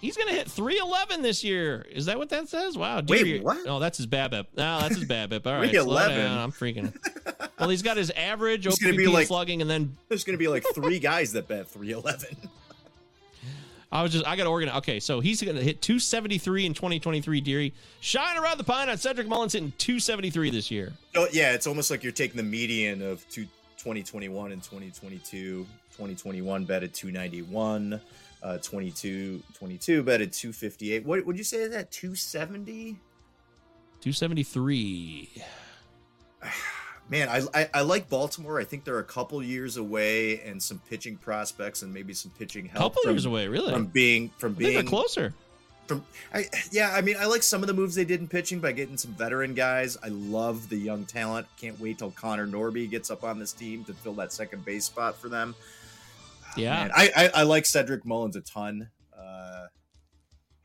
He's 0.00 0.16
going 0.16 0.28
to 0.28 0.34
hit 0.34 0.48
311 0.48 1.22
this 1.22 1.42
year. 1.42 1.84
Is 1.90 2.06
that 2.06 2.18
what 2.18 2.28
that 2.28 2.48
says? 2.48 2.78
Wow. 2.78 3.02
Wait, 3.06 3.42
what? 3.42 3.58
Oh, 3.66 3.80
that's 3.80 3.96
his 3.98 4.06
BABIP. 4.06 4.46
No, 4.56 4.78
that's 4.80 4.96
his 4.96 5.04
BABIP. 5.08 5.44
All 5.46 5.54
right. 5.54 5.70
slow 5.70 5.84
311? 5.84 6.26
I'm 6.38 6.52
freaking. 6.52 7.50
well, 7.58 7.68
he's 7.68 7.82
got 7.82 7.96
his 7.96 8.10
average 8.12 8.64
He's 8.64 8.78
gonna 8.78 8.96
be 8.96 9.08
like- 9.08 9.26
slugging, 9.26 9.60
and 9.60 9.68
then 9.68 9.96
There's 10.08 10.22
going 10.22 10.34
to 10.34 10.38
be 10.38 10.46
like 10.48 10.64
three 10.74 11.00
guys 11.00 11.32
that 11.32 11.48
bet 11.48 11.68
311. 11.68 12.36
I 13.90 14.02
was 14.02 14.12
just, 14.12 14.26
I 14.26 14.36
got 14.36 14.44
to 14.44 14.50
organize. 14.50 14.76
Okay, 14.78 15.00
so 15.00 15.20
he's 15.20 15.42
going 15.42 15.56
to 15.56 15.62
hit 15.62 15.80
273 15.80 16.66
in 16.66 16.74
2023, 16.74 17.40
Deary. 17.40 17.74
Shine 18.00 18.36
around 18.36 18.58
the 18.58 18.64
pine 18.64 18.90
on 18.90 18.98
Cedric 18.98 19.26
Mullins 19.26 19.54
hitting 19.54 19.72
273 19.78 20.50
this 20.50 20.70
year. 20.70 20.92
Oh, 21.16 21.26
yeah, 21.32 21.54
it's 21.54 21.66
almost 21.66 21.90
like 21.90 22.02
you're 22.02 22.12
taking 22.12 22.36
the 22.36 22.42
median 22.42 23.00
of 23.00 23.26
two, 23.30 23.44
2021 23.78 24.52
and 24.52 24.62
2022. 24.62 25.66
2021 25.92 26.64
bet 26.64 26.82
at 26.84 26.92
291. 26.92 27.98
Uh, 28.42 28.56
22, 28.58 29.42
22 29.54 29.98
at 30.00 30.32
258. 30.32 31.04
What 31.04 31.26
would 31.26 31.36
you 31.36 31.44
say 31.44 31.58
is 31.58 31.70
that 31.70 31.90
270? 31.90 32.96
273. 34.00 35.30
Man, 37.10 37.28
I, 37.28 37.42
I 37.54 37.70
I 37.72 37.80
like 37.80 38.10
Baltimore. 38.10 38.60
I 38.60 38.64
think 38.64 38.84
they're 38.84 38.98
a 38.98 39.04
couple 39.04 39.42
years 39.42 39.78
away, 39.78 40.42
and 40.42 40.62
some 40.62 40.78
pitching 40.90 41.16
prospects, 41.16 41.80
and 41.80 41.92
maybe 41.92 42.12
some 42.12 42.30
pitching 42.38 42.66
help. 42.66 42.92
Couple 42.92 43.02
from- 43.04 43.12
years 43.12 43.24
away, 43.24 43.48
really? 43.48 43.72
From 43.72 43.86
being 43.86 44.30
from 44.36 44.52
being 44.52 44.84
closer. 44.86 45.32
From 45.86 46.04
I 46.34 46.44
yeah, 46.70 46.92
I 46.94 47.00
mean, 47.00 47.16
I 47.18 47.24
like 47.24 47.42
some 47.42 47.62
of 47.62 47.66
the 47.66 47.72
moves 47.72 47.94
they 47.94 48.04
did 48.04 48.20
in 48.20 48.28
pitching 48.28 48.60
by 48.60 48.72
getting 48.72 48.98
some 48.98 49.12
veteran 49.12 49.54
guys. 49.54 49.96
I 50.02 50.08
love 50.08 50.68
the 50.68 50.76
young 50.76 51.06
talent. 51.06 51.46
Can't 51.58 51.80
wait 51.80 51.98
till 51.98 52.10
Connor 52.10 52.46
Norby 52.46 52.90
gets 52.90 53.10
up 53.10 53.24
on 53.24 53.38
this 53.38 53.54
team 53.54 53.84
to 53.84 53.94
fill 53.94 54.12
that 54.14 54.30
second 54.30 54.66
base 54.66 54.84
spot 54.84 55.16
for 55.16 55.30
them. 55.30 55.54
Yeah. 56.56 56.74
Man, 56.74 56.90
I, 56.94 57.10
I 57.16 57.30
I 57.34 57.42
like 57.44 57.66
Cedric 57.66 58.04
Mullins 58.04 58.36
a 58.36 58.40
ton. 58.40 58.88
Uh, 59.16 59.66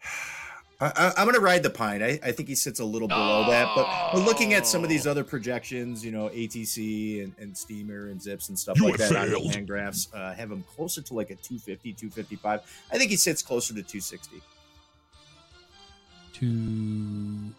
I, 0.82 0.92
I, 0.96 1.14
I'm 1.18 1.26
gonna 1.28 1.40
ride 1.40 1.64
the 1.64 1.70
pine. 1.70 2.02
I, 2.04 2.20
I 2.24 2.32
think 2.32 2.50
he 2.50 2.56
sits 2.56 2.80
a 2.80 2.86
little 2.86 3.08
below 3.08 3.46
that, 3.50 3.70
but, 3.76 3.88
but 4.14 4.26
looking 4.26 4.54
at 4.54 4.68
some 4.68 4.84
of 4.84 4.90
these 4.90 5.08
other 5.08 5.24
projections, 5.24 6.04
you 6.04 6.12
know, 6.12 6.30
ATC 6.30 7.24
and, 7.24 7.34
and 7.40 7.56
Steamer 7.58 8.08
and 8.10 8.20
ZiPS 8.20 8.50
and 8.50 8.60
stuff 8.60 8.78
You 8.80 8.90
like 8.90 8.98
that, 8.98 9.16
on 9.16 9.30
the 9.30 9.38
failed. 9.38 9.54
FanGraphs, 9.54 10.14
uh, 10.14 10.34
have 10.34 10.52
him 10.52 10.64
closer 10.76 11.02
to 11.02 11.14
like 11.14 11.30
a 11.30 11.36
250, 11.36 11.94
255. 11.94 12.62
I 12.92 12.98
think 12.98 13.12
he 13.12 13.16
sits 13.16 13.42
closer 13.42 13.74
to 13.76 13.82
260. 13.82 14.42
Too 16.34 17.54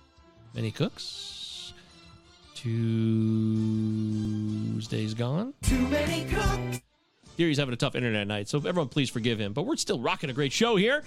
many 0.54 0.70
cooks. 0.70 1.72
Tuesday's 3.84 5.14
gone. 5.14 5.54
Too 5.62 5.88
many 5.88 6.24
cooks. 6.24 6.80
Gary's 7.36 7.58
having 7.58 7.74
a 7.74 7.76
tough 7.76 7.94
internet 7.94 8.26
night, 8.26 8.48
so 8.48 8.58
everyone 8.58 8.88
please 8.88 9.10
forgive 9.10 9.38
him. 9.38 9.52
But 9.52 9.66
we're 9.66 9.76
still 9.76 9.98
rocking 9.98 10.30
a 10.30 10.32
great 10.32 10.52
show 10.52 10.76
here. 10.76 11.02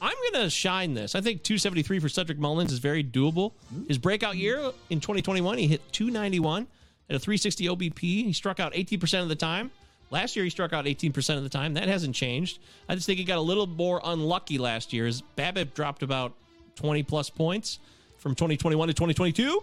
I'm 0.00 0.16
going 0.32 0.44
to 0.44 0.50
shine 0.50 0.94
this. 0.94 1.14
I 1.14 1.20
think 1.20 1.44
273 1.44 2.00
for 2.00 2.08
Cedric 2.08 2.38
Mullins 2.38 2.72
is 2.72 2.80
very 2.80 3.04
doable. 3.04 3.52
His 3.86 3.98
breakout 3.98 4.36
year 4.36 4.58
in 4.90 4.98
2021, 4.98 5.58
he 5.58 5.68
hit 5.68 5.92
291 5.92 6.66
at 7.08 7.16
a 7.16 7.18
360 7.20 7.66
OBP. 7.68 8.00
He 8.00 8.32
struck 8.32 8.58
out 8.58 8.72
18% 8.72 9.22
of 9.22 9.28
the 9.28 9.36
time. 9.36 9.70
Last 10.10 10.34
year, 10.34 10.44
he 10.44 10.50
struck 10.50 10.72
out 10.72 10.86
18% 10.86 11.36
of 11.36 11.44
the 11.44 11.48
time. 11.48 11.74
That 11.74 11.88
hasn't 11.88 12.16
changed. 12.16 12.58
I 12.88 12.96
just 12.96 13.06
think 13.06 13.18
he 13.18 13.24
got 13.24 13.38
a 13.38 13.42
little 13.42 13.66
more 13.66 14.00
unlucky 14.04 14.58
last 14.58 14.92
year. 14.92 15.06
His 15.06 15.22
BABIP 15.38 15.72
dropped 15.72 16.02
about 16.02 16.34
20 16.76 17.04
plus 17.04 17.30
points 17.30 17.78
from 18.18 18.34
2021 18.34 18.88
to 18.88 18.94
2022, 18.94 19.62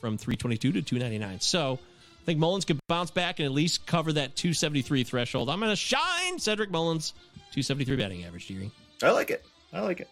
from 0.00 0.16
322 0.16 0.72
to 0.72 0.82
299. 0.82 1.40
So 1.40 1.78
I 2.20 2.24
think 2.24 2.38
Mullins 2.38 2.64
could 2.64 2.78
bounce 2.86 3.10
back 3.10 3.38
and 3.38 3.46
at 3.46 3.52
least 3.52 3.86
cover 3.86 4.12
that 4.12 4.36
273 4.36 5.04
threshold. 5.04 5.48
I'm 5.48 5.58
going 5.58 5.72
to 5.72 5.76
shine 5.76 6.38
Cedric 6.38 6.70
Mullins, 6.70 7.14
273 7.52 7.96
batting 7.96 8.24
average, 8.24 8.46
Deary. 8.46 8.70
I 9.02 9.10
like 9.10 9.30
it. 9.30 9.44
I 9.72 9.80
like 9.80 10.00
it. 10.00 10.08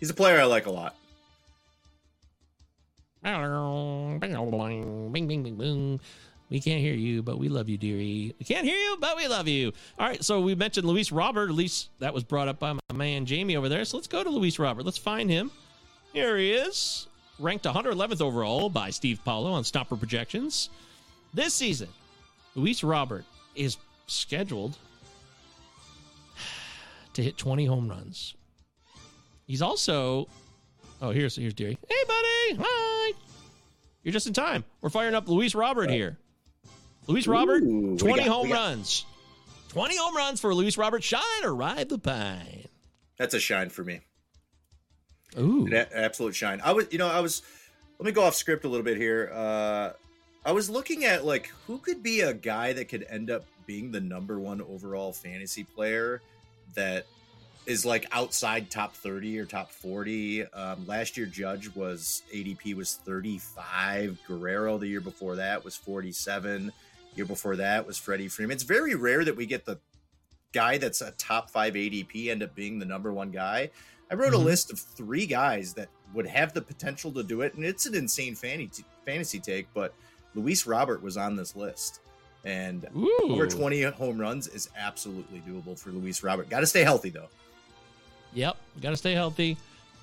He's 0.00 0.10
a 0.10 0.14
player 0.14 0.40
I 0.40 0.44
like 0.44 0.66
a 0.66 0.70
lot. 0.70 0.96
Bing, 5.12 5.26
bing, 5.26 5.42
bing, 5.42 5.56
bing. 5.56 6.00
We 6.50 6.60
can't 6.60 6.80
hear 6.80 6.94
you, 6.94 7.22
but 7.22 7.38
we 7.38 7.50
love 7.50 7.68
you, 7.68 7.76
dearie. 7.76 8.34
We 8.38 8.44
can't 8.46 8.64
hear 8.64 8.78
you, 8.78 8.96
but 8.98 9.16
we 9.16 9.28
love 9.28 9.48
you. 9.48 9.72
All 9.98 10.08
right, 10.08 10.24
so 10.24 10.40
we 10.40 10.54
mentioned 10.54 10.86
Luis 10.86 11.12
Robert. 11.12 11.50
At 11.50 11.54
least 11.54 11.90
that 11.98 12.14
was 12.14 12.24
brought 12.24 12.48
up 12.48 12.58
by 12.58 12.72
my 12.72 12.94
man 12.94 13.26
Jamie 13.26 13.56
over 13.56 13.68
there. 13.68 13.84
So 13.84 13.98
let's 13.98 14.06
go 14.06 14.24
to 14.24 14.30
Luis 14.30 14.58
Robert. 14.58 14.86
Let's 14.86 14.96
find 14.96 15.28
him. 15.28 15.50
Here 16.14 16.38
he 16.38 16.52
is, 16.52 17.06
ranked 17.38 17.66
111th 17.66 18.22
overall 18.22 18.70
by 18.70 18.88
Steve 18.88 19.20
Paulo 19.24 19.52
on 19.52 19.62
Stopper 19.62 19.96
Projections. 19.96 20.70
This 21.34 21.54
season, 21.54 21.88
Luis 22.54 22.82
Robert 22.82 23.24
is 23.54 23.76
scheduled 24.06 24.76
to 27.14 27.22
hit 27.22 27.36
20 27.36 27.66
home 27.66 27.88
runs. 27.88 28.34
He's 29.46 29.62
also, 29.62 30.28
oh, 31.00 31.10
here's 31.10 31.36
here's 31.36 31.54
Deary. 31.54 31.78
Hey, 31.88 32.04
buddy, 32.06 32.62
hi. 32.62 33.12
You're 34.02 34.12
just 34.12 34.26
in 34.26 34.32
time. 34.32 34.64
We're 34.80 34.90
firing 34.90 35.14
up 35.14 35.28
Luis 35.28 35.54
Robert 35.54 35.90
here. 35.90 36.18
Luis 37.06 37.26
Robert, 37.26 37.62
Ooh, 37.62 37.96
20 37.96 38.18
got? 38.24 38.28
home 38.28 38.38
What 38.38 38.42
do 38.42 38.48
you 38.48 38.54
got? 38.54 38.60
runs. 38.60 39.06
20 39.70 39.96
home 39.96 40.16
runs 40.16 40.40
for 40.40 40.54
Luis 40.54 40.76
Robert. 40.76 41.02
Shine 41.02 41.22
or 41.44 41.54
ride 41.54 41.88
the 41.88 41.98
pine. 41.98 42.66
That's 43.18 43.34
a 43.34 43.40
shine 43.40 43.70
for 43.70 43.82
me. 43.84 44.00
Ooh. 45.38 45.66
An 45.66 45.86
absolute 45.92 46.34
shine. 46.34 46.60
I 46.62 46.72
was, 46.72 46.86
you 46.90 46.98
know, 46.98 47.08
I 47.08 47.20
was. 47.20 47.42
Let 47.98 48.06
me 48.06 48.12
go 48.12 48.22
off 48.22 48.34
script 48.34 48.64
a 48.64 48.68
little 48.68 48.84
bit 48.84 48.96
here. 48.96 49.30
Uh, 49.34 49.90
I 50.44 50.52
was 50.52 50.70
looking 50.70 51.04
at 51.04 51.24
like 51.24 51.48
who 51.66 51.78
could 51.78 52.02
be 52.02 52.20
a 52.20 52.32
guy 52.32 52.72
that 52.72 52.86
could 52.86 53.06
end 53.08 53.30
up 53.30 53.44
being 53.66 53.90
the 53.90 54.00
number 54.00 54.38
one 54.38 54.62
overall 54.62 55.12
fantasy 55.12 55.64
player 55.64 56.22
that 56.74 57.06
is 57.66 57.84
like 57.84 58.06
outside 58.12 58.70
top 58.70 58.94
30 58.94 59.38
or 59.38 59.44
top 59.44 59.70
40. 59.70 60.44
Um, 60.52 60.86
last 60.86 61.18
year, 61.18 61.26
Judge 61.26 61.68
was 61.74 62.22
ADP 62.32 62.74
was 62.74 62.94
35. 63.04 64.18
Guerrero 64.26 64.78
the 64.78 64.86
year 64.86 65.02
before 65.02 65.36
that 65.36 65.62
was 65.64 65.76
47. 65.76 66.72
Year 67.14 67.26
before 67.26 67.56
that 67.56 67.86
was 67.86 67.98
Freddie 67.98 68.28
Freeman. 68.28 68.54
It's 68.54 68.62
very 68.62 68.94
rare 68.94 69.24
that 69.24 69.36
we 69.36 69.44
get 69.44 69.66
the 69.66 69.78
guy 70.52 70.78
that's 70.78 71.02
a 71.02 71.10
top 71.12 71.50
five 71.50 71.74
ADP 71.74 72.28
end 72.30 72.42
up 72.42 72.54
being 72.54 72.78
the 72.78 72.86
number 72.86 73.12
one 73.12 73.30
guy. 73.30 73.70
I 74.10 74.14
wrote 74.14 74.32
Mhm. 74.32 74.36
a 74.36 74.44
list 74.44 74.72
of 74.72 74.78
three 74.78 75.26
guys 75.26 75.74
that 75.74 75.90
would 76.14 76.26
have 76.26 76.54
the 76.54 76.62
potential 76.62 77.12
to 77.12 77.22
do 77.22 77.42
it, 77.42 77.52
and 77.54 77.64
it's 77.64 77.84
an 77.84 77.94
insane 77.94 78.34
fantasy 78.34 78.84
fantasy 79.04 79.40
take, 79.40 79.66
but 79.74 79.94
Luis 80.38 80.66
Robert 80.66 81.02
was 81.02 81.16
on 81.16 81.36
this 81.36 81.56
list. 81.56 82.00
And 82.44 82.86
over 83.24 83.46
20 83.46 83.82
home 83.82 84.18
runs 84.18 84.46
is 84.46 84.70
absolutely 84.76 85.42
doable 85.46 85.78
for 85.78 85.90
Luis 85.90 86.22
Robert. 86.22 86.48
Got 86.48 86.60
to 86.60 86.66
stay 86.66 86.82
healthy 86.82 87.10
though. 87.10 87.28
Yep, 88.32 88.56
got 88.80 88.90
to 88.90 88.96
stay 88.96 89.12
healthy. 89.12 89.56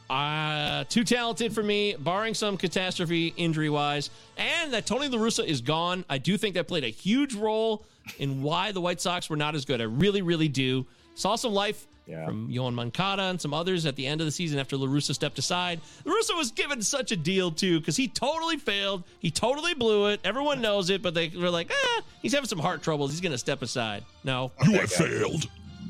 Uh, 0.10 0.84
too 0.84 1.04
talented 1.04 1.54
for 1.54 1.64
me, 1.64 1.96
barring 1.98 2.34
some 2.34 2.58
catastrophe 2.58 3.34
injury 3.38 3.70
wise. 3.70 4.10
And 4.38 4.74
that 4.74 4.86
Tony 4.86 5.08
La 5.08 5.18
Russa 5.18 5.46
is 5.46 5.62
gone. 5.62 6.06
I 6.10 6.18
do 6.18 6.38
think 6.38 6.56
that 6.56 6.68
played 6.68 6.84
a 6.84 6.90
huge 6.90 7.34
role 7.34 7.86
in 8.20 8.44
why 8.44 8.72
the 8.72 8.82
White 8.82 9.02
Sox 9.02 9.30
were 9.30 9.38
not 9.38 9.56
as 9.56 9.66
good. 9.66 9.82
I 9.82 9.86
really, 9.86 10.22
really 10.22 10.48
do. 10.48 10.86
Saw 11.16 11.36
some 11.36 11.54
life 11.54 11.88
from 12.06 12.50
Yoán 12.50 12.74
Moncada 12.74 13.24
and 13.24 13.42
some 13.42 13.54
others 13.54 13.86
at 13.86 13.96
the 13.96 14.06
end 14.06 14.22
of 14.22 14.26
the 14.26 14.32
season 14.32 14.60
after 14.60 14.78
La 14.78 14.88
Russa 14.88 15.14
stepped 15.14 15.40
aside. 15.40 15.82
La 16.06 16.14
Russa 16.14 16.38
was 16.38 16.52
given 16.52 16.82
such 16.82 17.12
a 17.12 17.16
deal 17.16 17.52
too 17.52 17.80
because 17.80 17.98
he 17.98 18.08
totally 18.08 18.58
failed. 18.58 19.04
He 19.20 19.32
totally 19.32 19.74
blew 19.74 20.08
it. 20.08 20.20
Everyone 20.24 20.62
knows 20.62 20.90
it, 20.90 21.02
but 21.02 21.14
they 21.14 21.30
were 21.30 21.50
like, 21.50 21.72
ah, 21.74 22.02
he's 22.22 22.34
having 22.34 22.48
some 22.48 22.60
heart 22.60 22.82
troubles. 22.84 23.12
He's 23.12 23.22
going 23.22 23.32
to 23.32 23.38
step 23.38 23.62
aside. 23.62 24.04
No. 24.24 24.52
You 24.66 24.80
have 24.80 24.92
failed. 24.92 25.46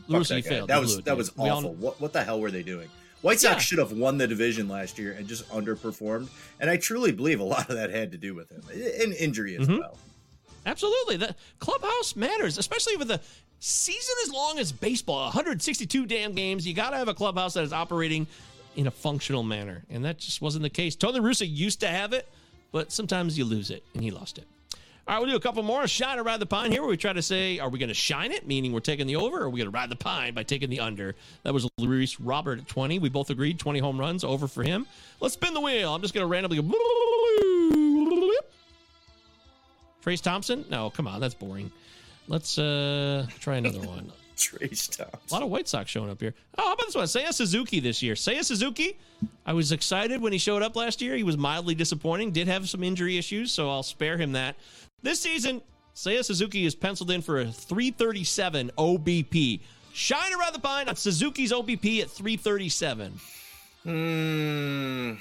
La 0.08 0.20
Fuck 0.20 0.26
Russa, 0.26 0.28
that 0.30 0.36
you 0.38 0.44
failed. 0.44 0.70
That 0.70 0.80
was 0.82 0.98
it, 0.98 1.06
that 1.06 1.18
was 1.18 1.36
We 1.36 1.50
all- 1.50 1.58
awful. 1.60 1.74
What 1.74 2.00
what 2.00 2.14
the 2.14 2.24
hell 2.24 2.40
were 2.40 2.52
they 2.52 2.64
doing? 2.64 2.88
White 3.22 3.40
Sox 3.40 3.56
Yeah. 3.56 3.60
should 3.60 3.80
have 3.80 3.92
won 3.92 4.18
the 4.20 4.28
division 4.28 4.68
last 4.70 5.00
year 5.00 5.14
and 5.14 5.28
just 5.28 5.50
underperformed. 5.50 6.30
And 6.60 6.70
I 6.70 6.78
truly 6.78 7.12
believe 7.12 7.40
a 7.40 7.44
lot 7.56 7.70
of 7.70 7.76
that 7.76 7.90
had 7.90 8.12
to 8.12 8.18
do 8.18 8.36
with 8.36 8.52
him 8.52 8.62
and 9.02 9.14
injury 9.14 9.58
as 9.58 9.68
Mhm. 9.68 9.80
well. 9.80 9.98
Absolutely. 10.68 11.18
The 11.18 11.36
clubhouse 11.60 12.16
matters, 12.16 12.58
especially 12.58 12.98
with 12.98 13.12
a 13.12 13.20
season 13.60 14.16
as 14.26 14.32
long 14.32 14.60
as 14.60 14.72
baseball 14.72 15.26
162 15.26 16.06
damn 16.06 16.34
games. 16.34 16.68
You 16.68 16.74
got 16.74 16.92
to 16.92 16.98
have 16.98 17.08
a 17.08 17.14
clubhouse 17.14 17.54
that 17.56 17.64
is 17.64 17.74
operating 17.74 18.28
in 18.76 18.88
a 18.88 18.92
functional 18.92 19.44
manner. 19.44 19.84
And 19.90 20.06
that 20.06 20.20
just 20.20 20.42
wasn't 20.42 20.64
the 20.64 20.70
case. 20.70 20.96
Tony 20.96 21.20
Russa 21.20 21.48
used 21.50 21.80
to 21.82 21.88
have 21.88 22.14
it, 22.14 22.28
but 22.72 22.92
sometimes 22.92 23.38
you 23.38 23.46
lose 23.46 23.70
it, 23.72 23.84
and 23.94 24.04
he 24.04 24.12
lost 24.12 24.38
it. 24.38 24.46
All 25.08 25.14
right, 25.14 25.20
we'll 25.22 25.30
do 25.30 25.36
a 25.36 25.40
couple 25.40 25.62
more. 25.62 25.86
Shine 25.88 26.20
ride 26.22 26.40
the 26.40 26.48
pine 26.48 26.72
here, 26.72 26.82
where 26.82 26.90
we 26.90 26.98
try 26.98 27.14
to 27.14 27.22
say, 27.22 27.60
are 27.60 27.70
we 27.70 27.78
going 27.78 27.90
to 27.90 27.94
shine 27.94 28.32
it, 28.32 28.48
meaning 28.48 28.72
we're 28.72 28.80
taking 28.80 29.06
the 29.06 29.16
over, 29.18 29.38
or 29.38 29.44
are 29.44 29.50
we 29.50 29.60
going 29.60 29.72
to 29.72 29.78
ride 29.78 29.92
the 29.92 29.96
pine 29.96 30.34
by 30.34 30.42
taking 30.42 30.72
the 30.72 30.80
under? 30.80 31.16
That 31.44 31.54
was 31.54 31.70
Luis 31.78 32.20
Robert 32.20 32.60
at 32.60 32.68
20. 32.68 32.98
We 32.98 33.10
both 33.10 33.30
agreed 33.30 33.60
20 33.60 33.78
home 33.80 34.00
runs 34.00 34.24
over 34.24 34.48
for 34.48 34.64
him. 34.64 34.88
Let's 35.20 35.36
spin 35.36 35.54
the 35.54 35.62
wheel. 35.62 35.94
I'm 35.94 36.02
just 36.02 36.16
going 36.16 36.24
to 36.24 36.28
randomly 36.28 36.60
go. 36.60 36.64
Trayce 40.04 40.22
Thompson? 40.22 40.66
No, 40.70 40.90
come 40.90 41.08
on, 41.08 41.22
that's 41.22 41.36
boring. 41.36 41.72
Let's 42.28 42.58
uh 42.58 43.28
try 43.40 43.58
another 43.58 43.80
one. 43.88 44.12
Trayce. 44.36 45.00
A 45.00 45.34
lot 45.34 45.44
of 45.44 45.50
White 45.50 45.68
Sox 45.68 45.90
showing 45.90 46.10
up 46.10 46.20
here. 46.20 46.34
Oh, 46.58 46.64
how 46.68 46.74
about 46.74 46.88
this 46.88 46.96
one? 46.96 47.06
Seiya 47.06 47.32
Suzuki 47.34 47.80
this 47.80 48.04
year. 48.04 48.16
Seiya 48.16 48.44
Suzuki, 48.44 48.98
I 49.46 49.54
was 49.54 49.72
excited 49.72 50.22
when 50.22 50.34
he 50.34 50.38
showed 50.38 50.62
up 50.62 50.76
last 50.76 51.02
year. 51.02 51.16
He 51.16 51.24
was 51.24 51.38
mildly 51.38 51.74
disappointing, 51.74 52.32
did 52.32 52.50
have 52.50 52.68
some 52.68 52.84
injury 52.84 53.18
issues, 53.18 53.54
so 53.54 53.70
I'll 53.70 53.82
spare 53.84 54.18
him 54.18 54.34
that. 54.34 54.58
This 55.02 55.22
season, 55.22 55.62
Seiya 55.96 56.26
Suzuki 56.26 56.66
is 56.66 56.76
penciled 56.76 57.12
in 57.12 57.22
for 57.22 57.40
a 57.40 57.46
337 57.46 58.72
OBP. 58.78 59.62
Shine 59.94 60.34
around 60.34 60.54
the 60.54 60.60
pine 60.60 60.90
on 60.90 60.98
Suzuki's 60.98 61.54
OBP 61.54 62.02
at 62.02 62.10
337. 62.10 63.14
Hmm. 63.84 65.14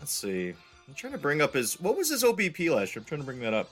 Let's 0.00 0.12
see. 0.12 0.48
I'm 0.88 0.94
trying 0.94 1.12
to 1.12 1.18
bring 1.18 1.40
up 1.40 1.54
his 1.54 1.78
what 1.80 1.96
was 1.96 2.08
his 2.08 2.24
OBP 2.24 2.74
last 2.74 2.96
year? 2.96 3.02
I'm 3.02 3.04
trying 3.04 3.20
to 3.20 3.24
bring 3.24 3.40
that 3.40 3.54
up. 3.54 3.70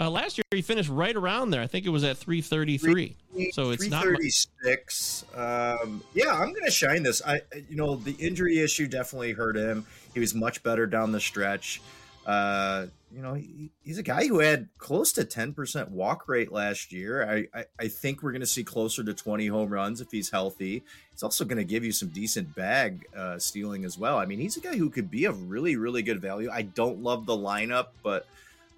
Uh, 0.00 0.08
last 0.08 0.38
year, 0.38 0.44
he 0.52 0.62
finished 0.62 0.88
right 0.88 1.16
around 1.16 1.50
there. 1.50 1.60
I 1.60 1.66
think 1.66 1.84
it 1.84 1.88
was 1.88 2.04
at 2.04 2.16
333. 2.16 3.16
So 3.52 3.70
it's 3.70 3.88
not. 3.88 4.02
336. 4.02 5.24
Um, 5.34 6.04
yeah, 6.14 6.32
I'm 6.32 6.52
going 6.52 6.64
to 6.64 6.70
shine 6.70 7.02
this. 7.02 7.20
I, 7.26 7.40
you 7.68 7.76
know, 7.76 7.96
the 7.96 8.12
injury 8.12 8.60
issue 8.60 8.86
definitely 8.86 9.32
hurt 9.32 9.56
him. 9.56 9.86
He 10.14 10.20
was 10.20 10.34
much 10.34 10.62
better 10.62 10.86
down 10.86 11.10
the 11.10 11.20
stretch. 11.20 11.80
Uh, 12.24 12.86
you 13.10 13.22
know, 13.22 13.34
he, 13.34 13.70
he's 13.82 13.98
a 13.98 14.02
guy 14.02 14.26
who 14.26 14.38
had 14.38 14.68
close 14.76 15.12
to 15.12 15.24
10% 15.24 15.88
walk 15.88 16.28
rate 16.28 16.52
last 16.52 16.92
year. 16.92 17.28
I, 17.28 17.58
I, 17.58 17.64
I 17.80 17.88
think 17.88 18.22
we're 18.22 18.32
going 18.32 18.40
to 18.40 18.46
see 18.46 18.62
closer 18.62 19.02
to 19.02 19.14
20 19.14 19.46
home 19.46 19.70
runs 19.70 20.00
if 20.00 20.10
he's 20.10 20.30
healthy. 20.30 20.84
He's 21.10 21.22
also 21.22 21.44
going 21.44 21.56
to 21.56 21.64
give 21.64 21.84
you 21.84 21.92
some 21.92 22.08
decent 22.10 22.54
bag 22.54 23.06
uh, 23.16 23.38
stealing 23.38 23.84
as 23.84 23.98
well. 23.98 24.18
I 24.18 24.26
mean, 24.26 24.38
he's 24.38 24.58
a 24.58 24.60
guy 24.60 24.76
who 24.76 24.90
could 24.90 25.10
be 25.10 25.24
a 25.24 25.32
really, 25.32 25.76
really 25.76 26.02
good 26.02 26.20
value. 26.20 26.50
I 26.52 26.62
don't 26.62 27.02
love 27.02 27.24
the 27.24 27.36
lineup, 27.36 27.88
but 28.02 28.26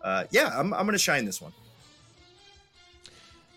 uh, 0.02 0.24
yeah, 0.31 0.52
I'm, 0.55 0.72
I'm 0.72 0.86
going 0.86 0.93
to 0.93 0.98
shine 0.98 1.24
this 1.24 1.40
one. 1.40 1.52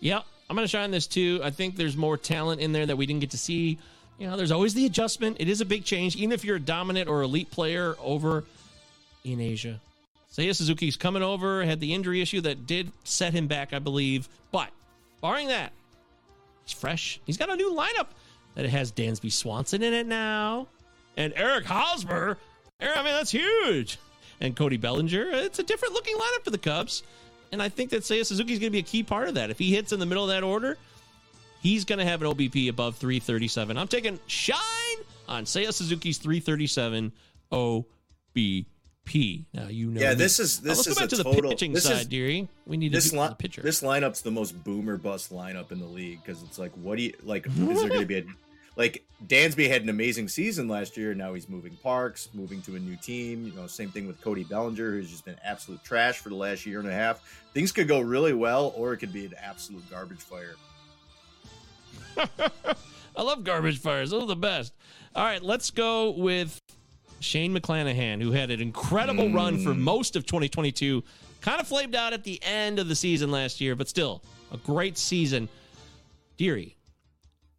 Yeah, 0.00 0.20
I'm 0.48 0.56
going 0.56 0.64
to 0.64 0.70
shine 0.70 0.90
this 0.90 1.06
too. 1.06 1.40
I 1.42 1.50
think 1.50 1.76
there's 1.76 1.96
more 1.96 2.16
talent 2.16 2.60
in 2.60 2.72
there 2.72 2.86
that 2.86 2.96
we 2.96 3.06
didn't 3.06 3.20
get 3.20 3.30
to 3.30 3.38
see. 3.38 3.78
You 4.18 4.28
know, 4.28 4.36
there's 4.36 4.52
always 4.52 4.74
the 4.74 4.86
adjustment. 4.86 5.38
It 5.40 5.48
is 5.48 5.60
a 5.60 5.64
big 5.64 5.84
change, 5.84 6.16
even 6.16 6.32
if 6.32 6.44
you're 6.44 6.56
a 6.56 6.60
dominant 6.60 7.08
or 7.08 7.22
elite 7.22 7.50
player 7.50 7.96
over 8.00 8.44
in 9.24 9.40
Asia. 9.40 9.80
Seiya 10.32 10.54
Suzuki's 10.54 10.96
coming 10.96 11.22
over, 11.22 11.64
had 11.64 11.80
the 11.80 11.94
injury 11.94 12.20
issue 12.20 12.40
that 12.42 12.66
did 12.66 12.90
set 13.04 13.32
him 13.32 13.46
back, 13.46 13.72
I 13.72 13.78
believe. 13.78 14.28
But 14.50 14.68
barring 15.20 15.48
that, 15.48 15.72
he's 16.64 16.74
fresh. 16.74 17.20
He's 17.24 17.36
got 17.36 17.50
a 17.50 17.56
new 17.56 17.72
lineup 17.72 18.08
that 18.54 18.66
has 18.66 18.92
Dansby 18.92 19.32
Swanson 19.32 19.82
in 19.82 19.94
it 19.94 20.06
now, 20.06 20.66
and 21.16 21.32
Eric 21.36 21.64
Hosmer. 21.64 22.36
I 22.80 22.96
mean, 22.96 23.14
that's 23.14 23.30
huge. 23.30 23.98
And 24.40 24.56
Cody 24.56 24.76
Bellinger. 24.76 25.28
It's 25.30 25.58
a 25.58 25.62
different 25.62 25.94
looking 25.94 26.16
lineup 26.16 26.44
for 26.44 26.50
the 26.50 26.58
Cubs. 26.58 27.02
And 27.52 27.62
I 27.62 27.68
think 27.68 27.90
that 27.90 28.02
Seiya 28.02 28.26
Suzuki 28.26 28.52
is 28.52 28.58
going 28.58 28.68
to 28.68 28.72
be 28.72 28.80
a 28.80 28.82
key 28.82 29.02
part 29.02 29.28
of 29.28 29.34
that. 29.34 29.50
If 29.50 29.58
he 29.58 29.74
hits 29.74 29.92
in 29.92 30.00
the 30.00 30.06
middle 30.06 30.24
of 30.24 30.30
that 30.30 30.42
order, 30.42 30.76
he's 31.60 31.84
going 31.84 32.00
to 32.00 32.04
have 32.04 32.20
an 32.22 32.28
OBP 32.28 32.68
above 32.68 32.96
337. 32.96 33.78
I'm 33.78 33.88
taking 33.88 34.18
shine 34.26 34.58
on 35.28 35.44
Seiya 35.44 35.72
Suzuki's 35.72 36.18
337 36.18 37.12
OBP. 37.52 38.66
Now 39.52 39.68
you 39.68 39.90
know. 39.90 40.00
Yeah, 40.00 40.10
me. 40.10 40.14
this 40.16 40.40
is 40.40 40.62
Now, 40.62 40.70
this 40.70 40.78
let's 40.78 40.88
is 40.88 40.94
go 40.94 41.00
back 41.00 41.06
a 41.06 41.10
to 41.10 41.16
the 41.16 41.24
total, 41.24 41.50
pitching 41.50 41.76
side, 41.76 41.92
is, 42.00 42.06
Deary. 42.06 42.48
We 42.66 42.76
need 42.76 42.92
this 42.92 43.10
do 43.10 43.20
li- 43.20 43.28
the 43.28 43.34
pitcher. 43.34 43.62
This 43.62 43.82
lineup's 43.82 44.22
the 44.22 44.30
most 44.30 44.64
boomer 44.64 44.96
bust 44.96 45.32
lineup 45.32 45.72
in 45.72 45.78
the 45.78 45.86
league 45.86 46.20
because 46.24 46.42
it's 46.42 46.58
like, 46.58 46.72
what 46.72 46.96
do 46.98 47.04
you 47.04 47.12
like? 47.22 47.46
is 47.48 47.54
there 47.54 47.88
going 47.88 48.00
to 48.00 48.06
be 48.06 48.18
a 48.18 48.24
like 48.76 49.04
Dansby 49.26 49.68
had 49.68 49.82
an 49.82 49.88
amazing 49.88 50.28
season 50.28 50.68
last 50.68 50.96
year. 50.96 51.14
Now 51.14 51.34
he's 51.34 51.48
moving 51.48 51.76
parks, 51.82 52.28
moving 52.34 52.60
to 52.62 52.76
a 52.76 52.78
new 52.78 52.96
team. 52.96 53.46
You 53.46 53.52
know, 53.52 53.66
same 53.66 53.90
thing 53.90 54.06
with 54.06 54.20
Cody 54.20 54.44
Bellinger, 54.44 54.92
who's 54.92 55.10
just 55.10 55.24
been 55.24 55.36
absolute 55.44 55.82
trash 55.84 56.18
for 56.18 56.28
the 56.28 56.34
last 56.34 56.66
year 56.66 56.80
and 56.80 56.88
a 56.88 56.92
half. 56.92 57.42
Things 57.52 57.72
could 57.72 57.88
go 57.88 58.00
really 58.00 58.34
well, 58.34 58.72
or 58.76 58.92
it 58.92 58.98
could 58.98 59.12
be 59.12 59.26
an 59.26 59.34
absolute 59.40 59.88
garbage 59.90 60.18
fire. 60.18 60.54
I 63.16 63.22
love 63.22 63.44
garbage 63.44 63.78
fires. 63.78 64.10
Those 64.10 64.24
are 64.24 64.26
the 64.26 64.36
best. 64.36 64.72
All 65.14 65.24
right, 65.24 65.42
let's 65.42 65.70
go 65.70 66.10
with 66.10 66.60
Shane 67.20 67.56
McClanahan, 67.56 68.20
who 68.20 68.32
had 68.32 68.50
an 68.50 68.60
incredible 68.60 69.32
run 69.32 69.62
for 69.62 69.70
mm. 69.70 69.78
most 69.78 70.16
of 70.16 70.26
2022. 70.26 71.02
Kind 71.40 71.60
of 71.60 71.68
flamed 71.68 71.94
out 71.94 72.12
at 72.12 72.24
the 72.24 72.42
end 72.42 72.78
of 72.78 72.88
the 72.88 72.94
season 72.94 73.30
last 73.30 73.60
year, 73.60 73.76
but 73.76 73.88
still 73.88 74.22
a 74.52 74.56
great 74.56 74.98
season. 74.98 75.48
Deary, 76.36 76.76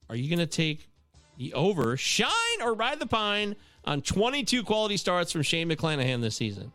are 0.10 0.16
you 0.16 0.30
going 0.30 0.40
to 0.40 0.46
take 0.46 0.90
the 1.38 1.54
over, 1.54 1.98
shine, 1.98 2.62
or 2.62 2.74
ride 2.74 3.00
the 3.00 3.06
pine 3.06 3.56
on 3.84 4.02
22 4.02 4.64
quality 4.64 4.98
starts 4.98 5.32
from 5.32 5.42
Shane 5.42 5.70
McClanahan 5.70 6.22
this 6.22 6.36
season? 6.36 6.72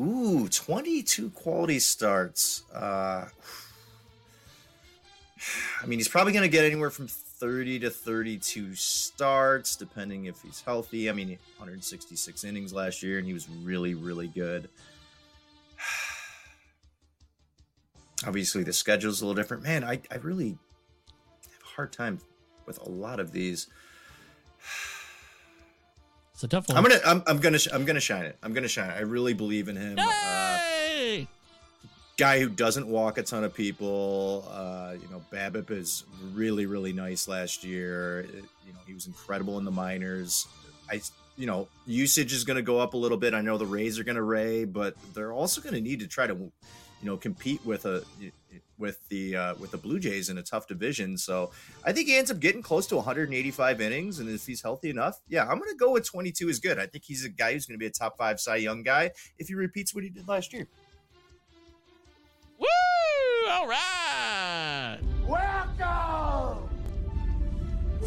Ooh, 0.00 0.48
22 0.48 1.30
quality 1.30 1.78
starts. 1.78 2.64
Uh, 2.74 3.26
I 5.82 5.86
mean, 5.86 5.98
he's 5.98 6.08
probably 6.08 6.32
going 6.32 6.42
to 6.42 6.48
get 6.48 6.64
anywhere 6.64 6.90
from 6.90 7.08
30 7.08 7.80
to 7.80 7.90
32 7.90 8.74
starts, 8.74 9.76
depending 9.76 10.26
if 10.26 10.40
he's 10.42 10.60
healthy. 10.60 11.10
I 11.10 11.12
mean, 11.12 11.28
166 11.58 12.44
innings 12.44 12.72
last 12.72 13.02
year, 13.02 13.18
and 13.18 13.26
he 13.26 13.32
was 13.32 13.48
really, 13.48 13.94
really 13.94 14.28
good. 14.28 14.68
Obviously, 18.26 18.62
the 18.62 18.72
schedule's 18.72 19.20
a 19.20 19.26
little 19.26 19.40
different. 19.40 19.64
Man, 19.64 19.82
I, 19.82 20.00
I 20.10 20.16
really 20.18 20.50
have 20.50 21.62
a 21.64 21.74
hard 21.74 21.92
time 21.92 22.20
with 22.66 22.78
a 22.78 22.88
lot 22.88 23.20
of 23.20 23.32
these. 23.32 23.66
It's 26.34 26.44
a 26.44 26.48
tough 26.48 26.68
one. 26.68 26.76
I'm 26.78 26.82
gonna, 26.82 26.98
I'm, 27.06 27.22
I'm 27.26 27.38
gonna, 27.38 27.58
sh- 27.58 27.68
I'm 27.72 27.84
gonna 27.84 28.00
shine 28.00 28.24
it. 28.24 28.36
I'm 28.42 28.52
gonna 28.52 28.66
shine 28.66 28.90
it. 28.90 28.94
I 28.94 29.00
really 29.02 29.34
believe 29.34 29.68
in 29.68 29.76
him. 29.76 29.96
Uh, 29.98 30.02
Hey! 30.58 31.28
guy 32.16 32.40
who 32.40 32.48
doesn't 32.48 32.86
walk 32.88 33.18
a 33.18 33.22
ton 33.22 33.44
of 33.44 33.54
people. 33.54 34.48
Uh, 34.50 34.94
you 35.00 35.08
know, 35.10 35.22
BABIP 35.32 35.70
is 35.70 36.04
really, 36.32 36.66
really 36.66 36.92
nice 36.92 37.28
last 37.28 37.62
year. 37.64 38.20
It- 38.20 38.44
you 38.66 38.72
know, 38.72 38.78
he 38.86 38.94
was 38.94 39.06
incredible 39.06 39.58
in 39.58 39.64
the 39.64 39.70
minors. 39.70 40.46
I 40.90 41.00
you 41.36 41.46
know, 41.46 41.68
usage 41.86 42.32
is 42.32 42.44
going 42.44 42.56
to 42.56 42.62
go 42.62 42.78
up 42.78 42.94
a 42.94 42.96
little 42.96 43.16
bit. 43.18 43.34
I 43.34 43.40
know 43.40 43.56
the 43.56 43.66
Rays 43.66 43.98
are 43.98 44.04
going 44.04 44.16
to 44.16 44.22
ray, 44.22 44.64
but 44.64 44.94
they're 45.14 45.32
also 45.32 45.60
going 45.60 45.74
to 45.74 45.80
need 45.80 46.00
to 46.00 46.06
try 46.06 46.26
to, 46.26 46.34
you 46.34 46.50
know, 47.02 47.16
compete 47.16 47.64
with 47.64 47.86
a 47.86 48.02
with 48.82 49.08
the 49.08 49.36
uh, 49.36 49.54
with 49.54 49.70
the 49.70 49.78
Blue 49.78 49.98
Jays 49.98 50.28
in 50.28 50.36
a 50.36 50.42
tough 50.42 50.66
division. 50.66 51.16
So 51.16 51.52
I 51.86 51.92
think 51.92 52.08
he 52.08 52.16
ends 52.18 52.30
up 52.30 52.40
getting 52.40 52.60
close 52.60 52.86
to 52.88 52.96
185 52.96 53.80
innings, 53.80 54.18
and 54.18 54.28
if 54.28 54.44
he's 54.44 54.60
healthy 54.60 54.90
enough, 54.90 55.20
yeah, 55.28 55.44
I'm 55.48 55.58
going 55.58 55.70
to 55.70 55.76
go 55.76 55.92
with 55.92 56.04
22 56.04 56.50
is 56.50 56.58
good. 56.58 56.78
I 56.78 56.86
think 56.86 57.04
he's 57.04 57.24
a 57.24 57.30
guy 57.30 57.54
who's 57.54 57.64
going 57.64 57.76
to 57.76 57.78
be 57.78 57.86
a 57.86 57.90
top 57.90 58.18
five 58.18 58.40
Cy 58.40 58.56
Young 58.56 58.82
guy 58.82 59.12
if 59.38 59.48
he 59.48 59.54
repeats 59.54 59.94
what 59.94 60.04
he 60.04 60.10
did 60.10 60.28
last 60.28 60.52
year. 60.52 60.66
Woo! 62.58 62.66
All 63.48 63.66
right. 63.68 64.98
Welcome 65.26 66.68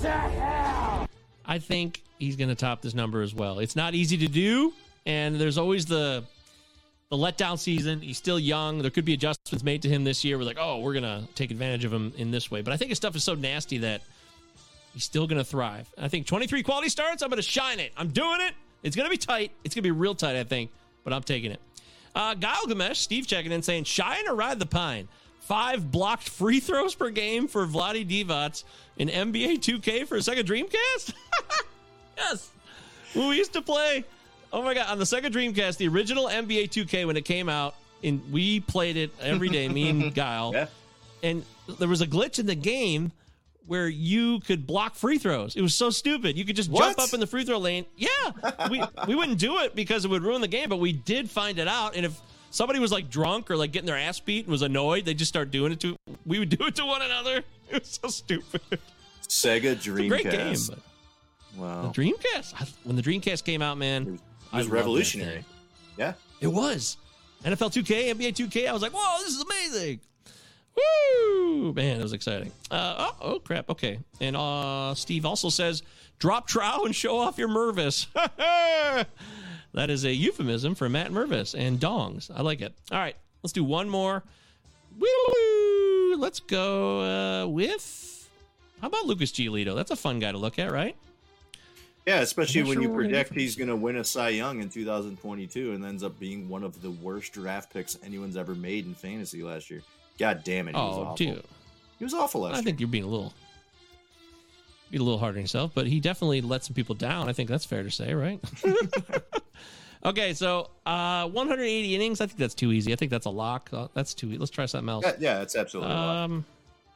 to 0.02 0.12
hell. 0.12 1.10
I 1.46 1.60
think 1.60 2.04
he's 2.20 2.36
going 2.36 2.50
to 2.50 2.56
top 2.56 2.82
this 2.82 2.94
number 2.94 3.22
as 3.22 3.34
well. 3.34 3.60
It's 3.60 3.76
not 3.76 3.96
easy 3.96 4.18
to 4.18 4.28
do, 4.28 4.74
and 5.06 5.36
there's 5.36 5.58
always 5.58 5.86
the 5.86 6.26
the 7.10 7.18
letdown 7.18 7.60
season. 7.60 8.02
He's 8.02 8.18
still 8.18 8.40
young. 8.40 8.80
There 8.80 8.90
could 8.90 9.06
be 9.06 9.14
adjustments 9.14 9.64
made 9.64 9.82
to 9.84 9.90
him 9.90 10.04
this 10.04 10.24
year. 10.24 10.38
We're 10.38 10.44
like, 10.44 10.58
oh, 10.60 10.80
we're 10.80 10.94
gonna 10.94 11.28
take 11.36 11.52
advantage 11.52 11.86
of 11.86 11.94
him 11.94 12.14
in 12.18 12.32
this 12.32 12.50
way. 12.50 12.62
But 12.62 12.74
I 12.74 12.78
think 12.78 12.90
his 12.90 12.98
stuff 12.98 13.16
is 13.16 13.24
so 13.24 13.36
nasty 13.36 13.80
that 13.80 14.02
he's 14.94 15.04
still 15.04 15.28
gonna 15.28 15.44
thrive. 15.44 15.88
I 15.98 16.08
think 16.08 16.26
23 16.26 16.64
quality 16.64 16.90
starts. 16.90 17.22
I'm 17.22 17.30
gonna 17.30 17.42
shine 17.42 17.80
it. 17.80 17.92
I'm 17.96 18.10
doing 18.10 18.42
it. 18.42 18.54
It's 18.82 18.96
gonna 18.96 19.10
be 19.10 19.18
tight. 19.18 19.52
It's 19.64 19.76
gonna 19.76 19.84
be 19.84 19.92
real 19.92 20.16
tight, 20.16 20.36
I 20.36 20.44
think. 20.44 20.72
But 21.04 21.14
I'm 21.14 21.24
taking 21.24 21.52
it. 21.52 21.60
Uh, 22.16 22.34
Gilgamesh, 22.34 22.98
Steve 22.98 23.28
checking 23.28 23.52
in 23.52 23.62
saying, 23.62 23.84
shine 23.84 24.28
or 24.28 24.36
ride 24.36 24.58
the 24.58 24.66
pine. 24.66 25.08
Five 25.42 25.92
blocked 25.92 26.28
free 26.28 26.60
throws 26.60 26.96
per 26.96 27.12
game 27.12 27.48
for 27.48 27.68
Vlade 27.68 28.10
Divac 28.10 28.64
in 28.98 29.10
NBA 29.10 29.60
2K 29.60 30.08
for 30.08 30.16
a 30.16 30.22
second 30.22 30.48
Dreamcast. 30.48 31.14
yes, 32.18 32.50
when 33.14 33.28
we 33.28 33.38
used 33.38 33.54
to 33.54 33.62
play 33.62 34.06
Oh 34.54 34.62
my 34.62 34.74
god! 34.74 34.88
On 34.90 34.98
the 35.00 35.06
Sega 35.06 35.26
Dreamcast, 35.32 35.78
the 35.78 35.88
original 35.88 36.28
NBA 36.28 36.70
2K 36.70 37.06
when 37.06 37.18
it 37.18 37.26
came 37.26 37.50
out, 37.50 37.76
and 38.04 38.22
we 38.32 38.60
played 38.62 38.98
it 38.98 39.12
every 39.22 39.50
day. 39.50 39.68
me 39.68 39.90
and 39.90 40.14
Guile, 40.16 40.52
Yeah. 40.54 40.68
and 41.24 41.44
there 41.80 41.88
was 41.88 42.02
a 42.02 42.08
glitch 42.08 42.40
in 42.40 42.46
the 42.46 42.56
game 42.56 43.12
where 43.68 43.88
you 43.88 44.40
could 44.42 44.68
block 44.68 44.94
free 44.96 45.18
throws. 45.18 45.56
It 45.56 45.62
was 45.62 45.74
so 45.74 45.90
stupid. 45.90 46.38
You 46.38 46.46
could 46.46 46.56
just 46.56 46.72
jump 46.72 47.00
up 47.00 47.14
in 47.14 47.20
the 47.20 47.26
free 47.28 47.44
throw 47.46 47.58
lane. 47.58 47.86
Yeah, 47.98 48.08
we 48.70 48.82
we 49.08 49.16
wouldn't 49.16 49.40
do 49.40 49.60
it 49.60 49.76
because 49.76 50.06
it 50.06 50.10
would 50.10 50.24
ruin 50.24 50.42
the 50.42 50.48
game, 50.48 50.70
but 50.70 50.78
we 50.78 50.94
did 50.94 51.30
find 51.30 51.58
it 51.60 51.68
out. 51.68 51.96
And 51.96 52.06
if 52.06 52.20
somebody 52.52 52.80
was 52.80 52.92
like 52.92 53.10
drunk 53.10 53.50
or 53.50 53.58
like 53.58 53.72
getting 53.72 53.88
their 53.88 53.98
ass 53.98 54.20
beat 54.20 54.46
and 54.46 54.52
was 54.52 54.62
annoyed, 54.62 55.06
they 55.06 55.14
just 55.16 55.30
start 55.30 55.50
doing 55.52 55.72
it 55.72 55.80
to. 55.82 55.96
We 56.26 56.38
would 56.40 56.50
do 56.50 56.66
it 56.68 56.76
to 56.76 56.86
one 56.86 57.02
another. 57.02 57.44
It 57.68 57.80
was 57.82 58.00
so 58.02 58.10
stupid. 58.10 58.62
Sega 59.28 59.76
Dreamcast. 59.76 60.08
great 60.10 60.30
game. 60.30 60.56
Wow. 61.58 61.92
the 61.92 62.00
Dreamcast, 62.02 62.74
when 62.84 62.96
the 62.96 63.02
Dreamcast 63.02 63.44
came 63.44 63.64
out, 63.64 63.80
man, 63.80 64.20
It 64.56 64.60
was 64.60 64.68
revolutionary. 64.68 65.44
Yeah. 65.98 66.14
It 66.42 66.48
was. 66.48 66.98
NFL 67.44 67.72
2K, 67.74 68.14
NBA 68.16 68.34
2K. 68.34 68.68
I 68.68 68.74
was 68.74 68.82
like, 68.82 68.92
whoa, 68.94 69.24
this 69.24 69.36
is 69.36 69.42
amazing. 69.42 70.00
Woo! 70.76 71.74
Man, 71.74 72.00
it 72.00 72.04
was 72.04 72.14
exciting. 72.14 72.52
Uh, 72.70 72.96
oh, 72.98 73.16
oh, 73.22 73.40
crap. 73.40 73.70
Okay. 73.70 74.00
And 74.20 74.36
uh, 74.36 74.96
Steve 74.96 75.26
also 75.26 75.50
says, 75.50 75.84
drop 76.20 76.48
trow 76.48 76.86
and 76.86 76.96
show 76.96 77.18
off 77.18 77.38
your 77.38 77.48
Mervis. 77.48 78.08
that 79.74 79.90
is 79.90 80.06
a 80.06 80.14
euphemism 80.14 80.76
for 80.76 80.90
Matt 80.90 81.12
Mervis 81.12 81.56
and 81.58 81.80
dongs. 81.80 82.30
I 82.34 82.42
like 82.42 82.62
it. 82.62 82.74
All 82.92 82.98
right. 82.98 83.16
Let's 83.44 83.54
do 83.54 83.64
one 83.64 83.90
more. 83.90 84.24
Woo! 84.98 86.16
Let's 86.18 86.40
go 86.40 87.02
uh, 87.02 87.48
with, 87.48 88.30
how 88.82 88.88
about 88.88 89.06
Lucas 89.06 89.32
Giolito? 89.32 89.76
That's 89.76 89.92
a 89.92 89.96
fun 89.96 90.20
guy 90.20 90.32
to 90.32 90.38
look 90.38 90.58
at, 90.58 90.72
right? 90.72 90.96
Yeah, 92.06 92.20
especially 92.20 92.62
when 92.64 92.74
sure 92.74 92.82
you 92.84 92.90
what 92.90 92.96
we're 92.98 93.04
gonna 93.04 93.14
predict 93.16 93.34
he's 93.40 93.56
going 93.56 93.68
to 93.70 93.76
win 93.76 93.96
a 93.96 94.04
Cy 94.04 94.30
Young 94.30 94.62
in 94.62 94.70
2022 94.70 95.74
and 95.74 95.84
ends 95.84 96.04
up 96.04 96.20
being 96.20 96.48
one 96.48 96.64
of 96.64 96.80
the 96.82 96.92
worst 96.92 97.34
draft 97.34 97.74
picks 97.74 97.98
anyone's 98.04 98.38
ever 98.38 98.54
made 98.54 98.86
in 98.86 98.94
fantasy 98.94 99.42
last 99.42 99.72
year. 99.72 99.82
God 100.20 100.44
damn 100.44 100.68
it, 100.68 100.76
he 100.76 100.82
was 100.82 100.98
Oh, 100.98 101.02
awful. 101.02 101.16
dude. 101.16 101.44
He 101.98 102.04
was 102.04 102.14
awful 102.14 102.42
last 102.42 102.52
I 102.52 102.56
year. 102.58 102.62
I 102.62 102.64
think 102.64 102.80
you're 102.80 102.90
being 102.90 103.06
a 103.06 103.08
little 103.08 103.34
being 104.92 105.02
a 105.02 105.04
little 105.04 105.18
hard 105.20 105.36
on 105.36 105.42
yourself, 105.42 105.72
but 105.74 105.88
he 105.88 106.00
definitely 106.00 106.42
let 106.42 106.64
some 106.64 106.76
people 106.76 106.94
down. 106.94 107.28
I 107.28 107.34
think 107.34 107.50
that's 107.50 107.66
fair 107.66 107.82
to 107.82 107.90
say, 107.90 108.14
right? 108.14 108.40
okay, 110.06 110.34
so 110.36 110.70
uh 110.86 111.28
180 111.28 111.96
innings. 111.96 112.22
I 112.22 112.28
think 112.28 112.38
that's 112.38 112.54
too 112.54 112.72
easy. 112.72 112.94
I 112.94 112.96
think 112.96 113.10
that's 113.10 113.26
a 113.26 113.32
lock. 113.32 113.70
Uh, 113.74 113.88
that's 113.96 114.14
too. 114.14 114.28
Easy. 114.30 114.38
Let's 114.38 114.52
try 114.52 114.68
something 114.68 114.90
else. 114.90 115.06
Yeah, 115.06 115.16
yeah, 115.20 115.42
it's 115.42 115.56
absolutely. 115.56 115.92
Um, 115.94 116.46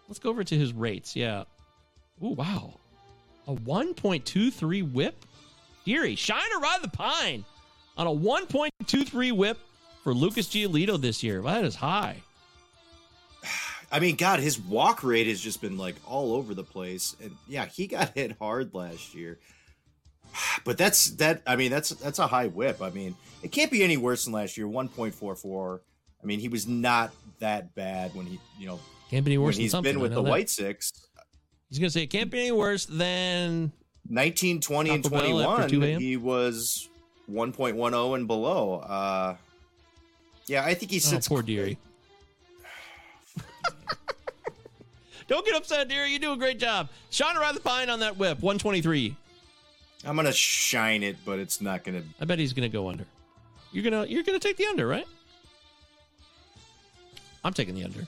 let's 0.07 0.19
go 0.19 0.29
over 0.29 0.43
to 0.43 0.55
his 0.55 0.71
rates. 0.71 1.15
Yeah. 1.15 1.45
Ooh, 2.23 2.29
wow. 2.29 2.75
A 3.49 3.55
1.23 3.55 4.93
whip. 4.93 5.25
Deary, 5.83 6.13
shine 6.13 6.45
or 6.55 6.59
ride 6.59 6.83
the 6.83 6.87
pine 6.87 7.43
on 7.97 8.05
a 8.05 8.11
1.23 8.11 9.31
whip 9.31 9.57
for 10.03 10.13
Lucas 10.13 10.47
Giolito 10.47 11.01
this 11.01 11.23
year. 11.23 11.41
That 11.41 11.63
is 11.65 11.73
high. 11.73 12.21
I 13.91 13.99
mean, 13.99 14.17
God, 14.17 14.39
his 14.39 14.59
walk 14.59 15.03
rate 15.03 15.25
has 15.25 15.41
just 15.41 15.61
been 15.61 15.79
like 15.79 15.95
all 16.05 16.35
over 16.35 16.53
the 16.53 16.63
place, 16.63 17.15
and 17.23 17.35
yeah, 17.47 17.65
he 17.65 17.87
got 17.87 18.09
hit 18.15 18.37
hard 18.39 18.73
last 18.75 19.15
year. 19.15 19.39
But 20.63 20.77
that's 20.77 21.11
that. 21.11 21.41
I 21.47 21.55
mean, 21.55 21.71
that's 21.71 21.89
that's 21.89 22.19
a 22.19 22.27
high 22.27 22.47
whip. 22.47 22.83
I 22.83 22.91
mean, 22.91 23.15
it 23.41 23.51
can't 23.51 23.71
be 23.71 23.81
any 23.81 23.97
worse 23.97 24.25
than 24.25 24.33
last 24.33 24.57
year. 24.57 24.67
One 24.67 24.89
point 24.89 25.15
four 25.15 25.35
four. 25.35 25.81
I 26.21 26.25
mean, 26.25 26.39
he 26.39 26.49
was 26.49 26.67
not 26.67 27.11
that 27.39 27.73
bad 27.73 28.13
when 28.13 28.27
he, 28.27 28.39
you 28.59 28.67
know, 28.67 28.79
Can't 29.09 29.25
be 29.25 29.31
any 29.31 29.37
when 29.39 29.45
worse 29.45 29.55
than 29.55 29.63
he's 29.63 29.73
been 29.73 29.99
with 29.99 30.13
the 30.13 30.21
that. 30.21 30.29
White 30.29 30.49
Six. 30.51 31.08
He's 31.69 31.79
gonna 31.79 31.89
say 31.89 32.03
it 32.03 32.07
can't 32.07 32.31
be 32.31 32.39
any 32.39 32.51
worse 32.51 32.85
than 32.85 33.71
19, 34.09 34.61
20, 34.61 34.89
and 34.89 35.03
Taco 35.03 35.19
Bell 35.19 35.41
after 35.41 35.69
2 35.69 35.77
21, 35.77 36.01
he 36.01 36.17
was 36.17 36.89
1.10 37.31 38.15
and 38.15 38.27
below. 38.27 38.79
Uh, 38.79 39.35
yeah, 40.47 40.65
I 40.65 40.73
think 40.73 40.91
he 40.91 40.97
oh, 40.97 40.99
sits. 40.99 41.27
poor 41.27 41.43
Deary. 41.43 41.77
Don't 45.27 45.45
get 45.45 45.55
upset, 45.55 45.87
Deary. 45.87 46.11
You 46.11 46.17
do 46.17 46.33
a 46.33 46.37
great 46.37 46.57
job. 46.57 46.89
Shine 47.11 47.37
around 47.37 47.53
the 47.53 47.61
pine 47.61 47.91
on 47.91 47.99
that 47.99 48.17
whip. 48.17 48.39
123. 48.39 49.15
I'm 50.05 50.15
gonna 50.15 50.33
shine 50.33 51.03
it, 51.03 51.17
but 51.23 51.37
it's 51.39 51.61
not 51.61 51.83
gonna. 51.83 52.01
I 52.19 52.25
bet 52.25 52.39
he's 52.39 52.53
gonna 52.53 52.69
go 52.69 52.89
under. 52.89 53.05
You're 53.71 53.83
gonna 53.83 54.05
you're 54.05 54.23
gonna 54.23 54.39
take 54.39 54.57
the 54.57 54.65
under, 54.65 54.87
right? 54.87 55.05
I'm 57.43 57.53
taking 57.53 57.75
the 57.75 57.83
under. 57.83 58.07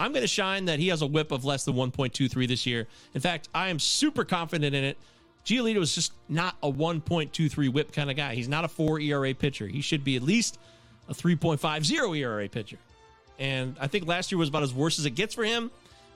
I'm 0.00 0.14
gonna 0.14 0.26
shine 0.26 0.64
that 0.64 0.78
he 0.78 0.88
has 0.88 1.02
a 1.02 1.06
whip 1.06 1.30
of 1.30 1.44
less 1.44 1.66
than 1.66 1.74
1.23 1.74 2.48
this 2.48 2.64
year. 2.64 2.88
In 3.14 3.20
fact, 3.20 3.50
I 3.54 3.68
am 3.68 3.78
super 3.78 4.24
confident 4.24 4.74
in 4.74 4.82
it. 4.82 4.96
Giolito 5.44 5.80
is 5.80 5.94
just 5.94 6.12
not 6.26 6.56
a 6.62 6.72
1.23 6.72 7.68
whip 7.70 7.92
kind 7.92 8.10
of 8.10 8.16
guy. 8.16 8.34
He's 8.34 8.48
not 8.48 8.64
a 8.64 8.68
four 8.68 8.98
ERA 8.98 9.34
pitcher. 9.34 9.66
He 9.66 9.82
should 9.82 10.02
be 10.02 10.16
at 10.16 10.22
least 10.22 10.58
a 11.08 11.14
3.50 11.14 12.16
ERA 12.16 12.48
pitcher. 12.48 12.78
And 13.38 13.76
I 13.78 13.88
think 13.88 14.06
last 14.06 14.32
year 14.32 14.38
was 14.38 14.48
about 14.48 14.62
as 14.62 14.72
worse 14.72 14.98
as 14.98 15.04
it 15.04 15.10
gets 15.10 15.34
for 15.34 15.44
him. 15.44 15.70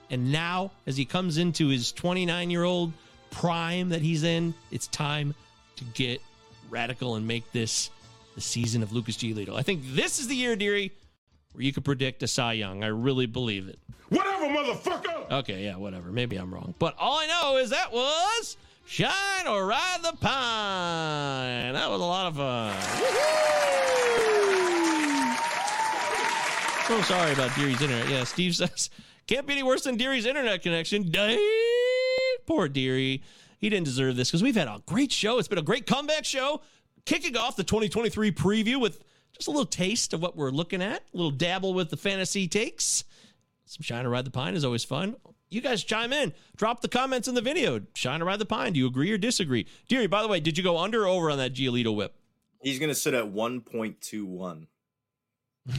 And 0.09 0.31
now, 0.31 0.71
as 0.87 0.97
he 0.97 1.05
comes 1.05 1.37
into 1.37 1.67
his 1.67 1.91
29 1.91 2.49
year 2.49 2.63
old 2.63 2.91
prime 3.29 3.89
that 3.89 4.01
he's 4.01 4.23
in, 4.23 4.55
it's 4.71 4.87
time 4.87 5.35
to 5.75 5.83
get 5.93 6.21
radical 6.71 7.15
and 7.15 7.27
make 7.27 7.51
this 7.51 7.91
the 8.33 8.41
season 8.41 8.81
of 8.81 8.91
Lucas 8.91 9.17
Giolito. 9.17 9.55
I 9.55 9.61
think 9.61 9.81
this 9.85 10.19
is 10.19 10.27
the 10.27 10.35
year, 10.35 10.55
Deary, 10.55 10.91
where 11.55 11.63
you 11.63 11.73
could 11.73 11.85
predict 11.85 12.21
a 12.23 12.27
Cy 12.27 12.53
Young. 12.53 12.83
I 12.83 12.87
really 12.87 13.25
believe 13.25 13.67
it. 13.67 13.79
Whatever, 14.09 14.45
motherfucker! 14.45 15.31
Okay, 15.31 15.63
yeah, 15.63 15.77
whatever. 15.77 16.11
Maybe 16.11 16.35
I'm 16.35 16.53
wrong. 16.53 16.75
But 16.77 16.95
all 16.99 17.17
I 17.17 17.27
know 17.27 17.57
is 17.57 17.71
that 17.71 17.91
was 17.91 18.57
Shine 18.85 19.47
or 19.47 19.65
Ride 19.65 19.99
the 20.03 20.13
Pine. 20.21 21.73
That 21.73 21.89
was 21.89 22.01
a 22.01 22.03
lot 22.03 22.27
of 22.27 22.35
fun. 22.35 22.75
Woohoo! 23.01 23.45
So 26.87 27.01
sorry 27.01 27.33
about 27.33 27.55
Deary's 27.55 27.81
internet. 27.81 28.07
Yeah, 28.09 28.23
Steve 28.25 28.55
says, 28.55 28.91
can't 29.25 29.47
be 29.47 29.53
any 29.53 29.63
worse 29.63 29.83
than 29.83 29.97
Deary's 29.97 30.27
internet 30.27 30.61
connection. 30.61 31.09
Dang. 31.09 31.39
Poor 32.45 32.67
Deary. 32.67 33.23
He 33.57 33.69
didn't 33.69 33.85
deserve 33.85 34.17
this 34.17 34.29
because 34.29 34.43
we've 34.43 34.55
had 34.55 34.67
a 34.67 34.83
great 34.85 35.11
show. 35.11 35.39
It's 35.39 35.47
been 35.47 35.57
a 35.57 35.63
great 35.63 35.87
comeback 35.87 36.25
show. 36.25 36.61
Kicking 37.05 37.35
off 37.35 37.55
the 37.55 37.63
2023 37.63 38.31
preview 38.31 38.79
with 38.79 39.03
just 39.37 39.47
a 39.47 39.51
little 39.51 39.65
taste 39.65 40.13
of 40.13 40.21
what 40.21 40.35
we're 40.35 40.51
looking 40.51 40.81
at, 40.81 41.03
a 41.13 41.17
little 41.17 41.31
dabble 41.31 41.73
with 41.73 41.89
the 41.89 41.97
fantasy 41.97 42.47
takes. 42.47 43.03
Some 43.65 43.83
Shine 43.83 44.05
or 44.05 44.09
Ride 44.09 44.25
the 44.25 44.31
Pine 44.31 44.55
is 44.55 44.63
always 44.63 44.83
fun. 44.83 45.15
You 45.49 45.61
guys 45.61 45.83
chime 45.83 46.13
in. 46.13 46.33
Drop 46.55 46.81
the 46.81 46.87
comments 46.87 47.27
in 47.27 47.35
the 47.35 47.41
video. 47.41 47.81
Shine 47.93 48.21
or 48.21 48.25
Ride 48.25 48.39
the 48.39 48.45
Pine. 48.45 48.73
Do 48.73 48.79
you 48.79 48.87
agree 48.87 49.11
or 49.11 49.17
disagree? 49.17 49.67
Deary, 49.87 50.07
by 50.07 50.21
the 50.21 50.27
way, 50.27 50.39
did 50.39 50.57
you 50.57 50.63
go 50.63 50.77
under 50.77 51.03
or 51.03 51.07
over 51.07 51.31
on 51.31 51.37
that 51.37 51.53
Giolito 51.53 51.95
whip? 51.95 52.15
He's 52.61 52.79
gonna 52.79 52.95
sit 52.95 53.13
at 53.13 53.25
1.21. 53.25 54.67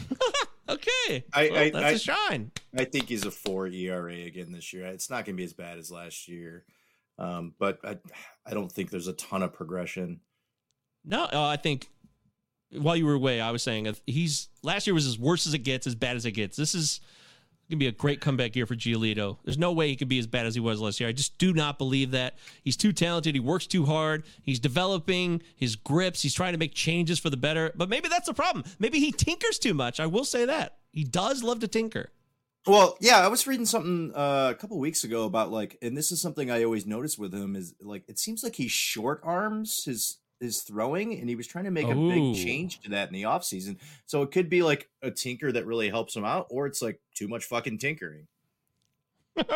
Okay. 0.69 1.25
I, 1.33 1.49
Well, 1.51 1.61
I, 1.61 1.71
that's 1.71 1.85
I, 1.85 1.91
a 1.91 1.99
shine. 1.99 2.51
I 2.77 2.85
think 2.85 3.09
he's 3.09 3.25
a 3.25 3.31
four 3.31 3.67
ERA 3.69 4.15
again 4.15 4.53
this 4.53 4.73
year. 4.73 4.87
It's 4.87 5.11
not 5.11 5.25
going 5.25 5.37
to 5.37 5.41
be 5.41 5.45
as 5.45 5.53
bad 5.53 5.79
as 5.79 5.91
last 5.91 6.29
year, 6.29 6.65
um, 7.19 7.55
but 7.59 7.79
I, 7.85 7.99
I 8.45 8.55
don't 8.55 8.71
think 8.71 8.91
there's 8.91 9.07
a 9.07 9.13
ton 9.13 9.43
of 9.43 9.53
progression. 9.53 10.21
No, 11.05 11.25
uh, 11.25 11.47
I 11.47 11.57
think 11.57 11.89
while 12.73 12.97
you 12.97 13.07
were 13.07 13.15
away, 13.15 13.41
I 13.41 13.51
was 13.51 13.63
saying 13.63 13.89
uh, 13.89 13.95
he's 14.07 14.49
last 14.63 14.87
year 14.87 14.95
was 14.95 15.07
as 15.07 15.19
worse 15.19 15.47
as 15.47 15.55
it 15.55 15.59
gets, 15.59 15.87
as 15.87 15.95
bad 15.95 16.17
as 16.17 16.27
it 16.27 16.33
gets. 16.33 16.57
This 16.57 16.75
is 16.75 17.01
gonna 17.69 17.79
be 17.79 17.87
a 17.87 17.93
great 17.93 18.21
comeback 18.21 18.55
year 18.55 18.67
for 18.67 18.77
Giolito. 18.77 19.39
There's 19.45 19.59
no 19.59 19.73
way 19.73 19.89
he 19.89 19.97
could 19.97 20.09
be 20.09 20.19
as 20.19 20.27
bad 20.27 20.47
as 20.47 20.55
he 20.55 20.61
was 20.61 20.81
last 20.81 21.01
year. 21.01 21.09
I 21.09 21.13
just 21.13 21.37
do 21.39 21.53
not 21.53 21.79
believe 21.79 22.13
that. 22.13 22.39
He's 22.63 22.77
too 22.77 22.93
talented. 22.93 23.35
He 23.35 23.41
works 23.41 23.67
too 23.67 23.85
hard. 23.87 24.25
He's 24.43 24.61
developing 24.61 25.43
his 25.57 25.77
grips. 25.77 26.23
He's 26.23 26.35
trying 26.35 26.53
to 26.53 26.59
make 26.59 26.75
changes 26.75 27.19
for 27.19 27.31
the 27.31 27.37
better. 27.37 27.73
But 27.75 27.89
maybe 27.89 28.09
that's 28.09 28.27
the 28.27 28.35
problem. 28.35 28.65
Maybe 28.79 29.01
he 29.01 29.13
tinkers 29.13 29.59
too 29.59 29.75
much. 29.75 29.99
I 29.99 30.07
will 30.07 30.25
say 30.25 30.45
that. 30.45 30.79
He 30.93 31.05
does 31.05 31.43
love 31.43 31.61
to 31.61 31.69
tinker. 31.69 32.11
Well, 32.67 32.97
yeah, 33.01 33.19
I 33.19 33.29
was 33.29 33.47
reading 33.47 33.67
something 33.67 34.13
uh, 34.15 34.49
a 34.51 34.55
couple 34.55 34.79
weeks 34.81 35.05
ago 35.05 35.25
about 35.25 35.53
like, 35.53 35.79
and 35.83 35.97
this 35.97 36.11
is 36.11 36.21
something 36.21 36.51
I 36.51 36.65
always 36.65 36.85
notice 36.85 37.17
with 37.17 37.33
him 37.33 37.55
is 37.55 37.75
like, 37.81 38.05
it 38.09 38.19
seems 38.19 38.43
like 38.43 38.57
he 38.57 38.67
short 38.67 39.21
arms 39.23 39.85
his 39.85 40.19
his 40.41 40.63
throwing, 40.63 41.19
and 41.19 41.29
he 41.29 41.35
was 41.35 41.47
trying 41.47 41.65
to 41.65 41.71
make 41.71 41.89
a 41.89 41.95
big 41.95 42.35
change 42.35 42.81
to 42.81 42.91
that 42.91 43.09
in 43.09 43.15
the 43.15 43.23
offseason. 43.23 43.77
So 44.07 44.23
it 44.23 44.31
could 44.31 44.49
be 44.49 44.63
like 44.63 44.89
a 45.03 45.11
tinker 45.11 45.53
that 45.53 45.67
really 45.67 45.89
helps 45.89 46.15
him 46.15 46.25
out, 46.25 46.47
or 46.51 46.67
it's 46.67 46.83
like 46.83 47.01
too 47.15 47.29
much 47.29 47.45
fucking 47.45 47.79
tinkering. 47.79 48.27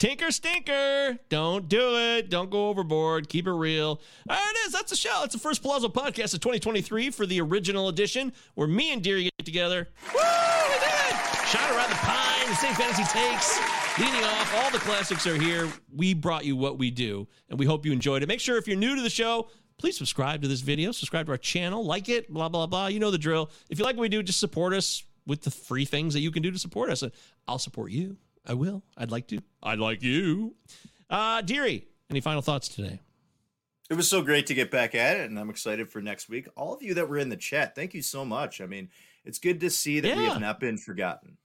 Tinker 0.00 0.30
stinker. 0.30 1.18
Don't 1.28 1.68
do 1.68 1.98
it. 1.98 2.30
Don't 2.30 2.48
go 2.48 2.70
overboard. 2.70 3.28
Keep 3.28 3.46
it 3.46 3.52
real. 3.52 4.00
There 4.26 4.38
it 4.38 4.56
is. 4.66 4.72
That's 4.72 4.88
the 4.88 4.96
show. 4.96 5.20
It's 5.24 5.34
the 5.34 5.38
first 5.38 5.60
Palazzo 5.60 5.88
podcast 5.88 6.32
of 6.32 6.40
2023 6.40 7.10
for 7.10 7.26
the 7.26 7.38
original 7.42 7.88
edition 7.88 8.32
where 8.54 8.66
me 8.66 8.94
and 8.94 9.02
Deary 9.02 9.24
get 9.24 9.44
together. 9.44 9.88
Woo! 10.14 10.20
We 10.20 10.74
did 10.78 11.10
it! 11.10 11.46
Shot 11.48 11.70
around 11.72 11.90
the 11.90 11.96
pine, 11.96 12.48
the 12.48 12.54
same 12.54 12.72
fantasy 12.74 13.02
takes. 13.02 13.58
Leading 13.98 14.24
off, 14.24 14.54
all 14.56 14.70
the 14.70 14.78
classics 14.78 15.26
are 15.26 15.36
here. 15.36 15.68
We 15.94 16.14
brought 16.14 16.46
you 16.46 16.56
what 16.56 16.78
we 16.78 16.90
do, 16.90 17.28
and 17.50 17.58
we 17.58 17.66
hope 17.66 17.84
you 17.84 17.92
enjoyed 17.92 18.22
it. 18.22 18.26
Make 18.26 18.40
sure 18.40 18.56
if 18.56 18.66
you're 18.66 18.78
new 18.78 18.96
to 18.96 19.02
the 19.02 19.10
show, 19.10 19.50
please 19.80 19.96
subscribe 19.96 20.42
to 20.42 20.48
this 20.48 20.60
video, 20.60 20.92
subscribe 20.92 21.26
to 21.26 21.32
our 21.32 21.38
channel, 21.38 21.84
like 21.84 22.08
it, 22.10 22.32
blah, 22.32 22.50
blah, 22.50 22.66
blah. 22.66 22.88
You 22.88 23.00
know 23.00 23.10
the 23.10 23.18
drill. 23.18 23.50
If 23.70 23.78
you 23.78 23.84
like 23.84 23.96
what 23.96 24.02
we 24.02 24.08
do, 24.10 24.22
just 24.22 24.38
support 24.38 24.74
us 24.74 25.02
with 25.26 25.42
the 25.42 25.50
free 25.50 25.86
things 25.86 26.12
that 26.14 26.20
you 26.20 26.30
can 26.30 26.42
do 26.42 26.50
to 26.50 26.58
support 26.58 26.90
us. 26.90 27.02
I'll 27.48 27.58
support 27.58 27.90
you. 27.90 28.18
I 28.46 28.54
will. 28.54 28.82
I'd 28.96 29.10
like 29.10 29.26
to. 29.28 29.38
I'd 29.62 29.78
like 29.78 30.02
you. 30.02 30.54
Uh, 31.08 31.40
Deary, 31.40 31.86
any 32.10 32.20
final 32.20 32.42
thoughts 32.42 32.68
today? 32.68 33.00
It 33.88 33.94
was 33.94 34.06
so 34.06 34.22
great 34.22 34.46
to 34.46 34.54
get 34.54 34.70
back 34.70 34.94
at 34.94 35.16
it, 35.16 35.28
and 35.28 35.38
I'm 35.38 35.50
excited 35.50 35.90
for 35.90 36.00
next 36.00 36.28
week. 36.28 36.46
All 36.56 36.74
of 36.74 36.82
you 36.82 36.94
that 36.94 37.08
were 37.08 37.18
in 37.18 37.28
the 37.28 37.36
chat, 37.36 37.74
thank 37.74 37.94
you 37.94 38.02
so 38.02 38.24
much. 38.24 38.60
I 38.60 38.66
mean, 38.66 38.88
it's 39.24 39.38
good 39.38 39.60
to 39.60 39.70
see 39.70 39.98
that 40.00 40.16
we 40.16 40.24
have 40.24 40.40
not 40.40 40.60
been 40.60 40.76
forgotten. 40.76 41.38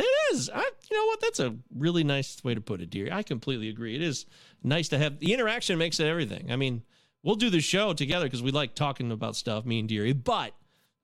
It 0.00 0.34
is. 0.34 0.48
I, 0.48 0.60
you 0.90 0.96
know 0.96 1.06
what? 1.06 1.20
That's 1.20 1.40
a 1.40 1.54
really 1.76 2.04
nice 2.04 2.42
way 2.42 2.54
to 2.54 2.60
put 2.60 2.80
it, 2.80 2.90
dear. 2.90 3.12
I 3.12 3.22
completely 3.22 3.68
agree. 3.68 3.94
It 3.94 4.02
is 4.02 4.26
nice 4.62 4.88
to 4.88 4.98
have 4.98 5.18
the 5.18 5.32
interaction 5.32 5.78
makes 5.78 6.00
it 6.00 6.06
everything. 6.06 6.50
I 6.50 6.56
mean, 6.56 6.82
we'll 7.22 7.36
do 7.36 7.50
the 7.50 7.60
show 7.60 7.92
together 7.92 8.26
because 8.26 8.42
we 8.42 8.50
like 8.50 8.74
talking 8.74 9.12
about 9.12 9.36
stuff, 9.36 9.64
me 9.64 9.78
and 9.78 9.88
Deary, 9.88 10.12
but 10.12 10.54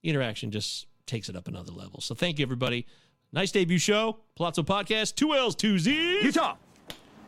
the 0.03 0.09
interaction 0.11 0.51
just 0.51 0.87
takes 1.07 1.29
it 1.29 1.37
up 1.37 1.49
another 1.49 1.73
level. 1.73 2.01
So 2.01 2.15
thank 2.15 2.39
you, 2.39 2.45
everybody. 2.45 2.87
Nice 3.33 3.53
debut 3.53 3.79
show. 3.79 4.19
Palazzo 4.37 4.63
Podcast. 4.63 5.15
Two 5.15 5.35
L's, 5.35 5.55
two 5.55 5.79
Z's. 5.79 6.25
Utah, 6.25 6.57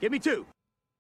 give 0.00 0.12
me 0.12 0.18
two. 0.18 0.46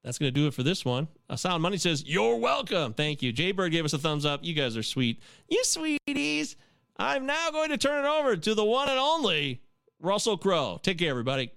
That's 0.04 0.18
going 0.18 0.32
to 0.32 0.40
do 0.40 0.46
it 0.46 0.54
for 0.54 0.62
this 0.62 0.84
one. 0.84 1.08
Uh, 1.28 1.36
Sound 1.36 1.62
Money 1.62 1.76
says, 1.76 2.04
You're 2.06 2.36
welcome. 2.36 2.94
Thank 2.94 3.20
you. 3.22 3.32
Jay 3.32 3.52
Bird 3.52 3.72
gave 3.72 3.84
us 3.84 3.92
a 3.92 3.98
thumbs 3.98 4.24
up. 4.24 4.44
You 4.44 4.54
guys 4.54 4.76
are 4.76 4.82
sweet. 4.82 5.20
You 5.48 5.62
sweeties. 5.64 6.56
I'm 6.96 7.26
now 7.26 7.50
going 7.50 7.70
to 7.70 7.78
turn 7.78 8.04
it 8.04 8.08
over 8.08 8.36
to 8.36 8.54
the 8.54 8.64
one 8.64 8.88
and 8.88 8.98
only 8.98 9.60
Russell 10.00 10.38
Crowe. 10.38 10.78
Take 10.82 10.98
care, 10.98 11.10
everybody. 11.10 11.50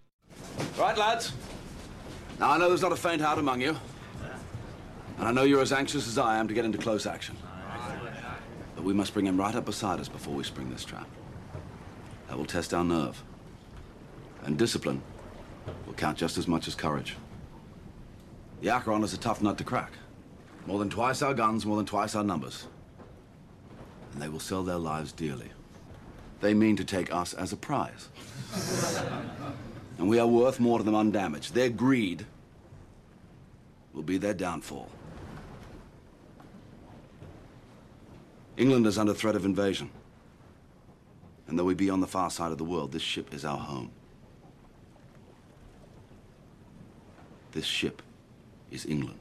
Right, 0.78 0.98
lads. 0.98 1.32
Now, 2.40 2.50
I 2.50 2.58
know 2.58 2.70
there's 2.70 2.82
not 2.82 2.92
a 2.92 2.96
faint 2.96 3.22
heart 3.22 3.38
among 3.38 3.62
you. 3.62 3.78
And 5.20 5.28
I 5.28 5.32
know 5.32 5.44
you're 5.44 5.62
as 5.62 5.72
anxious 5.72 6.08
as 6.08 6.18
I 6.18 6.38
am 6.38 6.48
to 6.48 6.54
get 6.56 6.66
into 6.66 6.80
close 6.80 7.06
action. 7.06 7.38
But 8.76 8.84
we 8.84 8.94
must 8.94 9.14
bring 9.14 9.28
him 9.28 9.38
right 9.40 9.54
up 9.54 9.66
beside 9.66 10.00
us 10.00 10.08
before 10.08 10.34
we 10.34 10.44
spring 10.44 10.72
this 10.72 10.84
trap. 10.84 11.08
That 12.30 12.38
will 12.38 12.46
test 12.46 12.74
our 12.74 12.84
nerve. 12.84 13.22
And 14.44 14.58
discipline 14.58 15.04
will 15.86 15.94
count 15.94 16.18
just 16.18 16.40
as 16.40 16.48
much 16.48 16.68
as 16.68 16.74
courage. 16.74 17.18
The 18.62 18.70
Acheron 18.70 19.04
is 19.04 19.14
a 19.14 19.20
tough 19.20 19.44
nut 19.44 19.60
to 19.60 19.64
crack. 19.64 19.92
More 20.66 20.80
than 20.80 20.90
twice 20.90 21.22
our 21.22 21.36
guns, 21.36 21.64
more 21.64 21.78
than 21.78 21.86
twice 21.86 22.16
our 22.16 22.24
numbers. 22.24 22.66
And 24.14 24.22
they 24.22 24.30
will 24.30 24.40
sell 24.40 24.64
their 24.64 24.78
lives 24.78 25.12
dearly. 25.12 25.52
They 26.42 26.56
mean 26.56 26.76
to 26.78 26.84
take 26.84 27.14
us 27.14 27.34
as 27.34 27.54
a 27.54 27.58
prize. 27.58 28.10
and 29.98 30.10
we 30.10 30.20
are 30.20 30.28
worth 30.28 30.60
more 30.60 30.80
to 30.80 30.84
them 30.84 30.96
undamaged. 30.96 31.54
Their 31.54 31.70
greed 31.70 32.26
will 33.94 34.04
be 34.04 34.18
their 34.18 34.34
downfall. 34.34 34.90
England 38.58 38.86
is 38.88 38.98
under 38.98 39.14
threat 39.14 39.36
of 39.36 39.46
invasion. 39.46 39.90
And 41.48 41.58
though 41.58 41.64
we 41.64 41.74
be 41.74 41.90
on 41.90 42.02
the 42.02 42.08
far 42.08 42.30
side 42.30 42.52
of 42.52 42.58
the 42.58 42.64
world, 42.64 42.92
this 42.92 43.02
ship 43.02 43.34
is 43.34 43.46
our 43.46 43.58
home. 43.58 43.92
This 47.52 47.66
ship 47.66 48.02
is 48.72 48.86
England. 48.86 49.20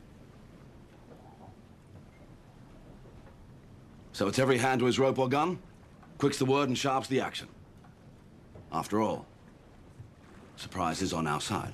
So 4.13 4.29
it's 4.29 4.39
every 4.39 4.59
hand 4.59 4.81
to 4.81 4.87
his 4.87 4.99
rope 4.99 5.19
or 5.19 5.29
gun, 5.29 5.59
quick's 6.21 6.37
the 6.37 6.45
word 6.45 6.69
and 6.69 6.77
sharp's 6.77 7.09
the 7.09 7.19
action. 7.19 7.49
After 8.71 9.01
all, 9.01 9.27
surprise 10.57 11.01
is 11.01 11.15
on 11.15 11.27
our 11.27 11.41
side. 11.41 11.73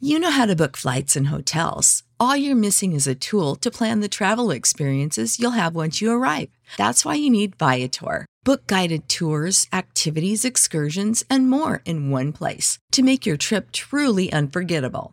You 0.00 0.18
know 0.18 0.32
how 0.32 0.46
to 0.46 0.56
book 0.56 0.76
flights 0.76 1.14
and 1.14 1.28
hotels. 1.28 2.02
All 2.18 2.34
you're 2.34 2.56
missing 2.56 2.94
is 2.94 3.06
a 3.06 3.14
tool 3.14 3.54
to 3.56 3.70
plan 3.70 4.00
the 4.00 4.08
travel 4.08 4.50
experiences 4.50 5.38
you'll 5.38 5.52
have 5.52 5.76
once 5.76 6.00
you 6.00 6.10
arrive. 6.10 6.48
That's 6.76 7.04
why 7.04 7.14
you 7.14 7.30
need 7.30 7.54
Viator. 7.56 8.26
Book 8.42 8.66
guided 8.66 9.08
tours, 9.08 9.68
activities, 9.72 10.44
excursions, 10.44 11.22
and 11.30 11.48
more 11.48 11.80
in 11.84 12.10
one 12.10 12.32
place 12.32 12.78
to 12.90 13.04
make 13.04 13.24
your 13.24 13.36
trip 13.36 13.70
truly 13.70 14.32
unforgettable. 14.32 15.12